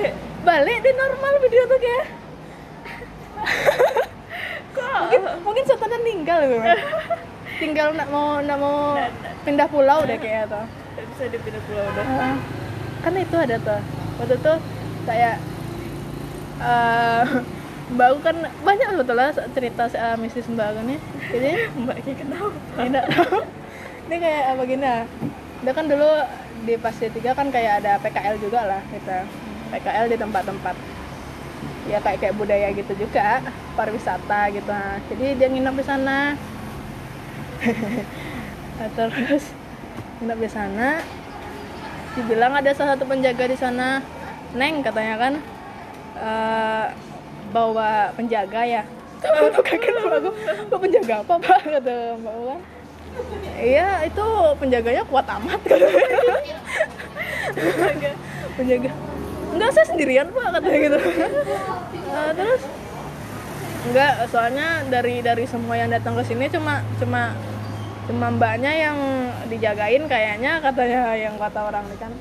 balik? 0.42 0.78
di 0.82 0.90
normal 0.96 1.32
video 1.44 1.62
tuh 1.68 1.78
kayak. 1.78 2.06
Mungkin 5.02 5.22
mungkin 5.44 5.64
setannya 5.66 5.98
ninggal 6.04 6.40
gitu 6.46 6.56
tinggal 7.60 7.94
nak 7.94 8.08
mau 8.10 8.42
nak 8.42 8.58
mau 8.58 8.98
pindah 9.46 9.68
pulau 9.70 10.02
deh 10.02 10.18
kayak 10.18 10.50
tuh 10.50 10.66
Bisa 11.22 11.38
dipindah 11.38 11.62
pulau 11.70 11.86
udah. 11.86 12.02
Heeh. 12.02 12.34
kan 12.98 13.14
itu 13.14 13.36
ada 13.38 13.56
tuh. 13.62 13.80
Waktu 14.18 14.34
itu 14.42 14.52
kayak 15.06 15.36
eh 16.58 17.24
mbak 17.94 18.10
kan 18.26 18.36
banyak 18.66 18.88
sebetulnya 18.90 19.30
cerita 19.54 19.86
uh, 19.86 20.18
mistis 20.18 20.50
mbak 20.50 20.74
nih. 20.82 20.98
Jadi 21.30 21.50
mbak 21.86 22.02
Ki 22.02 22.18
kenapa? 22.18 22.50
Tidak 22.74 23.04
tahu. 23.06 23.38
Ini 24.10 24.16
kayak 24.18 24.42
apa 24.50 24.62
gini 24.66 24.82
ah. 24.82 25.06
dia 25.62 25.70
kan 25.70 25.86
dulu 25.86 26.10
di 26.66 26.74
pas 26.74 26.90
D3 26.90 27.22
kan 27.38 27.46
kayak 27.54 27.86
ada 27.86 28.02
PKL 28.02 28.42
juga 28.42 28.60
lah 28.66 28.82
gitu. 28.90 29.18
PKL 29.70 30.06
di 30.10 30.16
tempat-tempat. 30.18 30.74
Ya 31.86 32.02
kayak 32.02 32.18
kayak 32.18 32.34
budaya 32.34 32.66
gitu 32.74 32.98
juga 32.98 33.46
pariwisata 33.78 34.50
gitu. 34.50 34.74
Nah. 34.74 34.98
jadi 35.06 35.38
dia 35.38 35.46
nginep 35.54 35.74
di 35.78 35.84
sana. 35.86 36.34
Nah, 38.72 38.88
terus 38.98 39.52
nginep 40.22 40.38
di 40.38 40.50
sana. 40.50 40.88
Dibilang 42.14 42.54
ada 42.54 42.70
salah 42.70 42.94
satu 42.94 43.04
penjaga 43.10 43.44
di 43.50 43.58
sana. 43.58 43.98
Neng 44.54 44.86
katanya 44.86 45.14
kan 45.18 45.32
eh, 46.22 46.86
bawa 47.50 48.14
penjaga 48.14 48.62
ya. 48.62 48.82
Aku 49.22 49.62
kaget 49.66 49.94
sama 49.98 50.18
aku? 50.18 50.30
Kok 50.70 50.78
penjaga 50.78 51.14
apa 51.26 51.34
pak? 51.42 51.60
Kata 51.74 51.94
mbak 52.22 52.34
Ulan 52.38 52.62
iya 53.60 54.08
itu 54.08 54.24
penjaganya 54.56 55.04
kuat 55.04 55.26
amat 55.28 55.60
katanya. 55.68 56.08
Penjaga. 58.56 58.90
Enggak 59.52 59.70
saya 59.76 59.86
sendirian 59.86 60.28
pak 60.32 60.48
katanya 60.58 60.78
gitu. 60.80 60.98
Nah, 62.08 62.30
terus? 62.32 62.62
Enggak 63.82 64.12
soalnya 64.32 64.80
dari 64.88 65.20
dari 65.20 65.44
semua 65.44 65.76
yang 65.76 65.92
datang 65.92 66.16
ke 66.16 66.24
sini 66.24 66.48
cuma 66.48 66.80
cuma 66.96 67.36
cuma 68.02 68.26
mbaknya 68.30 68.72
yang 68.72 68.98
dijagain 69.46 70.04
kayaknya 70.04 70.58
katanya 70.58 71.14
yang 71.14 71.34
kata 71.38 71.60
orang 71.62 71.84
ini 71.86 71.96
kan. 71.96 72.12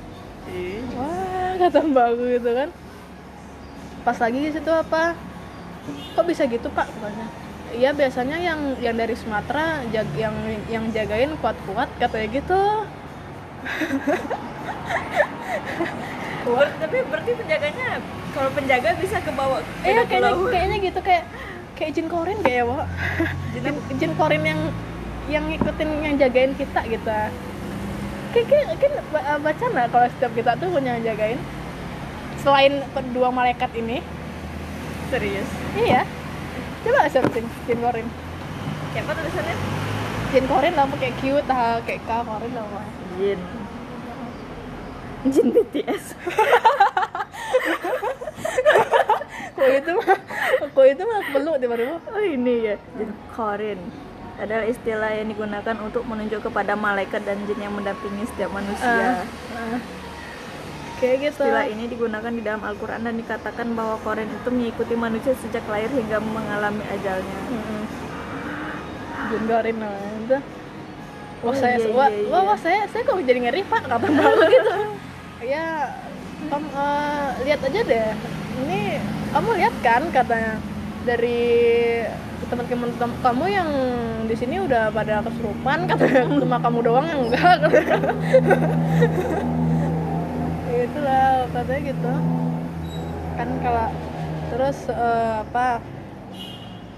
Ih, 0.47 0.81
wah 0.93 1.53
kata 1.57 1.79
mbak 1.83 2.05
aku 2.11 2.23
gitu 2.37 2.49
kan. 2.53 2.69
Pas 4.01 4.17
lagi 4.17 4.39
di 4.39 4.51
situ 4.51 4.69
apa? 4.69 5.13
Kok 6.13 6.25
bisa 6.25 6.45
gitu 6.45 6.69
pak? 6.69 6.85
Katanya. 6.85 7.27
Iya 7.71 7.95
biasanya 7.95 8.37
yang 8.37 8.59
yang 8.83 8.95
dari 8.95 9.15
Sumatera 9.15 9.79
jag- 9.89 10.17
yang 10.19 10.35
yang 10.67 10.83
jagain 10.91 11.33
kuat-kuat 11.39 11.87
katanya 11.97 12.27
gitu. 12.29 12.61
Ber- 16.41 16.73
tapi 16.81 16.97
berarti 17.05 17.31
penjaganya 17.37 18.01
kalau 18.33 18.49
penjaga 18.51 18.89
bisa 18.97 19.17
ke 19.21 19.31
bawah 19.31 19.61
ke 19.61 19.87
Iya 19.87 20.03
kayaknya 20.03 20.33
kayaknya 20.49 20.77
gitu 20.81 20.99
kayak 20.99 21.23
kayak 21.77 21.91
jin 21.93 22.07
korin 22.09 22.39
kayak 22.41 22.65
Wak. 22.65 22.87
Jin, 23.53 23.75
jin 23.97 24.11
korin 24.17 24.43
yang 24.43 24.61
yang 25.31 25.47
ngikutin 25.47 25.89
yang 26.03 26.15
jagain 26.19 26.51
kita 26.53 26.81
gitu. 26.85 27.07
Kayak 28.31 28.45
kayak 28.47 28.67
kan 28.77 28.91
ba- 29.11 29.39
baca 29.41 29.65
nggak 29.65 29.87
kalau 29.89 30.07
setiap 30.09 30.31
kita 30.31 30.51
tuh 30.55 30.67
punya 30.69 30.95
yang 30.95 31.05
jagain 31.05 31.39
selain 32.37 32.73
kedua 32.89 33.29
malaikat 33.29 33.69
ini 33.75 34.01
serius. 35.07 35.45
iya 35.77 36.07
coba 36.81 37.05
searching 37.05 37.45
jin 37.67 37.77
korin 37.77 38.07
Kayak 38.89 39.03
apa 39.05 39.11
tulisannya? 39.13 39.55
jin 40.31 40.45
korin 40.47 40.73
lah 40.73 40.85
kayak 40.89 41.15
cute 41.19 41.47
ah 41.47 41.77
kayak 41.83 42.01
ka 42.03 42.23
korin 42.23 42.51
lah. 42.51 42.65
Jin. 43.15 43.39
Jin 45.27 45.47
BTS. 45.53 46.05
kok 49.51 49.67
itu 49.69 49.91
mah 49.93 50.17
kok 50.65 50.85
itu 50.87 51.03
mah 51.03 51.19
perlu 51.29 51.51
tiba-tiba 51.59 51.99
Oh 52.09 52.23
ini 52.23 52.55
ya, 52.65 52.75
jin 52.97 53.11
korin 53.29 53.79
adalah 54.39 54.65
istilah 54.65 55.11
yang 55.11 55.27
digunakan 55.33 55.75
untuk 55.81 56.03
menunjuk 56.07 56.47
kepada 56.47 56.73
malaikat 56.77 57.21
dan 57.25 57.41
jin 57.49 57.59
yang 57.59 57.73
mendampingi 57.75 58.23
setiap 58.31 58.53
manusia. 58.53 59.25
Ah, 59.51 59.79
kayak 61.01 61.33
gitu 61.33 61.41
Istilah 61.43 61.65
ini 61.65 61.89
digunakan 61.89 62.31
di 62.31 62.41
dalam 62.45 62.61
Al-Quran 62.61 63.01
dan 63.03 63.15
dikatakan 63.17 63.73
bahwa 63.73 63.97
korin 64.05 64.29
itu 64.29 64.49
mengikuti 64.53 64.93
manusia 64.93 65.33
sejak 65.41 65.65
lahir 65.65 65.89
hingga 65.89 66.21
mengalami 66.21 66.85
ajalnya. 66.85 67.39
Mm-mm. 67.49 67.83
jin 69.31 69.43
korin 69.47 69.77
itu 70.27 70.37
wah 71.41 71.49
Oh, 71.49 71.55
saya 71.57 71.81
iya, 71.81 71.89
wah, 71.89 72.05
iya, 72.05 72.29
wah, 72.29 72.41
iya. 72.45 72.49
wah, 72.53 72.57
saya 72.59 72.81
saya 72.93 73.01
kok 73.01 73.17
jadi 73.25 73.39
ngeri 73.49 73.65
pak 73.65 73.81
kata 73.81 73.97
aku 73.97 74.43
gitu 74.45 74.73
ya 75.57 75.89
kamu 76.53 76.67
eh, 76.69 77.27
lihat 77.49 77.59
aja 77.65 77.81
deh 77.81 78.09
ini 78.61 78.81
kamu 79.33 79.49
lihat 79.57 79.75
kan 79.81 80.03
katanya 80.13 80.61
dari 81.01 81.41
teman-teman 82.51 82.91
tem- 82.99 83.19
kamu 83.23 83.45
yang 83.47 83.69
di 84.27 84.35
sini 84.35 84.59
udah 84.59 84.91
pada 84.91 85.23
kesurupan 85.23 85.85
katanya. 85.89 86.23
Cuma 86.27 86.57
kamu 86.59 86.79
doang 86.83 87.05
yang 87.07 87.21
enggak. 87.29 87.57
Itulah 90.85 91.47
katanya 91.53 91.81
gitu. 91.87 92.13
Kan 93.39 93.49
kalau 93.63 93.87
terus 94.51 94.77
eh, 94.91 95.33
apa 95.47 95.79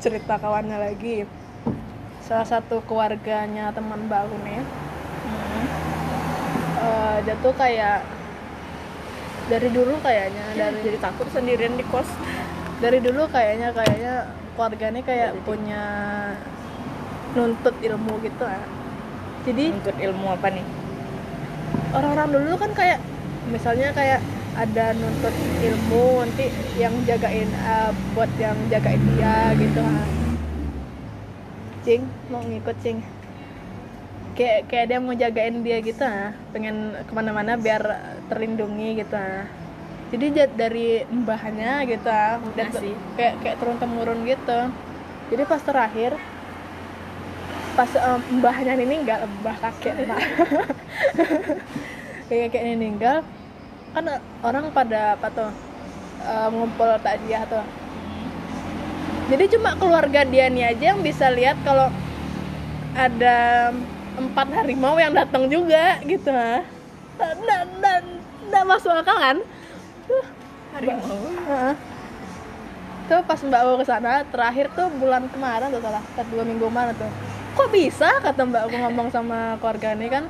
cerita 0.01 0.35
kawannya 0.41 0.77
lagi. 0.81 1.30
Salah 2.23 2.47
satu 2.47 2.80
keluarganya 2.88 3.69
teman 3.75 4.07
aku 4.07 4.35
nih. 4.47 4.63
Hmm. 5.23 5.65
eh, 6.84 7.15
dia 7.23 7.35
tuh 7.39 7.53
kayak 7.55 8.03
dari 9.43 9.69
dulu 9.71 9.99
kayaknya 9.99 10.43
dari 10.55 10.80
Jadi 10.88 10.97
takut 10.99 11.27
sendirian 11.31 11.75
di 11.75 11.85
kos. 11.88 12.07
Dari 12.84 12.99
dulu 12.99 13.23
kayaknya 13.31 13.72
kayaknya 13.72 14.14
keluarganya 14.60 15.01
kayak 15.07 15.31
punya 15.47 15.84
nuntut 17.31 17.72
ilmu 17.80 18.19
gitu 18.19 18.43
ah. 18.43 18.68
Jadi 19.47 19.72
Untuk 19.72 19.95
ilmu 19.95 20.27
apa 20.35 20.51
nih? 20.51 20.68
orang-orang 21.93 22.30
dulu 22.35 22.51
kan 22.60 22.72
kayak 22.76 22.99
misalnya 23.47 23.93
kayak 23.95 24.19
ada 24.60 24.91
nuntut 24.97 25.31
ilmu 25.64 26.27
nanti 26.27 26.51
yang 26.76 26.93
jagain 27.07 27.47
eh, 27.47 27.91
buat 28.14 28.30
yang 28.35 28.57
jagain 28.68 28.99
dia 29.15 29.55
gitu 29.55 29.80
ah. 29.80 30.03
Cing 31.88 32.03
mau 32.27 32.43
ngikut 32.43 32.76
cing. 32.84 32.99
Kayak 34.35 34.60
kayak 34.68 34.85
dia 34.91 34.99
mau 34.99 35.15
jagain 35.15 35.55
dia 35.64 35.80
gitu 35.80 36.03
ah. 36.03 36.35
Pengen 36.51 36.99
ke 36.99 37.11
mana-mana 37.15 37.55
biar 37.55 37.80
terlindungi 38.27 38.99
gitu 38.99 39.15
ah 39.15 39.62
jadi 40.14 40.26
ja- 40.30 40.53
dari 40.53 41.02
mbahnya 41.10 41.81
gitu 41.90 42.06
ah 42.06 42.38
udah 42.38 42.68
Ngasih. 42.69 42.94
kayak 43.18 43.34
kayak 43.41 43.56
turun 43.57 43.77
temurun 43.81 44.22
gitu. 44.23 44.60
Jadi 45.34 45.44
pas 45.49 45.57
terakhir 45.57 46.11
pas 47.73 47.90
em, 47.90 48.22
mbahnya 48.38 48.77
ini 48.77 48.85
meninggal 48.85 49.26
mbah 49.41 49.57
kakek 49.57 50.06
pak 50.06 50.22
kayak 52.30 52.48
kayak 52.53 52.64
ini 52.69 52.76
meninggal 52.77 53.26
kan 53.98 54.06
orang 54.45 54.69
pada 54.69 55.18
apa 55.18 55.27
tuh 55.34 55.49
eh, 56.22 56.48
ngumpul 56.53 56.94
takziah 57.02 57.49
tuh. 57.49 57.65
Jadi 59.34 59.57
cuma 59.57 59.73
keluarga 59.73 60.22
dia 60.22 60.45
nih 60.53 60.77
aja 60.77 60.94
yang 60.94 61.02
bisa 61.02 61.34
lihat 61.34 61.57
kalau 61.65 61.90
ada 62.94 63.73
empat 64.14 64.48
harimau 64.53 64.94
yang 65.02 65.18
datang 65.18 65.49
juga 65.49 65.98
gitu 66.06 66.30
ah. 66.30 66.61
Dan 67.18 67.38
dan 67.41 67.68
dan 67.81 68.03
nggak 68.53 68.65
masuk 68.69 68.94
akal 68.94 69.18
kan 69.18 69.38
Tuh, 70.07 70.25
Harimau. 70.75 71.17
Heeh. 71.47 71.75
tuh 73.03 73.19
pas 73.27 73.35
mbak 73.35 73.59
aku 73.67 73.84
ke 73.84 73.85
sana 73.85 74.23
terakhir 74.31 74.71
tuh 74.71 74.88
bulan 74.95 75.27
kemarin 75.27 75.69
tuh 75.69 75.84
salah. 75.84 76.03
Dua 76.31 76.43
minggu 76.47 76.67
mana 76.71 76.95
tuh. 76.95 77.11
Kok 77.53 77.69
bisa? 77.69 78.09
Kata 78.23 78.47
mbak 78.47 78.71
aku 78.71 78.75
ngomong 78.80 79.07
sama 79.11 79.59
keluarga 79.59 79.91
ini 79.93 80.07
kan. 80.07 80.23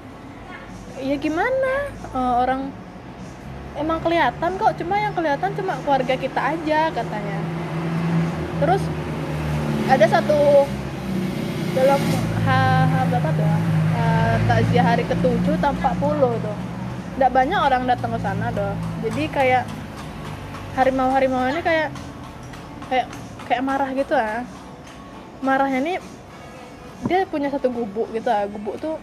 Ya 0.98 1.16
gimana? 1.18 1.74
Eh, 2.14 2.34
orang 2.42 2.74
emang 3.78 4.02
kelihatan 4.02 4.58
kok 4.58 4.74
cuma 4.78 4.96
yang 5.02 5.14
kelihatan 5.14 5.50
cuma 5.58 5.74
keluarga 5.86 6.14
kita 6.18 6.42
aja 6.42 6.90
katanya. 6.94 7.38
Terus 8.62 8.82
ada 9.90 10.06
satu 10.10 10.66
dalam 11.74 12.02
ha 12.46 12.60
berapa 13.10 13.30
tuh? 13.34 13.50
Ha, 13.94 14.36
takziah 14.50 14.86
hari 14.86 15.06
ketujuh 15.06 15.56
tampak 15.62 15.94
puluh 16.02 16.34
tuh 16.42 16.58
nggak 17.14 17.32
banyak 17.32 17.60
orang 17.60 17.84
datang 17.86 18.12
ke 18.16 18.20
sana 18.22 18.50
doh 18.50 18.74
jadi 19.06 19.24
kayak 19.30 19.64
harimau 20.74 21.14
harimau 21.14 21.46
ini 21.46 21.62
kayak 21.62 21.90
kayak 22.90 23.08
kayak 23.48 23.64
marah 23.64 23.90
gitu 23.94 24.14
ah. 24.16 24.42
Marahnya 25.44 25.80
ini 25.84 25.94
dia 27.06 27.28
punya 27.28 27.52
satu 27.52 27.70
gubuk 27.70 28.10
gitu 28.16 28.30
ah. 28.32 28.48
Gubuk 28.48 28.80
tuh 28.80 28.98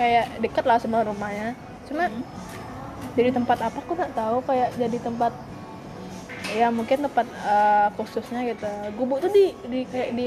kayak 0.00 0.42
deket 0.42 0.64
lah 0.66 0.78
sama 0.80 1.04
rumahnya. 1.06 1.54
Cuma 1.86 2.08
jadi 3.14 3.30
tempat 3.30 3.58
apa 3.62 3.78
aku 3.78 3.94
nggak 3.94 4.14
tahu 4.16 4.42
kayak 4.48 4.74
jadi 4.74 4.98
tempat 4.98 5.32
ya 6.54 6.68
mungkin 6.70 7.06
tempat 7.06 7.26
eh, 7.28 7.86
khususnya 7.94 8.40
gitu. 8.48 8.70
Gubuk 8.98 9.22
tuh 9.22 9.30
di, 9.30 9.54
di 9.68 9.80
kayak 9.86 10.10
di 10.16 10.26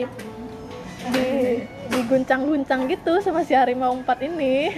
di 1.07 1.27
diguncang-guncang 1.93 2.89
gitu 2.91 3.23
sama 3.23 3.45
si 3.47 3.55
harimau 3.55 3.95
empat 3.95 4.27
ini 4.27 4.71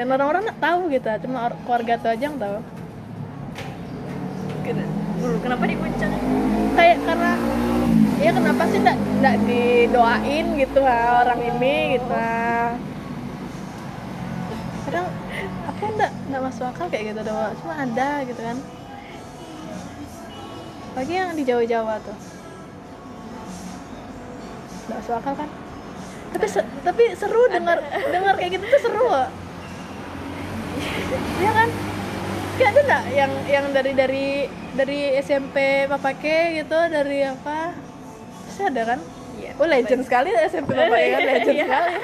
dan 0.00 0.08
orang-orang 0.08 0.48
nggak 0.48 0.62
tahu 0.64 0.80
gitu 0.88 1.08
cuma 1.28 1.52
keluarga 1.68 2.00
tuh 2.00 2.08
aja 2.08 2.24
yang 2.24 2.40
tahu. 2.40 2.56
Dulu 5.20 5.36
kenapa 5.44 5.68
diguncang? 5.68 6.08
kayak 6.72 7.04
karena 7.04 7.32
ya 8.16 8.30
kenapa 8.32 8.62
sih 8.72 8.78
nggak 8.80 8.98
nggak 9.20 9.36
didoain 9.44 10.46
gitu 10.56 10.80
ha, 10.80 11.20
orang 11.20 11.40
ini 11.44 12.00
gitu 12.00 12.08
ha. 12.08 12.72
kadang 14.88 15.06
apa 15.68 15.82
nggak 15.84 16.12
nggak 16.32 16.42
masuk 16.48 16.64
akal 16.64 16.86
kayak 16.88 17.12
gitu 17.12 17.20
doang 17.20 17.52
cuma 17.60 17.74
ada 17.84 18.10
gitu 18.24 18.40
kan. 18.40 18.56
Lagi 20.96 21.12
yang 21.12 21.36
di 21.36 21.44
Jawa-Jawa 21.44 22.00
tuh. 22.00 22.16
Nggak 24.88 24.96
masuk 24.96 25.14
akal 25.20 25.34
kan? 25.44 25.50
Tapi 26.32 26.46
se- 26.48 26.70
tapi 26.80 27.04
seru 27.20 27.52
dengar 27.52 27.84
dengar 28.08 28.40
kayak 28.40 28.56
gitu 28.56 28.64
tuh 28.64 28.80
seru 28.80 29.04
kok 29.04 29.49
Iya 31.40 31.50
kan 31.52 31.68
kayak 32.60 32.70
ada 32.76 32.80
nggak 32.84 33.04
yang 33.16 33.32
yang 33.48 33.66
dari 33.72 33.92
dari 33.96 34.26
dari 34.76 35.00
SMP 35.24 35.88
Papa 35.88 36.12
Ke 36.12 36.60
gitu 36.60 36.76
dari 36.92 37.24
apa 37.24 37.72
pasti 38.46 38.62
ada 38.68 38.82
kan 38.84 39.00
Iya. 39.40 39.56
oh 39.56 39.64
legend 39.64 40.04
sekali 40.04 40.28
SMP 40.52 40.76
Papa 40.76 40.92
kan 40.92 41.22
legend 41.32 41.56
Iya. 41.56 41.66
sekali 41.66 41.94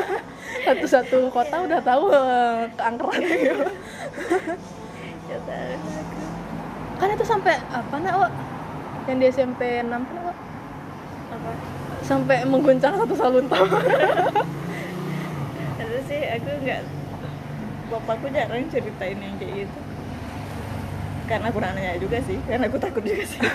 satu-satu 0.66 1.18
kota 1.34 1.56
udah 1.66 1.80
tahu 1.82 2.04
eh, 2.14 2.58
keangkeran 2.78 3.22
gitu 3.26 3.66
Ya 5.28 5.38
kan 6.98 7.08
itu 7.14 7.24
sampai 7.26 7.54
apa 7.68 7.94
nak 8.00 8.14
Wak? 8.16 8.32
yang 9.06 9.18
di 9.20 9.26
SMP 9.28 9.82
6 9.82 9.90
kan 9.92 10.16
Wak? 10.24 10.36
Apa? 11.28 11.50
sampai 12.00 12.40
mengguncang 12.46 12.94
satu 12.96 13.14
salunta 13.18 13.58
Terus 15.78 16.02
sih 16.08 16.22
aku 16.32 16.48
nggak 16.64 16.80
bapakku 17.88 18.28
jarang 18.28 18.68
ceritain 18.68 19.18
yang 19.18 19.34
kayak 19.36 19.64
gitu. 19.64 19.78
Karena 21.28 21.46
aku 21.52 21.58
nanya 21.60 21.92
juga 22.00 22.18
sih 22.24 22.38
karena 22.44 22.64
aku 22.68 22.78
takut 22.80 23.02
juga 23.02 23.24
sih. 23.24 23.40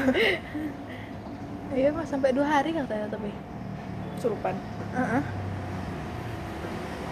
Iya 1.74 1.90
mas 1.90 2.06
sampai 2.06 2.30
dua 2.38 2.46
hari 2.46 2.70
katanya 2.70 3.10
tapi 3.10 3.34
surupan. 4.22 4.54
Heeh. 4.94 5.24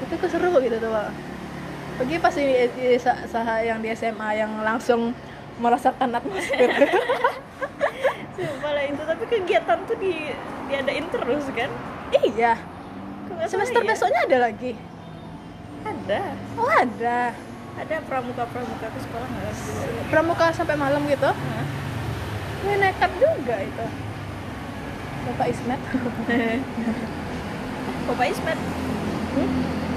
itu 0.05 0.15
keseru 0.21 0.53
kok 0.53 0.61
gitu 0.61 0.77
tuh 0.77 0.93
Wak. 0.93 1.09
Pagi 1.97 2.21
pas 2.21 2.35
ini 2.37 2.69
di, 2.69 2.93
sa- 3.01 3.25
saha 3.25 3.65
yang 3.65 3.81
di 3.81 3.89
SMA 3.97 4.37
yang 4.37 4.61
langsung 4.61 5.17
merasakan 5.57 6.13
atmosfer. 6.13 6.69
Malah 8.61 8.85
itu. 8.85 9.01
Tapi 9.01 9.23
kegiatan 9.25 9.77
tuh 9.89 9.97
di 9.97 10.29
diadain 10.69 11.05
terus 11.09 11.45
kan? 11.57 11.69
Iya. 12.13 12.53
Semester 13.49 13.81
ya? 13.81 13.89
besoknya 13.97 14.21
ada 14.29 14.37
lagi 14.45 14.77
ada. 16.01 16.21
Oh 16.57 16.69
ada? 16.69 17.19
Ada 17.77 17.95
pramuka 18.03 18.43
pramuka 18.49 18.87
ke 18.89 18.99
sekolah 18.99 19.27
nggak? 19.29 19.53
Pramuka 20.09 20.45
sampai 20.51 20.75
malam 20.75 21.01
gitu? 21.07 21.29
Hah? 21.29 21.65
Wih, 22.65 22.77
nekat 22.77 23.11
juga 23.17 23.55
itu. 23.61 23.85
Bapak 25.29 25.47
Ismet. 25.49 25.81
Oh, 28.09 28.17
Pak 28.17 28.27
Ismet? 28.33 28.57
Hmm? 28.57 29.49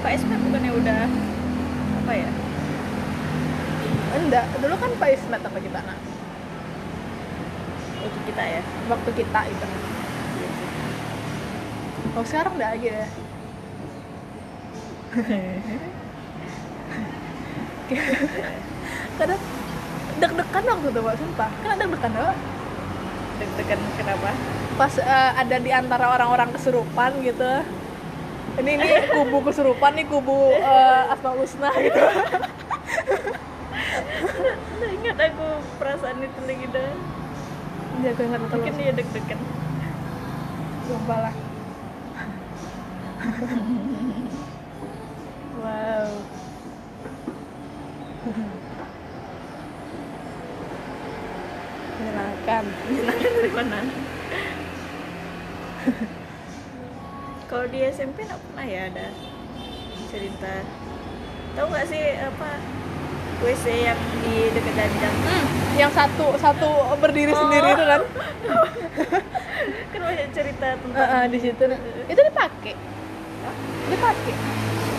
Pak 0.04 0.12
Ismet 0.14 0.38
bukannya 0.44 0.70
udah 0.76 1.02
apa 2.04 2.12
ya? 2.14 2.30
Enggak 4.14 4.44
dulu 4.60 4.76
kan 4.76 4.92
Pak 5.00 5.10
Ismet 5.18 5.40
apa 5.42 5.58
kita 5.58 5.78
nak. 5.82 5.98
Untuk 8.04 8.22
kita 8.28 8.42
ya? 8.44 8.62
Waktu 8.92 9.10
kita 9.18 9.40
itu. 9.50 9.66
Oh 12.14 12.22
sekarang 12.22 12.54
udah 12.54 12.76
lagi 12.76 12.92
ya 12.92 13.08
kadang 19.18 19.40
deg-degan 20.18 20.64
waktu 20.66 20.88
itu 20.90 21.00
Pak, 21.02 21.14
sumpah. 21.18 21.50
Kan 21.62 21.78
deg-degan 21.78 22.12
doang 22.14 22.38
deg-degan 23.34 23.80
kenapa? 23.98 24.30
Pas 24.78 24.94
eh, 24.98 25.30
ada 25.38 25.56
di 25.58 25.70
antara 25.70 26.06
orang-orang 26.14 26.50
kesurupan 26.54 27.18
gitu. 27.22 27.62
Ini 28.54 28.70
ini 28.78 28.86
kubu 29.10 29.42
kesurupan 29.50 29.98
nih 29.98 30.06
kubu 30.06 30.54
eh, 30.54 31.12
Asmaul 31.12 31.42
Husna 31.42 31.70
gitu. 31.82 32.02
Ingat 34.84 35.18
aku 35.18 35.46
perasaan 35.78 36.22
itu 36.22 36.40
lagi 36.46 36.66
dah 36.70 36.90
Iya, 37.94 38.10
gue 38.10 38.26
ingat 38.26 38.40
betul. 38.42 38.58
mungkin 38.58 38.74
dia 38.74 38.90
deg-degan. 38.90 39.38
Sumpah 40.90 41.18
lah. 41.30 41.34
Wow. 45.64 46.08
Menyenangkan. 51.94 52.64
menyenangkan 52.84 53.30
dari 53.32 53.50
mana 53.50 53.78
kalau 57.48 57.68
di 57.68 57.78
SMP 57.86 58.24
nggak 58.24 58.40
pernah 58.40 58.64
ya 58.64 58.88
ada 58.88 59.06
cerita 60.08 60.54
tahu 61.54 61.66
nggak 61.70 61.86
sih 61.86 62.02
apa 62.18 62.50
WC 63.44 63.64
yang 63.84 64.00
di 64.24 64.34
dekat 64.50 64.74
danjang 64.74 65.14
Hmm, 65.14 65.44
yang 65.76 65.92
satu 65.92 66.34
satu 66.34 66.68
berdiri 66.96 67.30
Oh. 67.30 67.38
sendiri 67.38 67.68
itu 67.68 67.84
kan. 67.84 68.00
kan 69.92 70.00
banyak 70.00 70.28
cerita 70.32 70.68
tentang 70.74 70.96
Heeh, 70.96 71.24
di 71.28 71.38
situ. 71.38 71.62
Itu 72.08 72.20
dipakai. 72.24 72.74
Dipakai. 73.84 74.34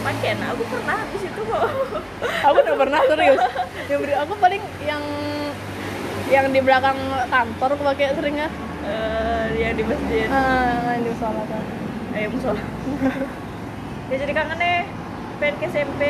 Pakai 0.06 0.32
nah 0.38 0.48
aku 0.49 0.64
pernah 0.65 0.98
di 1.03 1.18
situ 1.18 1.41
kok 1.41 1.64
Aku 2.45 2.57
udah 2.57 2.76
pernah 2.77 2.99
serius. 3.03 3.41
Yang 3.86 3.99
beri- 3.99 4.18
aku 4.18 4.34
paling 4.38 4.61
yang 4.82 5.03
yang 6.26 6.45
di 6.48 6.60
belakang 6.60 6.98
kantor 7.26 7.69
aku 7.72 7.84
pakai 7.86 8.14
seringnya. 8.14 8.48
Eh, 8.82 9.45
yang 9.57 9.73
di 9.73 9.84
masjid 9.84 10.27
Ah, 10.27 10.94
yang 10.94 11.02
di 11.02 11.11
musola 11.11 11.41
kan. 11.44 11.64
eh 12.14 12.26
musola 12.26 12.61
ya 14.10 14.15
jadi 14.15 14.32
kangen 14.32 14.56
nih 14.56 14.77
pengen 15.36 15.56
ke 15.57 15.65
SMP 15.68 16.02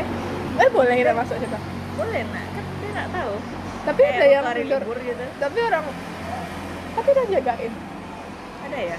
Eh 0.55 0.69
boleh 0.69 0.93
kita 0.93 1.11
masuk 1.11 1.35
situ. 1.35 1.57
boleh 1.93 2.21
nak 2.27 2.45
kan 2.49 2.63
dia 2.77 2.89
nggak 2.91 3.09
tahu 3.09 3.33
Tapi 3.85 4.01
Kayak 4.01 4.13
ada 4.13 4.25
yang 4.25 4.43
waktu 4.43 4.51
hari 4.51 4.61
tidur. 4.65 4.81
libur 4.83 4.97
gitu 4.99 5.25
Tapi 5.35 5.57
orang 5.63 5.83
tapi 6.91 7.07
udah 7.11 7.25
jagain. 7.29 7.73
ada 8.61 8.77
ya 8.81 8.97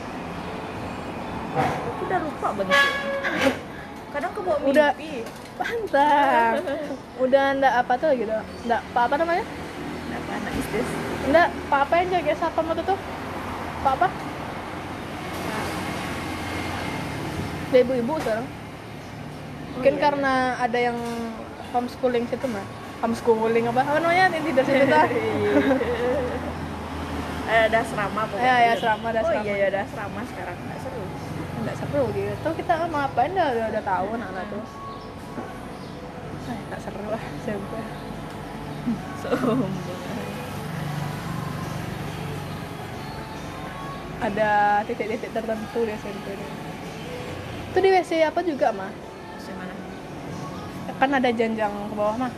aku 1.54 2.02
udah 2.02 2.18
lupa 2.22 2.48
banget 2.54 2.76
kadang 4.14 4.30
ke 4.32 4.40
bawah 4.42 4.58
Udah. 4.62 4.90
mimpi 4.94 5.26
Pantang. 5.56 6.52
Udah 7.24 7.44
ndak 7.56 7.74
apa 7.80 7.92
tuh 7.96 8.10
gitu. 8.12 8.36
Ndak 8.68 8.80
apa, 8.92 9.00
apa 9.08 9.14
namanya? 9.16 9.44
kenapa 10.06 10.32
anak 10.38 10.52
istis 10.56 10.88
Ndak 11.26 11.48
pak 11.66 11.80
apa 11.88 11.94
yang 11.98 12.08
jaga 12.12 12.32
siapa 12.36 12.60
waktu 12.62 12.82
tuh? 12.84 12.98
Pak 13.82 13.92
apa? 13.98 14.08
Ada 17.66 17.78
ibu-ibu 17.82 18.14
sekarang. 18.22 18.46
Mungkin 19.76 19.94
iya, 19.98 20.00
karena 20.00 20.32
ada 20.56 20.78
yang 20.78 20.98
homeschooling 21.74 22.24
situ 22.30 22.46
mah. 22.48 22.64
Homeschooling 23.04 23.64
apa? 23.68 23.80
Apa 23.84 23.98
namanya? 24.00 24.32
Yang 24.32 24.44
tidak 24.54 24.64
situ 24.64 24.84
tuh. 24.94 25.06
Eh, 27.46 27.62
ada 27.70 27.78
asrama 27.78 28.26
pokoknya 28.26 28.42
Ya, 28.42 28.54
ya, 28.58 28.70
asrama, 28.74 29.06
ada 29.14 29.20
oh 29.22 29.34
iya 29.46 29.54
ya 29.54 29.66
ada 29.70 29.80
asrama 29.86 30.20
sekarang 30.26 30.56
nggak 31.66 31.76
seru 31.82 32.04
Nggak 32.14 32.14
gitu. 32.14 32.48
Kita 32.62 32.86
mau 32.86 33.02
ngapain 33.02 33.34
dah 33.34 33.48
udah, 33.50 33.66
udah 33.74 33.82
tahu 33.82 34.06
anak-anak 34.14 34.44
tuh. 34.54 34.64
Ah, 36.46 36.58
tak 36.70 36.80
seru 36.86 37.06
lah 37.10 37.22
SMP. 37.42 37.72
sombong 39.18 39.74
Ada 44.22 44.50
titik-titik 44.86 45.34
tertentu 45.34 45.80
di 45.82 45.92
SMP. 45.98 46.26
Itu 47.74 47.78
di 47.82 47.90
WC 47.90 48.22
apa 48.30 48.40
juga 48.46 48.70
mah? 48.70 48.94
Yang 49.42 49.58
mana 49.58 49.74
kan 50.96 51.12
ada 51.12 51.28
janjang 51.28 51.72
ke 51.92 51.94
bawah 51.94 52.16
mah 52.16 52.32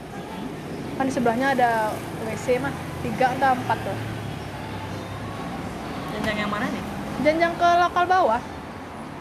kan 0.98 1.06
di 1.06 1.12
sebelahnya 1.14 1.54
ada 1.54 1.94
WC 2.26 2.58
mah 2.58 2.74
tiga 3.06 3.30
atau 3.38 3.54
empat 3.54 3.78
tuh 3.86 3.98
jenjang 6.16 6.38
yang 6.42 6.50
mana 6.50 6.66
nih 6.66 6.84
janjang 7.22 7.54
ke 7.54 7.68
lokal 7.78 8.04
bawah 8.10 8.42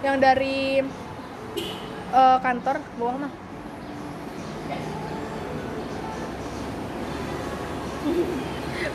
yang 0.08 0.24
dari 0.24 0.80
eh, 2.16 2.38
kantor 2.40 2.80
ke 2.80 2.90
bawah 2.96 3.16
mah. 3.28 3.34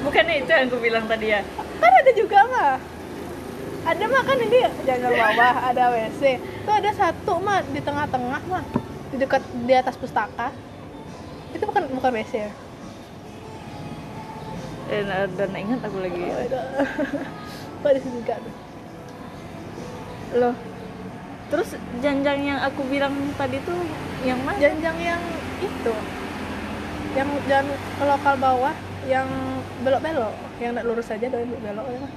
Bukannya 0.03 0.35
itu 0.41 0.51
yang 0.51 0.67
aku 0.73 0.79
bilang 0.81 1.05
tadi 1.05 1.37
ya? 1.37 1.45
Kan 1.53 1.93
ada 1.93 2.11
juga 2.17 2.39
mah. 2.49 2.81
Ada 3.83 4.05
mah 4.09 4.23
kan 4.25 4.39
ini 4.41 4.59
janjang 4.89 5.13
bawah 5.13 5.55
ada 5.69 5.85
WC 5.91 6.39
tuh 6.63 6.71
ada 6.73 6.91
satu 6.95 7.35
mah 7.45 7.61
di 7.69 7.81
tengah-tengah 7.85 8.43
mah. 8.49 8.65
Di 9.13 9.21
dekat 9.21 9.45
di 9.69 9.75
atas 9.77 10.01
pustaka. 10.01 10.49
Itu 11.53 11.69
bukan 11.69 11.93
bukan 11.93 12.11
WC 12.17 12.33
ya? 12.49 12.53
Eh, 14.93 15.05
nah, 15.05 15.29
dan 15.29 15.53
ingat 15.53 15.85
aku 15.85 16.01
lagi. 16.01 16.25
Di 17.85 18.01
sini 18.05 18.17
juga 18.25 18.41
tuh? 18.41 18.55
Loh 20.41 20.72
terus 21.53 21.77
janjang 22.01 22.41
yang 22.41 22.59
aku 22.65 22.81
bilang 22.89 23.13
tadi 23.37 23.61
tuh 23.69 23.77
yang 24.25 24.41
mana? 24.41 24.57
Janjang 24.57 24.97
yang 24.97 25.23
itu. 25.61 25.95
Yang 27.13 27.29
jalan 27.45 27.67
ke 27.77 28.05
lokal 28.09 28.35
bawah 28.41 28.75
yang 29.05 29.29
belok-belok. 29.85 30.33
Yang 30.57 30.71
nggak 30.81 30.87
lurus 30.89 31.13
aja 31.13 31.27
doang 31.29 31.53
belok 31.53 31.87
ya 31.93 32.09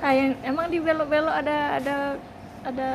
ah 0.00 0.12
yang 0.16 0.32
emang 0.40 0.72
di 0.72 0.80
belok-belok 0.80 1.34
ada 1.44 1.76
ada 1.76 1.94
ada 2.64 2.88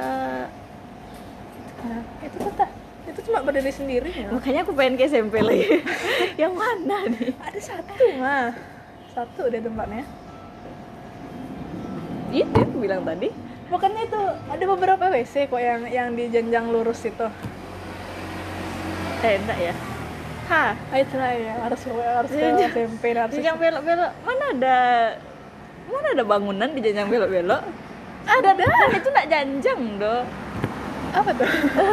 nah, 1.85 2.01
itu 2.25 2.37
tuh 2.41 2.53
tah 2.57 2.69
itu 3.05 3.19
cuma 3.29 3.45
berdiri 3.45 3.69
sendiri 3.69 4.09
ya. 4.09 4.33
makanya 4.33 4.65
aku 4.65 4.73
pengen 4.73 4.97
ke 4.97 5.05
SMP 5.05 5.37
lagi. 5.37 5.85
yang 6.41 6.57
mana 6.57 7.05
nih? 7.05 7.37
Ada 7.37 7.59
satu 7.61 7.93
mah 8.17 8.57
satu 9.13 9.41
deh 9.53 9.61
tempatnya. 9.61 10.01
Itu 12.33 12.57
aku 12.57 12.75
bilang 12.81 13.05
tadi 13.05 13.29
bukannya 13.65 14.01
itu 14.03 14.21
ada 14.45 14.63
beberapa 14.67 15.05
WC 15.07 15.47
kok 15.47 15.57
yang 15.57 15.81
yang 15.87 16.07
di 16.13 16.29
jenjang 16.29 16.69
lurus 16.69 17.01
itu? 17.01 17.27
Eh 19.21 19.35
enggak 19.37 19.59
ya. 19.59 19.73
Ha? 20.45 20.65
Ah 20.77 20.97
itulah 20.97 21.31
ya 21.33 21.53
harus 21.59 21.81
harus 21.83 22.29
ke 22.29 22.37
Jenjang- 22.37 22.71
SMP 22.71 23.03
harus 23.11 23.33
jenjang 23.33 23.57
belok-belok. 23.57 24.11
Mana 24.21 24.43
ada 24.51 24.77
mana 25.85 26.07
ada 26.11 26.23
bangunan 26.23 26.69
di 26.69 26.79
jenjang 26.79 27.09
belok-belok? 27.09 27.61
Ada 28.25 28.47
ada 28.51 28.63
kan 28.63 28.89
itu 28.93 29.09
enggak 29.09 29.27
janjang 29.27 29.79
do. 29.97 30.15
Apa 31.15 31.29
tuh? 31.31 31.47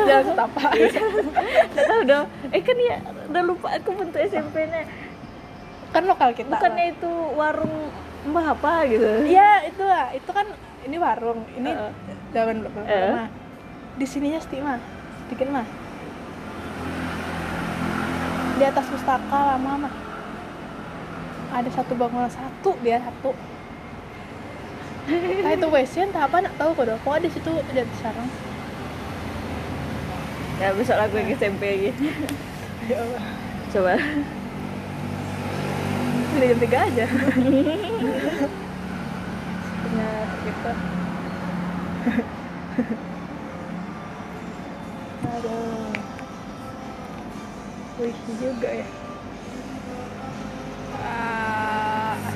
Jalan 0.05 0.24
setapak 0.27 0.70
enggak 0.74 1.85
tahu 1.89 2.01
do. 2.05 2.20
Eh 2.51 2.61
kan 2.61 2.77
ya 2.78 2.97
udah 3.27 3.43
lupa 3.43 3.69
aku 3.73 3.90
bentuk 3.94 4.20
SMP-nya 4.20 4.85
kan 5.89 6.09
lokal 6.09 6.32
kita 6.32 6.49
bukannya 6.51 6.85
itu 6.90 7.11
warung 7.32 7.93
mbah 8.24 8.53
apa 8.53 8.85
gitu? 8.86 9.09
Iya 9.24 9.66
itu 9.66 9.82
lah, 9.82 10.09
itu 10.11 10.31
kan 10.31 10.49
ini 10.87 10.97
warung, 10.99 11.47
ini 11.55 11.71
jalan 12.35 12.67
belakang. 12.67 12.87
Heeh. 12.87 13.13
Nah, 13.15 13.29
di 13.95 14.07
sininya 14.09 14.41
sti 14.43 14.59
mah, 14.59 14.79
dikit 15.31 15.49
mah. 15.53 15.67
Di 18.59 18.65
atas 18.67 18.87
pustaka 18.91 19.41
lama 19.55 19.89
mah. 19.89 19.95
Ada 21.53 21.69
satu 21.71 21.93
bangunan 21.95 22.33
satu 22.33 22.75
dia 22.81 22.99
satu. 23.03 23.33
Nah 25.43 25.51
itu 25.51 25.67
entah 25.99 26.31
apa 26.31 26.47
nak 26.47 26.55
tahu 26.57 26.71
kok. 26.79 26.95
Pokoknya 27.03 27.27
di 27.27 27.31
situ 27.35 27.51
ada 27.51 27.83
sarang. 27.99 28.31
ya 30.63 30.71
besok 30.79 30.95
aku 30.95 31.19
ke 31.27 31.35
SMP 31.35 31.63
lagi 31.75 31.91
Ya 32.91 33.03
Allah. 33.03 33.25
coba 33.75 33.99
Ini 36.39 36.45
jam 36.55 36.59
tiga 36.63 36.79
aja. 36.87 37.07
mistisnya 39.93 40.24
kita 40.48 40.73
aduh. 45.23 45.94
Wih 48.01 48.16
juga 48.40 48.69
ya. 48.73 48.89
Ah, 50.98 52.16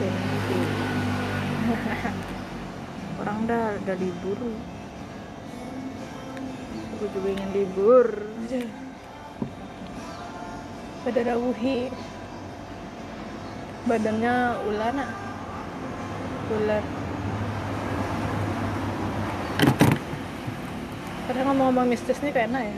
orang 3.24 3.38
dah 3.50 3.74
udah 3.82 3.96
libur. 3.98 4.38
Aku 6.94 7.04
juga 7.10 7.28
ingin 7.34 7.50
libur. 7.56 8.06
Aduh. 8.46 8.68
Badara 11.02 11.34
Wuhi 11.38 11.90
badannya 13.86 14.34
ulana 14.66 15.06
ular 16.50 17.05
Padahal 21.26 21.46
ngomong-ngomong 21.50 21.86
mistis 21.90 22.22
nih 22.22 22.30
kayak 22.30 22.54
enak 22.54 22.62
ya 22.70 22.76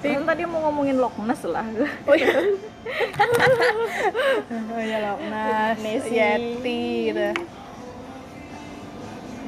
Kan 0.00 0.24
tadi 0.24 0.48
mau 0.48 0.64
ngomongin 0.68 0.96
Loch 0.96 1.16
Ness 1.20 1.44
lah 1.44 1.64
Oh 2.08 2.16
iya. 2.16 2.32
oh 4.72 4.80
iya 4.80 4.98
Loch 5.04 5.22
Ness, 5.28 5.76
Nessie. 5.84 6.16
Yeti 6.16 7.12
gitu. 7.12 7.28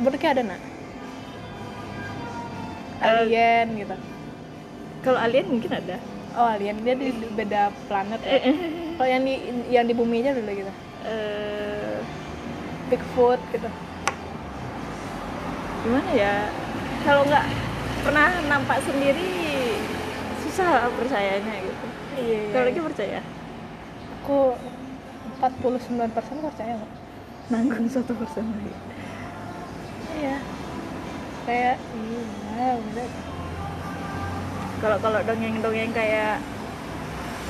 Ada 0.02 0.42
nak? 0.44 0.60
Eh. 3.00 3.09
Alien 3.09 3.66
gitu. 3.80 3.96
Kalau 5.02 5.18
alien 5.18 5.46
mungkin 5.48 5.72
ada 5.72 5.96
Oh 6.32 6.48
alien 6.48 6.80
dia 6.80 6.96
di 6.96 7.12
beda 7.36 7.68
planet. 7.88 8.20
Ya? 8.24 8.40
Kalau 8.96 9.09
yang 9.09 9.22
di 9.24 9.34
yang 9.68 9.84
di 9.84 9.94
bumi 9.96 10.24
aja 10.24 10.36
dulu 10.36 10.52
gitu. 10.52 10.72
eh 11.09 11.96
Bigfoot 12.92 13.40
gitu. 13.56 13.68
gimana 15.82 16.10
ya 16.14 16.46
kalau 17.02 17.26
nggak 17.26 17.42
pernah 18.03 18.29
nampak 18.45 18.83
sendiri 18.83 19.31
susah 20.43 20.91
percayanya 20.93 21.55
gitu 21.61 21.85
Iya. 22.12 22.41
kalau 22.53 22.65
lagi 22.69 22.81
percaya 22.83 23.20
aku 24.20 24.39
49% 25.41 26.12
percaya 26.45 26.73
kok. 26.77 26.91
nanggung 27.49 27.89
satu 27.89 28.12
persen 28.15 28.45
lagi 28.47 28.74
Iya. 30.12 30.37
Kayak 31.43 31.77
iya 31.91 32.69
udah. 32.77 33.09
kalau 34.79 34.97
kalau 35.01 35.20
dongeng-dongeng 35.24 35.91
kayak 35.91 36.39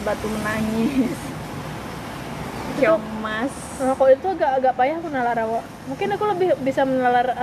batu 0.01 0.27
menangis 0.31 1.13
keong 2.77 3.05
emas 3.19 3.53
Nah, 3.83 3.99
kalau 3.99 4.15
itu 4.15 4.23
agak 4.31 4.63
agak 4.63 4.79
payah 4.79 4.95
aku 4.95 5.11
nalar 5.11 5.35
awak. 5.43 5.67
Mungkin 5.91 6.15
aku 6.15 6.23
lebih 6.31 6.55
bisa 6.63 6.87
menalar 6.87 7.35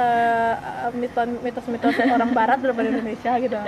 mitos- 0.96 1.36
mitos-mitos 1.44 2.00
orang 2.16 2.32
barat 2.32 2.64
daripada 2.64 2.88
Indonesia 2.88 3.36
gitu. 3.36 3.60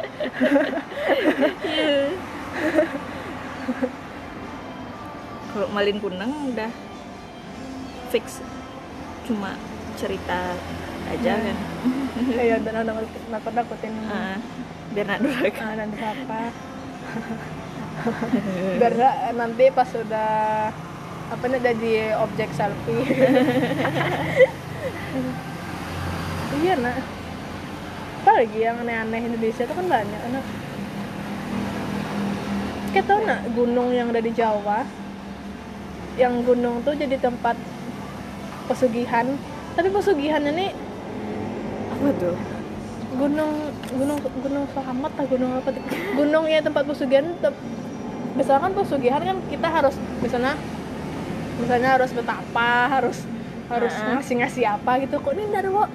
kalau 5.51 5.67
malin 5.69 5.99
kunang 5.99 6.31
udah 6.47 6.71
fix 8.09 8.39
cuma 9.27 9.55
cerita 9.95 10.55
aja 11.07 11.33
Hmm. 11.35 11.43
kan 11.43 11.57
Kayak 12.31 12.57
dan 12.65 12.75
udah 12.83 12.95
nakut 13.27 13.53
nakutin 13.53 13.93
Ah, 14.07 14.39
biar 14.91 15.05
nak 15.07 15.19
durhaka 15.19 15.67
dan 15.75 15.89
siapa. 15.91 16.39
Biar 18.77 18.93
nanti 19.33 19.65
pas 19.71 19.89
udah 19.91 20.31
apa 21.31 21.43
nih 21.47 21.61
jadi 21.63 21.91
objek 22.19 22.51
selfie. 22.51 23.07
iya 26.61 26.75
nak. 26.75 26.99
Apa 28.21 28.31
lagi 28.43 28.59
yang 28.59 28.77
aneh-aneh 28.83 29.31
Indonesia 29.31 29.63
itu 29.63 29.73
kan 29.73 29.87
banyak 29.87 30.21
anak. 30.27 30.45
Kita 32.91 33.07
tau 33.07 33.23
nak 33.23 33.47
gunung 33.55 33.95
yang 33.95 34.11
ada 34.11 34.19
di 34.19 34.35
Jawa 34.35 34.83
yang 36.19 36.43
gunung 36.43 36.83
tuh 36.83 36.91
jadi 36.91 37.15
tempat 37.15 37.55
pesugihan 38.67 39.25
tapi 39.79 39.87
pesugihannya 39.87 40.51
nih 40.51 40.71
apa 41.95 42.07
tuh 42.19 42.35
gunung 43.15 43.51
gunung 43.95 44.19
gunung 44.43 44.65
selamat 44.75 45.11
lah 45.15 45.25
gunung 45.27 45.51
apa 45.55 45.69
gunung 46.15 46.45
ya 46.47 46.59
tempat 46.63 46.83
pesugihan 46.87 47.31
tep, 47.39 47.55
misalkan 48.35 48.71
pesugihan 48.75 49.23
kan 49.23 49.37
kita 49.47 49.67
harus 49.67 49.95
misalnya 50.19 50.55
misalnya 51.59 51.99
harus 51.99 52.11
betapa 52.15 52.87
harus 52.87 53.17
harus 53.71 53.93
Heeh. 53.95 54.11
ngasih 54.15 54.35
ngasih 54.43 54.63
apa 54.67 54.91
gitu. 55.03 55.15
Kok 55.19 55.33
ini 55.35 55.47
wo 55.71 55.87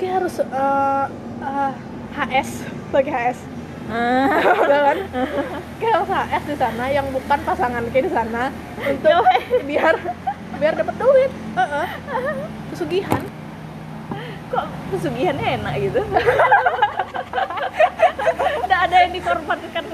kayak 0.00 0.14
harus 0.22 0.40
eh, 0.40 1.04
eh, 1.42 1.72
HS 2.14 2.50
pakai 2.92 3.12
HS 3.12 3.38
ah. 3.90 4.28
Udah 4.64 4.80
kan? 4.92 4.98
Kayak 5.80 5.94
harus 6.00 6.10
HS 6.12 6.44
di 6.48 6.56
sana 6.56 6.84
yang 6.88 7.06
bukan 7.12 7.38
pasangan 7.44 7.84
kayak 7.92 8.04
di 8.08 8.12
sana. 8.12 8.48
Untuk 8.80 9.24
biar 9.68 9.94
biar 10.56 10.72
dapat 10.78 10.94
duit. 10.96 11.32
Heeh. 11.58 11.86
pesugihan. 12.72 13.22
Kok 14.48 14.66
pesugihannya 14.94 15.46
enak 15.60 15.74
gitu? 15.82 16.00
Nggak 18.64 18.80
ada 18.88 18.96
yang 19.04 19.12
dikorbankan 19.12 19.84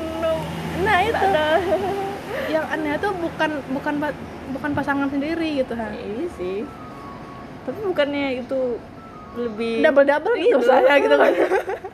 nah 0.80 1.04
itu. 1.04 1.26
ada 1.28 1.60
yang 2.50 2.66
aneh 2.66 2.98
tuh 2.98 3.14
bukan 3.14 3.50
bukan 3.70 3.94
bukan 4.50 4.70
pasangan 4.74 5.08
sendiri 5.08 5.62
gitu 5.62 5.74
ha. 5.78 5.94
Iya 5.94 6.26
sih. 6.34 6.66
Tapi 7.66 7.78
bukannya 7.86 8.42
itu 8.42 8.80
lebih 9.38 9.78
double 9.86 10.06
double 10.06 10.34
Iya, 10.34 10.58
gitu 10.58 10.66
saya 10.66 10.94
gitu 10.98 11.14
kan? 11.14 11.32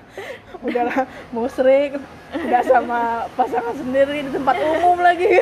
Udahlah 0.67 1.05
musrik 1.31 2.01
udah 2.33 2.63
sama 2.65 3.29
pasangan 3.37 3.77
sendiri 3.77 4.25
di 4.25 4.31
tempat 4.33 4.57
umum 4.57 4.99
lagi. 5.05 5.29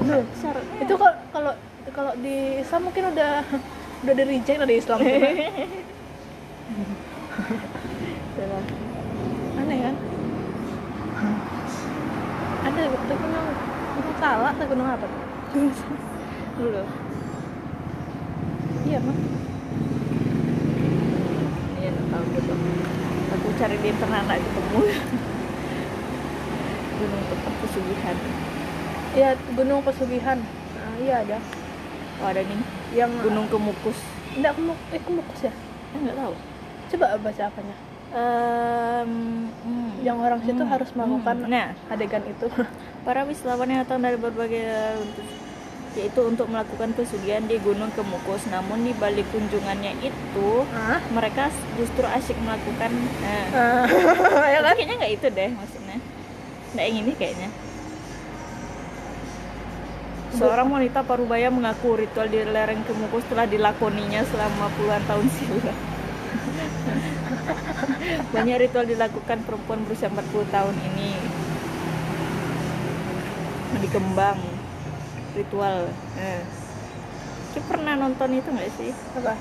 Duh, 0.00 0.24
itu 0.80 0.94
kok 0.96 1.14
kalau 1.32 1.52
kalau 1.92 2.12
di 2.20 2.60
Islam 2.60 2.88
mungkin 2.88 3.04
udah 3.12 3.44
udah 4.00 4.14
di 4.16 4.24
reject 4.24 4.64
di 4.64 4.74
Islam 4.80 4.98
tuh, 5.00 5.08
kan. 5.08 5.20
Itulah. 8.30 8.64
aneh 9.60 9.78
kan 9.84 10.09
ada 12.70 12.82
itu 12.86 13.14
gunung 13.18 13.46
gunung 13.98 14.16
salah 14.22 14.54
atau 14.54 14.66
gunung 14.70 14.86
apa? 14.86 15.06
Tuh 15.50 15.74
dulu. 16.58 16.82
Iya 18.86 18.98
mah 19.02 19.16
iya 21.80 21.90
tahu 21.96 22.24
gitu 22.36 22.52
aku 23.30 23.46
cari 23.58 23.76
di 23.80 23.88
internet 23.90 24.22
nggak 24.26 24.40
ketemu. 24.40 24.80
Gunung 27.00 27.22
tempat 27.32 27.54
pesugihan. 27.64 28.16
Iya 29.16 29.30
gunung 29.56 29.80
pesugihan. 29.82 30.38
Nah, 30.76 30.94
iya 31.00 31.14
ada. 31.24 31.38
Oh 32.20 32.28
ada 32.28 32.44
nih 32.44 32.60
yang 32.94 33.10
gunung 33.24 33.48
kemukus. 33.48 33.98
Enggak 34.36 34.54
kemuk 34.54 34.78
eh 34.94 35.02
kemukus 35.02 35.40
ya? 35.48 35.52
Eh, 35.96 35.98
nggak 35.98 36.16
tahu. 36.18 36.34
Coba 36.90 37.06
baca 37.18 37.42
apanya 37.46 37.89
Hmm. 38.10 40.02
yang 40.02 40.18
orang 40.18 40.42
situ 40.42 40.58
Hmm, 40.58 40.72
harus 40.72 40.90
melakukan 40.98 41.46
hmm. 41.46 41.50
nah. 41.50 41.70
adegan 41.92 42.24
itu. 42.26 42.46
Para 43.06 43.22
wisatawan 43.22 43.70
yang 43.70 43.80
datang 43.86 44.02
dari 44.02 44.18
berbagai 44.18 44.66
yaitu 45.98 46.22
untuk 46.22 46.46
melakukan 46.46 46.94
pesugihan 46.94 47.42
di 47.46 47.58
Gunung 47.62 47.90
Kemukus. 47.94 48.46
Namun 48.50 48.86
di 48.86 48.94
balik 48.94 49.26
kunjungannya 49.30 49.98
itu 50.02 50.50
ah 50.74 51.02
mereka 51.14 51.50
justru 51.78 52.06
asyik 52.06 52.38
melakukan 52.42 52.90
nah, 53.22 53.86
ya 54.54 54.58
tapi 54.62 54.66
kan? 54.66 54.74
kayaknya 54.78 54.96
nggak 55.02 55.14
itu 55.14 55.26
deh 55.30 55.50
maksudnya. 55.54 55.98
Nggak 56.74 56.84
yang 56.86 56.98
ini 57.06 57.12
kayaknya. 57.14 57.48
Seorang 60.30 60.70
wanita 60.70 61.02
parubaya 61.02 61.50
mengaku 61.50 61.98
ritual 61.98 62.30
di 62.30 62.38
lereng 62.46 62.86
Kemukus 62.86 63.26
telah 63.26 63.50
dilakoninya 63.50 64.22
selama 64.30 64.70
puluhan 64.78 65.02
tahun 65.10 65.26
silam 65.26 65.74
banyak 68.34 68.56
ritual 68.68 68.84
dilakukan 68.86 69.38
perempuan 69.46 69.80
berusia 69.86 70.10
40 70.10 70.54
tahun 70.54 70.76
ini. 70.92 71.10
Di 73.80 73.88
Kembang 73.88 74.38
ritual. 75.34 75.88
Eh. 76.18 76.42
Pernah 77.66 77.94
nonton 77.98 78.30
itu 78.34 78.48
nggak 78.50 78.70
sih? 78.78 78.90
Apa? 79.18 79.34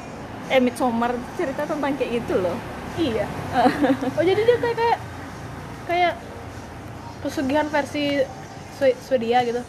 Eh 0.50 0.62
Midsommar 0.62 1.14
cerita 1.38 1.66
tentang 1.66 1.94
kayak 1.98 2.24
gitu 2.24 2.42
loh. 2.42 2.58
Iya. 2.98 3.26
Oh 4.18 4.24
jadi 4.26 4.42
dia 4.44 4.58
kayak 4.60 4.78
kayak 4.78 5.00
kayak 5.90 6.14
pesugihan 7.22 7.68
versi 7.70 8.22
Swe- 8.78 8.98
Swedia 9.02 9.44
gitu? 9.46 9.62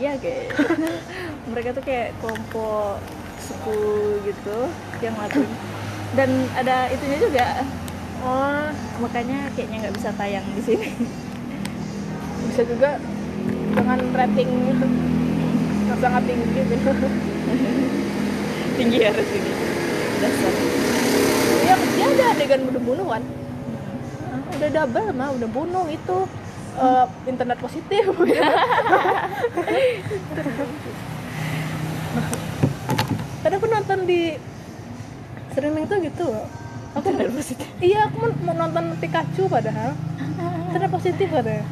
Iya 0.00 0.18
kayak 0.18 0.58
mereka 1.50 1.68
tuh 1.76 1.84
kayak 1.86 2.16
kelompok 2.18 2.98
suku 3.44 3.80
gitu 4.24 4.58
yang 5.04 5.14
lakuin 5.20 5.50
dan 6.14 6.30
ada 6.54 6.88
itunya 6.90 7.18
juga. 7.18 7.46
Oh 8.24 8.66
makanya 9.02 9.50
kayaknya 9.52 9.76
nggak 9.84 9.96
bisa 9.98 10.10
tayang 10.16 10.46
di 10.54 10.62
sini. 10.62 10.88
Bisa 12.44 12.60
juga 12.70 13.00
dengan 13.74 13.98
rating 14.14 14.50
yang 14.70 15.98
sangat 15.98 16.22
tinggi. 16.22 16.46
Gitu 16.54 16.76
tinggi 18.78 18.98
harus 19.06 19.28
ini 19.34 19.52
dasar. 20.22 20.52
Iya, 21.64 21.74
dia 21.78 22.06
ada 22.10 22.24
adegan 22.36 22.60
bunuh-bunuh 22.68 23.06
kan. 23.08 23.22
Ah, 24.30 24.40
Udah 24.60 24.70
double 24.70 25.08
mah, 25.16 25.30
udah 25.34 25.48
bunuh 25.50 25.86
itu. 25.88 26.18
Eh, 26.74 27.06
internet 27.30 27.58
positif. 27.62 28.02
Kadang 33.42 33.58
aku 33.62 33.68
nonton 33.70 33.98
di 34.10 34.34
streaming 35.54 35.86
tuh 35.86 36.02
gitu 36.02 36.24
loh. 36.26 36.46
Aku 36.98 37.10
Internet 37.14 37.34
positif. 37.38 37.66
iya 37.78 38.10
aku 38.10 38.16
mau, 38.22 38.54
nonton 38.54 38.84
Pikachu 38.98 39.46
padahal 39.46 39.94
internet 40.70 40.90
positif 40.90 41.26
katanya. 41.30 41.66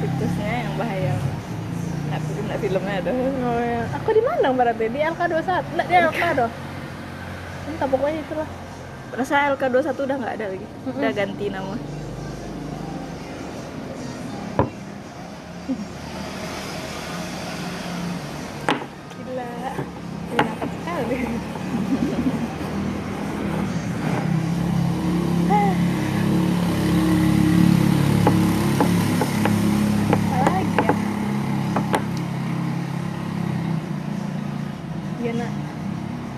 situsnya 0.00 0.52
yang 0.64 0.74
bahaya 0.78 1.14
nggak 2.10 2.20
film 2.26 2.44
nggak 2.46 2.60
filmnya 2.62 2.94
ada 3.02 3.10
Oh 3.14 3.60
ya. 3.62 3.82
Aku 3.98 4.08
di 4.10 4.22
mana 4.22 4.48
berarti? 4.50 4.90
Di 4.90 5.00
LK21. 5.02 5.50
Enggak, 5.74 5.86
di 5.86 5.94
LK 5.94 6.22
doh. 6.34 6.50
Entah 7.70 7.88
pokoknya 7.90 8.18
itulah. 8.22 8.48
rasa 9.10 9.50
LK21 9.58 9.98
udah 10.06 10.16
nggak 10.22 10.34
ada 10.38 10.46
lagi 10.54 10.66
udah 10.86 11.10
ganti 11.10 11.46
nama 11.50 11.74
Gila. 19.18 19.50
Menyenangkan 20.30 20.68
sekali. 20.70 21.18
Apa 30.30 30.46
lagi 30.50 30.78
ya? 30.78 30.92
Iya 35.20 35.32
nak. 35.34 35.52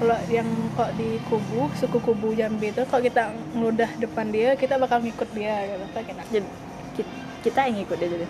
Kalau 0.03 0.19
yang 0.27 0.49
kok 0.75 0.91
di 0.99 1.21
kubu, 1.33 1.73
suku 1.73 1.99
kubu 1.99 2.29
Jambi 2.37 2.69
itu, 2.69 2.83
kalau 2.85 3.01
kita 3.01 3.23
ngeludah 3.57 3.89
depan 3.97 4.29
dia, 4.29 4.53
kita 4.53 4.77
bakal 4.77 5.01
ngikut 5.01 5.29
dia 5.33 5.65
gitu. 5.65 5.85
Kayak 5.97 6.13
enak. 6.13 6.27
jadi 6.29 6.49
ki- 6.93 7.17
kita 7.43 7.61
yang 7.67 7.79
ikut 7.81 7.97
dia 7.97 8.09
jadi 8.13 8.27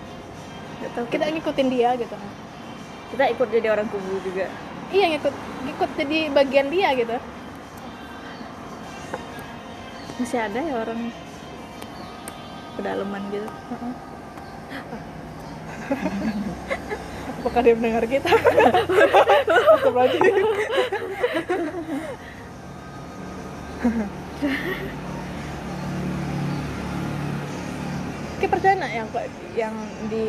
tahu 0.94 1.04
Kita 1.10 1.24
ngikutin 1.30 1.68
dia 1.70 1.90
gitu. 1.94 2.16
kita 3.12 3.24
ikut 3.28 3.48
jadi 3.52 3.68
orang 3.70 3.86
kubu 3.86 4.18
juga 4.24 4.46
Iya 4.88 5.04
ngikut, 5.14 5.34
ngikut 5.62 5.90
jadi 5.94 6.18
bagian 6.32 6.68
dia 6.70 6.88
gitu. 6.96 7.16
masih 10.20 10.38
ada 10.38 10.60
ya 10.62 10.74
orang 10.78 11.10
pedalaman 12.76 13.22
gitu 13.30 13.48
Apakah 17.42 17.60
dia 17.66 17.74
mendengar 17.74 18.06
kita? 18.06 18.30
Astagfirullahaladzim. 19.50 20.46
Oke 28.38 28.46
percaya 28.46 28.78
yang 28.86 29.10
yang 29.59 29.74
di 30.06 30.26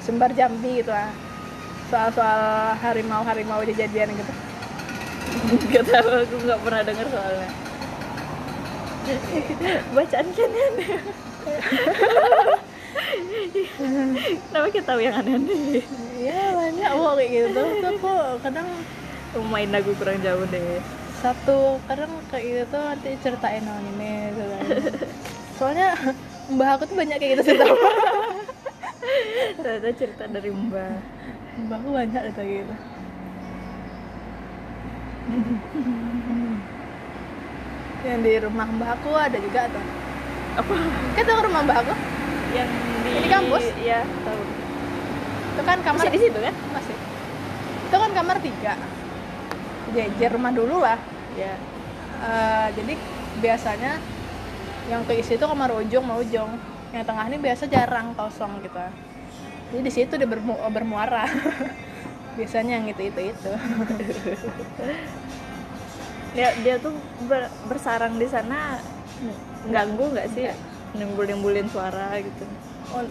Sumbar 0.00 0.32
Jambi 0.32 0.80
gitu 0.80 0.88
lah. 0.88 1.12
Soal-soal 1.92 2.72
harimau 2.80 3.20
harimau 3.20 3.60
kejadian 3.64 4.12
gitu. 4.16 4.28
Nggak 5.68 5.84
tahu 5.92 6.08
aku 6.24 6.36
nggak 6.48 6.60
pernah 6.64 6.80
dengar 6.84 7.06
soalnya. 7.12 7.48
Bacaan 9.96 10.28
kan 10.32 10.52
aneh 10.52 10.88
kenapa 14.48 14.68
kita 14.68 14.84
tahu 14.84 15.00
yang 15.00 15.16
aneh-aneh? 15.16 15.80
Iya 16.18 16.52
banyak 16.52 16.90
kok 16.92 17.14
kayak 17.16 17.30
gitu. 17.30 17.48
Tuh 17.56 17.68
tuh 17.80 17.92
kok 18.00 18.24
kadang 18.44 18.68
main 19.48 19.70
lagu 19.70 19.94
kurang 19.96 20.18
jauh 20.24 20.44
deh 20.50 20.80
satu 21.18 21.82
kadang 21.90 22.12
kayak 22.30 22.44
gitu 22.46 22.62
tuh 22.70 22.82
nanti 22.82 23.10
ceritain 23.18 23.64
ini 23.66 24.30
gitu 24.30 24.42
kan. 24.46 24.62
soalnya 25.58 25.88
mbah 26.54 26.78
aku 26.78 26.86
tuh 26.86 26.96
banyak 26.96 27.16
kayak 27.18 27.30
gitu 27.34 27.42
cerita 27.52 27.66
ternyata 29.58 29.90
cerita 29.98 30.24
dari 30.30 30.50
mbak 30.54 31.02
mbahku 31.66 31.88
banyak 31.90 32.20
deh 32.22 32.34
kayak 32.38 32.50
gitu. 32.62 32.74
Yang 38.06 38.18
di 38.22 38.32
rumah 38.46 38.66
mbah 38.70 38.90
aku 38.94 39.10
ada 39.18 39.36
juga 39.42 39.66
tuh. 39.66 39.84
Apa? 40.54 40.74
Kita 41.18 41.30
ke 41.34 41.42
rumah 41.50 41.60
mbah 41.66 41.76
aku? 41.82 41.94
Yang 42.54 42.68
di, 43.02 43.10
Di 43.26 43.28
kampus? 43.28 43.64
ya 43.82 44.06
tahu. 44.22 44.42
Itu 45.58 45.62
kan 45.66 45.78
kamar 45.82 45.98
masih 46.06 46.14
di 46.14 46.20
situ 46.22 46.38
kan? 46.38 46.54
Masih. 46.70 46.96
Itu 47.90 47.96
kan 47.98 48.10
kamar 48.14 48.36
tiga 48.38 48.74
jejer 49.94 50.30
rumah 50.34 50.52
dulu 50.52 50.82
lah. 50.82 50.98
Ya. 51.34 51.54
Eh, 52.18 52.68
jadi 52.74 52.94
biasanya 53.38 53.92
yang 54.88 55.02
keisi 55.04 55.36
itu 55.36 55.44
kamar 55.44 55.70
ujung 55.78 56.04
mau 56.04 56.18
ujung. 56.18 56.50
Yang 56.90 57.04
tengah 57.04 57.24
ini 57.28 57.38
biasa 57.38 57.68
jarang 57.68 58.16
kosong 58.16 58.64
gitu. 58.64 58.80
Jadi 59.68 59.80
di 59.84 59.92
situ 59.92 60.12
dia 60.16 60.28
bermu 60.28 60.56
bermuara. 60.72 61.28
Biasanya 62.38 62.78
yang 62.80 62.86
itu 62.88 63.02
itu 63.10 63.20
itu. 63.34 63.50
Dia 66.28 66.54
dia 66.60 66.76
tuh 66.78 66.94
ber- 67.26 67.50
bersarang 67.66 68.14
di 68.20 68.28
sana 68.28 68.78
ganggu 69.66 70.12
nggak 70.12 70.28
sih? 70.36 70.46
Nimbul 70.94 71.24
nimbulin 71.26 71.66
suara 71.66 72.14
gitu. 72.20 72.44
Oh, 72.94 73.02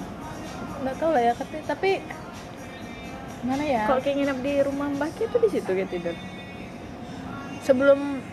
nggak 0.86 0.96
tahu 0.96 1.12
lah 1.12 1.22
ya 1.26 1.34
tapi, 1.36 1.58
tapi 1.66 1.92
mana 3.44 3.64
ya? 3.68 3.84
Kalau 3.90 4.00
kayak 4.00 4.16
nginep 4.22 4.38
di 4.46 4.54
rumah 4.64 4.88
mbak 4.96 5.12
Ki 5.18 5.28
tuh 5.28 5.44
di 5.44 5.50
situ 5.50 5.70
gitu 5.76 5.92
tidur 5.92 6.16
sebelum 7.68 8.24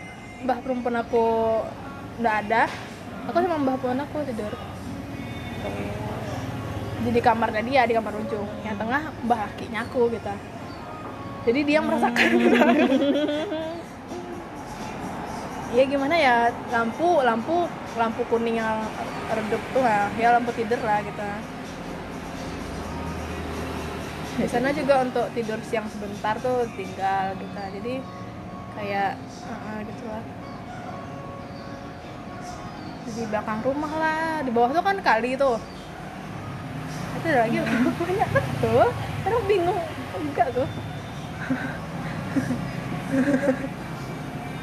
mbah 0.46 0.62
perempuan 0.62 1.02
aku 1.02 1.26
nggak 2.22 2.36
ada 2.46 2.70
aku 3.26 3.42
sama 3.42 3.58
mbah 3.58 3.74
perempuan 3.82 4.06
aku 4.06 4.22
tidur. 4.30 4.54
Jadi 7.04 7.20
kamarnya 7.20 7.60
dia 7.66 7.82
di 7.84 7.92
kamar 7.98 8.14
ujung. 8.16 8.46
Yang 8.62 8.76
tengah 8.78 9.02
mbah 9.26 9.40
lakinya 9.50 9.82
aku 9.82 10.06
gitu. 10.14 10.34
Jadi 11.50 11.60
dia 11.66 11.82
merasakan. 11.82 12.30
Iya 15.74 15.84
gimana 15.90 16.14
ya 16.14 16.54
lampu 16.70 17.18
lampu 17.26 17.66
lampu 17.98 18.22
kuning 18.30 18.62
yang 18.62 18.86
redup 19.34 19.58
tuh 19.74 19.82
ya, 19.82 20.06
ya 20.14 20.28
lampu 20.38 20.54
tidur 20.54 20.78
lah 20.86 21.02
gitu. 21.02 21.26
Di 24.38 24.46
sana 24.46 24.70
juga 24.70 25.02
untuk 25.02 25.26
tidur 25.34 25.58
siang 25.66 25.90
sebentar 25.90 26.38
tuh 26.38 26.70
tinggal 26.78 27.34
gitu. 27.34 27.62
Jadi 27.82 27.94
kayak 28.74 29.10
uh, 29.48 29.78
gitu 29.82 30.04
lah. 30.08 30.24
Di 33.04 33.22
belakang 33.30 33.60
rumah 33.62 33.92
lah, 33.94 34.42
di 34.42 34.50
bawah 34.50 34.70
tuh 34.74 34.82
kan 34.82 34.96
kali 35.00 35.36
tuh. 35.38 35.56
Itu 37.20 37.26
ada 37.30 37.40
lagi 37.46 37.58
banyak 38.02 38.28
betul. 38.34 38.86
Kadang 39.24 39.44
bingung 39.48 39.80
juga 40.18 40.44
tuh. 40.50 40.68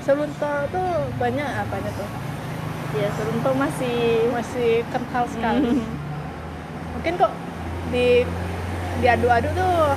Selunto 0.02 0.54
tuh 0.74 0.90
banyak 1.22 1.50
apanya 1.62 1.92
tuh 1.94 2.10
ya 2.98 3.08
Serunto 3.16 3.54
masih 3.56 4.28
masih 4.36 4.84
kental 4.92 5.24
sekali 5.32 5.80
Hmm. 5.80 5.88
mungkin 6.98 7.14
kok 7.16 7.32
di 7.94 8.26
diadu-adu 9.00 9.48
tuh 9.56 9.96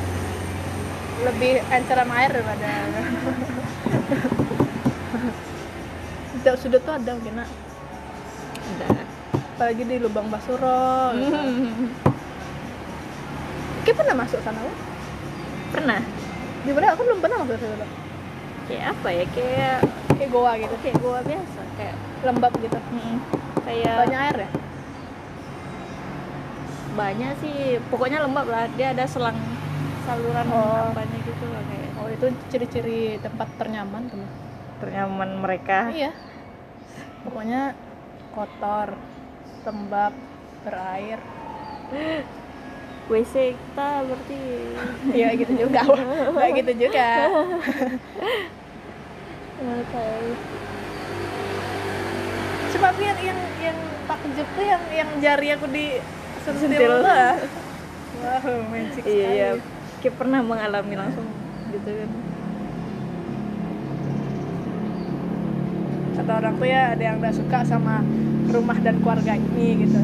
lebih 1.26 1.58
enceran 1.72 2.06
air 2.14 2.30
daripada 2.30 2.70
setiap 6.34 6.56
sudut 6.56 6.80
tuh 6.80 6.94
ada 6.94 7.10
mungkin 7.10 7.34
Nak. 7.36 7.48
ada 8.76 8.88
apalagi 9.54 9.82
di 9.82 9.96
lubang 9.96 10.26
basuro 10.28 11.14
gitu. 11.14 11.38
Kayak 13.84 13.96
pernah 13.96 14.14
masuk 14.16 14.40
sana 14.40 14.58
lo? 14.58 14.72
pernah 15.70 16.00
Di 16.62 16.70
mana 16.70 16.86
aku 16.90 17.02
belum 17.02 17.18
pernah 17.18 17.38
masuk 17.40 17.58
sana. 17.58 17.86
kayak 18.64 18.84
apa 18.92 19.08
ya 19.10 19.24
kayak 19.30 19.76
Kayak 20.14 20.30
goa 20.30 20.54
gitu, 20.54 20.74
kayak 20.78 20.96
gua 21.00 21.18
biasa 21.20 21.60
kayak 21.74 21.94
lembab 22.22 22.54
gitu. 22.56 22.78
mm, 22.78 23.16
kayak 23.62 23.94
Banyak 24.00 24.20
air 24.20 24.36
ya? 24.38 24.50
banyak 26.94 27.30
sih 27.42 27.56
pokoknya 27.90 28.22
lembab 28.22 28.46
lah 28.46 28.70
dia 28.70 28.94
ada 28.94 29.02
selang 29.04 29.34
saluran 30.04 30.46
Oh. 30.46 30.94
apanya 30.94 31.18
gitu 31.18 31.44
lah 31.50 31.62
kayak 31.66 31.84
itu 32.14 32.26
ciri-ciri 32.50 33.18
tempat 33.18 33.48
ternyaman 33.58 34.06
teman. 34.06 34.28
ternyaman 34.82 35.30
mereka 35.42 35.90
Iya. 35.90 36.10
Pokoknya 37.24 37.72
kotor, 38.36 38.94
lembab, 39.64 40.12
berair. 40.62 41.18
WC 43.10 43.52
kita 43.52 43.88
berarti 44.08 44.40
Iya 45.18 45.28
gitu 45.36 45.52
juga. 45.68 45.80
Nggak 46.34 46.50
gitu 46.64 46.72
juga. 46.88 47.08
Cuma 52.74 52.86
aku 52.90 53.00
yang 53.06 53.18
yang 53.22 53.40
yang 53.62 53.78
takjub 54.04 54.48
tuh 54.58 54.64
yang 54.66 54.82
yang 54.92 55.08
jari 55.22 55.48
aku 55.56 55.66
di 55.72 55.86
sentil 56.44 56.68
Sentil. 56.68 56.92
tuh. 57.00 57.08
ah. 57.08 57.36
Wow, 58.14 58.62
magic 58.70 59.02
iya 59.04 59.28
iya 59.32 59.48
kayak 60.00 60.14
pernah 60.20 60.40
mengalami 60.44 60.94
langsung 60.96 61.26
gitu 61.74 61.90
kan. 61.90 62.10
Kata 66.14 66.32
orang 66.38 66.55
tuh 66.62 66.68
ya 66.70 66.82
ada 66.94 67.02
yang 67.02 67.16
gak 67.18 67.34
suka 67.34 67.59
sama 67.66 68.06
rumah 68.48 68.78
dan 68.78 69.02
keluarga 69.02 69.34
ini 69.34 69.66
gitu. 69.82 69.98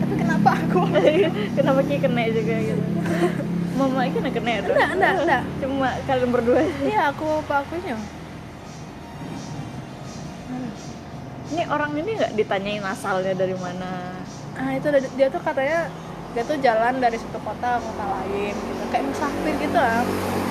Tapi 0.00 0.14
kenapa 0.16 0.50
aku? 0.56 0.80
Kenapa 1.60 1.80
ki 1.84 1.96
kena 2.00 2.24
juga 2.32 2.54
gitu? 2.56 2.82
Mama 3.76 4.08
ini 4.08 4.12
kena 4.16 4.30
kena 4.32 4.52
tuh. 4.64 4.72
Enggak 4.72 4.90
enggak 4.96 5.12
enggak. 5.24 5.42
Cuma 5.60 5.88
kalian 6.08 6.30
berdua. 6.32 6.60
Iya 6.80 7.00
aku 7.12 7.26
apa 7.44 7.54
aku 7.64 7.76
nya 7.84 7.96
ini 11.50 11.66
orang 11.66 11.92
ini 11.98 12.10
nggak 12.14 12.32
ditanyain 12.38 12.84
asalnya 12.86 13.34
dari 13.34 13.58
mana? 13.58 14.22
Ah 14.54 14.70
itu 14.78 14.86
dia 15.18 15.26
tuh 15.28 15.42
katanya 15.42 15.90
dia 16.30 16.42
tuh 16.46 16.56
jalan 16.62 17.02
dari 17.02 17.18
satu 17.18 17.42
kota 17.42 17.82
ke 17.82 17.84
kota 17.90 18.04
lain 18.06 18.54
gitu. 18.54 18.82
Kayak 18.94 19.04
musafir 19.10 19.54
gitu 19.58 19.78
lah. 19.78 20.02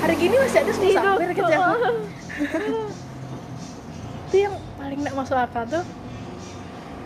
Hari 0.03 0.15
gini 0.19 0.35
masih 0.35 0.59
ada 0.59 0.73
musafir 0.75 1.29
gitu 1.31 1.51
ya. 1.51 1.67
Itu 4.29 4.35
yang 4.37 4.55
paling 4.77 4.99
nggak 5.01 5.15
masuk 5.17 5.37
akal 5.39 5.63
tuh 5.65 5.83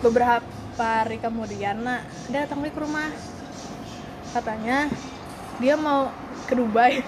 beberapa 0.04 0.44
hari 0.84 1.16
kemudian 1.22 1.80
nak 1.86 2.04
dia 2.28 2.50
datang 2.50 2.66
ke 2.66 2.80
rumah. 2.82 3.14
Katanya 4.34 4.90
dia 5.62 5.78
mau 5.78 6.10
ke 6.50 6.54
Dubai. 6.58 7.06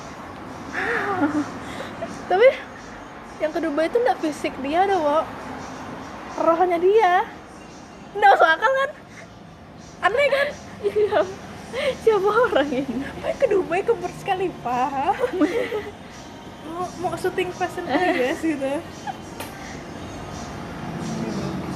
Tapi 2.29 2.47
yang 3.41 3.51
ke 3.51 3.59
Dubai 3.59 3.89
itu 3.89 3.97
nggak 3.99 4.21
fisik 4.21 4.53
dia 4.61 4.85
ada 4.85 5.01
wo 5.01 5.25
rohnya 6.45 6.77
dia. 6.77 7.25
Nggak 8.13 8.29
masuk 8.37 8.47
akal 8.47 8.71
kan? 8.71 8.89
Aneh 10.05 10.27
kan? 10.29 10.47
Iya. 10.85 11.19
siapa 12.03 12.29
orang 12.29 12.69
ini? 12.71 12.93
Ngapain 13.01 13.35
ke 13.35 13.45
Dubai 13.49 13.81
ke 13.81 13.93
Burj 13.93 14.19
Khalifa 14.23 14.81
mau 16.75 16.87
mau 16.99 17.13
syuting 17.15 17.49
and 17.55 17.87
Furious 17.87 18.41
gitu. 18.51 18.73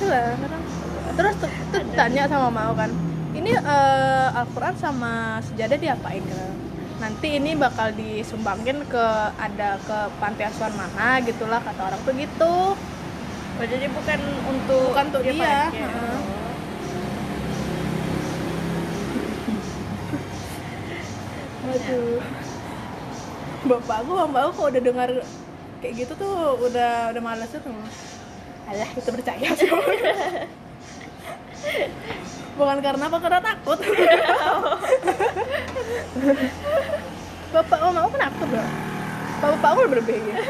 Lah 0.04 0.36
terus 1.16 1.36
tuh, 1.36 1.52
tuh 1.72 1.84
tanya 1.96 2.24
sama 2.32 2.48
mau 2.52 2.72
kan 2.76 2.92
ini 3.36 3.52
eh, 3.56 4.28
Al-Quran 4.36 4.76
sama 4.76 5.40
sejadah 5.48 5.80
diapain? 5.80 6.24
Ke 6.24 6.44
nanti 7.00 7.40
ini 7.40 7.56
bakal 7.56 7.96
disumbangin 7.96 8.84
ke 8.92 9.06
ada 9.40 9.80
ke 9.88 9.98
panti 10.20 10.44
asuhan 10.44 10.76
mana 10.76 11.24
gitulah 11.24 11.64
kata 11.64 11.82
orang 11.96 12.02
tuh 12.04 12.14
gitu. 12.16 12.56
Oh, 13.60 13.68
jadi 13.68 13.92
bukan 13.92 14.20
untuk 14.48 14.96
Bukan 14.96 15.06
untuk 15.12 15.20
dia, 15.20 15.68
pakai. 21.70 21.86
heeh. 21.86 22.20
Aduh. 22.20 22.22
Bapakku, 23.60 24.12
bapakku 24.16 24.52
kalau 24.56 24.70
udah 24.72 24.82
dengar 24.82 25.10
kayak 25.80 25.94
gitu 25.98 26.14
tuh 26.16 26.34
udah 26.60 27.12
udah 27.12 27.22
malas 27.22 27.52
tuh. 27.52 27.62
Alah, 28.66 28.90
kita 28.94 29.10
percaya 29.12 29.48
sih. 29.60 29.70
Bukan 32.56 32.78
karena 32.80 33.04
apa, 33.08 33.18
karena 33.18 33.40
takut. 33.42 33.80
Bapak 37.50 37.78
mama 37.82 38.00
aku 38.06 38.12
kenapa 38.14 38.42
bro? 38.46 38.62
Bapak 39.40 39.50
bapakku 39.58 39.80
lebih 39.90 39.98
lebih 40.06 40.18
gitu. 40.30 40.44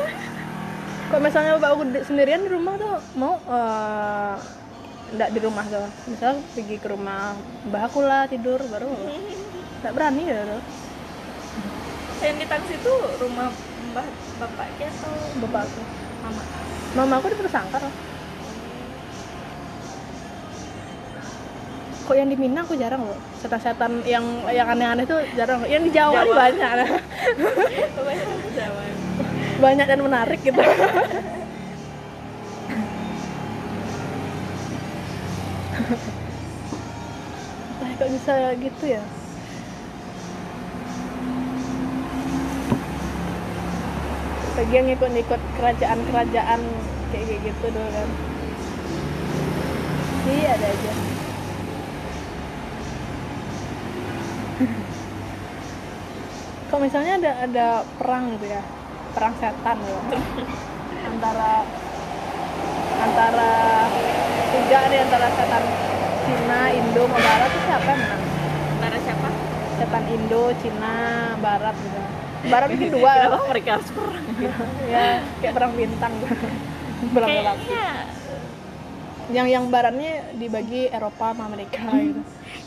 Kalau 1.09 1.21
misalnya 1.23 1.51
bapak 1.57 1.69
aku 1.73 1.83
di- 1.89 2.05
sendirian 2.05 2.41
di 2.43 2.51
rumah 2.51 2.75
tuh 2.75 2.95
mau 3.15 3.39
eh, 3.39 4.35
nggak 5.09 5.29
di 5.31 5.39
rumah 5.41 5.65
tuh, 5.65 5.87
misal 6.05 6.37
pergi 6.53 6.77
ke 6.77 6.85
rumah 6.85 7.33
mbah 7.65 7.89
aku 7.89 8.05
lah 8.05 8.29
tidur 8.29 8.61
baru 8.61 8.93
nggak 9.81 9.93
berani 9.95 10.21
ya 10.27 10.43
tuh 10.45 10.61
yang 12.19 12.35
di 12.35 12.45
taksi 12.47 12.73
itu 12.75 12.93
rumah 13.23 13.47
mbah 13.91 14.07
bapaknya 14.43 14.87
atau 14.91 15.13
bapak 15.39 15.63
aku. 15.65 15.81
mama 16.19 16.43
Mama 16.97 17.13
aku 17.21 17.27
di 17.31 17.37
Persangkar 17.39 17.81
loh. 17.85 17.95
Kok 22.09 22.17
yang 22.17 22.29
di 22.33 22.37
Minang 22.41 22.65
aku 22.65 22.73
jarang 22.75 23.05
loh. 23.05 23.15
Setan-setan 23.39 24.01
yang 24.03 24.25
yang 24.49 24.67
aneh-aneh 24.67 25.05
tuh 25.05 25.21
jarang. 25.37 25.61
Yang 25.69 25.83
di 25.87 25.91
Jawa, 25.93 26.25
Jawa. 26.25 26.35
banyak. 26.49 26.71
Banyak 29.59 29.85
dan 29.91 29.99
menarik 29.99 30.39
gitu. 30.39 30.55
Kok 37.99 38.07
bisa 38.15 38.55
gitu 38.55 38.85
ya? 38.87 39.03
Bagi 44.59 44.75
yang 44.75 44.91
ngikut-ngikut 44.91 45.39
kerajaan-kerajaan 45.55 46.59
kayak 47.15 47.39
gitu 47.47 47.65
dulu 47.71 47.89
kan. 47.95 48.09
Iya 50.27 50.51
ada 50.51 50.67
aja. 50.67 50.91
Kalau 56.67 56.81
misalnya 56.83 57.23
ada 57.23 57.31
ada 57.47 57.87
perang 57.95 58.35
gitu 58.35 58.51
ya, 58.51 58.59
perang 59.15 59.31
setan 59.39 59.79
gitu. 59.79 60.19
antara 61.07 61.63
antara 62.99 63.51
tiga 64.51 64.91
nih 64.91 65.07
antara 65.07 65.31
setan 65.39 65.63
Cina, 66.27 66.67
Indo, 66.75 67.07
sama 67.07 67.19
Barat 67.23 67.47
tuh 67.47 67.63
siapa 67.63 67.95
yang 67.95 68.01
menang? 68.03 68.23
antara 68.75 68.97
siapa 69.07 69.27
Setan 69.79 70.03
Indo, 70.11 70.51
Cina, 70.59 70.95
Barat 71.39 71.79
gitu. 71.79 72.18
Barat 72.39 72.67
mungkin 72.71 72.89
dua 72.93 73.11
kenapa 73.11 73.45
mereka 73.47 73.69
harus 73.75 73.89
perang 73.91 74.25
ya 74.87 75.05
kayak 75.43 75.53
perang 75.53 75.71
bintang 75.75 76.13
gitu. 76.17 76.35
Perang 77.11 77.27
kayaknya 77.27 77.85
Yang 79.29 79.47
yang 79.51 79.65
baratnya 79.69 80.13
dibagi 80.33 80.89
Eropa 80.89 81.35
sama 81.35 81.45
Amerika 81.45 81.83
gitu. 81.91 82.21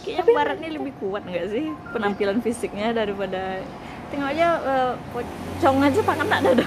kayaknya 0.04 0.24
barat 0.30 0.56
ini 0.60 0.70
lebih 0.76 0.92
kuat 0.98 1.22
nggak 1.24 1.46
sih 1.48 1.64
penampilan 1.90 2.38
fisiknya 2.38 2.92
daripada 2.92 3.62
tengok 4.08 4.28
aja 4.28 4.46
eh, 4.60 4.92
pocong 5.10 5.78
aja 5.80 6.00
pakai 6.00 6.26
dada 6.28 6.66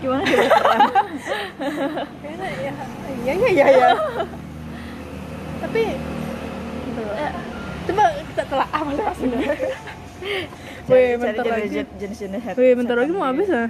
gimana 0.00 0.22
dia 0.24 0.48
perang 0.48 0.90
Kayaknya 2.18 2.48
ya, 2.60 2.72
iya 3.22 3.32
iya 3.34 3.48
iya 3.50 3.66
ya. 3.68 3.90
Tapi 5.60 5.82
Eh, 6.94 7.32
coba 7.84 8.04
kita 8.22 8.42
telah 8.46 8.66
ah 8.70 8.82
sudah. 9.14 9.40
cari- 9.42 9.74
Wih, 10.90 11.16
bentar 11.20 11.44
lagi. 11.44 11.84
Wih, 12.56 12.72
bentar 12.76 12.96
lagi 12.96 13.12
mau 13.12 13.26
habis 13.28 13.48
ah. 13.52 13.68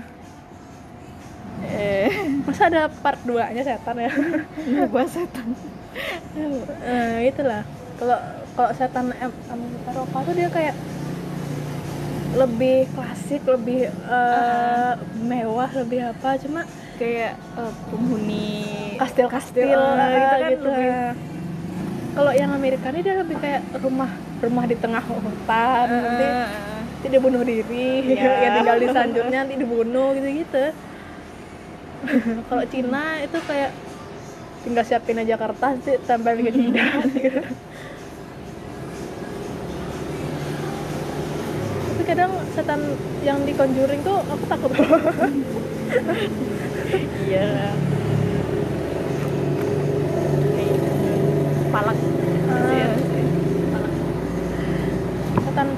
eh 1.64 2.12
Masa 2.46 2.68
ada 2.68 2.90
part 2.90 3.20
2 3.24 3.54
nya 3.56 3.62
setan 3.64 3.96
ya? 3.98 4.10
gua 4.92 5.04
setan 5.06 5.48
eh, 6.82 7.30
itulah. 7.30 7.62
Kalau 7.94 8.18
kalau 8.58 8.70
setan 8.74 9.14
Eropa 9.86 10.18
tuh 10.26 10.34
dia 10.34 10.50
kayak 10.50 10.74
lebih 12.34 12.90
klasik, 12.98 13.46
lebih 13.46 13.86
eh, 13.90 14.92
mewah, 15.22 15.70
lebih 15.70 16.10
apa? 16.10 16.34
Cuma 16.42 16.66
kayak 16.98 17.38
eh, 17.38 17.72
penghuni 17.90 18.46
kastil-kastil 18.98 19.66
Kastil, 19.66 19.78
ah, 19.78 20.06
gitu 20.10 20.34
kan 20.34 20.50
gitu. 20.50 20.70
Kalau 22.14 22.30
yang 22.30 22.50
Amerika 22.54 22.94
ini 22.94 23.00
dia 23.02 23.14
lebih 23.18 23.36
kayak 23.42 23.62
rumah 23.82 24.10
rumah 24.44 24.64
di 24.64 24.74
tengah 24.74 25.00
hutan, 25.00 25.86
nanti 25.88 26.24
Eh, 26.24 26.46
nanti 26.84 27.06
dia 27.06 27.18
bunuh 27.18 27.42
diri, 27.42 27.90
Iya. 28.06 28.30
yang 28.40 28.52
tinggal 28.58 28.76
di 28.78 28.86
sanjurnya 28.88 29.38
nanti 29.42 29.54
dibunuh 29.56 30.12
gitu-gitu. 30.12 30.64
Kalau 32.48 32.64
Cina 32.66 33.18
itu 33.18 33.38
kayak 33.40 33.70
tinggal 34.60 34.82
siapin 34.82 35.18
aja 35.18 35.34
kertas, 35.34 35.76
nanti 35.76 35.92
tempel 36.02 36.34
ke 36.38 36.50
jidat 36.54 37.04
gitu. 37.10 37.42
Tapi 41.86 42.02
kadang 42.04 42.32
setan 42.50 42.80
yang 43.20 43.42
di 43.42 43.52
Conjuring 43.52 44.00
tuh 44.00 44.22
aku 44.22 44.44
takut. 44.46 44.70
iya 47.24 47.68
palak 51.70 51.98
Ah. 52.44 52.70
Iya. 52.70 52.92
setan 55.40 55.68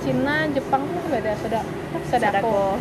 Cina, 0.46 0.62
Jepang 0.62 0.82
tuh 0.86 1.10
beda, 1.10 1.32
sudah 1.42 1.62
sadako. 2.06 2.78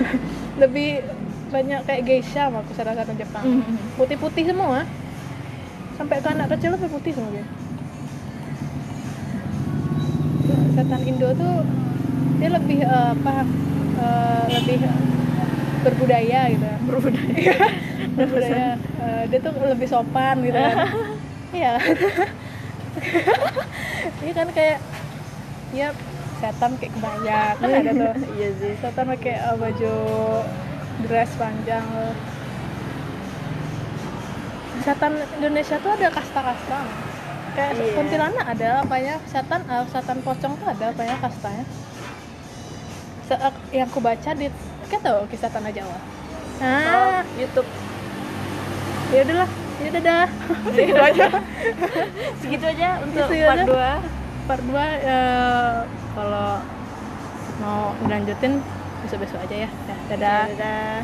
Lebih 0.64 1.04
banyak 1.52 1.80
kayak 1.84 2.02
geisha 2.08 2.48
aku 2.48 2.72
sadako 2.72 3.12
Jepang. 3.20 3.44
Mhm. 3.44 4.00
Putih-putih 4.00 4.48
semua. 4.48 4.88
Sampai 6.00 6.24
ke 6.24 6.28
anak 6.32 6.48
kecil 6.56 6.72
lebih 6.72 6.88
putih 6.88 7.12
semua 7.12 7.28
dia. 7.36 7.44
Setan 10.72 11.04
Indo 11.04 11.28
tuh 11.36 11.60
dia 12.40 12.48
lebih 12.56 12.80
eh, 12.80 13.08
apa? 13.12 13.44
eh, 14.00 14.44
lebih 14.56 14.80
berbudaya 15.84 16.40
gitu. 16.48 16.64
berbudaya 16.88 17.52
berbudaya. 18.16 18.80
Eh, 18.80 19.22
dia 19.28 19.38
tuh 19.44 19.52
lebih 19.60 19.84
sopan 19.84 20.40
gitu 20.40 20.56
kan. 20.56 20.88
Iya. 21.50 21.82
Ini 24.22 24.32
kan 24.32 24.48
kayak 24.50 24.78
ya 25.70 25.88
setan 26.40 26.72
kayak 26.76 26.92
kebaya 26.94 27.40
kan 27.56 27.68
ada 27.70 27.90
tuh. 27.92 28.14
Iya 28.38 28.48
sih. 28.56 28.72
Setan 28.78 29.06
pakai 29.08 29.34
eh, 29.36 29.56
baju 29.56 29.94
dress 31.04 31.30
panjang. 31.36 31.84
Setan 34.80 35.12
Indonesia 35.36 35.76
tuh 35.76 35.92
ada 35.92 36.08
kasta-kasta. 36.08 36.78
Kayak 37.50 37.72
Iya. 37.76 37.92
kuntilanak 37.98 38.46
ada 38.46 38.68
apa 38.80 38.96
ya? 38.96 39.16
Setan 39.26 39.60
eh, 39.64 39.84
setan 39.88 40.18
pocong 40.20 40.52
tuh 40.56 40.66
ada 40.66 40.84
apa 40.90 41.02
ya 41.02 41.16
kastanya? 41.18 41.64
Se- 43.28 43.36
eh, 43.38 43.54
yang 43.74 43.86
aku 43.86 44.00
baca 44.00 44.30
di 44.32 44.48
kita 44.84 44.98
tahu 45.00 45.18
kisah 45.28 45.46
tanah 45.46 45.70
Jawa. 45.70 45.98
Oh, 46.60 46.66
nah 46.66 47.22
YouTube. 47.36 47.68
Ya 49.10 49.22
udahlah 49.22 49.50
ya 49.80 49.90
dadah 49.96 50.26
segitu 50.76 51.00
aja. 51.00 51.26
Segitu 52.40 52.64
aja 52.68 52.88
untuk 53.04 53.26
Segitu 53.28 53.46
part 53.48 53.60
aja. 53.64 54.00
2 54.04 54.48
part 54.48 54.62
2 54.66 56.16
kalau 56.16 56.50
mau 57.60 57.92
lanjutin 58.08 58.60
besok-besok 59.06 59.40
aja 59.48 59.56
ya. 59.64 59.70
Ya 59.70 59.96
dadah. 60.16 60.42
Dadah. 60.52 60.96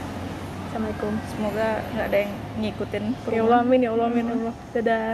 Assalamualaikum. 0.68 1.12
Semoga 1.32 1.68
nggak 1.96 2.06
ada 2.12 2.18
yang 2.20 2.32
ngikutin 2.60 3.04
ya 3.32 3.40
Allah 3.48 3.58
amin 3.64 3.80
ya 3.80 3.90
Allah 3.96 4.06
amin 4.12 4.24
ya 4.28 4.34
Allah. 4.36 4.54
Dadah 4.76 5.08